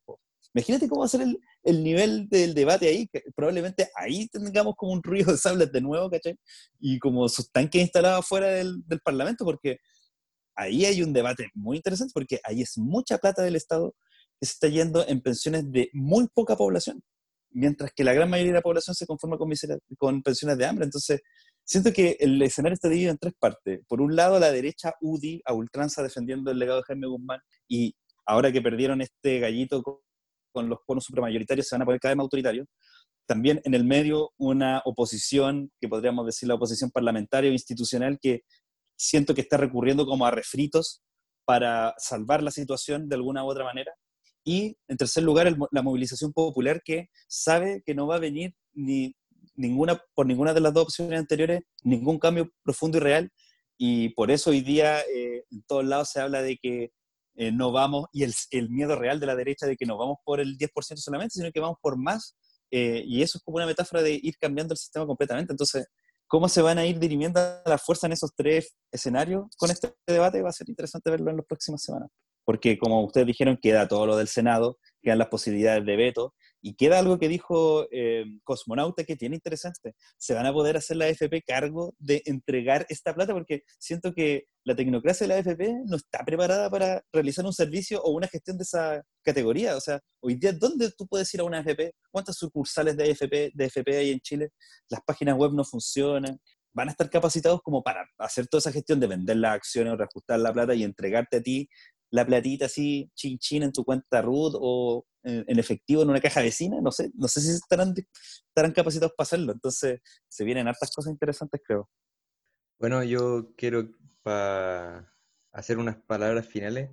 Imagínate 0.53 0.87
cómo 0.87 1.01
va 1.01 1.05
a 1.05 1.09
ser 1.09 1.21
el, 1.21 1.39
el, 1.63 1.83
nivel 1.83 2.29
del 2.29 2.53
debate 2.53 2.87
ahí. 2.87 3.07
Que 3.07 3.23
probablemente 3.35 3.89
ahí 3.95 4.27
tengamos 4.27 4.75
como 4.75 4.93
un 4.93 5.03
ruido 5.03 5.31
de 5.31 5.37
sables 5.37 5.71
de 5.71 5.81
nuevo, 5.81 6.09
¿cachai? 6.09 6.35
Y 6.79 6.99
como 6.99 7.27
sus 7.29 7.51
tanques 7.51 7.81
instalados 7.81 8.25
fuera 8.27 8.47
del, 8.47 8.83
del 8.85 8.99
Parlamento, 9.01 9.45
porque 9.45 9.77
ahí 10.55 10.85
hay 10.85 11.01
un 11.01 11.13
debate 11.13 11.49
muy 11.53 11.77
interesante, 11.77 12.11
porque 12.13 12.39
ahí 12.43 12.61
es 12.61 12.77
mucha 12.77 13.17
plata 13.17 13.41
del 13.41 13.55
Estado 13.55 13.95
que 14.39 14.45
se 14.45 14.53
está 14.53 14.67
yendo 14.67 15.07
en 15.07 15.21
pensiones 15.21 15.71
de 15.71 15.89
muy 15.93 16.27
poca 16.33 16.55
población 16.55 17.01
mientras 17.53 17.91
que 17.93 18.03
la 18.03 18.13
gran 18.13 18.29
mayoría 18.29 18.51
de 18.51 18.59
la 18.59 18.63
población 18.63 18.95
se 18.95 19.05
conforma 19.05 19.37
con, 19.37 19.49
con 19.97 20.23
pensiones 20.23 20.57
de 20.57 20.65
hambre. 20.65 20.85
Entonces, 20.85 21.21
siento 21.63 21.93
que 21.93 22.17
el 22.19 22.41
escenario 22.41 22.73
está 22.73 22.89
dividido 22.89 23.11
en 23.11 23.17
tres 23.17 23.33
partes. 23.39 23.81
Por 23.87 24.01
un 24.01 24.15
lado, 24.15 24.39
la 24.39 24.51
derecha 24.51 24.93
UDI 25.01 25.41
a 25.45 25.53
ultranza 25.53 26.03
defendiendo 26.03 26.51
el 26.51 26.59
legado 26.59 26.79
de 26.79 26.85
Jaime 26.85 27.07
Guzmán 27.07 27.39
y 27.67 27.95
ahora 28.25 28.51
que 28.51 28.61
perdieron 28.61 29.01
este 29.01 29.39
gallito 29.39 29.81
con, 30.53 30.69
los 30.69 30.79
bonos 30.87 31.03
supramayoritarios 31.03 31.67
se 31.67 31.75
van 31.75 31.81
a 31.81 31.85
poner 31.85 31.99
cada 31.99 32.11
vez 32.11 32.17
más 32.17 32.23
autoritarios. 32.25 32.67
También 33.25 33.61
en 33.63 33.73
el 33.73 33.83
medio 33.83 34.31
una 34.37 34.81
oposición, 34.85 35.71
que 35.81 35.87
podríamos 35.87 36.25
decir 36.25 36.47
la 36.47 36.55
oposición 36.55 36.91
parlamentaria 36.91 37.49
o 37.49 37.53
institucional, 37.53 38.19
que 38.21 38.41
siento 38.95 39.33
que 39.33 39.41
está 39.41 39.57
recurriendo 39.57 40.05
como 40.05 40.25
a 40.25 40.31
refritos 40.31 41.01
para 41.45 41.93
salvar 41.97 42.43
la 42.43 42.51
situación 42.51 43.09
de 43.09 43.15
alguna 43.15 43.43
u 43.43 43.47
otra 43.49 43.63
manera. 43.63 43.91
Y, 44.45 44.77
en 44.87 44.97
tercer 44.97 45.23
lugar, 45.23 45.55
la 45.71 45.81
movilización 45.81 46.33
popular 46.33 46.81
que 46.83 47.09
sabe 47.27 47.81
que 47.85 47.95
no 47.95 48.07
va 48.07 48.15
a 48.15 48.19
venir 48.19 48.53
ni 48.73 49.15
ninguna, 49.55 50.01
por 50.13 50.25
ninguna 50.25 50.53
de 50.53 50.59
las 50.59 50.73
dos 50.73 50.83
opciones 50.83 51.19
anteriores 51.19 51.61
ningún 51.83 52.19
cambio 52.19 52.49
profundo 52.63 52.97
y 52.97 53.01
real. 53.01 53.31
Y 53.77 54.09
por 54.09 54.31
eso 54.31 54.51
hoy 54.51 54.61
día 54.61 55.01
eh, 55.01 55.43
en 55.51 55.63
todos 55.63 55.85
lados 55.85 56.09
se 56.09 56.19
habla 56.21 56.41
de 56.41 56.57
que 56.57 56.91
eh, 57.36 57.51
no 57.51 57.71
vamos, 57.71 58.05
y 58.11 58.23
el, 58.23 58.69
miedo 58.69 58.95
real 58.95 59.19
de 59.19 59.25
la 59.25 59.36
derecha 59.36 59.65
de 59.65 59.75
que 59.75 59.86
no 59.86 59.97
vamos 59.97 60.17
por 60.23 60.39
el 60.39 60.57
10% 60.57 60.97
solamente, 60.97 61.34
sino 61.34 61.51
que 61.51 61.59
vamos 61.59 61.77
por 61.81 61.97
más. 61.97 62.38
Eh, 62.71 63.03
y 63.05 63.21
eso 63.21 63.38
es 63.38 63.43
como 63.43 63.57
una 63.57 63.65
metáfora 63.65 64.01
de 64.01 64.19
ir 64.21 64.36
cambiando 64.39 64.73
el 64.73 64.77
sistema 64.77 65.05
completamente. 65.05 65.53
Entonces, 65.53 65.88
¿cómo 66.27 66.49
se 66.49 66.61
van 66.61 66.77
a 66.77 66.86
ir 66.86 66.99
dirimiendo 66.99 67.39
la 67.65 67.77
fuerza 67.77 68.07
en 68.07 68.13
esos 68.13 68.31
tres 68.36 68.75
escenarios 68.91 69.45
con 69.57 69.69
este 69.71 69.93
debate? 70.07 70.41
Va 70.41 70.49
a 70.49 70.53
ser 70.53 70.69
interesante 70.69 71.11
verlo 71.11 71.31
en 71.31 71.38
las 71.38 71.45
próximas 71.45 71.84
semanas 71.84 72.09
porque 72.45 72.77
como 72.77 73.03
ustedes 73.03 73.27
dijeron, 73.27 73.57
queda 73.61 73.88
todo 73.88 74.05
lo 74.05 74.17
del 74.17 74.27
Senado, 74.27 74.77
quedan 75.01 75.19
las 75.19 75.29
posibilidades 75.29 75.86
de 75.86 75.95
veto, 75.95 76.34
y 76.61 76.75
queda 76.75 76.99
algo 76.99 77.19
que 77.19 77.27
dijo 77.27 77.88
eh, 77.91 78.25
Cosmonauta 78.43 79.03
que 79.03 79.17
tiene 79.17 79.36
interesante. 79.36 79.95
Se 80.17 80.34
van 80.34 80.45
a 80.45 80.53
poder 80.53 80.77
hacer 80.77 80.95
la 80.97 81.05
AFP 81.05 81.43
cargo 81.45 81.93
de 81.99 82.21
entregar 82.25 82.86
esta 82.89 83.13
plata, 83.13 83.34
porque 83.34 83.63
siento 83.79 84.13
que 84.13 84.45
la 84.66 84.76
tecnocracia 84.76 85.28
de 85.28 85.34
la 85.34 85.39
AFP 85.39 85.84
no 85.86 85.97
está 85.97 86.24
preparada 86.26 86.70
para 86.70 87.03
realizar 87.11 87.45
un 87.45 87.53
servicio 87.53 88.01
o 88.01 88.11
una 88.11 88.28
gestión 88.28 88.57
de 88.57 88.64
esa 88.64 89.03
categoría. 89.24 89.76
O 89.76 89.82
sea, 89.82 89.99
hoy 90.22 90.36
día, 90.36 90.53
¿dónde 90.53 90.91
tú 90.97 91.07
puedes 91.07 91.34
ir 91.34 91.41
a 91.41 91.43
una 91.43 91.59
AFP? 91.59 91.93
¿Cuántas 92.11 92.38
sucursales 92.38 92.95
de 92.95 93.11
AFP, 93.11 93.51
de 93.53 93.66
AFP 93.66 93.97
hay 93.97 94.11
en 94.11 94.20
Chile? 94.20 94.51
Las 94.89 95.01
páginas 95.05 95.38
web 95.38 95.51
no 95.53 95.64
funcionan 95.64 96.39
van 96.76 96.88
a 96.88 96.91
estar 96.91 97.07
capacitados 97.07 97.61
como 97.61 97.84
para 97.84 98.03
hacer 98.18 98.47
toda 98.47 98.57
esa 98.57 98.72
gestión 98.72 98.99
de 98.99 99.05
vender 99.05 99.38
las 99.38 99.53
acciones 99.53 99.93
o 99.93 99.95
reajustar 99.95 100.39
la 100.39 100.51
plata 100.51 100.74
y 100.74 100.84
entregarte 100.84 101.38
a 101.38 101.41
ti 101.43 101.70
la 102.14 102.26
platita 102.28 102.66
así, 102.66 103.09
chin 103.16 103.39
chin 103.39 103.64
en 103.64 103.72
tu 103.72 103.84
cuenta 103.84 104.22
root 104.22 104.53
o 104.59 105.03
en, 105.24 105.57
efectivo 105.57 106.03
en 106.03 106.11
una 106.11 106.22
caja 106.22 106.41
vecina, 106.41 106.80
no 106.80 106.91
sé, 106.91 107.09
no 107.16 107.28
sé 107.28 107.41
si 107.41 107.49
estarán, 107.49 107.95
estarán 108.47 108.72
capacitados 108.72 109.14
para 109.18 109.26
hacerlo. 109.26 109.51
Entonces, 109.51 109.99
se 110.28 110.43
vienen 110.43 110.68
hartas 110.68 110.91
cosas 110.93 111.11
interesantes, 111.11 111.59
creo. 111.66 111.89
Bueno, 112.80 113.03
yo 113.03 113.51
quiero, 113.57 113.89
para 114.24 115.13
hacer 115.51 115.78
unas 115.78 115.97
palabras 115.97 116.47
finales, 116.47 116.89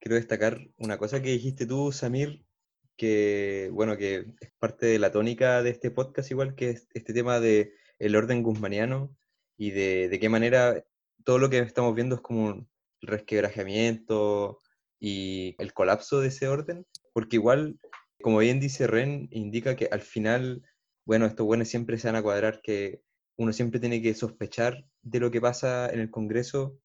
quiero 0.00 0.16
destacar 0.16 0.58
una 0.78 0.98
cosa 0.98 1.22
que 1.22 1.30
dijiste 1.30 1.66
tú, 1.66 1.92
Samir, 1.92 2.44
que, 2.96 3.70
bueno, 3.72 3.96
que 3.96 4.26
es 4.40 4.52
parte 4.58 4.86
de 4.86 4.98
la 4.98 5.12
tónica 5.12 5.62
de 5.62 5.70
este 5.70 5.90
podcast, 5.90 6.30
igual 6.30 6.54
que 6.54 6.70
este 6.70 7.12
tema 7.12 7.40
de 7.40 7.74
el 7.98 8.16
orden 8.16 8.42
guzmaniano 8.42 9.14
y 9.56 9.70
de, 9.70 10.08
de 10.08 10.18
qué 10.18 10.28
manera 10.28 10.84
todo 11.24 11.38
lo 11.38 11.50
que 11.50 11.58
estamos 11.58 11.94
viendo 11.94 12.16
es 12.16 12.20
como 12.20 12.66
resquebrajamiento 13.00 14.60
y 15.00 15.54
el 15.58 15.72
colapso 15.72 16.20
de 16.20 16.28
ese 16.28 16.48
orden, 16.48 16.86
porque 17.12 17.36
igual, 17.36 17.78
como 18.22 18.38
bien 18.38 18.60
dice 18.60 18.86
Ren, 18.86 19.28
indica 19.30 19.76
que 19.76 19.88
al 19.90 20.02
final, 20.02 20.62
bueno, 21.04 21.26
estos 21.26 21.46
buenos 21.46 21.68
siempre 21.68 21.98
se 21.98 22.08
van 22.08 22.16
a 22.16 22.22
cuadrar, 22.22 22.60
que 22.62 23.02
uno 23.36 23.52
siempre 23.52 23.80
tiene 23.80 24.00
que 24.02 24.14
sospechar 24.14 24.84
de 25.02 25.20
lo 25.20 25.30
que 25.30 25.40
pasa 25.40 25.90
en 25.90 26.00
el 26.00 26.10
Congreso, 26.10 26.78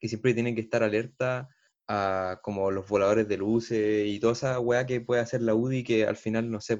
que 0.00 0.08
siempre 0.08 0.34
tiene 0.34 0.54
que 0.54 0.60
estar 0.62 0.82
alerta 0.82 1.48
a 1.88 2.40
como 2.42 2.70
los 2.70 2.88
voladores 2.88 3.28
de 3.28 3.36
luces 3.36 4.06
y 4.06 4.18
toda 4.20 4.32
esa 4.32 4.60
weá 4.60 4.86
que 4.86 5.00
puede 5.00 5.20
hacer 5.20 5.42
la 5.42 5.54
UDI, 5.54 5.84
que 5.84 6.06
al 6.06 6.16
final, 6.16 6.50
no 6.50 6.60
sé, 6.60 6.76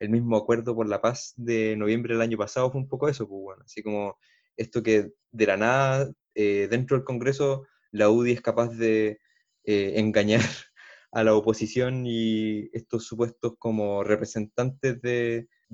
el 0.00 0.10
mismo 0.10 0.36
acuerdo 0.36 0.74
por 0.74 0.88
la 0.88 1.00
paz 1.00 1.32
de 1.36 1.76
noviembre 1.76 2.14
del 2.14 2.22
año 2.22 2.38
pasado 2.38 2.70
fue 2.70 2.80
un 2.80 2.88
poco 2.88 3.08
eso, 3.08 3.28
pues 3.28 3.40
bueno, 3.42 3.62
así 3.64 3.82
como 3.82 4.16
esto 4.56 4.82
que 4.82 5.12
de 5.32 5.46
la 5.46 5.56
nada 5.56 6.12
eh, 6.34 6.68
dentro 6.70 6.96
del 6.96 7.04
Congreso 7.04 7.66
la 7.90 8.10
UDI 8.10 8.32
es 8.32 8.40
capaz 8.40 8.68
de 8.70 9.20
eh, 9.64 9.92
engañar 9.96 10.40
a 11.12 11.24
la 11.24 11.34
oposición 11.34 12.04
y 12.06 12.70
estos 12.72 13.06
supuestos 13.06 13.54
como 13.58 14.02
representantes 14.04 15.00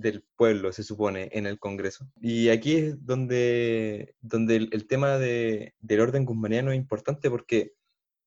del 0.00 0.24
pueblo, 0.36 0.72
se 0.72 0.82
supone, 0.82 1.28
en 1.32 1.46
el 1.46 1.58
Congreso. 1.58 2.06
Y 2.20 2.48
aquí 2.48 2.76
es 2.76 3.06
donde, 3.06 4.14
donde 4.20 4.56
el, 4.56 4.86
tema 4.86 5.18
del 5.18 6.00
orden 6.00 6.24
guzmaniano 6.24 6.72
es 6.72 6.76
importante 6.76 7.30
porque 7.30 7.72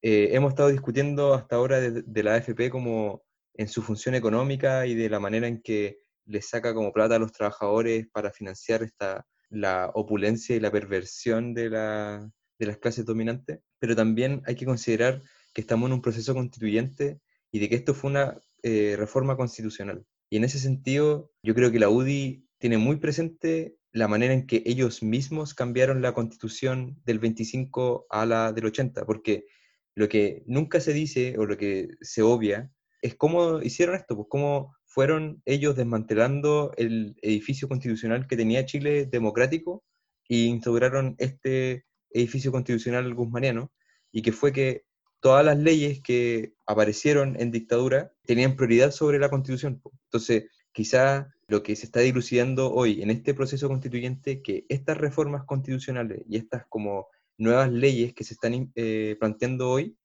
eh, 0.02 0.30
hemos 0.34 0.52
estado 0.52 0.70
discutiendo 0.70 1.34
hasta 1.34 1.56
ahora 1.56 1.80
de, 1.80 2.24
la 2.24 2.36
AFP 2.36 2.70
como 2.70 3.24
en 3.54 3.68
su 3.68 3.82
función 3.82 4.16
económica 4.16 4.86
y 4.86 4.96
de 4.96 5.10
la 5.10 5.20
manera 5.20 5.48
en 5.48 5.62
que 5.62 6.00
le 6.26 6.42
saca 6.42 6.74
como 6.74 6.92
plata 6.92 7.16
a 7.16 7.20
los 7.20 7.32
trabajadores 7.32 8.08
para 8.12 8.32
financiar 8.32 8.84
esta, 8.84 9.26
la 9.50 9.92
opulencia 9.94 10.56
y 10.56 10.60
la 10.60 10.72
perversión 10.72 11.54
de 11.54 11.70
la, 11.70 12.30
de 12.60 12.66
las 12.66 12.78
clases 12.78 13.06
dominantes, 13.06 13.60
pero 13.80 13.96
también 13.96 14.42
hay 14.46 14.56
que 14.56 14.66
considerar 14.66 15.22
que 15.54 15.62
estamos 15.62 15.88
en 15.88 15.94
un 15.94 16.02
proceso 16.02 16.34
constituyente 16.34 17.20
y 17.52 17.60
de 17.60 17.70
que 17.70 17.76
esto 17.76 17.94
fue 17.94 18.10
una 18.10 18.38
eh, 18.64 18.96
reforma 18.98 19.38
constitucional. 19.38 20.06
Y 20.34 20.38
en 20.38 20.46
ese 20.46 20.58
sentido, 20.58 21.32
yo 21.44 21.54
creo 21.54 21.72
que 21.72 21.78
la 21.78 21.90
UDI 21.90 22.48
tiene 22.58 22.80
muy 22.80 22.96
presente 22.96 23.78
la 23.92 24.08
manera 24.08 24.34
en 24.34 24.48
que 24.48 24.64
ellos 24.66 25.04
mismos 25.04 25.54
cambiaron 25.54 26.02
la 26.02 26.16
constitución 26.16 27.00
del 27.06 27.20
25 27.20 28.08
a 28.10 28.26
la 28.26 28.52
del 28.52 28.66
80, 28.66 29.06
porque 29.06 29.46
lo 29.94 30.10
que 30.10 30.42
nunca 30.48 30.80
se 30.80 30.92
dice 30.92 31.36
o 31.38 31.46
lo 31.46 31.56
que 31.56 31.90
se 32.02 32.24
obvia 32.24 32.72
es 33.04 33.14
cómo 33.14 33.62
hicieron 33.62 33.94
esto, 33.94 34.16
pues 34.16 34.28
cómo 34.28 34.76
fueron 34.88 35.40
ellos 35.46 35.76
desmantelando 35.76 36.72
el 36.78 37.16
edificio 37.22 37.68
constitucional 37.68 38.26
que 38.26 38.36
tenía 38.36 38.66
Chile 38.66 39.06
democrático 39.06 39.84
e 40.28 40.38
instauraron 40.38 41.14
este 41.20 41.86
edificio 42.10 42.52
constitucional 42.52 43.14
guzmaniano, 43.14 43.72
y 44.12 44.24
que 44.24 44.32
fue 44.32 44.52
que 44.52 44.82
todas 45.24 45.46
las 45.46 45.58
leyes 45.58 46.02
que 46.02 46.54
aparecieron 46.66 47.40
en 47.40 47.50
dictadura 47.50 48.12
tenían 48.26 48.58
prioridad 48.58 48.92
sobre 48.92 49.20
la 49.20 49.30
constitución. 49.30 49.82
Entonces, 50.08 50.50
quizá 50.74 51.34
lo 51.48 51.64
que 51.64 51.78
se 51.78 51.86
está 51.86 52.02
dilucidando 52.02 52.74
hoy 52.74 53.02
en 53.02 53.10
este 53.10 53.34
proceso 53.34 53.70
constituyente, 53.70 54.42
que 54.42 54.66
estas 54.68 54.98
reformas 54.98 55.46
constitucionales 55.46 56.24
y 56.28 56.36
estas 56.36 56.66
como 56.68 57.08
nuevas 57.38 57.72
leyes 57.72 58.14
que 58.14 58.26
se 58.26 58.34
están 58.34 58.74
eh, 58.76 59.16
planteando 59.18 59.70
hoy 59.70 59.96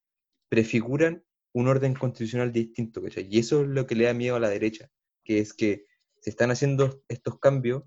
prefiguran 0.49 1.25
un 1.53 1.67
orden 1.67 1.95
constitucional 1.95 2.53
distinto, 2.53 3.03
¿cachai? 3.03 3.27
Y 3.29 3.41
eso 3.41 3.63
es 3.63 3.69
lo 3.69 3.89
que 3.89 3.97
le 3.97 4.05
da 4.05 4.15
miedo 4.15 4.37
a 4.37 4.41
la 4.41 4.49
derecha, 4.49 4.89
que 5.25 5.41
es 5.41 5.53
que 5.53 5.85
se 6.21 6.31
están 6.31 6.53
haciendo 6.53 7.03
estos 7.09 7.41
cambios 7.41 7.83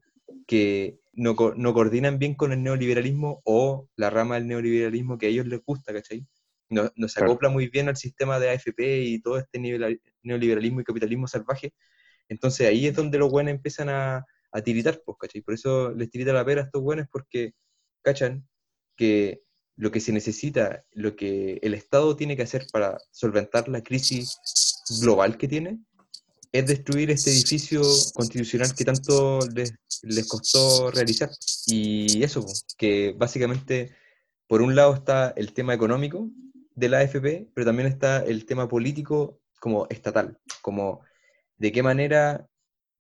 que 0.48 1.00
no, 1.14 1.36
no 1.56 1.74
coordinan 1.74 2.20
bien 2.20 2.36
con 2.36 2.52
el 2.52 2.62
neoliberalismo 2.62 3.42
o 3.46 3.88
la 3.96 4.10
rama 4.10 4.36
del 4.36 4.50
neoliberalismo 4.50 5.18
que 5.18 5.28
a 5.28 5.30
ellos 5.30 5.48
les 5.48 5.64
gusta, 5.64 5.94
¿cachai? 5.94 6.28
No, 6.72 6.90
no 6.96 7.08
se 7.10 7.16
Claro. 7.20 7.34
acopla 7.34 7.50
muy 7.50 7.68
bien 7.68 7.90
al 7.90 7.98
sistema 7.98 8.40
de 8.40 8.50
AFP 8.50 9.04
y 9.04 9.22
todo 9.22 9.38
este 9.38 9.60
nivel- 9.60 10.02
neoliberalismo 10.24 10.80
y 10.80 10.84
capitalismo 10.86 11.28
salvaje. 11.28 11.74
Entonces 12.30 12.68
ahí 12.68 12.88
es 12.88 12.96
donde 12.96 13.18
los 13.18 13.30
buenos 13.30 13.52
empiezan 13.52 13.90
a, 13.90 14.26
a 14.54 14.62
tiritar, 14.62 15.02
pues, 15.06 15.18
¿cachai? 15.20 15.42
Por 15.42 15.54
eso 15.54 15.92
les 15.92 16.10
tirita 16.10 16.32
la 16.32 16.46
pera 16.46 16.62
a 16.62 16.66
estos 16.66 16.82
buenos 16.82 17.08
porque 17.12 17.54
cachan 18.02 18.48
que 18.96 19.42
lo 19.76 19.92
que 19.92 20.00
se 20.00 20.14
necesita, 20.14 20.86
lo 20.92 21.16
que 21.16 21.60
el 21.62 21.74
Estado 21.74 22.16
tiene 22.16 22.38
que 22.38 22.44
hacer 22.44 22.68
para 22.72 22.98
solventar 23.12 23.68
la 23.68 23.82
crisis 23.84 24.38
global 25.02 25.38
que 25.38 25.48
tiene, 25.50 25.80
es 26.54 26.68
destruir 26.68 27.12
este 27.12 27.32
edificio 27.32 27.82
constitucional 28.14 28.74
que 28.76 28.86
tanto 28.86 29.40
les, 29.56 29.74
les 30.04 30.28
costó 30.28 30.92
realizar. 30.92 31.30
Y 31.66 32.24
eso, 32.24 32.46
po, 32.46 32.54
que 32.78 33.14
básicamente, 33.18 33.92
por 34.48 34.62
un 34.62 34.76
lado 34.76 34.94
está 34.94 35.34
el 35.36 35.54
tema 35.54 35.74
económico 35.74 36.30
de 36.82 36.90
la 36.90 37.00
AFP, 37.00 37.48
pero 37.54 37.66
también 37.66 37.88
está 37.88 38.24
el 38.26 38.46
tema 38.46 38.68
político 38.68 39.40
como 39.60 39.86
estatal, 39.90 40.38
como 40.62 41.02
de 41.58 41.72
qué 41.72 41.84
manera 41.84 42.48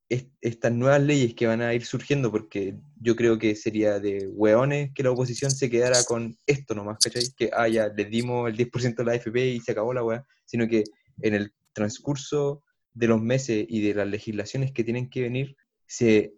es- 0.07 0.27
estas 0.41 0.71
nuevas 0.71 1.01
leyes 1.01 1.33
que 1.33 1.47
van 1.47 1.61
a 1.61 1.73
ir 1.73 1.83
surgiendo, 1.83 2.31
porque 2.31 2.75
yo 2.99 3.15
creo 3.15 3.39
que 3.39 3.55
sería 3.55 3.99
de 3.99 4.27
hueones 4.27 4.91
que 4.93 5.03
la 5.03 5.11
oposición 5.11 5.49
se 5.49 5.69
quedara 5.69 6.03
con 6.03 6.37
esto 6.45 6.75
nomás, 6.75 6.99
¿cachai? 7.03 7.23
Que, 7.35 7.49
ah, 7.53 7.67
ya, 7.67 7.87
les 7.87 8.09
dimos 8.09 8.49
el 8.49 8.55
10% 8.55 9.01
de 9.01 9.05
la 9.05 9.13
AFP 9.13 9.37
y 9.55 9.59
se 9.59 9.71
acabó 9.71 9.93
la 9.93 10.03
hueá, 10.03 10.25
sino 10.45 10.67
que 10.67 10.83
en 11.21 11.33
el 11.33 11.53
transcurso 11.73 12.63
de 12.93 13.07
los 13.07 13.21
meses 13.21 13.65
y 13.67 13.81
de 13.81 13.95
las 13.95 14.07
legislaciones 14.07 14.71
que 14.73 14.83
tienen 14.83 15.09
que 15.09 15.21
venir, 15.21 15.55
se 15.87 16.33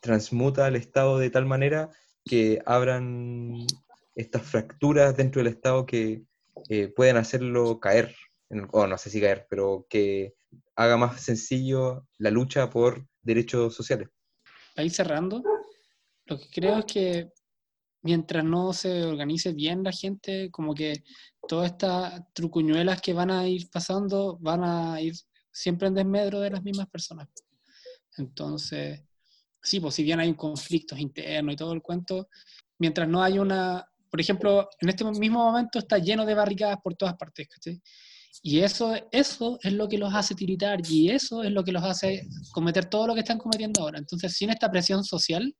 transmuta 0.00 0.66
al 0.66 0.74
Estado 0.74 1.18
de 1.18 1.30
tal 1.30 1.46
manera 1.46 1.90
que 2.24 2.60
abran 2.66 3.54
estas 4.16 4.42
fracturas 4.42 5.16
dentro 5.16 5.40
del 5.40 5.52
Estado 5.52 5.86
que 5.86 6.24
eh, 6.68 6.88
pueden 6.88 7.16
hacerlo 7.16 7.80
caer, 7.80 8.14
o 8.72 8.86
no 8.86 8.98
sé 8.98 9.10
si 9.10 9.20
caer, 9.20 9.46
pero 9.48 9.86
que 9.88 10.34
haga 10.76 10.96
más 10.96 11.20
sencillo 11.20 12.06
la 12.18 12.30
lucha 12.30 12.70
por 12.70 13.06
derechos 13.22 13.74
sociales. 13.74 14.08
Para 14.74 14.86
ir 14.86 14.92
cerrando, 14.92 15.42
lo 16.26 16.38
que 16.38 16.48
creo 16.50 16.78
es 16.78 16.84
que 16.84 17.32
mientras 18.02 18.44
no 18.44 18.72
se 18.72 19.04
organice 19.04 19.52
bien 19.52 19.82
la 19.82 19.92
gente, 19.92 20.50
como 20.50 20.74
que 20.74 21.02
todas 21.48 21.72
estas 21.72 22.22
trucuñuelas 22.32 23.00
que 23.00 23.12
van 23.12 23.30
a 23.30 23.46
ir 23.46 23.68
pasando 23.70 24.38
van 24.40 24.62
a 24.64 25.00
ir 25.00 25.14
siempre 25.50 25.88
en 25.88 25.94
desmedro 25.94 26.40
de 26.40 26.50
las 26.50 26.62
mismas 26.62 26.88
personas. 26.88 27.28
Entonces, 28.16 29.02
sí, 29.62 29.80
pues 29.80 29.94
si 29.94 30.02
bien 30.02 30.20
hay 30.20 30.28
un 30.28 30.34
conflicto 30.34 30.96
interno 30.96 31.52
y 31.52 31.56
todo 31.56 31.72
el 31.72 31.82
cuento, 31.82 32.28
mientras 32.78 33.08
no 33.08 33.22
hay 33.22 33.38
una, 33.38 33.87
por 34.10 34.20
ejemplo, 34.20 34.68
en 34.80 34.88
este 34.88 35.04
mismo 35.04 35.44
momento 35.44 35.78
está 35.78 35.98
lleno 35.98 36.24
de 36.24 36.34
barricadas 36.34 36.78
por 36.82 36.94
todas 36.94 37.14
partes, 37.14 37.48
¿cachai? 37.48 37.80
Y 38.42 38.60
eso, 38.60 38.94
eso 39.10 39.58
es 39.62 39.72
lo 39.72 39.88
que 39.88 39.98
los 39.98 40.14
hace 40.14 40.34
tiritar 40.34 40.80
y 40.88 41.10
eso 41.10 41.42
es 41.42 41.50
lo 41.50 41.64
que 41.64 41.72
los 41.72 41.82
hace 41.82 42.26
cometer 42.52 42.84
todo 42.84 43.08
lo 43.08 43.14
que 43.14 43.20
están 43.20 43.38
cometiendo 43.38 43.82
ahora. 43.82 43.98
Entonces, 43.98 44.34
sin 44.34 44.50
esta 44.50 44.70
presión 44.70 45.02
social 45.02 45.54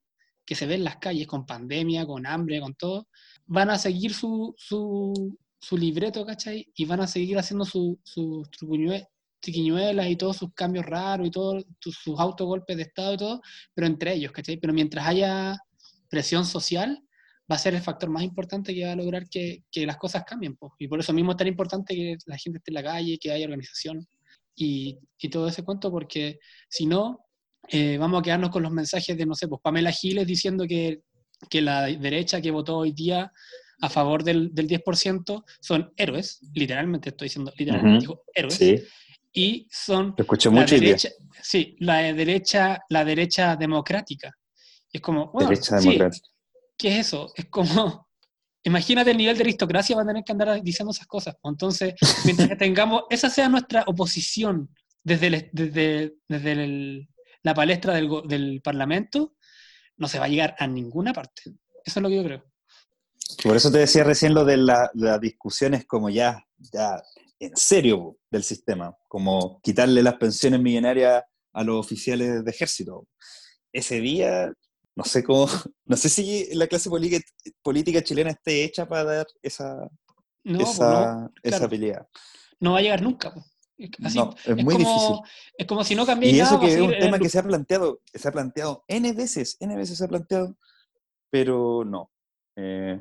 que 0.47 0.55
se 0.55 0.67
ve 0.67 0.77
en 0.77 0.85
las 0.85 0.97
calles, 0.97 1.27
con 1.27 1.45
pandemia, 1.45 2.07
con 2.07 2.27
hambre, 2.27 2.61
con 2.61 2.75
todo, 2.75 3.09
van 3.47 3.71
a 3.71 3.79
seguir 3.79 4.15
su, 4.15 4.55
su, 4.57 5.37
su 5.61 5.77
libreto, 5.77 6.25
¿cachai? 6.25 6.71
Y 6.75 6.85
van 6.85 7.01
a 7.01 7.07
seguir 7.07 7.37
haciendo 7.39 7.65
su- 7.65 7.99
sus 8.05 8.49
trucuñue- 8.51 9.07
triquiñuelas 9.41 10.09
y 10.09 10.17
todos 10.17 10.37
sus 10.37 10.53
cambios 10.55 10.87
raros 10.87 11.27
y 11.27 11.31
todos 11.31 11.65
sus 11.81 12.19
autogolpes 12.19 12.77
de 12.77 12.85
Estado 12.85 13.15
y 13.15 13.17
todo, 13.17 13.41
pero 13.75 13.87
entre 13.87 14.15
ellos, 14.15 14.33
¿cachai? 14.33 14.57
Pero 14.57 14.73
mientras 14.73 15.07
haya 15.07 15.57
presión 16.09 16.45
social, 16.45 17.03
va 17.51 17.57
a 17.57 17.59
ser 17.59 17.75
el 17.75 17.81
factor 17.81 18.11
más 18.11 18.23
importante 18.23 18.75
que 18.75 18.85
va 18.85 18.93
a 18.93 18.97
lograr 18.97 19.29
que, 19.29 19.65
que 19.71 19.87
las 19.87 19.97
cosas 19.97 20.25
cambien. 20.25 20.57
po. 20.57 20.75
Y 20.79 20.89
por 20.89 21.01
eso 21.01 21.13
mismo 21.13 21.33
es 21.33 21.39
tan 21.39 21.47
importante 21.47 21.95
que 21.95 22.17
la 22.27 22.37
gente 22.37 22.59
esté 22.59 22.71
en 22.71 22.75
la 22.75 22.83
calle, 22.83 23.19
que 23.19 23.33
haya 23.33 23.47
organización 23.47 24.07
y, 24.55 24.99
y 25.19 25.29
todo 25.29 25.49
ese 25.49 25.63
cuento, 25.63 25.91
porque 25.91 26.39
si 26.69 26.87
no, 26.87 27.25
eh, 27.69 27.97
vamos 27.99 28.21
a 28.21 28.23
quedarnos 28.23 28.51
con 28.51 28.63
los 28.63 28.73
mensajes 28.73 29.17
de, 29.17 29.27
no 29.27 29.35
sé, 29.35 29.49
pues 29.49 29.61
Pamela 29.63 29.93
Giles 29.93 30.27
diciendo 30.27 30.67
que, 30.67 31.03
que 31.49 31.63
la 31.63 31.87
derecha 31.87 32.41
que 32.41 32.51
votó 32.51 32.79
hoy 32.79 32.93
día 32.93 33.33
a 33.81 33.89
favor 33.89 34.25
del, 34.25 34.55
del 34.55 34.69
10% 34.69 35.45
son 35.61 35.93
héroes, 35.97 36.41
literalmente 36.53 37.11
estoy 37.11 37.27
diciendo, 37.27 37.53
literalmente 37.57 38.07
héroes, 38.35 38.55
Sí, 38.55 38.83
y 39.33 39.69
son 39.71 40.15
lo 40.17 40.23
escuché 40.23 40.51
la 40.51 40.61
mucho 40.61 40.75
derecha, 40.75 41.11
sí, 41.41 41.77
la 41.81 42.13
derecha, 42.13 42.81
la 42.89 43.05
derecha 43.05 43.57
democrática. 43.57 44.33
Es 44.91 45.01
como, 45.01 45.31
bueno, 45.31 45.51
Derecha 45.51 45.79
sí, 45.79 45.89
democrática. 45.89 46.29
¿Qué 46.79 46.89
es 46.99 47.07
eso? 47.09 47.33
Es 47.37 47.47
como, 47.47 48.09
imagínate 48.63 49.11
el 49.11 49.17
nivel 49.19 49.37
de 49.37 49.43
aristocracia, 49.43 49.97
van 49.97 50.07
a 50.09 50.11
tener 50.13 50.25
que 50.25 50.33
andar 50.33 50.63
diciendo 50.63 50.93
esas 50.93 51.07
cosas. 51.07 51.35
pues. 51.41 51.53
Entonces, 51.53 51.95
mientras 52.25 52.49
que 52.49 52.57
tengamos, 52.57 53.03
esa 53.11 53.29
sea 53.29 53.49
nuestra 53.49 53.83
oposición 53.87 54.71
desde, 55.03 55.27
el- 55.27 55.51
desde, 55.53 56.15
desde 56.29 56.53
el- 56.53 57.09
la 57.43 57.55
palestra 57.55 57.95
del, 57.95 58.09
del 58.27 58.61
Parlamento, 58.63 59.35
no 59.97 60.09
se 60.09 60.19
va 60.19 60.27
a 60.27 60.29
llegar 60.29 60.55
a 60.59 60.67
ninguna 60.67 61.13
parte. 61.13 61.43
Eso 61.85 62.01
es 62.01 62.03
lo 62.03 62.09
que 62.09 62.17
yo 62.17 62.25
creo. 62.25 62.45
Por 63.43 63.57
eso 63.57 63.71
te 63.71 63.79
decía 63.79 64.05
recién 64.05 64.35
lo 64.35 64.45
de 64.45 64.57
la- 64.57 64.91
las 64.95 65.21
discusiones 65.21 65.85
como 65.87 66.09
ya, 66.11 66.45
ya 66.73 67.03
en 67.41 67.57
serio 67.57 68.17
del 68.31 68.43
sistema, 68.43 68.95
como 69.07 69.61
quitarle 69.63 70.03
las 70.03 70.15
pensiones 70.15 70.61
millonarias 70.61 71.23
a 71.53 71.63
los 71.65 71.79
oficiales 71.79 72.45
de 72.45 72.51
ejército. 72.51 73.07
Ese 73.73 74.01
día, 74.01 74.53
no 74.99 75.05
sé 75.05 75.23
cómo, 75.23 75.47
no 75.87 75.97
sé 75.97 76.09
si 76.09 76.53
la 76.55 76.67
clase 76.67 76.91
política, 76.91 77.25
política 77.63 78.03
chilena 78.03 78.31
esté 78.31 78.65
hecha 78.65 78.89
para 78.89 79.05
dar 79.05 79.27
esa, 79.41 79.89
No, 80.43 80.61
esa, 80.61 81.15
no, 81.21 81.33
esa 81.41 81.57
claro. 81.59 81.71
pelea. 81.71 82.09
no 82.59 82.73
va 82.73 82.79
a 82.79 82.83
llegar 82.83 83.01
nunca. 83.01 83.33
Es 83.77 83.91
Así, 84.03 84.19
No, 84.19 84.35
es 84.37 84.49
es, 84.49 84.65
muy 84.65 84.75
como, 84.75 84.89
difícil. 84.89 85.17
es 85.57 85.67
como 85.69 85.85
si 85.85 85.95
no 85.95 86.05
cambiáis 86.05 86.35
Y 86.35 86.41
eso 86.41 86.59
que 86.59 86.75
es 86.75 86.81
un 86.81 86.93
el 86.93 86.99
tema 86.99 87.21
que 87.21 87.29
se 87.29 87.39
ha 87.39 87.45
planteado, 87.45 88.01
se 88.13 88.27
ha 88.29 88.33
planteado 88.33 88.85
N 88.89 89.13
veces, 89.13 89.57
N 89.61 89.77
veces 89.77 89.99
se 89.99 90.05
ha 90.05 90.09
planteado, 90.09 90.57
pero 91.31 91.85
no. 91.85 92.11
Eh, 92.57 93.01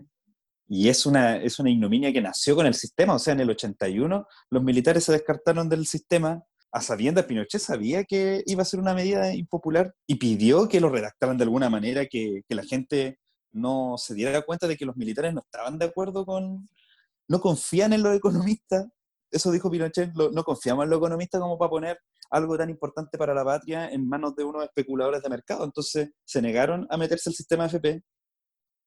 y 0.68 0.90
es 0.90 1.07
una, 1.07 1.38
es 1.38 1.57
una 1.57 1.72
ignominia 1.72 2.14
que 2.14 2.22
nació 2.22 2.56
con 2.56 2.68
el 2.68 2.76
sistema, 2.76 3.15
o 3.15 3.19
sea, 3.19 3.34
en 3.34 3.40
el 3.40 3.49
81 3.49 4.28
los 4.52 4.64
militares 4.64 5.03
se 5.03 5.14
descartaron 5.14 5.68
del 5.68 5.88
sistema 5.88 6.44
a 6.72 6.81
sabiendas, 6.81 7.26
Pinochet 7.26 7.61
sabía 7.61 8.03
que 8.03 8.44
iba 8.45 8.61
a 8.61 8.65
ser 8.65 8.80
una 8.80 8.94
medida 8.94 9.34
impopular 9.34 9.94
y 10.06 10.15
pidió 10.15 10.68
que 10.68 10.81
lo 10.81 10.89
redactaran 10.89 11.38
de 11.38 11.44
alguna 11.44 11.69
manera, 11.69 12.06
que, 12.06 12.44
la 12.49 12.64
gente 12.64 13.19
no 13.52 13.95
se 13.98 14.14
diera 14.14 14.41
cuenta 14.41 14.68
de 14.68 14.77
que 14.77 14.85
los 14.85 14.98
militares 14.98 15.34
no 15.34 15.41
estaban 15.41 15.80
de 15.80 15.85
acuerdo 15.85 16.26
con, 16.26 16.68
no 17.27 17.41
confían 17.41 17.94
en 17.94 18.03
los 18.03 18.15
economistas, 18.15 18.88
eso 19.31 19.52
dijo 19.52 19.69
Pinochet, 19.69 20.14
no 20.14 20.44
confiamos 20.44 20.84
en 20.84 20.89
los 20.89 20.98
economistas 20.98 21.41
como 21.41 21.57
para 21.57 21.69
poner 21.69 21.99
algo 22.30 22.57
tan 22.57 22.69
importante 22.69 23.18
para 23.18 23.34
la 23.34 23.44
patria 23.44 23.89
en 23.89 24.07
manos 24.07 24.35
de 24.35 24.44
unos 24.44 24.64
especuladores 24.64 25.22
de 25.22 25.30
mercado. 25.30 25.64
Entonces 25.64 26.11
se 26.26 26.41
negaron 26.41 26.88
a 26.89 26.98
meterse 26.98 27.30
al 27.30 27.35
sistema 27.35 27.65
FP 27.65 28.03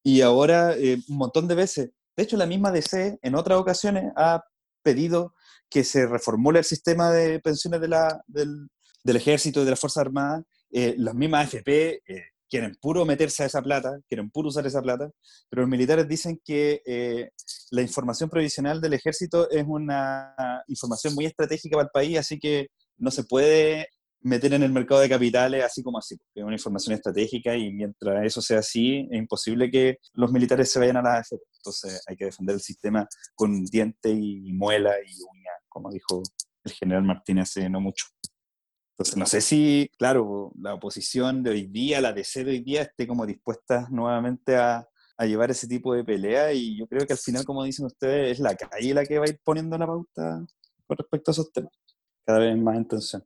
y 0.02 0.20
ahora 0.23 0.77
eh, 0.77 0.98
un 1.09 1.16
montón 1.16 1.47
de 1.47 1.55
veces, 1.55 1.90
de 2.16 2.23
hecho 2.23 2.36
la 2.36 2.47
misma 2.47 2.70
DC 2.70 3.19
en 3.20 3.35
otras 3.35 3.59
ocasiones 3.59 4.12
ha 4.16 4.43
pedido 4.82 5.35
que 5.70 5.84
se 5.84 6.06
reformule 6.06 6.59
el 6.59 6.64
sistema 6.64 7.10
de 7.10 7.40
pensiones 7.40 7.80
de 7.80 7.88
la, 7.88 8.22
del, 8.26 8.68
del 9.05 9.16
ejército 9.16 9.62
y 9.62 9.64
de 9.64 9.70
las 9.70 9.80
Fuerzas 9.80 10.02
Armadas. 10.02 10.44
Eh, 10.70 10.94
las 10.98 11.14
mismas 11.14 11.47
AFP 11.47 12.02
eh, 12.06 12.24
quieren 12.48 12.76
puro 12.80 13.05
meterse 13.05 13.44
a 13.44 13.47
esa 13.47 13.62
plata, 13.62 13.98
quieren 14.09 14.30
puro 14.30 14.48
usar 14.48 14.66
esa 14.66 14.82
plata, 14.82 15.10
pero 15.48 15.62
los 15.62 15.70
militares 15.70 16.09
dicen 16.09 16.40
que 16.44 16.82
eh, 16.84 17.30
la 17.70 17.82
información 17.82 18.28
provisional 18.28 18.80
del 18.80 18.94
ejército 18.94 19.48
es 19.51 19.64
una 19.66 20.34
información 20.66 21.14
muy 21.14 21.26
estratégica 21.26 21.76
para 21.76 21.84
el 21.84 21.92
país, 21.92 22.18
así 22.18 22.38
que 22.38 22.68
no 22.98 23.10
se 23.10 23.24
puede 23.24 23.88
meter 24.22 24.52
en 24.52 24.62
el 24.62 24.72
mercado 24.72 25.01
de 25.01 25.09
capitales 25.09 25.64
así 25.64 25.82
como 25.82 25.98
así, 25.98 26.16
que 26.34 26.40
es 26.40 26.44
una 26.44 26.55
información 26.55 26.94
estratégica 26.94 27.56
y 27.56 27.72
mientras 27.72 28.24
eso 28.24 28.42
sea 28.42 28.59
así, 28.59 29.09
es 29.10 29.18
imposible 29.18 29.70
que 29.70 29.97
los 30.12 30.30
militares 30.30 30.70
se 30.70 30.78
vayan 30.78 30.98
a 30.98 31.02
la 31.02 31.14
AFP. 31.18 31.36
Entonces 31.56 32.02
hay 32.06 32.16
que 32.16 32.26
defender 32.26 32.55
el 32.55 32.60
sistema 32.60 33.09
con 33.34 33.64
diente 33.64 34.10
y 34.10 34.52
muela 34.52 34.94
y 35.06 35.22
como 35.70 35.90
dijo 35.90 36.22
el 36.64 36.72
general 36.72 37.05
Martínez 37.05 37.44
hace 37.44 37.70
no 37.70 37.80
mucho. 37.80 38.06
Entonces 38.92 39.16
no 39.16 39.24
sé 39.24 39.40
si, 39.40 39.90
claro, 39.98 40.52
la 40.60 40.74
oposición 40.74 41.42
de 41.42 41.51
hoy 41.51 41.66
día, 41.68 42.02
la 42.02 42.12
DC 42.12 42.44
de 42.44 42.51
hoy 42.51 42.60
día, 42.60 42.82
esté 42.82 43.06
como 43.06 43.24
dispuesta 43.24 43.88
nuevamente 43.90 44.56
a, 44.56 44.86
a 45.16 45.26
llevar 45.26 45.51
ese 45.51 45.66
tipo 45.66 45.94
de 45.94 46.05
pelea 46.05 46.52
y 46.52 46.78
yo 46.78 46.86
creo 46.86 47.06
que 47.06 47.14
al 47.14 47.18
final, 47.18 47.44
como 47.47 47.64
dicen 47.64 47.86
ustedes, 47.86 48.32
es 48.32 48.40
la 48.40 48.55
calle 48.55 48.92
la 48.92 49.06
que 49.06 49.18
va 49.18 49.24
a 49.24 49.30
ir 49.30 49.40
poniendo 49.42 49.78
la 49.78 49.86
pauta 49.86 50.44
con 50.86 50.97
respecto 50.98 51.30
a 51.30 51.32
esos 51.32 51.51
temas, 51.51 51.72
cada 52.26 52.40
vez 52.40 52.59
más 52.59 52.76
en 52.76 52.88
tensión 52.88 53.24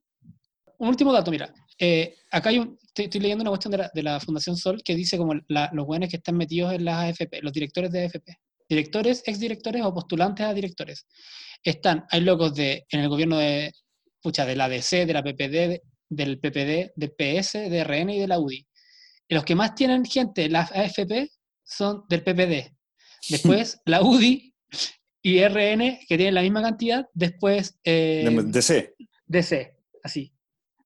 un 0.78 0.88
último 0.88 1.12
dato, 1.12 1.30
mira. 1.30 1.52
Eh, 1.78 2.14
acá 2.30 2.50
hay 2.50 2.58
un, 2.58 2.78
estoy, 2.94 3.20
leyendo 3.20 3.42
una 3.42 3.50
cuestión 3.50 3.72
de 3.72 4.02
la, 4.02 4.20
Fundación 4.20 4.56
Sol 4.56 4.82
que 4.84 4.94
dice 4.94 5.18
como 5.18 5.34
los 5.48 5.86
buenos 5.86 6.08
que 6.08 6.16
están 6.16 6.36
metidos 6.36 6.72
en 6.72 6.84
las 6.84 7.10
AFP, 7.10 7.42
los 7.42 7.52
directores 7.52 7.90
de 7.90 8.04
AFP, 8.04 8.38
directores, 8.68 9.22
exdirectores 9.26 9.82
o 9.82 9.94
postulantes 9.94 10.46
a 10.46 10.54
directores. 10.54 11.06
Están, 11.62 12.04
hay 12.10 12.20
locos 12.20 12.54
de, 12.54 12.84
en 12.90 13.00
el 13.00 13.08
gobierno 13.08 13.38
de, 13.38 13.72
pucha, 14.20 14.44
de 14.46 14.56
la 14.56 14.68
DC, 14.68 15.06
de 15.06 15.12
la 15.12 15.22
PPD, 15.22 15.82
del 16.08 16.38
PPD, 16.38 16.92
del 16.96 17.12
PS, 17.12 17.52
de 17.70 17.84
RN 17.84 18.10
y 18.10 18.20
de 18.20 18.28
la 18.28 18.38
UDI. 18.38 18.66
Y 19.28 19.34
los 19.34 19.44
que 19.44 19.54
más 19.54 19.74
tienen 19.74 20.04
gente 20.04 20.44
en 20.44 20.52
la 20.52 20.60
AFP 20.60 21.30
son 21.62 22.04
del 22.08 22.22
PPD. 22.22 22.74
Después 23.30 23.80
la 23.86 24.02
UDI 24.02 24.54
y 25.22 25.42
RN, 25.42 26.00
que 26.06 26.16
tienen 26.16 26.34
la 26.34 26.42
misma 26.42 26.62
cantidad. 26.62 27.06
Después... 27.14 27.78
Eh, 27.84 28.28
DC. 28.46 28.94
DC, 29.26 29.74
así 30.02 30.34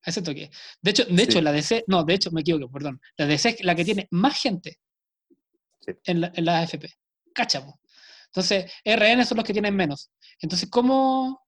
ese 0.08 0.22
toque. 0.22 0.50
De 0.80 0.90
hecho, 0.90 1.04
de 1.04 1.22
hecho 1.22 1.40
la 1.40 1.52
DC, 1.52 1.84
no, 1.86 2.04
de 2.04 2.14
hecho 2.14 2.30
me 2.30 2.40
equivoco, 2.40 2.70
perdón. 2.70 3.00
La 3.16 3.26
DC 3.26 3.48
es 3.50 3.64
la 3.64 3.74
que 3.74 3.84
tiene 3.84 4.08
más 4.10 4.40
gente 4.40 4.78
en, 6.04 6.20
la, 6.20 6.32
en 6.34 6.48
AFP. 6.48 6.86
Cáchamo. 7.38 7.78
Entonces, 8.26 8.70
RN 8.84 9.24
son 9.24 9.36
los 9.36 9.46
que 9.46 9.52
tienen 9.52 9.76
menos. 9.76 10.10
Entonces, 10.40 10.68
¿cómo, 10.68 11.40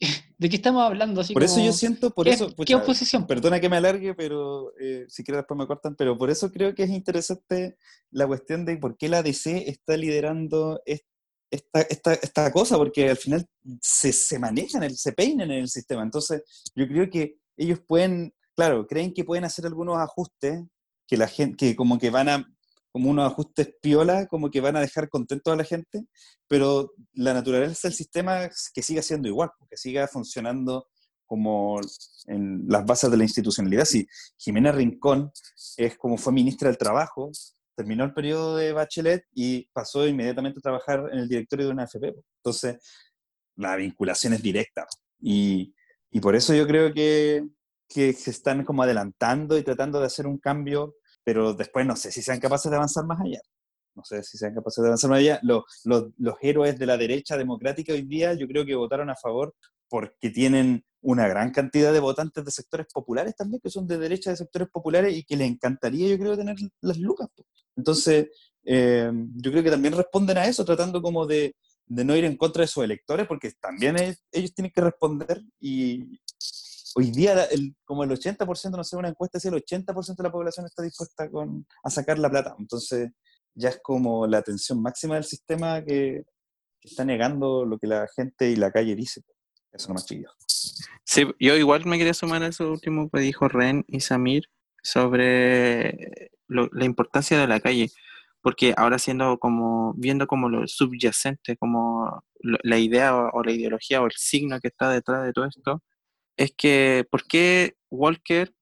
¿De 0.38 0.48
qué 0.48 0.56
estamos 0.56 0.82
hablando? 0.82 1.20
Así 1.20 1.34
por 1.34 1.42
eso 1.42 1.60
yo 1.60 1.72
siento, 1.72 2.10
por 2.10 2.28
eso... 2.28 2.54
¿Qué 2.64 2.74
oposición? 2.74 3.26
Perdona 3.26 3.60
que 3.60 3.68
me 3.68 3.76
alargue, 3.76 4.14
pero 4.14 4.72
eh, 4.78 5.04
si 5.08 5.24
quieres 5.24 5.40
después 5.40 5.58
me 5.58 5.66
cortan, 5.66 5.96
pero 5.96 6.16
por 6.16 6.30
eso 6.30 6.52
creo 6.52 6.74
que 6.74 6.84
es 6.84 6.90
interesante 6.90 7.76
la 8.10 8.26
cuestión 8.26 8.64
de 8.64 8.76
por 8.76 8.96
qué 8.96 9.08
la 9.08 9.22
DC 9.22 9.68
está 9.68 9.96
liderando 9.96 10.80
esta, 10.84 11.80
esta, 11.80 12.14
esta 12.14 12.52
cosa, 12.52 12.76
porque 12.76 13.10
al 13.10 13.16
final 13.16 13.44
se, 13.82 14.12
se 14.12 14.38
manejan, 14.38 14.88
se 14.94 15.12
peinan 15.12 15.50
en 15.50 15.60
el 15.60 15.68
sistema. 15.68 16.02
Entonces, 16.02 16.42
yo 16.76 16.86
creo 16.86 17.10
que 17.10 17.38
ellos 17.56 17.80
pueden, 17.86 18.32
claro, 18.54 18.86
creen 18.86 19.12
que 19.12 19.24
pueden 19.24 19.44
hacer 19.44 19.66
algunos 19.66 19.98
ajustes, 19.98 20.62
que 21.08 21.16
la 21.16 21.26
gente, 21.26 21.56
que 21.56 21.74
como 21.74 21.98
que 21.98 22.10
van 22.10 22.28
a, 22.28 22.57
como 22.90 23.10
unos 23.10 23.30
ajustes 23.30 23.74
piola, 23.80 24.26
como 24.26 24.50
que 24.50 24.60
van 24.60 24.76
a 24.76 24.80
dejar 24.80 25.08
contento 25.08 25.52
a 25.52 25.56
la 25.56 25.64
gente, 25.64 26.06
pero 26.46 26.92
la 27.12 27.34
naturaleza 27.34 27.88
del 27.88 27.96
sistema 27.96 28.44
es 28.44 28.70
que 28.72 28.82
siga 28.82 29.02
siendo 29.02 29.28
igual, 29.28 29.50
que 29.68 29.76
siga 29.76 30.08
funcionando 30.08 30.88
como 31.26 31.78
en 32.26 32.64
las 32.66 32.84
bases 32.86 33.10
de 33.10 33.18
la 33.18 33.24
institucionalidad. 33.24 33.84
Si 33.84 34.06
Jimena 34.38 34.72
Rincón 34.72 35.30
es 35.76 35.96
como 35.98 36.16
fue 36.16 36.32
ministra 36.32 36.68
del 36.68 36.78
Trabajo, 36.78 37.30
terminó 37.76 38.04
el 38.04 38.14
periodo 38.14 38.56
de 38.56 38.72
Bachelet 38.72 39.24
y 39.34 39.68
pasó 39.72 40.06
inmediatamente 40.06 40.58
a 40.58 40.62
trabajar 40.62 41.04
en 41.12 41.18
el 41.18 41.28
directorio 41.28 41.66
de 41.66 41.72
una 41.72 41.84
AFP. 41.84 42.14
Entonces, 42.42 42.78
la 43.56 43.76
vinculación 43.76 44.32
es 44.32 44.42
directa. 44.42 44.86
Y, 45.20 45.74
y 46.10 46.20
por 46.20 46.34
eso 46.34 46.54
yo 46.54 46.66
creo 46.66 46.92
que, 46.92 47.44
que 47.88 48.12
se 48.14 48.30
están 48.30 48.64
como 48.64 48.82
adelantando 48.82 49.56
y 49.56 49.62
tratando 49.62 50.00
de 50.00 50.06
hacer 50.06 50.26
un 50.26 50.38
cambio, 50.38 50.96
pero 51.28 51.52
después 51.52 51.84
no 51.84 51.94
sé 51.94 52.10
si 52.10 52.22
sean 52.22 52.40
capaces 52.40 52.70
de 52.70 52.76
avanzar 52.78 53.04
más 53.04 53.20
allá. 53.20 53.42
No 53.94 54.02
sé 54.02 54.22
si 54.22 54.38
sean 54.38 54.54
capaces 54.54 54.80
de 54.80 54.88
avanzar 54.88 55.10
más 55.10 55.18
allá. 55.18 55.38
Los, 55.42 55.62
los, 55.84 56.04
los 56.16 56.36
héroes 56.40 56.78
de 56.78 56.86
la 56.86 56.96
derecha 56.96 57.36
democrática 57.36 57.92
hoy 57.92 58.00
día 58.00 58.32
yo 58.32 58.48
creo 58.48 58.64
que 58.64 58.74
votaron 58.74 59.10
a 59.10 59.14
favor 59.14 59.54
porque 59.90 60.30
tienen 60.30 60.86
una 61.02 61.28
gran 61.28 61.50
cantidad 61.50 61.92
de 61.92 62.00
votantes 62.00 62.42
de 62.46 62.50
sectores 62.50 62.86
populares 62.90 63.36
también, 63.36 63.60
que 63.62 63.68
son 63.68 63.86
de 63.86 63.98
derecha 63.98 64.30
de 64.30 64.38
sectores 64.38 64.70
populares 64.70 65.14
y 65.14 65.22
que 65.22 65.36
les 65.36 65.50
encantaría, 65.50 66.08
yo 66.08 66.18
creo, 66.18 66.34
tener 66.34 66.56
las 66.80 66.96
lucas. 66.96 67.28
Entonces, 67.76 68.28
eh, 68.64 69.12
yo 69.34 69.50
creo 69.50 69.62
que 69.62 69.70
también 69.70 69.92
responden 69.92 70.38
a 70.38 70.46
eso, 70.46 70.64
tratando 70.64 71.02
como 71.02 71.26
de, 71.26 71.56
de 71.84 72.04
no 72.06 72.16
ir 72.16 72.24
en 72.24 72.38
contra 72.38 72.62
de 72.62 72.68
sus 72.68 72.84
electores, 72.84 73.26
porque 73.26 73.52
también 73.60 73.96
ellos 74.32 74.54
tienen 74.54 74.72
que 74.74 74.80
responder 74.80 75.42
y 75.60 76.18
hoy 76.98 77.12
día 77.12 77.44
el, 77.44 77.76
como 77.84 78.02
el 78.02 78.10
80%, 78.10 78.76
no 78.76 78.82
sé, 78.82 78.96
una 78.96 79.08
encuesta 79.08 79.38
si 79.38 79.46
el 79.46 79.54
80% 79.54 80.16
de 80.16 80.22
la 80.24 80.32
población 80.32 80.66
está 80.66 80.82
dispuesta 80.82 81.30
con, 81.30 81.64
a 81.84 81.90
sacar 81.90 82.18
la 82.18 82.28
plata. 82.28 82.56
Entonces 82.58 83.10
ya 83.54 83.68
es 83.68 83.80
como 83.80 84.26
la 84.26 84.38
atención 84.38 84.82
máxima 84.82 85.14
del 85.14 85.24
sistema 85.24 85.84
que, 85.84 86.24
está 86.80 87.04
negando 87.04 87.64
lo 87.64 87.78
que 87.78 87.86
la 87.86 88.06
gente 88.16 88.50
y 88.50 88.56
la 88.56 88.72
calle 88.72 88.96
dice. 88.96 89.22
Eso 89.72 89.88
no 89.88 89.94
más 89.94 90.06
chido. 90.06 90.32
Sí, 91.04 91.24
yo 91.38 91.56
igual 91.56 91.84
me 91.84 91.98
quería 91.98 92.14
sumar 92.14 92.42
a 92.42 92.48
eso 92.48 92.70
último 92.70 93.10
que 93.10 93.20
dijo 93.20 93.46
Ren 93.46 93.84
y 93.88 94.00
Samir 94.00 94.44
sobre 94.82 96.30
la 96.48 96.84
importancia 96.84 97.38
de 97.38 97.46
la 97.46 97.60
calle 97.60 97.90
porque 98.40 98.72
ahora 98.76 98.98
siendo 98.98 99.38
como, 99.38 99.92
viendo 99.96 100.26
como 100.26 100.48
lo 100.48 100.66
subyacente, 100.66 101.56
como 101.56 102.22
la 102.40 102.78
idea 102.78 103.14
o, 103.14 103.42
la 103.42 103.52
ideología 103.52 104.00
o 104.00 104.06
el 104.06 104.12
signo 104.12 104.60
que 104.60 104.68
está 104.68 104.90
detrás 104.90 105.24
de 105.24 105.32
todo 105.32 105.44
esto, 105.44 105.82
es 106.38 106.52
que, 106.56 107.06
¿por 107.10 107.24
qué 107.26 107.76
Walker 107.90 108.54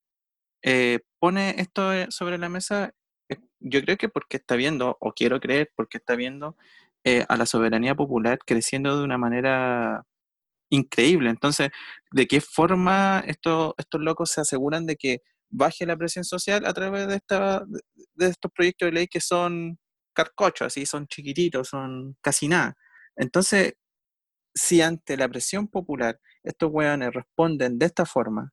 eh, 0.63 1.01
pone 1.21 1.57
esto 1.59 1.93
eh, 1.93 2.07
sobre 2.11 2.39
la 2.39 2.49
mesa? 2.49 2.95
Eh, 3.29 3.37
yo 3.61 3.83
creo 3.83 3.99
que 3.99 4.09
porque 4.09 4.39
está 4.39 4.57
viendo, 4.57 4.97
o 5.01 5.13
quiero 5.13 5.41
creer, 5.41 5.73
porque 5.77 5.99
está 5.99 6.17
viendo 6.17 6.57
a 7.29 7.37
la 7.37 7.47
soberanía 7.47 7.95
popular 7.95 8.41
creciendo 8.45 8.99
de 8.99 9.05
una 9.05 9.17
manera 9.17 10.05
increíble. 10.71 11.31
Entonces, 11.31 11.71
¿de 12.13 12.27
qué 12.27 12.41
forma 12.41 13.23
estos, 13.29 13.75
estos 13.79 14.01
locos 14.01 14.33
se 14.33 14.41
aseguran 14.41 14.87
de 14.87 14.97
que 14.97 15.23
baje 15.49 15.87
la 15.87 15.97
presión 15.97 16.25
social 16.25 16.67
a 16.67 16.75
través 16.75 17.07
de, 17.09 17.17
esta, 17.17 17.65
de 18.15 18.27
estos 18.29 18.51
proyectos 18.53 18.89
de 18.89 18.93
ley 18.93 19.07
que 19.09 19.21
son 19.21 19.79
carcochos, 20.15 20.67
así 20.67 20.87
son 20.87 21.07
chiquititos, 21.07 21.69
son 21.69 22.17
casi 22.21 22.49
nada. 22.49 22.77
Entonces, 23.17 23.75
si 24.55 24.83
ante 24.83 25.17
la 25.17 25.29
presión 25.29 25.69
popular 25.69 26.19
estos 26.47 26.71
hueones 26.73 27.13
responden 27.13 27.79
de 27.79 27.87
esta 27.87 28.07
forma, 28.07 28.53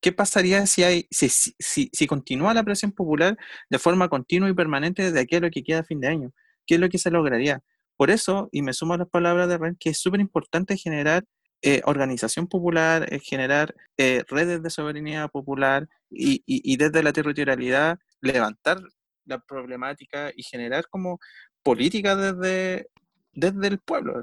¿qué 0.00 0.12
pasaría 0.12 0.66
si, 0.66 0.82
hay, 0.82 1.06
si, 1.10 1.28
si, 1.28 1.90
si, 1.92 2.06
continúa 2.06 2.54
la 2.54 2.64
presión 2.64 2.92
popular 2.92 3.36
de 3.68 3.78
forma 3.78 4.08
continua 4.08 4.48
y 4.48 4.54
permanente 4.54 5.12
de 5.12 5.20
aquí 5.20 5.36
a 5.36 5.40
lo 5.40 5.50
que 5.50 5.62
queda 5.62 5.80
a 5.80 5.84
fin 5.84 6.00
de 6.00 6.08
año? 6.08 6.32
¿Qué 6.66 6.76
es 6.76 6.80
lo 6.80 6.88
que 6.88 6.98
se 6.98 7.10
lograría? 7.10 7.60
Por 7.96 8.10
eso, 8.10 8.48
y 8.52 8.62
me 8.62 8.72
sumo 8.72 8.94
a 8.94 8.98
las 8.98 9.08
palabras 9.08 9.48
de 9.48 9.58
Ren, 9.58 9.76
que 9.78 9.90
es 9.90 9.98
súper 9.98 10.20
importante 10.20 10.76
generar 10.76 11.24
eh, 11.62 11.82
organización 11.84 12.46
popular, 12.46 13.12
eh, 13.12 13.20
generar 13.20 13.74
eh, 13.98 14.24
redes 14.28 14.62
de 14.62 14.70
soberanía 14.70 15.28
popular 15.28 15.86
y, 16.08 16.76
desde 16.78 17.02
la 17.02 17.12
territorialidad 17.12 17.98
levantar 18.22 18.80
la 19.26 19.38
problemática 19.40 20.32
y 20.34 20.42
generar 20.42 20.88
como 20.88 21.18
política 21.62 22.16
desde, 22.16 22.88
desde 23.32 23.68
el 23.68 23.78
pueblo, 23.78 24.18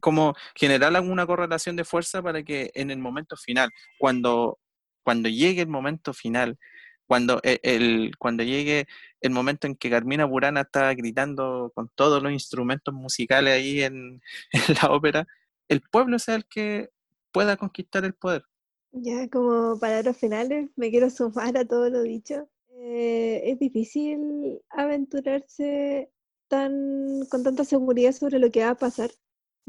como 0.00 0.34
generar 0.54 0.94
alguna 0.94 1.26
correlación 1.26 1.76
de 1.76 1.84
fuerza 1.84 2.22
para 2.22 2.42
que 2.42 2.70
en 2.74 2.90
el 2.90 2.98
momento 2.98 3.36
final, 3.36 3.70
cuando, 3.98 4.58
cuando 5.02 5.28
llegue 5.28 5.62
el 5.62 5.68
momento 5.68 6.14
final, 6.14 6.58
cuando, 7.06 7.40
el, 7.42 8.12
cuando 8.18 8.44
llegue 8.44 8.86
el 9.20 9.32
momento 9.32 9.66
en 9.66 9.74
que 9.74 9.90
Carmina 9.90 10.26
Burana 10.26 10.60
está 10.60 10.94
gritando 10.94 11.72
con 11.74 11.90
todos 11.96 12.22
los 12.22 12.30
instrumentos 12.30 12.94
musicales 12.94 13.54
ahí 13.54 13.82
en 13.82 14.20
la 14.82 14.90
ópera, 14.92 15.26
el 15.68 15.80
pueblo 15.80 16.18
sea 16.18 16.36
el 16.36 16.46
que 16.46 16.90
pueda 17.32 17.56
conquistar 17.56 18.04
el 18.04 18.14
poder. 18.14 18.44
Ya 18.92 19.28
como 19.28 19.78
palabras 19.78 20.16
finales, 20.18 20.70
me 20.76 20.90
quiero 20.90 21.10
sumar 21.10 21.56
a 21.56 21.64
todo 21.64 21.90
lo 21.90 22.02
dicho. 22.02 22.48
Eh, 22.82 23.42
es 23.44 23.58
difícil 23.58 24.60
aventurarse 24.70 26.10
tan, 26.48 27.24
con 27.30 27.42
tanta 27.42 27.64
seguridad 27.64 28.12
sobre 28.12 28.38
lo 28.38 28.50
que 28.50 28.64
va 28.64 28.70
a 28.70 28.74
pasar. 28.74 29.10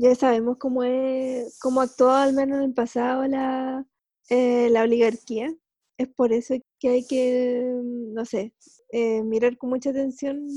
Ya 0.02 0.15
sabemos 0.15 0.57
cómo, 0.57 0.84
es, 0.84 1.60
cómo 1.60 1.80
actuó 1.82 2.10
al 2.10 2.34
menos 2.34 2.57
en 2.57 2.64
el 2.64 2.73
pasado 2.73 3.23
la, 3.28 3.86
eh, 4.30 4.68
la 4.72 4.82
oligarquía. 4.82 5.53
Es 5.98 6.07
por 6.07 6.34
eso 6.34 6.56
que 6.80 6.90
hay 6.90 7.06
que, 7.06 7.64
no 7.84 8.26
sé, 8.26 8.52
eh, 8.91 9.22
mirar 9.23 9.57
con 9.60 9.69
mucha 9.69 9.91
atención 9.91 10.48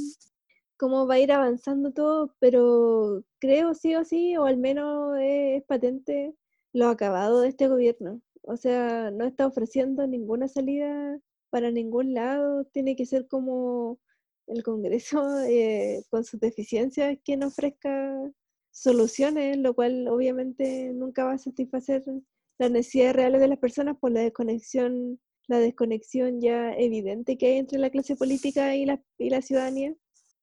cómo 0.78 1.06
va 1.06 1.16
a 1.16 1.18
ir 1.18 1.30
avanzando 1.30 1.92
todo, 1.92 2.34
pero 2.40 3.22
creo 3.38 3.74
sí 3.74 3.94
o 3.96 4.04
sí, 4.04 4.34
o 4.38 4.46
al 4.46 4.56
menos 4.56 5.14
es, 5.20 5.62
patente 5.64 6.34
lo 6.72 6.88
acabado 6.88 7.42
de 7.42 7.48
este 7.50 7.68
gobierno. 7.68 8.22
O 8.42 8.56
sea, 8.56 9.10
no 9.10 9.26
está 9.26 9.46
ofreciendo 9.46 10.06
ninguna 10.06 10.48
salida 10.48 11.20
para 11.50 11.70
ningún 11.70 12.14
lado, 12.14 12.64
tiene 12.72 12.96
que 12.96 13.04
ser 13.04 13.28
como 13.28 13.98
el 14.46 14.62
Congreso 14.62 15.22
eh, 15.48 16.02
con 16.08 16.24
sus 16.24 16.40
deficiencias 16.40 17.18
quien 17.24 17.42
ofrezca 17.44 18.32
soluciones, 18.74 19.56
lo 19.58 19.74
cual 19.74 20.08
obviamente 20.08 20.92
nunca 20.92 21.24
va 21.24 21.34
a 21.34 21.38
satisfacer 21.38 22.02
las 22.58 22.70
necesidades 22.70 23.16
reales 23.16 23.40
de 23.40 23.48
las 23.48 23.58
personas 23.58 23.96
por 23.98 24.10
la 24.12 24.20
desconexión, 24.20 25.20
la 25.46 25.58
desconexión 25.60 26.40
ya 26.40 26.72
evidente 26.74 27.38
que 27.38 27.46
hay 27.46 27.58
entre 27.58 27.78
la 27.78 27.90
clase 27.90 28.16
política 28.16 28.74
y 28.76 28.84
la, 28.84 29.02
y 29.18 29.30
la 29.30 29.42
ciudadanía. 29.42 29.94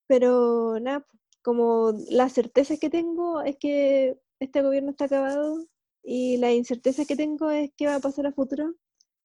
Pero 0.08 0.80
nada, 0.80 1.06
como 1.44 1.94
la 2.10 2.30
certeza 2.30 2.78
que 2.78 2.90
tengo 2.90 3.42
es 3.42 3.58
que 3.58 4.18
este 4.40 4.62
gobierno 4.62 4.92
está 4.92 5.06
acabado 5.06 5.66
y 6.04 6.38
la 6.38 6.54
incerteza 6.54 7.06
que 7.06 7.16
tengo 7.16 7.52
es 7.52 7.72
qué 7.78 7.88
va 7.88 7.96
a 7.96 8.00
pasar 8.00 8.28
a 8.28 8.32
futuro, 8.32 8.76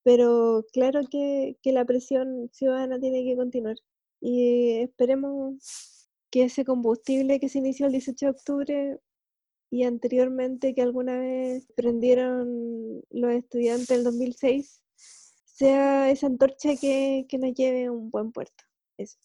pero 0.02 0.64
claro 0.72 1.02
que, 1.10 1.56
que 1.62 1.72
la 1.72 1.84
presión 1.84 2.50
ciudadana 2.52 2.98
tiene 3.00 3.24
que 3.24 3.36
continuar 3.36 3.76
y 4.20 4.78
esperemos 4.80 5.95
que 6.36 6.44
ese 6.44 6.66
combustible 6.66 7.40
que 7.40 7.48
se 7.48 7.60
inició 7.60 7.86
el 7.86 7.92
18 7.92 8.26
de 8.26 8.30
octubre 8.30 8.98
y 9.70 9.84
anteriormente 9.84 10.74
que 10.74 10.82
alguna 10.82 11.18
vez 11.18 11.66
prendieron 11.74 13.00
los 13.08 13.32
estudiantes 13.32 13.88
del 13.88 14.04
2006 14.04 14.82
sea 15.46 16.10
esa 16.10 16.26
antorcha 16.26 16.76
que, 16.78 17.24
que 17.26 17.38
nos 17.38 17.54
lleve 17.54 17.86
a 17.86 17.92
un 17.92 18.10
buen 18.10 18.32
puerto. 18.32 18.64
Eso. 18.98 19.16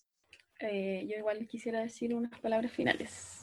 Eh, 0.62 1.06
yo 1.10 1.18
igual 1.18 1.46
quisiera 1.48 1.82
decir 1.82 2.16
unas 2.16 2.40
palabras 2.40 2.72
finales. 2.72 3.42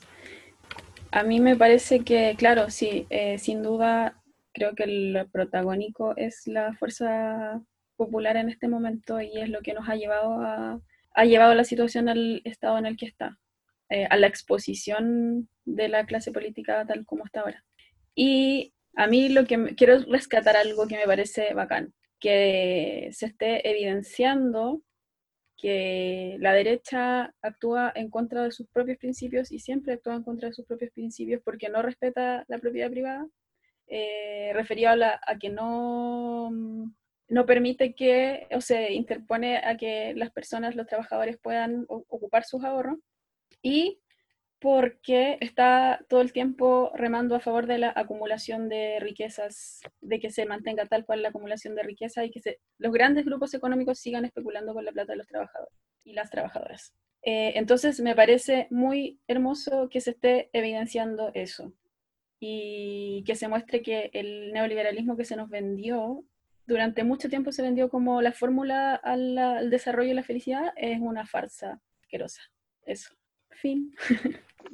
A 1.10 1.22
mí 1.22 1.38
me 1.38 1.54
parece 1.54 2.00
que, 2.00 2.36
claro, 2.38 2.70
sí, 2.70 3.06
eh, 3.10 3.36
sin 3.38 3.62
duda 3.62 4.22
creo 4.54 4.74
que 4.74 4.84
el 4.84 5.28
protagónico 5.30 6.16
es 6.16 6.46
la 6.46 6.72
fuerza 6.72 7.62
popular 7.96 8.38
en 8.38 8.48
este 8.48 8.66
momento 8.66 9.20
y 9.20 9.36
es 9.36 9.50
lo 9.50 9.60
que 9.60 9.74
nos 9.74 9.86
ha 9.90 9.96
llevado 9.96 10.40
a, 10.40 10.80
ha 11.12 11.24
llevado 11.26 11.54
la 11.54 11.64
situación 11.64 12.08
al 12.08 12.40
estado 12.44 12.78
en 12.78 12.86
el 12.86 12.96
que 12.96 13.04
está, 13.04 13.38
eh, 13.90 14.06
a 14.10 14.16
la 14.16 14.26
exposición 14.26 15.48
de 15.64 15.88
la 15.88 16.04
clase 16.04 16.30
política 16.32 16.84
tal 16.86 17.06
como 17.06 17.24
está 17.24 17.40
ahora. 17.40 17.64
Y 18.14 18.74
a 18.96 19.06
mí 19.06 19.28
lo 19.28 19.46
que 19.46 19.74
quiero 19.76 19.98
rescatar 20.10 20.56
algo 20.56 20.86
que 20.86 20.96
me 20.96 21.06
parece 21.06 21.54
bacán, 21.54 21.94
que 22.20 23.08
se 23.12 23.26
esté 23.26 23.68
evidenciando 23.70 24.82
que 25.56 26.36
la 26.40 26.52
derecha 26.52 27.34
actúa 27.42 27.92
en 27.94 28.10
contra 28.10 28.44
de 28.44 28.52
sus 28.52 28.68
propios 28.68 28.98
principios 28.98 29.50
y 29.50 29.58
siempre 29.58 29.94
actúa 29.94 30.14
en 30.14 30.22
contra 30.22 30.48
de 30.48 30.54
sus 30.54 30.66
propios 30.66 30.92
principios 30.92 31.42
porque 31.44 31.68
no 31.68 31.82
respeta 31.82 32.44
la 32.46 32.58
propiedad 32.58 32.90
privada, 32.90 33.26
eh, 33.88 34.52
referido 34.54 34.90
a, 34.90 35.20
a, 35.26 35.38
que 35.38 35.48
no, 35.48 36.50
no 37.28 37.46
permite 37.46 37.94
que, 37.94 38.46
o 38.52 38.60
se 38.60 38.92
interpone 38.92 39.58
a 39.58 39.76
que 39.76 40.14
las 40.14 40.30
personas, 40.30 40.76
los 40.76 40.86
trabajadores 40.86 41.38
puedan 41.38 41.86
ocupar 41.88 42.44
sus 42.44 42.62
ahorros 42.64 42.98
y 43.62 44.00
porque 44.60 45.38
está 45.40 46.04
todo 46.08 46.20
el 46.20 46.32
tiempo 46.32 46.90
remando 46.94 47.36
a 47.36 47.40
favor 47.40 47.66
de 47.66 47.78
la 47.78 47.92
acumulación 47.94 48.68
de 48.68 48.98
riquezas, 49.00 49.80
de 50.00 50.18
que 50.18 50.30
se 50.30 50.46
mantenga 50.46 50.86
tal 50.86 51.04
cual 51.04 51.22
la 51.22 51.28
acumulación 51.28 51.74
de 51.74 51.84
riqueza 51.84 52.24
y 52.24 52.30
que 52.30 52.40
se, 52.40 52.58
los 52.78 52.92
grandes 52.92 53.24
grupos 53.24 53.54
económicos 53.54 54.00
sigan 54.00 54.24
especulando 54.24 54.74
con 54.74 54.84
la 54.84 54.92
plata 54.92 55.12
de 55.12 55.18
los 55.18 55.28
trabajadores 55.28 55.74
y 56.04 56.12
las 56.12 56.30
trabajadoras. 56.30 56.92
Eh, 57.22 57.52
entonces 57.56 58.00
me 58.00 58.14
parece 58.14 58.66
muy 58.70 59.20
hermoso 59.28 59.88
que 59.88 60.00
se 60.00 60.10
esté 60.10 60.50
evidenciando 60.52 61.30
eso 61.34 61.72
y 62.40 63.24
que 63.26 63.34
se 63.34 63.48
muestre 63.48 63.82
que 63.82 64.10
el 64.12 64.52
neoliberalismo 64.52 65.16
que 65.16 65.24
se 65.24 65.36
nos 65.36 65.50
vendió 65.50 66.24
durante 66.66 67.04
mucho 67.04 67.28
tiempo 67.28 67.52
se 67.52 67.62
vendió 67.62 67.88
como 67.88 68.22
la 68.22 68.32
fórmula 68.32 68.94
al, 68.94 69.38
al 69.38 69.70
desarrollo 69.70 70.10
y 70.10 70.14
la 70.14 70.22
felicidad 70.22 70.72
es 70.76 71.00
una 71.00 71.26
farsa 71.26 71.80
asquerosa. 72.00 72.42
Eso. 72.84 73.17
Fin. 73.60 73.94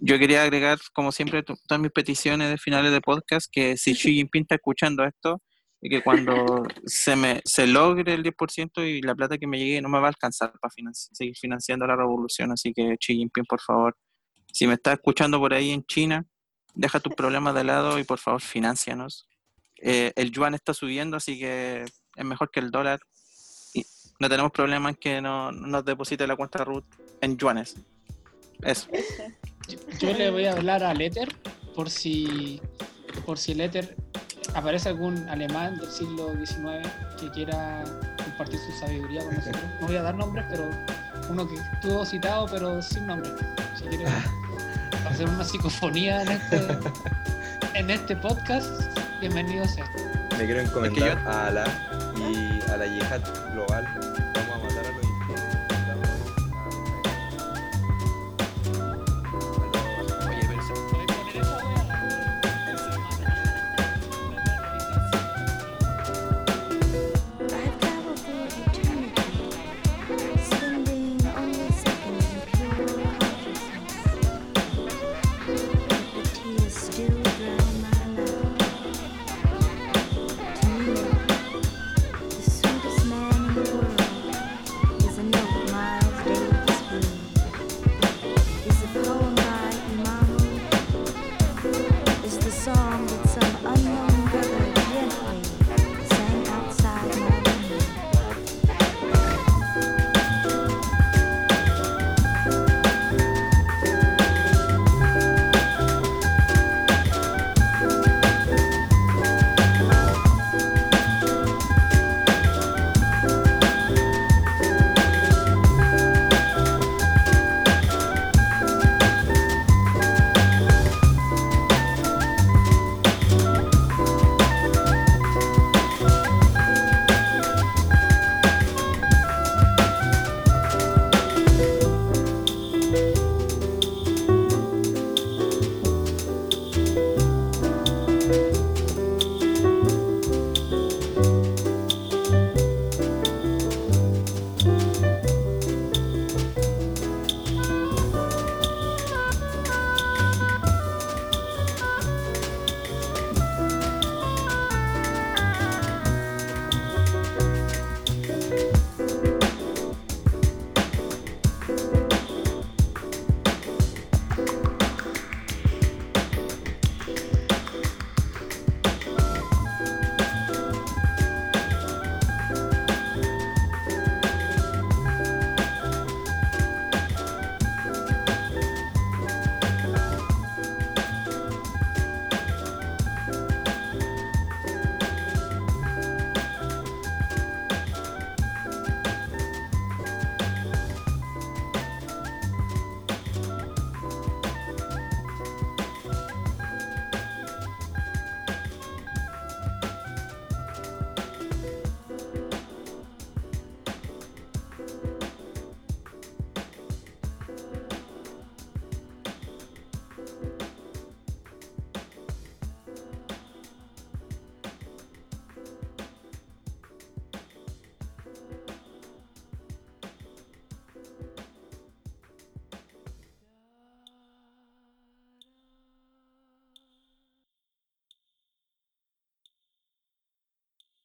Yo 0.01 0.19
quería 0.19 0.43
agregar, 0.43 0.79
como 0.93 1.13
siempre, 1.13 1.43
todas 1.43 1.81
mis 1.81 1.93
peticiones 1.93 2.51
de 2.51 2.59
finales 2.59 2.93
de 2.93 3.01
podcast, 3.01 3.49
que 3.51 3.77
si 3.77 3.95
Xi 3.95 4.15
Jinping 4.15 4.43
está 4.43 4.57
escuchando 4.57 5.05
esto, 5.05 5.41
y 5.81 5.91
que 5.91 6.03
cuando 6.03 6.35
se 6.87 7.15
me 7.15 7.43
se 7.45 7.67
logre 7.67 8.15
el 8.15 8.25
10% 8.25 8.89
y 8.89 9.03
la 9.03 9.15
plata 9.15 9.37
que 9.37 9.47
me 9.47 9.59
llegue 9.59 9.83
no 9.83 9.91
me 9.91 9.99
va 9.99 10.07
a 10.07 10.09
alcanzar 10.09 10.53
para 10.59 10.73
seguir 10.93 11.37
financiando 11.37 11.87
la 11.87 11.95
revolución. 11.95 12.53
Así 12.53 12.73
que 12.73 12.97
Xi 12.97 13.15
Jinping, 13.15 13.45
por 13.45 13.61
favor, 13.61 13.95
si 14.51 14.67
me 14.67 14.75
está 14.75 14.95
escuchando 14.95 15.39
por 15.39 15.53
ahí 15.53 15.71
en 15.71 15.85
China, 15.85 16.25
deja 16.75 17.01
tus 17.01 17.15
problemas 17.15 17.55
de 17.55 17.65
lado 17.65 17.99
y 17.99 18.05
por 18.05 18.19
favor 18.19 18.41
financianos. 18.41 19.29
Eh, 19.81 20.13
el 20.17 20.31
yuan 20.31 20.55
está 20.55 20.73
subiendo, 20.73 21.19
así 21.19 21.39
que 21.39 21.85
es 22.17 22.25
mejor 22.25 22.51
que 22.51 22.61
el 22.61 22.71
dólar. 22.71 23.01
Y 23.75 23.85
no 24.19 24.29
tenemos 24.31 24.53
problemas 24.53 24.95
en 24.95 24.97
que 24.97 25.21
no, 25.21 25.53
nos 25.53 25.85
deposite 25.85 26.27
la 26.27 26.37
cuenta 26.37 26.65
RUT 26.65 26.87
en 27.21 27.37
yuanes. 27.37 27.77
Eso. 28.63 28.89
Yo, 29.99 30.13
le 30.13 30.31
voy 30.31 30.47
a 30.47 30.53
hablar 30.53 30.83
al 30.83 31.01
Ether 31.01 31.29
por 31.75 31.89
si, 31.91 32.61
por 33.25 33.39
si 33.39 33.53
el 33.53 33.63
Ether 33.63 33.97
aparece 34.55 34.91
algún 34.91 35.29
alemán 35.29 35.77
del 35.79 35.91
siglo 35.91 36.33
XIX 36.35 36.87
que 37.21 37.31
quiera 37.31 37.85
compartir 38.23 38.59
su 38.61 38.73
sabiduría 38.79 39.25
con 39.25 39.35
nosotros. 39.35 39.63
No 39.81 39.87
voy 39.87 39.97
a 39.97 40.03
dar 40.03 40.15
nombres, 40.15 40.45
pero 40.51 40.69
uno 41.31 41.49
que 41.49 41.57
estuvo 41.57 42.05
citado, 42.05 42.47
pero 42.51 42.83
sin 42.83 43.07
nombre. 43.07 43.31
Si 43.77 43.85
quiere 43.85 44.05
hacer 45.09 45.29
una 45.29 45.45
psicofonía 45.45 46.23
en 46.23 46.29
este, 46.29 46.79
en 47.75 47.91
este 47.91 48.17
podcast, 48.17 48.71
bienvenido 49.21 49.67
sea. 49.67 49.91
Me 50.39 50.45
quiero 50.45 50.61
encomendar 50.61 51.19
a 51.27 51.51
la 51.51 51.65
y 52.17 52.71
a 52.71 52.77
la 52.77 52.87
yihad 52.87 53.21
global 53.53 54.14